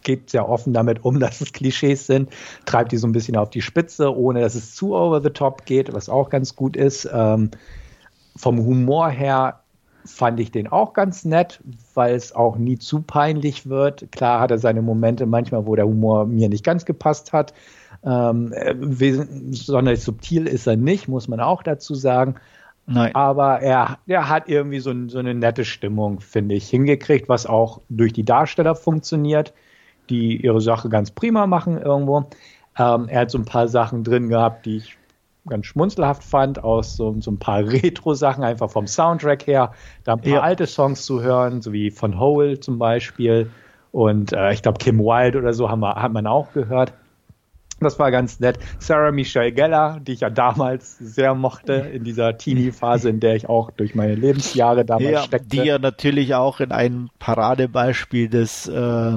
geht 0.03 0.28
sehr 0.28 0.49
offen 0.49 0.73
damit 0.73 1.05
um, 1.05 1.20
dass 1.20 1.40
es 1.40 1.53
Klischees 1.53 2.09
sind, 2.09 2.28
treibt 2.65 2.90
die 2.90 2.97
so 2.97 3.07
ein 3.07 3.12
bisschen 3.12 3.36
auf 3.36 3.51
die 3.51 3.62
Spitze, 3.62 4.12
ohne 4.12 4.40
dass 4.40 4.57
es 4.57 4.74
zu 4.74 4.97
over 4.97 5.20
the 5.20 5.31
top 5.31 5.65
geht, 5.65 5.93
was 5.93 6.09
auch 6.09 6.28
ganz 6.28 6.57
gut 6.57 6.77
ist. 6.77 7.09
Ähm, 7.12 7.53
vom 8.35 8.59
Humor 8.59 9.11
her 9.11 9.61
fand 10.05 10.40
ich 10.40 10.51
den 10.51 10.66
auch 10.66 10.95
ganz 10.95 11.24
nett, 11.24 11.61
weil 11.95 12.16
es 12.16 12.35
auch 12.35 12.57
nie 12.57 12.81
zu 12.81 13.01
peinlich 13.01 13.69
wird. 13.69 14.11
Klar 14.11 14.40
hat 14.40 14.51
er 14.51 14.59
seine 14.59 14.82
Momente 14.82 15.24
manchmal, 15.24 15.66
wo 15.66 15.77
der 15.77 15.86
Humor 15.86 16.27
mir 16.27 16.49
nicht 16.49 16.65
ganz 16.65 16.85
gepasst 16.85 17.32
hat. 17.32 17.55
Ähm, 18.04 18.54
sonderlich 19.50 20.02
subtil 20.02 20.46
ist 20.46 20.66
er 20.66 20.76
nicht, 20.76 21.08
muss 21.08 21.28
man 21.28 21.40
auch 21.40 21.62
dazu 21.62 21.94
sagen. 21.94 22.36
Nein. 22.86 23.14
Aber 23.14 23.60
er, 23.60 23.98
er 24.06 24.28
hat 24.28 24.48
irgendwie 24.48 24.80
so, 24.80 24.94
so 25.08 25.18
eine 25.18 25.34
nette 25.34 25.64
Stimmung, 25.66 26.20
finde 26.20 26.54
ich, 26.54 26.68
hingekriegt, 26.68 27.28
was 27.28 27.44
auch 27.44 27.82
durch 27.90 28.14
die 28.14 28.24
Darsteller 28.24 28.74
funktioniert, 28.74 29.52
die 30.08 30.42
ihre 30.42 30.62
Sache 30.62 30.88
ganz 30.88 31.10
prima 31.10 31.46
machen 31.46 31.76
irgendwo. 31.76 32.30
Ähm, 32.78 33.08
er 33.08 33.20
hat 33.20 33.30
so 33.30 33.38
ein 33.38 33.44
paar 33.44 33.68
Sachen 33.68 34.04
drin 34.04 34.30
gehabt, 34.30 34.64
die 34.64 34.78
ich 34.78 34.96
ganz 35.48 35.66
schmunzelhaft 35.66 36.24
fand, 36.24 36.62
aus 36.64 36.96
so, 36.96 37.14
so 37.20 37.30
ein 37.30 37.38
paar 37.38 37.58
Retro-Sachen, 37.66 38.42
einfach 38.42 38.70
vom 38.70 38.86
Soundtrack 38.86 39.46
her. 39.46 39.72
Da 40.04 40.14
ein 40.14 40.20
paar 40.20 40.32
ja. 40.32 40.40
alte 40.40 40.66
Songs 40.66 41.04
zu 41.04 41.20
hören, 41.22 41.60
so 41.60 41.72
wie 41.72 41.90
von 41.90 42.18
Hole 42.18 42.58
zum 42.60 42.78
Beispiel. 42.78 43.50
Und 43.92 44.32
äh, 44.32 44.52
ich 44.52 44.62
glaube, 44.62 44.78
Kim 44.78 44.98
Wilde 44.98 45.38
oder 45.38 45.52
so 45.52 45.68
haben 45.68 45.80
wir, 45.80 45.96
hat 45.96 46.12
man 46.12 46.26
auch 46.26 46.52
gehört. 46.52 46.92
Das 47.80 47.98
war 47.98 48.10
ganz 48.10 48.40
nett. 48.40 48.59
Sarah 48.78 49.12
Michelle 49.12 49.52
Geller, 49.52 50.00
die 50.00 50.12
ich 50.12 50.20
ja 50.20 50.30
damals 50.30 50.98
sehr 50.98 51.34
mochte, 51.34 51.74
in 51.74 52.02
dieser 52.02 52.36
Teenie-Phase, 52.36 53.09
in 53.09 53.20
der 53.20 53.36
ich 53.36 53.48
auch 53.48 53.70
durch 53.70 53.94
meine 53.94 54.16
Lebensjahre 54.16 54.84
damals 54.84 55.10
ja, 55.10 55.22
steckte. 55.22 55.48
Die 55.48 55.62
ja 55.62 55.78
natürlich 55.78 56.34
auch 56.34 56.59
in 56.60 56.72
ein 56.72 57.09
Paradebeispiel 57.20 58.28
des, 58.28 58.66
äh, 58.66 59.16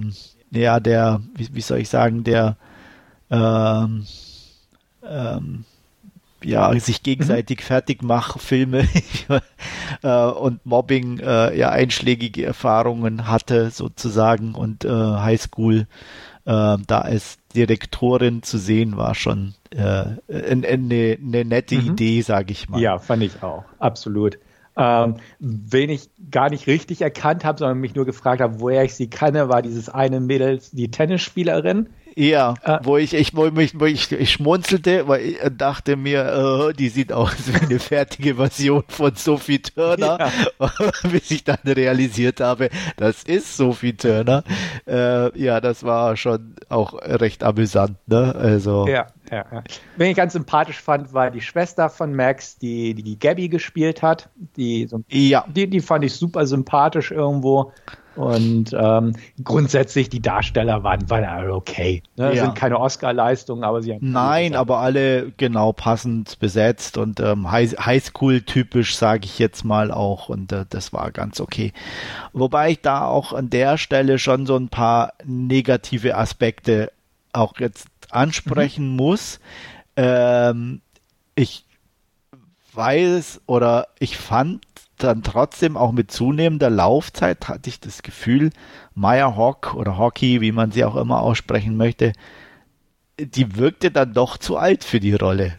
ja, 0.52 0.80
der, 0.80 1.22
wie, 1.36 1.50
wie, 1.54 1.62
soll 1.62 1.80
ich 1.80 1.90
sagen, 1.90 2.24
der, 2.24 2.56
ähm, 3.32 4.06
ähm, 5.04 5.66
ja, 6.44 6.78
sich 6.80 7.04
gegenseitig 7.04 7.60
mhm. 7.60 7.64
fertig 7.64 8.04
mach 8.04 8.40
Filme 8.40 8.88
äh, 10.04 10.26
und 10.26 10.66
Mobbing 10.66 11.20
äh, 11.20 11.58
ja 11.58 11.70
einschlägige 11.70 12.46
Erfahrungen 12.46 13.28
hatte 13.28 13.70
sozusagen 13.70 14.56
und 14.56 14.86
äh, 14.86 14.90
Highschool 14.90 15.82
äh, 15.82 15.86
da 16.46 16.98
als 17.00 17.38
Direktorin 17.56 18.44
zu 18.44 18.58
sehen, 18.58 18.98
war 18.98 19.16
schon 19.16 19.54
äh, 19.72 20.06
eine, 20.28 21.18
eine 21.22 21.46
nette 21.46 21.76
mhm. 21.76 21.92
Idee, 21.92 22.22
sage 22.22 22.52
ich 22.52 22.70
mal. 22.70 22.80
Ja, 22.80 23.00
fand 23.00 23.24
ich 23.24 23.44
auch, 23.44 23.64
absolut. 23.80 24.40
Ähm, 24.78 25.16
wen 25.40 25.90
ich 25.90 26.10
gar 26.32 26.50
nicht 26.50 26.66
richtig 26.66 27.02
erkannt 27.02 27.44
habe, 27.44 27.60
sondern 27.60 27.80
mich 27.80 27.94
nur 27.94 28.06
gefragt 28.06 28.42
habe, 28.42 28.60
woher 28.62 28.84
ich 28.84 28.96
sie 28.96 29.10
kannte, 29.10 29.50
war 29.50 29.62
dieses 29.62 29.90
eine 29.90 30.22
Mädel, 30.22 30.62
die 30.72 30.90
Tennisspielerin, 30.90 31.90
ja, 32.16 32.54
äh, 32.64 32.80
wo 32.84 32.98
ich, 32.98 33.14
ich, 33.14 33.36
wo 33.36 33.46
ich, 33.46 33.80
wo 33.80 33.86
ich, 33.86 34.12
ich 34.12 34.32
schmunzelte, 34.32 35.08
weil 35.08 35.22
ich 35.22 35.38
dachte 35.58 35.96
mir, 35.96 36.70
äh, 36.70 36.74
die 36.74 36.90
sieht 36.90 37.14
aus 37.14 37.36
wie 37.48 37.66
eine 37.66 37.80
fertige 37.80 38.36
Version 38.36 38.84
von 38.88 39.16
Sophie 39.16 39.60
Turner, 39.60 40.18
ja. 40.60 40.72
bis 41.12 41.32
ich 41.32 41.44
dann 41.44 41.60
realisiert 41.66 42.40
habe, 42.40 42.70
das 42.98 43.24
ist 43.24 43.56
Sophie 43.58 43.94
Turner. 43.94 44.44
Äh, 44.88 45.38
ja, 45.40 45.62
das 45.62 45.84
war 45.84 46.18
schon 46.18 46.56
auch 46.70 46.94
recht 46.94 47.44
amüsant, 47.44 47.98
ne? 48.08 48.36
Also. 48.36 48.88
Ja, 48.88 49.08
ja, 49.32 49.46
ja. 49.52 49.64
Wen 49.98 50.12
ich 50.12 50.18
ganz 50.18 50.34
sympathisch 50.34 50.82
fand, 50.82 51.14
war 51.14 51.32
die 51.32 51.42
Schwester 51.42 51.90
von 51.90 52.14
Max, 52.14 52.58
die 52.58 52.94
die, 52.94 53.04
die 53.04 53.20
Gabby 53.20 53.50
gespielt 53.50 54.02
hat. 54.02 54.30
Die, 54.58 54.88
so, 54.88 55.04
ja. 55.10 55.46
die, 55.48 55.70
die 55.70 55.80
fand 55.80 56.04
ich 56.04 56.14
super 56.14 56.46
sympathisch 56.46 57.12
irgendwo. 57.12 57.72
Und 58.16 58.76
ähm, 58.78 59.14
grundsätzlich 59.44 60.10
die 60.10 60.22
Darsteller 60.22 60.84
waren, 60.84 61.10
waren 61.10 61.24
alle 61.24 61.54
okay. 61.54 62.04
Ne? 62.18 62.36
Ja. 62.36 62.46
Sind 62.46 62.56
keine 62.56 62.80
Oscar-Leistungen, 62.80 63.64
aber 63.64 63.82
sie 63.82 63.94
haben. 63.94 64.12
Nein, 64.12 64.56
aber 64.56 64.80
alle 64.80 65.32
genau 65.38 65.72
passend 65.72 66.38
besetzt 66.40 66.98
und 66.98 67.22
ähm, 67.22 67.50
Highschool-typisch, 67.52 68.96
sage 68.96 69.26
ich 69.26 69.40
jetzt 69.40 69.64
mal 69.64 69.92
auch. 69.92 70.28
Und 70.28 70.52
äh, 70.52 70.66
das 70.70 70.92
war 70.92 71.12
ganz 71.12 71.40
okay. 71.40 71.72
Wobei 72.34 72.72
ich 72.72 72.82
da 72.82 73.06
auch 73.06 73.32
an 73.32 73.50
der 73.50 73.78
Stelle 73.78 74.20
schon 74.20 74.46
so 74.46 74.58
ein 74.58 74.68
paar 74.68 75.14
negative 75.24 76.18
Aspekte 76.18 76.92
auch 77.32 77.54
jetzt 77.60 77.88
ansprechen 78.10 78.92
mhm. 78.92 78.96
muss. 78.98 79.40
Ähm, 79.96 80.82
ich 81.36 81.66
weiß 82.74 83.42
oder 83.46 83.88
ich 84.00 84.18
fand 84.18 84.66
dann 85.04 85.24
trotzdem 85.24 85.78
auch 85.78 85.92
mit 85.92 86.12
zunehmender 86.12 86.70
Laufzeit 86.70 87.48
hatte 87.48 87.70
ich 87.70 87.80
das 87.80 88.04
Gefühl, 88.04 88.52
Maya 88.96 89.36
Hawk 89.36 89.74
oder 89.76 89.98
Hockey, 89.98 90.42
wie 90.42 90.52
man 90.52 90.72
sie 90.72 90.86
auch 90.86 90.96
immer 90.96 91.22
aussprechen 91.22 91.78
möchte, 91.78 92.14
die 93.20 93.56
wirkte 93.56 93.92
dann 93.92 94.14
doch 94.14 94.38
zu 94.38 94.58
alt 94.58 94.84
für 94.84 95.00
die 95.00 95.14
Rolle. 95.14 95.56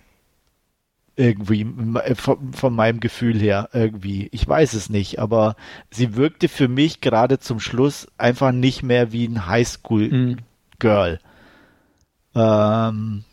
Irgendwie, 1.15 1.67
von, 2.15 2.55
von 2.55 2.75
meinem 2.75 3.01
Gefühl 3.01 3.39
her, 3.39 3.69
irgendwie. 3.75 4.29
Ich 4.33 4.49
weiß 4.49 4.73
es 4.73 4.89
nicht, 4.89 5.19
aber 5.19 5.57
sie 5.91 6.17
wirkte 6.17 6.49
für 6.49 6.69
mich 6.69 7.03
gerade 7.03 7.39
zum 7.39 7.61
Schluss 7.61 8.09
einfach 8.17 8.51
nicht 8.51 8.83
mehr 8.83 9.13
wie 9.13 9.27
ein 9.27 9.47
Highschool-Girl. 9.47 11.13
Mhm. 11.13 12.41
Ähm, 12.41 13.25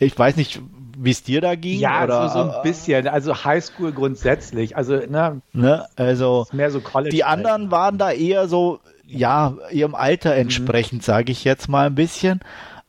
ich 0.00 0.18
weiß 0.18 0.36
nicht, 0.36 0.60
wie 0.98 1.10
es 1.10 1.22
dir 1.22 1.40
da 1.40 1.54
ging? 1.54 1.78
Ja, 1.78 2.04
oder, 2.04 2.28
so, 2.28 2.38
so 2.40 2.50
ein 2.50 2.62
bisschen. 2.62 3.06
Also 3.08 3.44
Highschool 3.44 3.92
grundsätzlich. 3.92 4.76
Also, 4.76 4.96
ne, 4.96 5.40
ne 5.52 5.86
also 5.96 6.46
mehr 6.52 6.70
so 6.70 6.80
College. 6.80 7.14
Die 7.14 7.24
anderen 7.24 7.70
waren 7.70 7.98
da 7.98 8.10
eher 8.10 8.48
so, 8.48 8.80
ja, 9.06 9.54
ihrem 9.70 9.94
Alter 9.94 10.32
mhm. 10.32 10.40
entsprechend, 10.40 11.02
mhm. 11.02 11.04
sage 11.04 11.32
ich 11.32 11.44
jetzt 11.44 11.68
mal 11.68 11.86
ein 11.86 11.94
bisschen. 11.94 12.40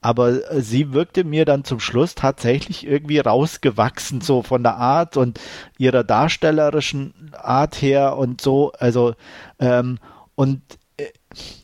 Aber 0.04 0.62
sie 0.62 0.94
wirkte 0.94 1.24
mir 1.24 1.46
dann 1.46 1.64
zum 1.64 1.80
Schluss 1.80 2.16
tatsächlich 2.16 2.88
irgendwie 2.88 3.20
rausgewachsen, 3.20 4.22
so 4.22 4.42
von 4.42 4.64
der 4.64 4.78
Art 4.78 5.16
und 5.16 5.40
ihrer 5.78 6.04
darstellerischen 6.04 7.32
Art 7.38 7.82
her 7.82 8.18
und 8.18 8.42
so. 8.42 8.72
Also, 8.80 9.14
ähm, 9.60 10.00
und 10.34 10.62
äh, 10.98 11.06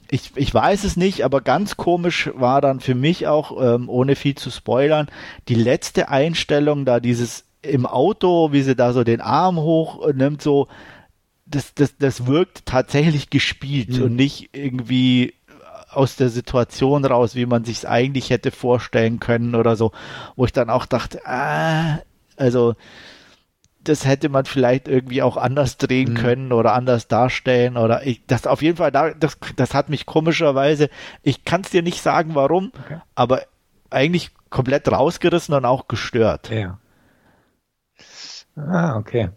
ich, 0.10 0.32
ich 0.36 0.54
weiß 0.54 0.84
es 0.84 0.98
nicht, 0.98 1.24
aber 1.24 1.42
ganz 1.42 1.78
komisch 1.78 2.30
war 2.34 2.62
dann 2.62 2.80
für 2.80 2.96
mich 2.96 3.28
auch, 3.28 3.62
ähm, 3.62 3.90
ohne 3.90 4.16
viel 4.16 4.36
zu 4.36 4.50
spoilern, 4.50 5.08
die 5.48 5.56
letzte 5.56 6.10
Einstellung 6.10 6.86
da 6.86 7.00
dieses 7.00 7.46
im 7.62 7.86
Auto, 7.86 8.52
wie 8.52 8.62
sie 8.62 8.76
da 8.76 8.94
so 8.94 9.04
den 9.04 9.22
Arm 9.22 9.58
hochnimmt, 9.58 10.42
so, 10.42 10.68
das, 11.46 11.74
das, 11.74 11.98
das 11.98 12.28
wirkt 12.28 12.66
tatsächlich 12.66 13.30
gespielt 13.30 13.98
mhm. 13.98 14.04
und 14.04 14.16
nicht 14.16 14.50
irgendwie 14.54 15.34
aus 15.90 16.16
der 16.16 16.30
Situation 16.30 17.06
raus, 17.06 17.36
wie 17.36 17.46
man 17.46 17.64
sich 17.64 17.78
es 17.78 17.86
eigentlich 17.86 18.30
hätte 18.30 18.52
vorstellen 18.52 19.20
können 19.20 19.56
oder 19.56 19.76
so, 19.76 19.92
wo 20.36 20.46
ich 20.46 20.54
dann 20.54 20.70
auch 20.70 20.86
dachte, 20.86 21.26
ah, 21.26 22.00
also 22.36 22.76
das 23.88 24.06
hätte 24.06 24.30
man 24.30 24.46
vielleicht 24.46 24.88
irgendwie 24.88 25.22
auch 25.22 25.38
anders 25.38 25.78
drehen 25.78 26.12
mhm. 26.12 26.16
können 26.16 26.52
oder 26.52 26.74
anders 26.74 27.08
darstellen 27.08 27.78
oder 27.78 28.06
ich, 28.06 28.26
das 28.26 28.46
auf 28.46 28.62
jeden 28.62 28.78
Fall, 28.78 28.92
das, 28.92 29.38
das 29.56 29.74
hat 29.74 29.90
mich 29.90 30.06
komischerweise, 30.06 30.90
ich 31.24 31.46
kann 31.46 31.62
es 31.62 31.70
dir 31.70 31.82
nicht 31.82 32.02
sagen, 32.02 32.36
warum, 32.36 32.72
okay. 32.84 33.00
aber 33.16 33.44
eigentlich 33.90 34.32
komplett 34.50 34.92
rausgerissen 34.92 35.56
und 35.56 35.66
auch 35.66 35.88
gestört. 35.88 36.50
Ja. 36.50 36.80
Ah, 38.56 38.98
okay. 38.98 39.30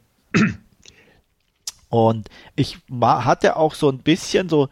Und 1.89 2.29
ich 2.57 2.79
hatte 3.01 3.57
auch 3.57 3.75
so 3.75 3.91
ein 3.91 3.99
bisschen 3.99 4.49
so 4.49 4.69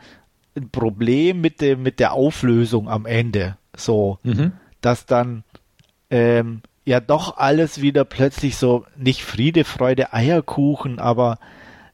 ein 0.57 0.71
Problem 0.71 1.41
mit 1.41 1.61
dem, 1.61 1.83
mit 1.83 2.01
der 2.01 2.13
Auflösung 2.13 2.89
am 2.89 3.07
Ende. 3.07 3.57
So, 3.77 4.19
mhm. 4.23 4.53
dass 4.81 5.07
dann 5.07 5.45
ähm, 6.11 6.63
ja 6.89 7.01
doch 7.01 7.37
alles 7.37 7.83
wieder 7.83 8.05
plötzlich 8.05 8.57
so 8.57 8.87
nicht 8.97 9.23
Friede, 9.23 9.65
Freude, 9.65 10.13
Eierkuchen, 10.13 10.99
aber 10.99 11.39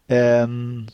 ähm, 0.09 0.87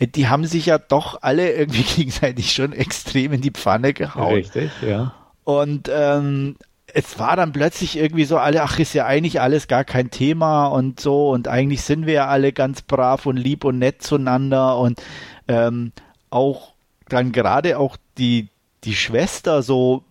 die 0.00 0.28
haben 0.28 0.46
sich 0.46 0.66
ja 0.66 0.78
doch 0.78 1.22
alle 1.22 1.52
irgendwie 1.52 1.82
gegenseitig 1.96 2.52
schon 2.52 2.72
extrem 2.72 3.34
in 3.34 3.42
die 3.42 3.50
Pfanne 3.50 3.92
gehauen. 3.92 4.34
Richtig, 4.34 4.70
ja. 4.80 5.12
Und 5.44 5.90
ähm, 5.92 6.56
es 6.92 7.18
war 7.18 7.36
dann 7.36 7.52
plötzlich 7.52 7.98
irgendwie 7.98 8.24
so 8.24 8.38
alle, 8.38 8.62
ach, 8.62 8.78
ist 8.78 8.94
ja 8.94 9.04
eigentlich 9.04 9.40
alles 9.40 9.68
gar 9.68 9.84
kein 9.84 10.10
Thema 10.10 10.68
und 10.68 10.98
so 10.98 11.30
und 11.30 11.46
eigentlich 11.46 11.82
sind 11.82 12.06
wir 12.06 12.14
ja 12.14 12.26
alle 12.26 12.52
ganz 12.52 12.82
brav 12.82 13.26
und 13.26 13.36
lieb 13.36 13.64
und 13.64 13.78
nett 13.78 14.02
zueinander 14.02 14.78
und 14.78 15.00
ähm, 15.46 15.92
auch 16.30 16.72
dann 17.08 17.32
gerade 17.32 17.78
auch 17.78 17.96
die, 18.16 18.48
die 18.84 18.94
Schwester 18.94 19.62
so 19.62 20.04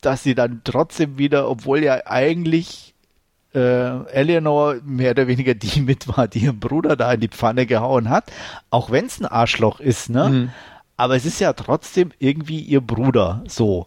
dass 0.00 0.22
sie 0.22 0.34
dann 0.34 0.62
trotzdem 0.64 1.18
wieder, 1.18 1.48
obwohl 1.48 1.82
ja 1.82 2.00
eigentlich 2.06 2.94
äh, 3.54 4.04
Eleanor 4.12 4.76
mehr 4.84 5.12
oder 5.12 5.26
weniger 5.26 5.54
die 5.54 5.80
mit 5.82 6.08
war, 6.08 6.28
die 6.28 6.40
ihren 6.40 6.60
Bruder 6.60 6.96
da 6.96 7.12
in 7.12 7.20
die 7.20 7.28
Pfanne 7.28 7.66
gehauen 7.66 8.08
hat, 8.08 8.30
auch 8.70 8.90
wenn 8.90 9.06
es 9.06 9.20
ein 9.20 9.26
Arschloch 9.26 9.80
ist, 9.80 10.10
ne? 10.10 10.28
Mhm. 10.28 10.50
Aber 10.96 11.16
es 11.16 11.24
ist 11.24 11.40
ja 11.40 11.54
trotzdem 11.54 12.12
irgendwie 12.18 12.60
ihr 12.60 12.82
Bruder, 12.82 13.42
so. 13.48 13.86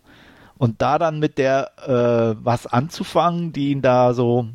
Und 0.57 0.81
da 0.81 0.97
dann 0.97 1.19
mit 1.19 1.37
der 1.37 1.71
äh, 1.85 2.43
was 2.43 2.65
anzufangen, 2.65 3.53
die 3.53 3.69
ihn 3.69 3.81
da 3.81 4.13
so 4.13 4.47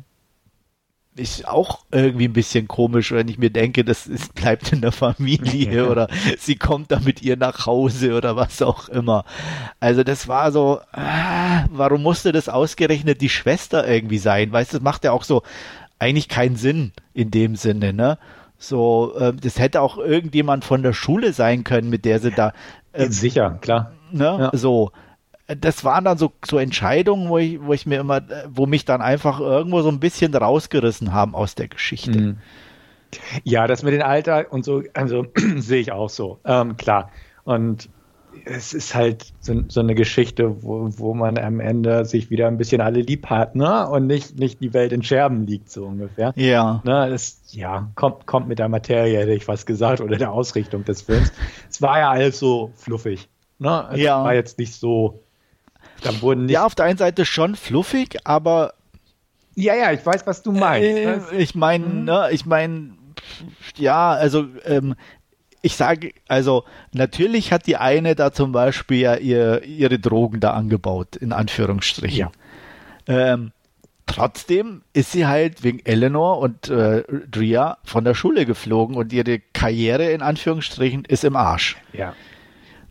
ist 1.19 1.47
auch 1.47 1.79
irgendwie 1.91 2.27
ein 2.27 2.33
bisschen 2.33 2.67
komisch, 2.67 3.11
wenn 3.11 3.27
ich 3.27 3.37
mir 3.37 3.49
denke, 3.49 3.83
das 3.83 4.07
ist, 4.07 4.33
bleibt 4.35 4.71
in 4.71 4.81
der 4.81 4.91
Familie 4.91 5.87
oder 5.91 6.07
sie 6.37 6.55
kommt 6.55 6.91
da 6.91 6.99
mit 6.99 7.21
ihr 7.21 7.37
nach 7.37 7.65
Hause 7.65 8.15
oder 8.15 8.35
was 8.35 8.61
auch 8.61 8.89
immer. 8.89 9.25
Also 9.79 10.03
das 10.03 10.27
war 10.27 10.51
so, 10.51 10.79
ah, 10.91 11.65
warum 11.71 12.03
musste 12.03 12.31
das 12.31 12.49
ausgerechnet 12.49 13.21
die 13.21 13.29
Schwester 13.29 13.87
irgendwie 13.87 14.17
sein? 14.17 14.51
Weißt 14.51 14.73
du, 14.73 14.77
das 14.77 14.83
macht 14.83 15.03
ja 15.03 15.11
auch 15.11 15.23
so 15.23 15.43
eigentlich 15.99 16.29
keinen 16.29 16.55
Sinn 16.55 16.93
in 17.13 17.29
dem 17.29 17.55
Sinne, 17.55 17.93
ne? 17.93 18.17
So, 18.57 19.13
äh, 19.17 19.33
das 19.33 19.57
hätte 19.57 19.81
auch 19.81 19.97
irgendjemand 19.97 20.65
von 20.65 20.83
der 20.83 20.93
Schule 20.93 21.31
sein 21.33 21.63
können, 21.63 21.89
mit 21.89 22.03
der 22.03 22.19
sie 22.19 22.31
da. 22.31 22.53
Äh, 22.91 23.07
Sicher, 23.07 23.57
klar. 23.61 23.93
Ne? 24.11 24.23
Ja. 24.23 24.51
So 24.53 24.91
das 25.57 25.83
waren 25.83 26.05
dann 26.05 26.17
so, 26.17 26.31
so 26.45 26.57
Entscheidungen, 26.57 27.29
wo 27.29 27.37
ich, 27.37 27.61
wo 27.61 27.73
ich 27.73 27.85
mir 27.85 27.99
immer, 27.99 28.21
wo 28.49 28.65
mich 28.65 28.85
dann 28.85 29.01
einfach 29.01 29.39
irgendwo 29.39 29.81
so 29.81 29.89
ein 29.89 29.99
bisschen 29.99 30.33
rausgerissen 30.35 31.13
haben 31.13 31.35
aus 31.35 31.55
der 31.55 31.67
Geschichte. 31.67 32.19
Mhm. 32.19 32.37
Ja, 33.43 33.65
das 33.65 33.81
mit 33.81 33.93
dem 33.93 34.03
Alter 34.03 34.51
und 34.51 34.63
so, 34.63 34.83
also 34.93 35.25
sehe 35.57 35.81
ich 35.81 35.91
auch 35.91 36.09
so, 36.09 36.39
ähm, 36.45 36.77
klar. 36.77 37.11
Und 37.43 37.89
es 38.45 38.73
ist 38.73 38.93
halt 38.93 39.33
so, 39.39 39.63
so, 39.67 39.79
eine 39.79 39.95
Geschichte, 39.95 40.63
wo, 40.63 40.87
wo 40.97 41.13
man 41.15 41.39
am 41.39 41.59
Ende 41.59 42.05
sich 42.05 42.29
wieder 42.29 42.47
ein 42.47 42.59
bisschen 42.59 42.79
alle 42.79 43.01
lieb 43.01 43.25
hat, 43.27 43.55
ne? 43.55 43.89
Und 43.89 44.05
nicht, 44.05 44.39
nicht 44.39 44.61
die 44.61 44.73
Welt 44.73 44.91
in 44.91 45.01
Scherben 45.01 45.47
liegt, 45.47 45.71
so 45.71 45.85
ungefähr. 45.85 46.33
Ja. 46.35 46.81
Ne? 46.85 47.07
Es, 47.07 47.41
ja, 47.51 47.89
kommt, 47.95 48.27
kommt 48.27 48.47
mit 48.47 48.59
der 48.59 48.69
Materie, 48.69 49.19
hätte 49.19 49.33
ich 49.33 49.47
was 49.47 49.65
gesagt, 49.65 49.99
oder 49.99 50.17
der 50.17 50.31
Ausrichtung 50.31 50.85
des 50.85 51.01
Films. 51.01 51.31
es 51.69 51.81
war 51.81 51.97
ja 51.97 52.11
alles 52.11 52.37
so 52.37 52.71
fluffig. 52.75 53.29
Ne? 53.57 53.89
Es 53.91 53.99
ja. 53.99 54.23
war 54.23 54.35
jetzt 54.35 54.59
nicht 54.59 54.73
so 54.73 55.23
da 56.01 56.21
wurden 56.21 56.45
nicht 56.45 56.53
ja, 56.53 56.65
auf 56.65 56.75
der 56.75 56.85
einen 56.85 56.97
Seite 56.97 57.25
schon 57.25 57.55
fluffig, 57.55 58.17
aber 58.23 58.73
ja, 59.55 59.75
ja, 59.75 59.91
ich 59.91 60.05
weiß, 60.05 60.25
was 60.25 60.41
du 60.41 60.51
meinst. 60.51 60.87
Äh, 60.87 61.37
ich 61.37 61.53
meine, 61.53 61.85
mhm. 61.85 62.03
ne, 62.05 62.29
ich 62.31 62.45
meine, 62.45 62.91
ja, 63.75 64.11
also 64.11 64.45
ähm, 64.65 64.95
ich 65.61 65.75
sage, 65.75 66.11
also 66.27 66.63
natürlich 66.93 67.51
hat 67.51 67.67
die 67.67 67.75
eine 67.75 68.15
da 68.15 68.31
zum 68.31 68.51
Beispiel 68.51 68.99
ja 68.99 69.15
ihr, 69.15 69.63
ihre 69.63 69.99
Drogen 69.99 70.39
da 70.39 70.53
angebaut, 70.53 71.15
in 71.17 71.33
Anführungsstrichen. 71.33 72.17
Ja. 72.17 72.31
Ähm, 73.07 73.51
trotzdem 74.05 74.83
ist 74.93 75.11
sie 75.11 75.27
halt 75.27 75.63
wegen 75.63 75.79
Eleanor 75.79 76.39
und 76.39 76.69
äh, 76.69 77.03
Drea 77.29 77.77
von 77.83 78.05
der 78.05 78.13
Schule 78.13 78.45
geflogen 78.45 78.95
und 78.95 79.11
ihre 79.11 79.39
Karriere 79.39 80.11
in 80.11 80.21
Anführungsstrichen 80.21 81.05
ist 81.05 81.23
im 81.23 81.35
Arsch. 81.35 81.77
Ja. 81.91 82.13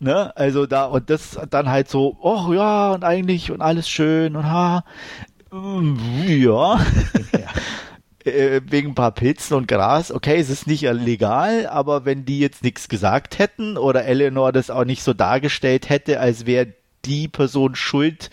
Ne? 0.00 0.36
Also 0.36 0.66
da, 0.66 0.84
und 0.84 1.10
das 1.10 1.38
dann 1.50 1.68
halt 1.68 1.88
so, 1.88 2.16
oh 2.20 2.52
ja, 2.52 2.92
und 2.92 3.04
eigentlich 3.04 3.50
und 3.50 3.60
alles 3.60 3.88
schön 3.88 4.36
und 4.36 4.44
ha, 4.44 4.84
mm, 5.50 5.96
ja. 6.28 6.78
ja. 6.78 6.80
Äh, 8.24 8.60
wegen 8.66 8.88
ein 8.90 8.94
paar 8.94 9.12
Pilzen 9.12 9.56
und 9.56 9.68
Gras, 9.68 10.12
okay, 10.12 10.38
es 10.38 10.50
ist 10.50 10.66
nicht 10.66 10.82
legal, 10.82 11.66
aber 11.66 12.04
wenn 12.04 12.24
die 12.24 12.40
jetzt 12.40 12.62
nichts 12.62 12.88
gesagt 12.88 13.38
hätten 13.38 13.78
oder 13.78 14.04
Eleanor 14.04 14.52
das 14.52 14.70
auch 14.70 14.84
nicht 14.84 15.02
so 15.02 15.14
dargestellt 15.14 15.88
hätte, 15.88 16.20
als 16.20 16.44
wäre 16.44 16.74
die 17.04 17.28
Person 17.28 17.74
schuld 17.74 18.28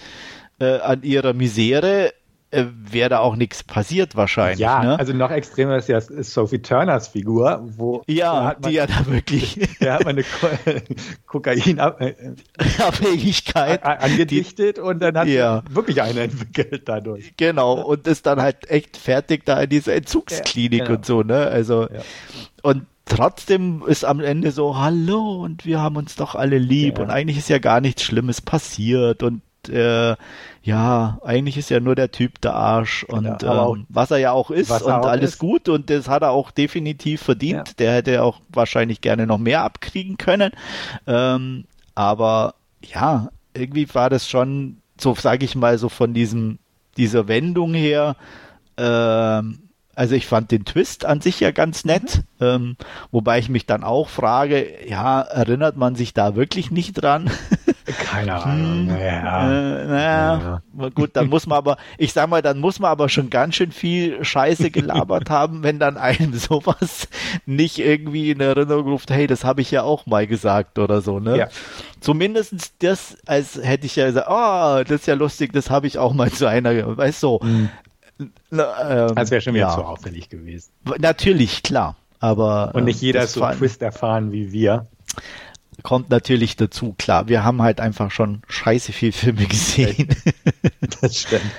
äh, 0.59 0.79
an 0.79 1.03
ihrer 1.03 1.33
Misere, 1.33 2.13
äh, 2.51 2.65
wäre 2.73 3.09
da 3.09 3.19
auch 3.19 3.35
nichts 3.35 3.63
passiert 3.63 4.15
wahrscheinlich. 4.15 4.59
Ja, 4.59 4.83
ne? 4.83 4.99
also 4.99 5.13
noch 5.13 5.31
extremer 5.31 5.77
ist 5.77 5.89
ja 5.89 5.99
Sophie 5.99 6.61
Turners 6.61 7.07
Figur, 7.07 7.67
wo 7.75 8.03
ja, 8.07 8.53
die 8.55 8.71
ja 8.71 8.85
da 8.87 9.05
wirklich, 9.07 9.59
der 9.81 9.95
hat 9.95 10.05
man 10.05 10.15
eine 10.15 10.23
Ko 10.23 10.47
Kokainabhängigkeit 11.25 13.83
äh, 13.83 13.87
angedichtet 13.87 14.77
die, 14.77 14.81
und 14.81 14.99
dann 14.99 15.17
hat 15.17 15.27
ja. 15.27 15.63
wirklich 15.69 16.01
eine 16.01 16.21
entwickelt 16.21 16.87
dadurch. 16.87 17.33
Genau 17.37 17.81
und 17.81 18.07
ist 18.07 18.25
dann 18.25 18.41
halt 18.41 18.69
echt 18.69 18.97
fertig 18.97 19.45
da 19.45 19.61
in 19.61 19.69
dieser 19.69 19.95
Entzugsklinik 19.95 20.79
ja, 20.79 20.85
genau. 20.85 20.97
und 20.97 21.05
so, 21.05 21.23
ne? 21.23 21.47
Also 21.47 21.83
ja. 21.83 22.01
und 22.63 22.85
trotzdem 23.05 23.83
ist 23.85 24.05
am 24.05 24.19
Ende 24.19 24.51
so, 24.51 24.77
hallo, 24.77 25.43
und 25.43 25.65
wir 25.65 25.81
haben 25.81 25.95
uns 25.95 26.15
doch 26.15 26.35
alle 26.35 26.57
lieb 26.57 26.97
ja. 26.97 27.03
und 27.03 27.09
eigentlich 27.09 27.37
ist 27.37 27.49
ja 27.49 27.59
gar 27.59 27.81
nichts 27.81 28.03
Schlimmes 28.03 28.41
passiert 28.41 29.23
und 29.23 29.41
äh, 29.69 30.15
ja, 30.63 31.19
eigentlich 31.23 31.57
ist 31.57 31.69
ja 31.69 31.79
nur 31.79 31.95
der 31.95 32.11
Typ 32.11 32.41
der 32.41 32.55
Arsch 32.55 33.03
und 33.03 33.43
ja, 33.43 33.69
ähm, 33.69 33.85
was 33.89 34.11
er 34.11 34.17
ja 34.17 34.31
auch 34.31 34.49
ist 34.51 34.71
und 34.71 34.91
auch 34.91 35.05
alles 35.05 35.33
ist. 35.33 35.39
gut 35.39 35.69
und 35.69 35.89
das 35.89 36.07
hat 36.07 36.23
er 36.23 36.31
auch 36.31 36.51
definitiv 36.51 37.21
verdient. 37.21 37.67
Ja. 37.69 37.73
Der 37.77 37.93
hätte 37.93 38.23
auch 38.23 38.39
wahrscheinlich 38.49 39.01
gerne 39.01 39.27
noch 39.27 39.37
mehr 39.37 39.63
abkriegen 39.63 40.17
können. 40.17 40.51
Ähm, 41.05 41.65
aber 41.93 42.55
ja, 42.81 43.29
irgendwie 43.53 43.93
war 43.93 44.09
das 44.09 44.29
schon 44.29 44.77
so, 44.99 45.13
sage 45.15 45.45
ich 45.45 45.55
mal, 45.55 45.77
so 45.77 45.89
von 45.89 46.13
diesem 46.13 46.59
dieser 46.97 47.27
Wendung 47.27 47.73
her. 47.73 48.15
Ähm, 48.77 49.59
also 49.95 50.15
ich 50.15 50.27
fand 50.27 50.51
den 50.51 50.65
Twist 50.65 51.05
an 51.05 51.21
sich 51.21 51.39
ja 51.39 51.51
ganz 51.51 51.85
nett, 51.85 52.23
mhm. 52.39 52.45
ähm, 52.45 52.77
wobei 53.11 53.39
ich 53.39 53.49
mich 53.49 53.65
dann 53.65 53.83
auch 53.83 54.09
frage, 54.09 54.87
ja, 54.87 55.21
erinnert 55.21 55.77
man 55.77 55.95
sich 55.95 56.13
da 56.13 56.35
wirklich 56.35 56.69
nicht 56.71 56.93
dran? 56.93 57.31
Keine 57.85 58.43
Ahnung. 58.43 58.87
Naja. 58.87 59.49
Äh, 59.49 59.85
naja. 59.85 60.61
Ja. 60.79 60.89
Gut, 60.89 61.11
dann 61.13 61.29
muss 61.29 61.45
man 61.45 61.57
aber, 61.57 61.77
ich 61.97 62.13
sag 62.13 62.29
mal, 62.29 62.41
dann 62.41 62.59
muss 62.59 62.79
man 62.79 62.89
aber 62.89 63.09
schon 63.09 63.29
ganz 63.29 63.55
schön 63.55 63.71
viel 63.71 64.23
Scheiße 64.23 64.71
gelabert 64.71 65.29
haben, 65.29 65.63
wenn 65.63 65.77
dann 65.77 65.97
einem 65.97 66.33
sowas 66.37 67.07
nicht 67.45 67.77
irgendwie 67.77 68.31
in 68.31 68.39
Erinnerung 68.39 68.87
ruft, 68.87 69.11
hey, 69.11 69.27
das 69.27 69.43
habe 69.43 69.61
ich 69.61 69.69
ja 69.69 69.83
auch 69.83 70.05
mal 70.05 70.25
gesagt 70.25 70.79
oder 70.79 71.01
so, 71.01 71.19
ne? 71.19 71.37
Ja. 71.37 71.47
Zumindest 71.99 72.73
das, 72.79 73.17
als 73.25 73.59
hätte 73.61 73.85
ich 73.85 73.95
ja 73.95 74.07
gesagt, 74.07 74.27
oh, 74.29 74.83
das 74.83 75.01
ist 75.01 75.07
ja 75.07 75.15
lustig, 75.15 75.53
das 75.53 75.69
habe 75.69 75.87
ich 75.87 75.97
auch 75.97 76.13
mal 76.13 76.31
zu 76.31 76.47
einer, 76.47 76.97
weißt 76.97 77.21
du, 77.21 77.27
so. 77.27 77.39
Mhm. 77.41 77.69
Ähm, 78.19 78.31
das 78.51 79.31
wäre 79.31 79.41
schon 79.41 79.53
wieder 79.53 79.67
ja. 79.67 79.75
zu 79.75 79.83
auffällig 79.83 80.29
gewesen. 80.29 80.71
Natürlich, 80.99 81.63
klar. 81.63 81.97
Aber, 82.19 82.71
Und 82.73 82.85
nicht 82.85 83.01
jeder 83.01 83.23
ist 83.23 83.33
so 83.33 83.41
Twist 83.41 83.81
erfahren 83.81 84.31
wie 84.31 84.51
wir 84.51 84.87
kommt 85.83 86.09
natürlich 86.09 86.55
dazu, 86.55 86.95
klar. 86.97 87.27
Wir 87.27 87.43
haben 87.43 87.61
halt 87.61 87.79
einfach 87.79 88.11
schon 88.11 88.41
scheiße 88.47 88.91
viel 88.91 89.11
Filme 89.11 89.45
gesehen. 89.47 90.09
Das 91.01 91.21
stimmt. 91.21 91.51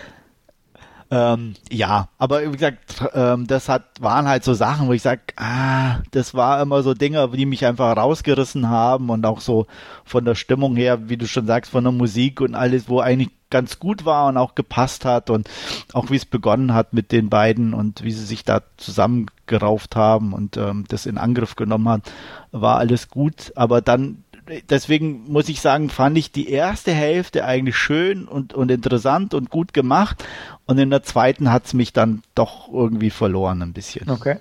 ähm, 1.10 1.55
ja, 1.70 2.09
aber 2.18 2.43
wie 2.47 2.56
gesagt, 2.56 3.02
ähm, 3.14 3.47
das 3.47 3.68
hat, 3.68 4.01
waren 4.01 4.26
halt 4.26 4.44
so 4.44 4.55
Sachen, 4.55 4.88
wo 4.88 4.93
ich 4.93 5.02
sage, 5.02 5.22
ah, 5.36 6.01
das 6.10 6.34
war 6.34 6.60
immer 6.60 6.82
so 6.82 6.94
Dinge, 6.94 7.28
die 7.30 7.47
mich 7.47 7.64
einfach 7.64 7.97
rausgerissen 7.97 8.68
haben 8.68 9.10
und 9.10 9.24
auch 9.24 9.40
so 9.40 9.66
von 10.05 10.24
der 10.24 10.34
Stimmung 10.34 10.76
her, 10.76 11.09
wie 11.09 11.16
du 11.16 11.26
schon 11.26 11.47
sagst, 11.47 11.70
von 11.70 11.84
der 11.84 11.93
Musik 11.93 12.40
und 12.40 12.55
alles, 12.55 12.88
wo 12.88 13.01
eigentlich 13.01 13.30
ganz 13.51 13.78
gut 13.78 14.05
war 14.05 14.28
und 14.28 14.36
auch 14.36 14.55
gepasst 14.55 15.05
hat 15.05 15.31
und 15.31 15.48
auch 15.93 16.10
wie 16.10 16.16
es 16.16 16.24
begonnen 16.24 16.74
hat 16.74 16.93
mit 16.93 17.12
den 17.12 17.31
beiden 17.31 17.74
und 17.74 18.02
wie 18.02 18.10
sie 18.10 18.24
sich 18.24 18.44
da 18.44 18.62
zusammengerauft 18.77 19.94
haben 19.97 20.32
und 20.32 20.56
ähm, 20.56 20.85
das 20.89 21.06
in 21.06 21.18
Angriff 21.18 21.56
genommen 21.56 21.89
hat, 21.89 22.12
war 22.51 22.78
alles 22.78 23.09
gut. 23.09 23.52
Aber 23.55 23.81
dann, 23.81 24.24
deswegen 24.68 25.31
muss 25.31 25.48
ich 25.48 25.60
sagen, 25.60 25.90
fand 25.90 26.18
ich 26.18 26.32
die 26.32 26.51
erste 26.51 26.93
Hälfte 26.93 27.44
eigentlich 27.44 27.77
schön 27.77 28.27
und, 28.27 28.52
und 28.52 28.70
interessant 28.70 29.32
und 29.32 29.51
gut 29.51 29.73
gemacht 29.73 30.24
und 30.66 30.78
in 30.78 30.90
der 30.90 31.02
zweiten 31.02 31.52
hat 31.52 31.66
es 31.66 31.74
mich 31.74 31.93
dann 31.93 32.23
doch 32.35 32.73
irgendwie 32.73 33.10
verloren 33.10 33.62
ein 33.62 33.73
bisschen. 33.73 34.10
Okay. 34.10 34.39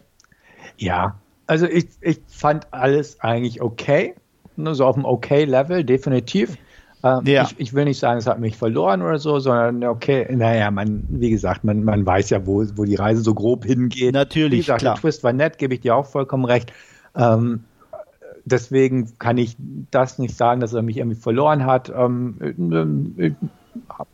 Ja, 0.78 1.20
also 1.48 1.68
ich, 1.68 1.90
ich 2.02 2.22
fand 2.28 2.74
alles 2.74 3.20
eigentlich 3.20 3.62
okay, 3.62 4.16
nur 4.56 4.74
so 4.74 4.86
auf 4.86 4.96
dem 4.96 5.06
okay 5.06 5.46
Level, 5.46 5.84
definitiv. 5.84 6.58
Ähm, 7.06 7.22
ja. 7.26 7.44
ich, 7.44 7.60
ich, 7.60 7.74
will 7.74 7.86
nicht 7.86 8.00
sagen, 8.00 8.18
es 8.18 8.26
hat 8.26 8.40
mich 8.40 8.58
verloren 8.58 9.04
oder 9.04 9.20
so, 9.20 9.38
sondern 9.38 9.84
okay, 9.84 10.28
naja, 10.36 10.72
man, 10.72 11.04
wie 11.08 11.30
gesagt, 11.30 11.64
man, 11.64 11.84
man 11.84 12.04
weiß 12.04 12.32
ja, 12.32 12.48
wo, 12.48 12.66
wo 12.76 12.84
die 12.84 12.96
Reise 12.96 13.22
so 13.22 13.36
grob 13.36 13.64
hingeht. 13.64 14.12
Natürlich, 14.12 14.52
wie 14.52 14.62
gesagt, 14.62 14.80
klar. 14.80 14.96
der 14.96 15.02
Twist 15.02 15.24
war 15.24 15.32
nett, 15.32 15.60
gebe 15.60 15.76
ich 15.76 15.82
dir 15.82 15.96
auch 15.96 16.08
vollkommen 16.08 16.46
recht. 16.46 16.74
Ähm, 17.16 17.64
deswegen 18.44 19.20
kann 19.20 19.38
ich 19.38 19.56
das 19.92 20.18
nicht 20.18 20.36
sagen, 20.36 20.62
dass 20.62 20.74
er 20.74 20.82
mich 20.82 20.98
irgendwie 20.98 21.20
verloren 21.20 21.68
hat. 21.68 21.94
Ähm, 21.96 23.14
äh, 23.20 23.32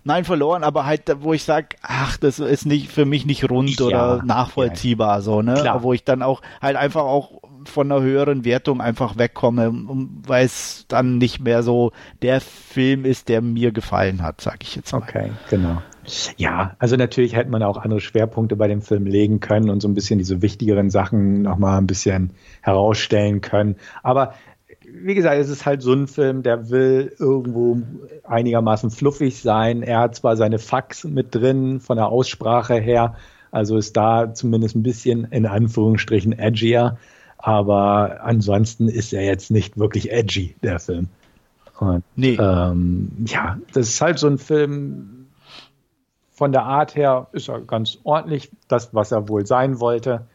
Nein, 0.03 0.25
verloren, 0.25 0.63
aber 0.63 0.85
halt, 0.85 1.03
wo 1.19 1.33
ich 1.33 1.43
sage, 1.43 1.75
ach, 1.83 2.17
das 2.17 2.39
ist 2.39 2.65
nicht 2.65 2.91
für 2.91 3.05
mich 3.05 3.25
nicht 3.25 3.49
rund 3.49 3.79
ja, 3.79 3.85
oder 3.85 4.23
nachvollziehbar, 4.23 5.17
ja. 5.17 5.21
so, 5.21 5.41
ne? 5.41 5.53
Klar. 5.53 5.83
Wo 5.83 5.93
ich 5.93 6.03
dann 6.03 6.23
auch 6.23 6.41
halt 6.61 6.75
einfach 6.75 7.03
auch 7.03 7.40
von 7.65 7.91
einer 7.91 8.01
höheren 8.01 8.45
Wertung 8.45 8.81
einfach 8.81 9.17
wegkomme, 9.17 9.73
weil 10.25 10.45
es 10.45 10.85
dann 10.87 11.17
nicht 11.17 11.39
mehr 11.39 11.63
so 11.63 11.91
der 12.21 12.41
Film 12.41 13.05
ist, 13.05 13.29
der 13.29 13.41
mir 13.41 13.71
gefallen 13.71 14.21
hat, 14.21 14.41
sage 14.41 14.59
ich 14.61 14.75
jetzt 14.75 14.91
mal. 14.91 14.99
Okay, 14.99 15.31
genau. 15.49 15.81
Ja, 16.37 16.75
also 16.79 16.95
natürlich 16.95 17.35
hätte 17.35 17.51
man 17.51 17.61
auch 17.63 17.77
andere 17.77 18.01
Schwerpunkte 18.01 18.55
bei 18.55 18.67
dem 18.67 18.81
Film 18.81 19.05
legen 19.05 19.39
können 19.39 19.69
und 19.69 19.81
so 19.81 19.87
ein 19.87 19.93
bisschen 19.93 20.17
diese 20.17 20.41
wichtigeren 20.41 20.89
Sachen 20.89 21.43
nochmal 21.43 21.77
ein 21.77 21.87
bisschen 21.87 22.31
herausstellen 22.61 23.41
können. 23.41 23.75
Aber 24.01 24.33
wie 24.93 25.15
gesagt, 25.15 25.37
es 25.37 25.49
ist 25.49 25.65
halt 25.65 25.81
so 25.81 25.93
ein 25.93 26.07
Film, 26.07 26.43
der 26.43 26.69
will 26.69 27.13
irgendwo 27.19 27.77
einigermaßen 28.23 28.91
fluffig 28.91 29.39
sein. 29.39 29.83
Er 29.83 29.99
hat 29.99 30.15
zwar 30.15 30.35
seine 30.35 30.59
Fax 30.59 31.03
mit 31.03 31.33
drin 31.33 31.79
von 31.79 31.97
der 31.97 32.07
Aussprache 32.07 32.75
her, 32.75 33.15
also 33.51 33.77
ist 33.77 33.95
da 33.95 34.33
zumindest 34.33 34.75
ein 34.75 34.83
bisschen 34.83 35.25
in 35.25 35.45
Anführungsstrichen 35.45 36.37
edgier, 36.37 36.97
aber 37.41 38.19
ansonsten 38.23 38.87
ist 38.87 39.13
er 39.13 39.23
jetzt 39.23 39.51
nicht 39.51 39.77
wirklich 39.77 40.11
edgy, 40.11 40.55
der 40.61 40.79
Film. 40.79 41.07
Und, 41.79 42.03
nee. 42.15 42.37
Ähm, 42.39 43.11
ja, 43.25 43.57
das 43.73 43.89
ist 43.89 44.01
halt 44.01 44.19
so 44.19 44.27
ein 44.27 44.37
Film, 44.37 45.27
von 46.41 46.51
der 46.51 46.63
Art 46.63 46.95
her 46.95 47.27
ist 47.33 47.49
er 47.49 47.61
ganz 47.61 47.99
ordentlich, 48.03 48.51
das, 48.67 48.93
was 48.93 49.11
er 49.11 49.29
wohl 49.29 49.45
sein 49.45 49.79
wollte. 49.79 50.25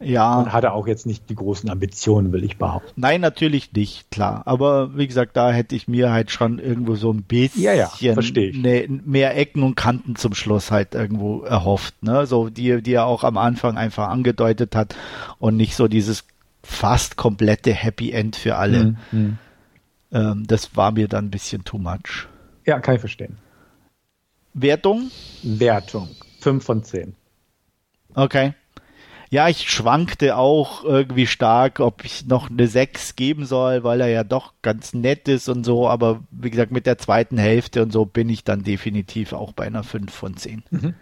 Ja. 0.00 0.40
Und 0.40 0.52
hat 0.52 0.64
er 0.64 0.74
auch 0.74 0.86
jetzt 0.86 1.06
nicht 1.06 1.30
die 1.30 1.36
großen 1.36 1.70
Ambitionen, 1.70 2.32
will 2.32 2.42
ich 2.42 2.58
behaupten. 2.58 3.00
Nein, 3.00 3.20
natürlich 3.20 3.72
nicht, 3.72 4.10
klar. 4.10 4.42
Aber 4.46 4.96
wie 4.96 5.06
gesagt, 5.06 5.36
da 5.36 5.52
hätte 5.52 5.76
ich 5.76 5.86
mir 5.86 6.10
halt 6.10 6.30
schon 6.32 6.58
irgendwo 6.58 6.96
so 6.96 7.12
ein 7.12 7.22
bisschen 7.22 7.62
ja, 7.62 7.74
ja, 7.74 7.90
ne, 8.00 8.88
mehr 9.04 9.36
Ecken 9.36 9.62
und 9.62 9.76
Kanten 9.76 10.16
zum 10.16 10.34
Schluss 10.34 10.70
halt 10.70 10.94
irgendwo 10.94 11.42
erhofft. 11.42 12.02
Ne? 12.02 12.26
So 12.26 12.48
die, 12.50 12.82
die 12.82 12.94
er 12.94 13.06
auch 13.06 13.22
am 13.22 13.38
Anfang 13.38 13.76
einfach 13.76 14.08
angedeutet 14.08 14.74
hat 14.74 14.96
und 15.38 15.56
nicht 15.56 15.76
so 15.76 15.86
dieses 15.86 16.24
fast 16.62 17.16
komplette 17.16 17.72
Happy 17.72 18.12
End 18.12 18.36
für 18.36 18.56
alle. 18.56 18.96
Mhm. 19.10 19.38
Ähm, 20.12 20.44
das 20.46 20.76
war 20.76 20.92
mir 20.92 21.08
dann 21.08 21.26
ein 21.26 21.30
bisschen 21.30 21.64
too 21.64 21.78
much. 21.78 22.28
Ja, 22.64 22.80
kann 22.80 22.94
ich 22.94 23.00
verstehen. 23.00 23.38
Wertung? 24.54 25.10
Wertung. 25.42 26.08
5 26.40 26.64
von 26.64 26.84
10. 26.84 27.14
Okay 28.14 28.54
ja, 29.32 29.48
ich 29.48 29.70
schwankte 29.70 30.36
auch 30.36 30.84
irgendwie 30.84 31.26
stark, 31.26 31.80
ob 31.80 32.04
ich 32.04 32.26
noch 32.26 32.50
eine 32.50 32.66
6 32.66 33.16
geben 33.16 33.46
soll, 33.46 33.82
weil 33.82 34.02
er 34.02 34.08
ja 34.08 34.24
doch 34.24 34.52
ganz 34.60 34.92
nett 34.92 35.26
ist 35.26 35.48
und 35.48 35.64
so, 35.64 35.88
aber 35.88 36.20
wie 36.30 36.50
gesagt, 36.50 36.70
mit 36.70 36.84
der 36.84 36.98
zweiten 36.98 37.38
Hälfte 37.38 37.82
und 37.82 37.94
so 37.94 38.04
bin 38.04 38.28
ich 38.28 38.44
dann 38.44 38.62
definitiv 38.62 39.32
auch 39.32 39.54
bei 39.54 39.64
einer 39.64 39.84
5 39.84 40.12
von 40.12 40.36
10. 40.36 40.64
Mhm. 40.70 40.94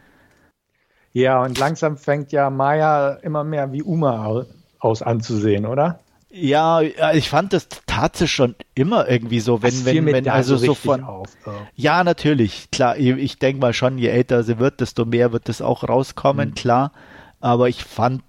Ja, 1.12 1.42
und 1.42 1.58
langsam 1.58 1.96
fängt 1.96 2.30
ja 2.30 2.50
Maya 2.50 3.14
immer 3.14 3.42
mehr 3.42 3.72
wie 3.72 3.82
Uma 3.82 4.46
aus 4.80 5.02
anzusehen, 5.02 5.66
oder? 5.66 6.00
Ja, 6.32 6.80
ich 6.80 7.28
fand 7.28 7.52
das 7.52 7.68
tatsächlich 7.86 8.32
schon 8.32 8.54
immer 8.74 9.08
irgendwie 9.08 9.40
so, 9.40 9.62
wenn, 9.62 9.84
wenn, 9.84 10.06
wenn, 10.06 10.28
also 10.28 10.56
so 10.56 10.74
von. 10.74 11.02
Auf, 11.02 11.28
oh. 11.44 11.50
Ja, 11.74 12.04
natürlich, 12.04 12.70
klar. 12.70 12.96
Ich 12.96 13.38
denke 13.38 13.60
mal 13.60 13.72
schon, 13.72 13.98
je 13.98 14.08
älter 14.08 14.44
sie 14.44 14.58
wird, 14.60 14.80
desto 14.80 15.04
mehr 15.04 15.32
wird 15.32 15.48
es 15.48 15.60
auch 15.60 15.88
rauskommen, 15.88 16.50
mhm. 16.50 16.54
klar 16.54 16.92
aber 17.40 17.68
ich 17.68 17.82
fand, 17.82 18.22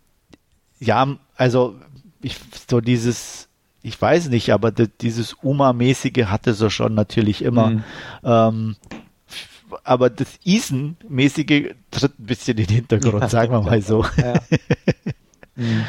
ja, 0.80 1.16
also 1.36 1.76
ich, 2.22 2.38
so 2.68 2.82
dieses, 2.82 3.50
ich 3.84 4.02
weiß 4.02 4.30
nicht, 4.30 4.52
aber 4.52 4.72
dieses 4.72 5.34
Uma-mäßige 5.34 6.26
hatte 6.26 6.54
so 6.54 6.70
schon 6.70 6.96
natürlich 6.96 7.44
immer. 7.44 7.70
Mhm. 7.72 7.84
Ähm, 8.24 8.76
aber 9.84 10.10
das 10.10 10.40
Isen-mäßige 10.44 11.76
tritt 11.92 12.20
ein 12.20 12.26
bisschen 12.26 12.58
in 12.58 12.66
den 12.66 12.76
Hintergrund, 12.76 13.22
ja, 13.22 13.30
sagen 13.30 13.52
wir 13.52 13.62
mal 13.62 13.82
so. 13.82 14.06
Ja. 14.18 14.34
mhm. 15.56 15.86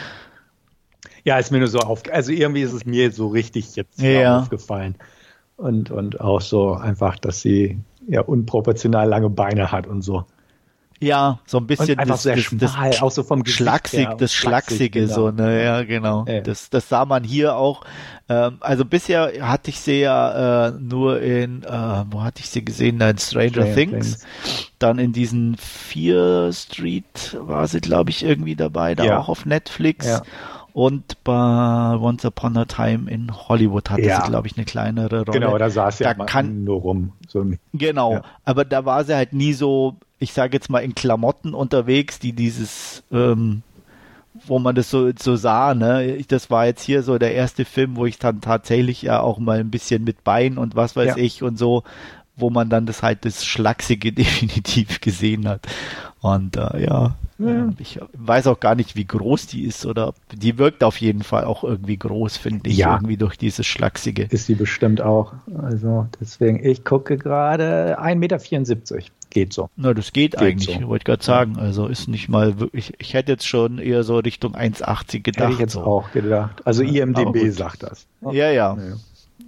Ja, 1.24 1.38
ist 1.38 1.50
mir 1.52 1.58
nur 1.58 1.68
so 1.68 1.78
auf, 1.78 2.02
also 2.10 2.32
irgendwie 2.32 2.62
ist 2.62 2.72
es 2.72 2.84
mir 2.84 3.12
so 3.12 3.28
richtig 3.28 3.76
jetzt 3.76 4.00
ja. 4.00 4.40
aufgefallen. 4.40 4.96
Und, 5.56 5.90
und 5.90 6.20
auch 6.20 6.40
so 6.40 6.74
einfach, 6.74 7.18
dass 7.18 7.40
sie 7.40 7.78
ja 8.08 8.22
unproportional 8.22 9.08
lange 9.08 9.30
Beine 9.30 9.70
hat 9.70 9.86
und 9.86 10.02
so. 10.02 10.24
Ja, 11.02 11.40
so 11.46 11.58
ein 11.58 11.66
bisschen 11.66 11.98
einfach 11.98 12.14
das, 12.14 12.22
sehr 12.22 12.36
das, 12.36 12.44
schmal, 12.44 12.90
das, 12.90 13.02
auch 13.02 13.10
so 13.10 13.24
vom 13.24 13.44
Schlagsig, 13.44 14.06
her, 14.06 14.14
das 14.16 14.32
Schlagsige 14.32 15.00
genau. 15.00 15.14
so, 15.14 15.30
ne, 15.32 15.64
ja, 15.64 15.82
genau. 15.82 16.24
Ja. 16.28 16.42
Das, 16.42 16.70
das 16.70 16.88
sah 16.88 17.04
man 17.04 17.24
hier 17.24 17.56
auch. 17.56 17.82
Ähm, 18.28 18.58
also 18.60 18.84
bisher 18.84 19.32
hatte 19.40 19.70
ich 19.70 19.80
sie 19.80 20.00
ja 20.00 20.68
äh, 20.68 20.70
nur 20.78 21.20
in, 21.20 21.64
äh, 21.64 22.04
wo 22.08 22.22
hatte 22.22 22.40
ich 22.40 22.50
sie 22.50 22.64
gesehen? 22.64 23.00
in 23.00 23.18
Stranger, 23.18 23.50
Stranger 23.50 23.74
Things. 23.74 24.18
Things. 24.20 24.72
Dann 24.78 25.00
in 25.00 25.12
diesen 25.12 25.56
Fear 25.56 26.52
Street 26.52 27.36
war 27.40 27.66
sie, 27.66 27.80
glaube 27.80 28.10
ich, 28.10 28.24
irgendwie 28.24 28.54
dabei, 28.54 28.94
da 28.94 29.04
ja. 29.04 29.18
auch 29.18 29.28
auf 29.28 29.44
Netflix. 29.44 30.06
Ja. 30.06 30.22
Und 30.74 31.22
bei 31.24 31.32
Once 31.32 32.24
Upon 32.24 32.56
a 32.56 32.64
Time 32.64 33.10
in 33.10 33.30
Hollywood 33.48 33.90
hatte 33.90 34.02
ja. 34.02 34.22
sie, 34.22 34.30
glaube 34.30 34.46
ich, 34.46 34.56
eine 34.56 34.64
kleinere 34.64 35.24
Rolle. 35.26 35.38
Genau, 35.38 35.58
da 35.58 35.68
saß 35.68 35.98
sie 35.98 36.04
da 36.04 36.14
ja 36.16 36.24
kann, 36.24 36.64
nur 36.64 36.80
rum. 36.80 37.12
So. 37.28 37.44
Genau, 37.74 38.14
ja. 38.14 38.22
aber 38.44 38.64
da 38.64 38.84
war 38.84 39.04
sie 39.04 39.14
halt 39.14 39.32
nie 39.32 39.52
so 39.52 39.96
ich 40.22 40.32
sage 40.32 40.54
jetzt 40.54 40.70
mal, 40.70 40.78
in 40.78 40.94
Klamotten 40.94 41.52
unterwegs, 41.52 42.20
die 42.20 42.32
dieses, 42.32 43.02
ähm, 43.10 43.62
wo 44.46 44.60
man 44.60 44.76
das 44.76 44.88
so, 44.88 45.10
so 45.18 45.34
sah, 45.34 45.74
ne? 45.74 46.22
Das 46.28 46.48
war 46.48 46.66
jetzt 46.66 46.82
hier 46.82 47.02
so 47.02 47.18
der 47.18 47.34
erste 47.34 47.64
Film, 47.64 47.96
wo 47.96 48.06
ich 48.06 48.18
dann 48.18 48.40
tatsächlich 48.40 49.02
ja 49.02 49.20
auch 49.20 49.38
mal 49.38 49.58
ein 49.58 49.70
bisschen 49.70 50.04
mit 50.04 50.22
Bein 50.22 50.58
und 50.58 50.76
was 50.76 50.94
weiß 50.94 51.08
ja. 51.08 51.16
ich 51.16 51.42
und 51.42 51.58
so, 51.58 51.82
wo 52.36 52.50
man 52.50 52.70
dann 52.70 52.86
das 52.86 53.02
halt 53.02 53.24
das 53.24 53.44
Schlachsige 53.44 54.12
definitiv 54.12 55.00
gesehen 55.00 55.48
hat. 55.48 55.66
Und 56.20 56.56
äh, 56.56 56.84
ja, 56.84 57.16
ja, 57.48 57.69
ich 57.78 58.01
weiß 58.12 58.47
auch 58.47 58.60
gar 58.60 58.74
nicht, 58.74 58.97
wie 58.97 59.05
groß 59.05 59.47
die 59.47 59.64
ist 59.64 59.86
oder 59.86 60.14
die 60.32 60.59
wirkt 60.59 60.85
auf 60.85 61.01
jeden 61.01 61.23
Fall 61.23 61.44
auch 61.44 61.64
irgendwie 61.64 61.97
groß, 61.97 62.36
finde 62.36 62.70
ich, 62.70 62.78
ja. 62.78 62.94
irgendwie 62.94 63.16
durch 63.16 63.36
dieses 63.36 63.66
Schlachsige. 63.66 64.24
Ist 64.24 64.47
sie 64.47 64.55
bestimmt 64.55 65.01
auch. 65.01 65.35
Also 65.56 66.06
deswegen, 66.20 66.64
ich 66.64 66.85
gucke 66.85 67.16
gerade 67.16 67.98
1,74 68.01 68.14
Meter. 68.16 69.06
Geht 69.31 69.55
so. 69.55 69.70
Na, 69.77 69.94
das 69.94 70.12
geht, 70.12 70.32
geht 70.32 70.40
eigentlich, 70.40 70.78
so. 70.81 70.89
wollte 70.89 71.02
ich 71.02 71.05
gerade 71.06 71.24
sagen. 71.24 71.56
Also 71.59 71.86
ist 71.86 72.06
nicht 72.06 72.28
mal 72.28 72.60
wirklich, 72.60 72.93
ich 72.98 73.14
hätte 73.14 73.32
jetzt 73.32 73.47
schon 73.47 73.78
eher 73.78 74.02
so 74.02 74.19
Richtung 74.19 74.55
1,80 74.55 75.20
gedacht. 75.20 75.44
Hätte 75.44 75.52
ich 75.52 75.59
jetzt 75.59 75.73
so. 75.73 75.85
auch 75.85 76.12
gedacht. 76.12 76.60
Also 76.66 76.82
IMDB 76.82 77.51
sagt 77.51 77.82
das. 77.82 78.06
Ja, 78.31 78.51
ja. 78.51 78.77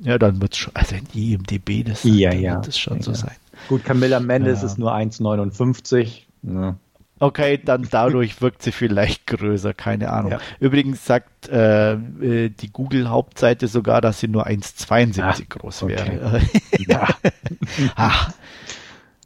Ja, 0.00 0.18
dann 0.18 0.40
wird 0.40 0.52
es 0.52 0.58
schon, 0.58 0.74
also 0.74 0.96
in 0.96 1.06
IMDB, 1.14 1.84
das, 1.84 2.02
ja, 2.04 2.32
ja. 2.32 2.54
wird 2.54 2.68
es 2.68 2.78
schon 2.78 3.00
so 3.00 3.12
sein. 3.12 3.36
Gut, 3.68 3.84
Camilla 3.84 4.20
Mendes 4.20 4.62
ist 4.62 4.78
nur 4.78 4.94
1,59. 4.94 6.22
Ja. 6.42 6.76
Okay, 7.20 7.60
dann 7.64 7.86
dadurch 7.90 8.42
wirkt 8.42 8.62
sie 8.62 8.72
vielleicht 8.72 9.26
größer, 9.26 9.72
keine 9.72 10.10
Ahnung. 10.10 10.32
Ja. 10.32 10.38
Übrigens 10.58 11.04
sagt 11.04 11.48
äh, 11.48 11.92
äh 11.92 12.48
die 12.50 12.72
Google-Hauptseite 12.72 13.68
sogar, 13.68 14.00
dass 14.00 14.20
sie 14.20 14.28
nur 14.28 14.46
1,72 14.46 15.22
ah, 15.22 15.34
groß 15.48 15.84
okay. 15.84 16.20
wäre. 16.20 16.40
ja. 16.78 17.08
ah. 17.96 18.28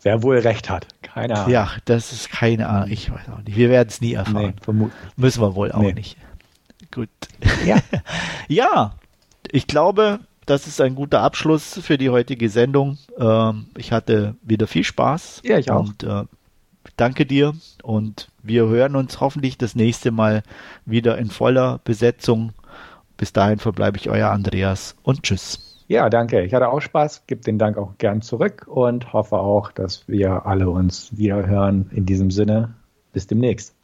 Wer 0.02 0.22
wohl 0.22 0.38
recht 0.38 0.70
hat, 0.70 0.86
keine 1.02 1.34
Ahnung. 1.34 1.50
Ja, 1.50 1.70
das 1.86 2.12
ist 2.12 2.30
keine 2.30 2.68
Ahnung, 2.68 2.90
ich 2.90 3.10
weiß 3.10 3.28
auch 3.30 3.42
nicht. 3.42 3.56
Wir 3.56 3.68
werden 3.68 3.88
es 3.88 4.00
nie 4.00 4.12
erfahren. 4.12 4.54
Nee, 4.66 4.90
Müssen 5.16 5.42
wir 5.42 5.54
wohl 5.54 5.72
auch 5.72 5.80
nee. 5.80 5.92
nicht. 5.92 6.16
Gut. 6.92 7.08
Ja. 7.64 7.78
ja, 8.48 8.94
ich 9.50 9.66
glaube, 9.66 10.20
das 10.46 10.66
ist 10.66 10.80
ein 10.80 10.94
guter 10.94 11.20
Abschluss 11.20 11.80
für 11.82 11.98
die 11.98 12.10
heutige 12.10 12.48
Sendung. 12.48 12.98
Ähm, 13.18 13.66
ich 13.76 13.92
hatte 13.92 14.36
wieder 14.42 14.66
viel 14.66 14.84
Spaß. 14.84 15.42
Ja, 15.44 15.58
ich 15.58 15.70
auch. 15.70 15.80
Und 15.80 16.04
äh, 16.04 16.24
danke 16.96 17.26
dir 17.26 17.54
und 17.82 18.30
wir 18.42 18.68
hören 18.68 18.96
uns 18.96 19.20
hoffentlich 19.20 19.58
das 19.58 19.74
nächste 19.74 20.10
Mal 20.10 20.42
wieder 20.84 21.18
in 21.18 21.30
voller 21.30 21.80
Besetzung. 21.84 22.52
Bis 23.16 23.32
dahin 23.32 23.58
verbleibe 23.58 23.98
ich 23.98 24.10
euer 24.10 24.30
Andreas 24.30 24.96
und 25.02 25.22
tschüss. 25.22 25.84
Ja, 25.88 26.10
danke. 26.10 26.42
Ich 26.42 26.52
hatte 26.52 26.68
auch 26.68 26.80
Spaß, 26.80 27.26
gebe 27.26 27.40
den 27.40 27.58
Dank 27.58 27.78
auch 27.78 27.96
gern 27.96 28.20
zurück 28.20 28.66
und 28.68 29.12
hoffe 29.12 29.38
auch, 29.38 29.72
dass 29.72 30.06
wir 30.06 30.44
alle 30.44 30.68
uns 30.68 31.16
wieder 31.16 31.46
hören. 31.46 31.90
In 31.92 32.04
diesem 32.04 32.30
Sinne, 32.30 32.74
bis 33.12 33.26
demnächst. 33.26 33.77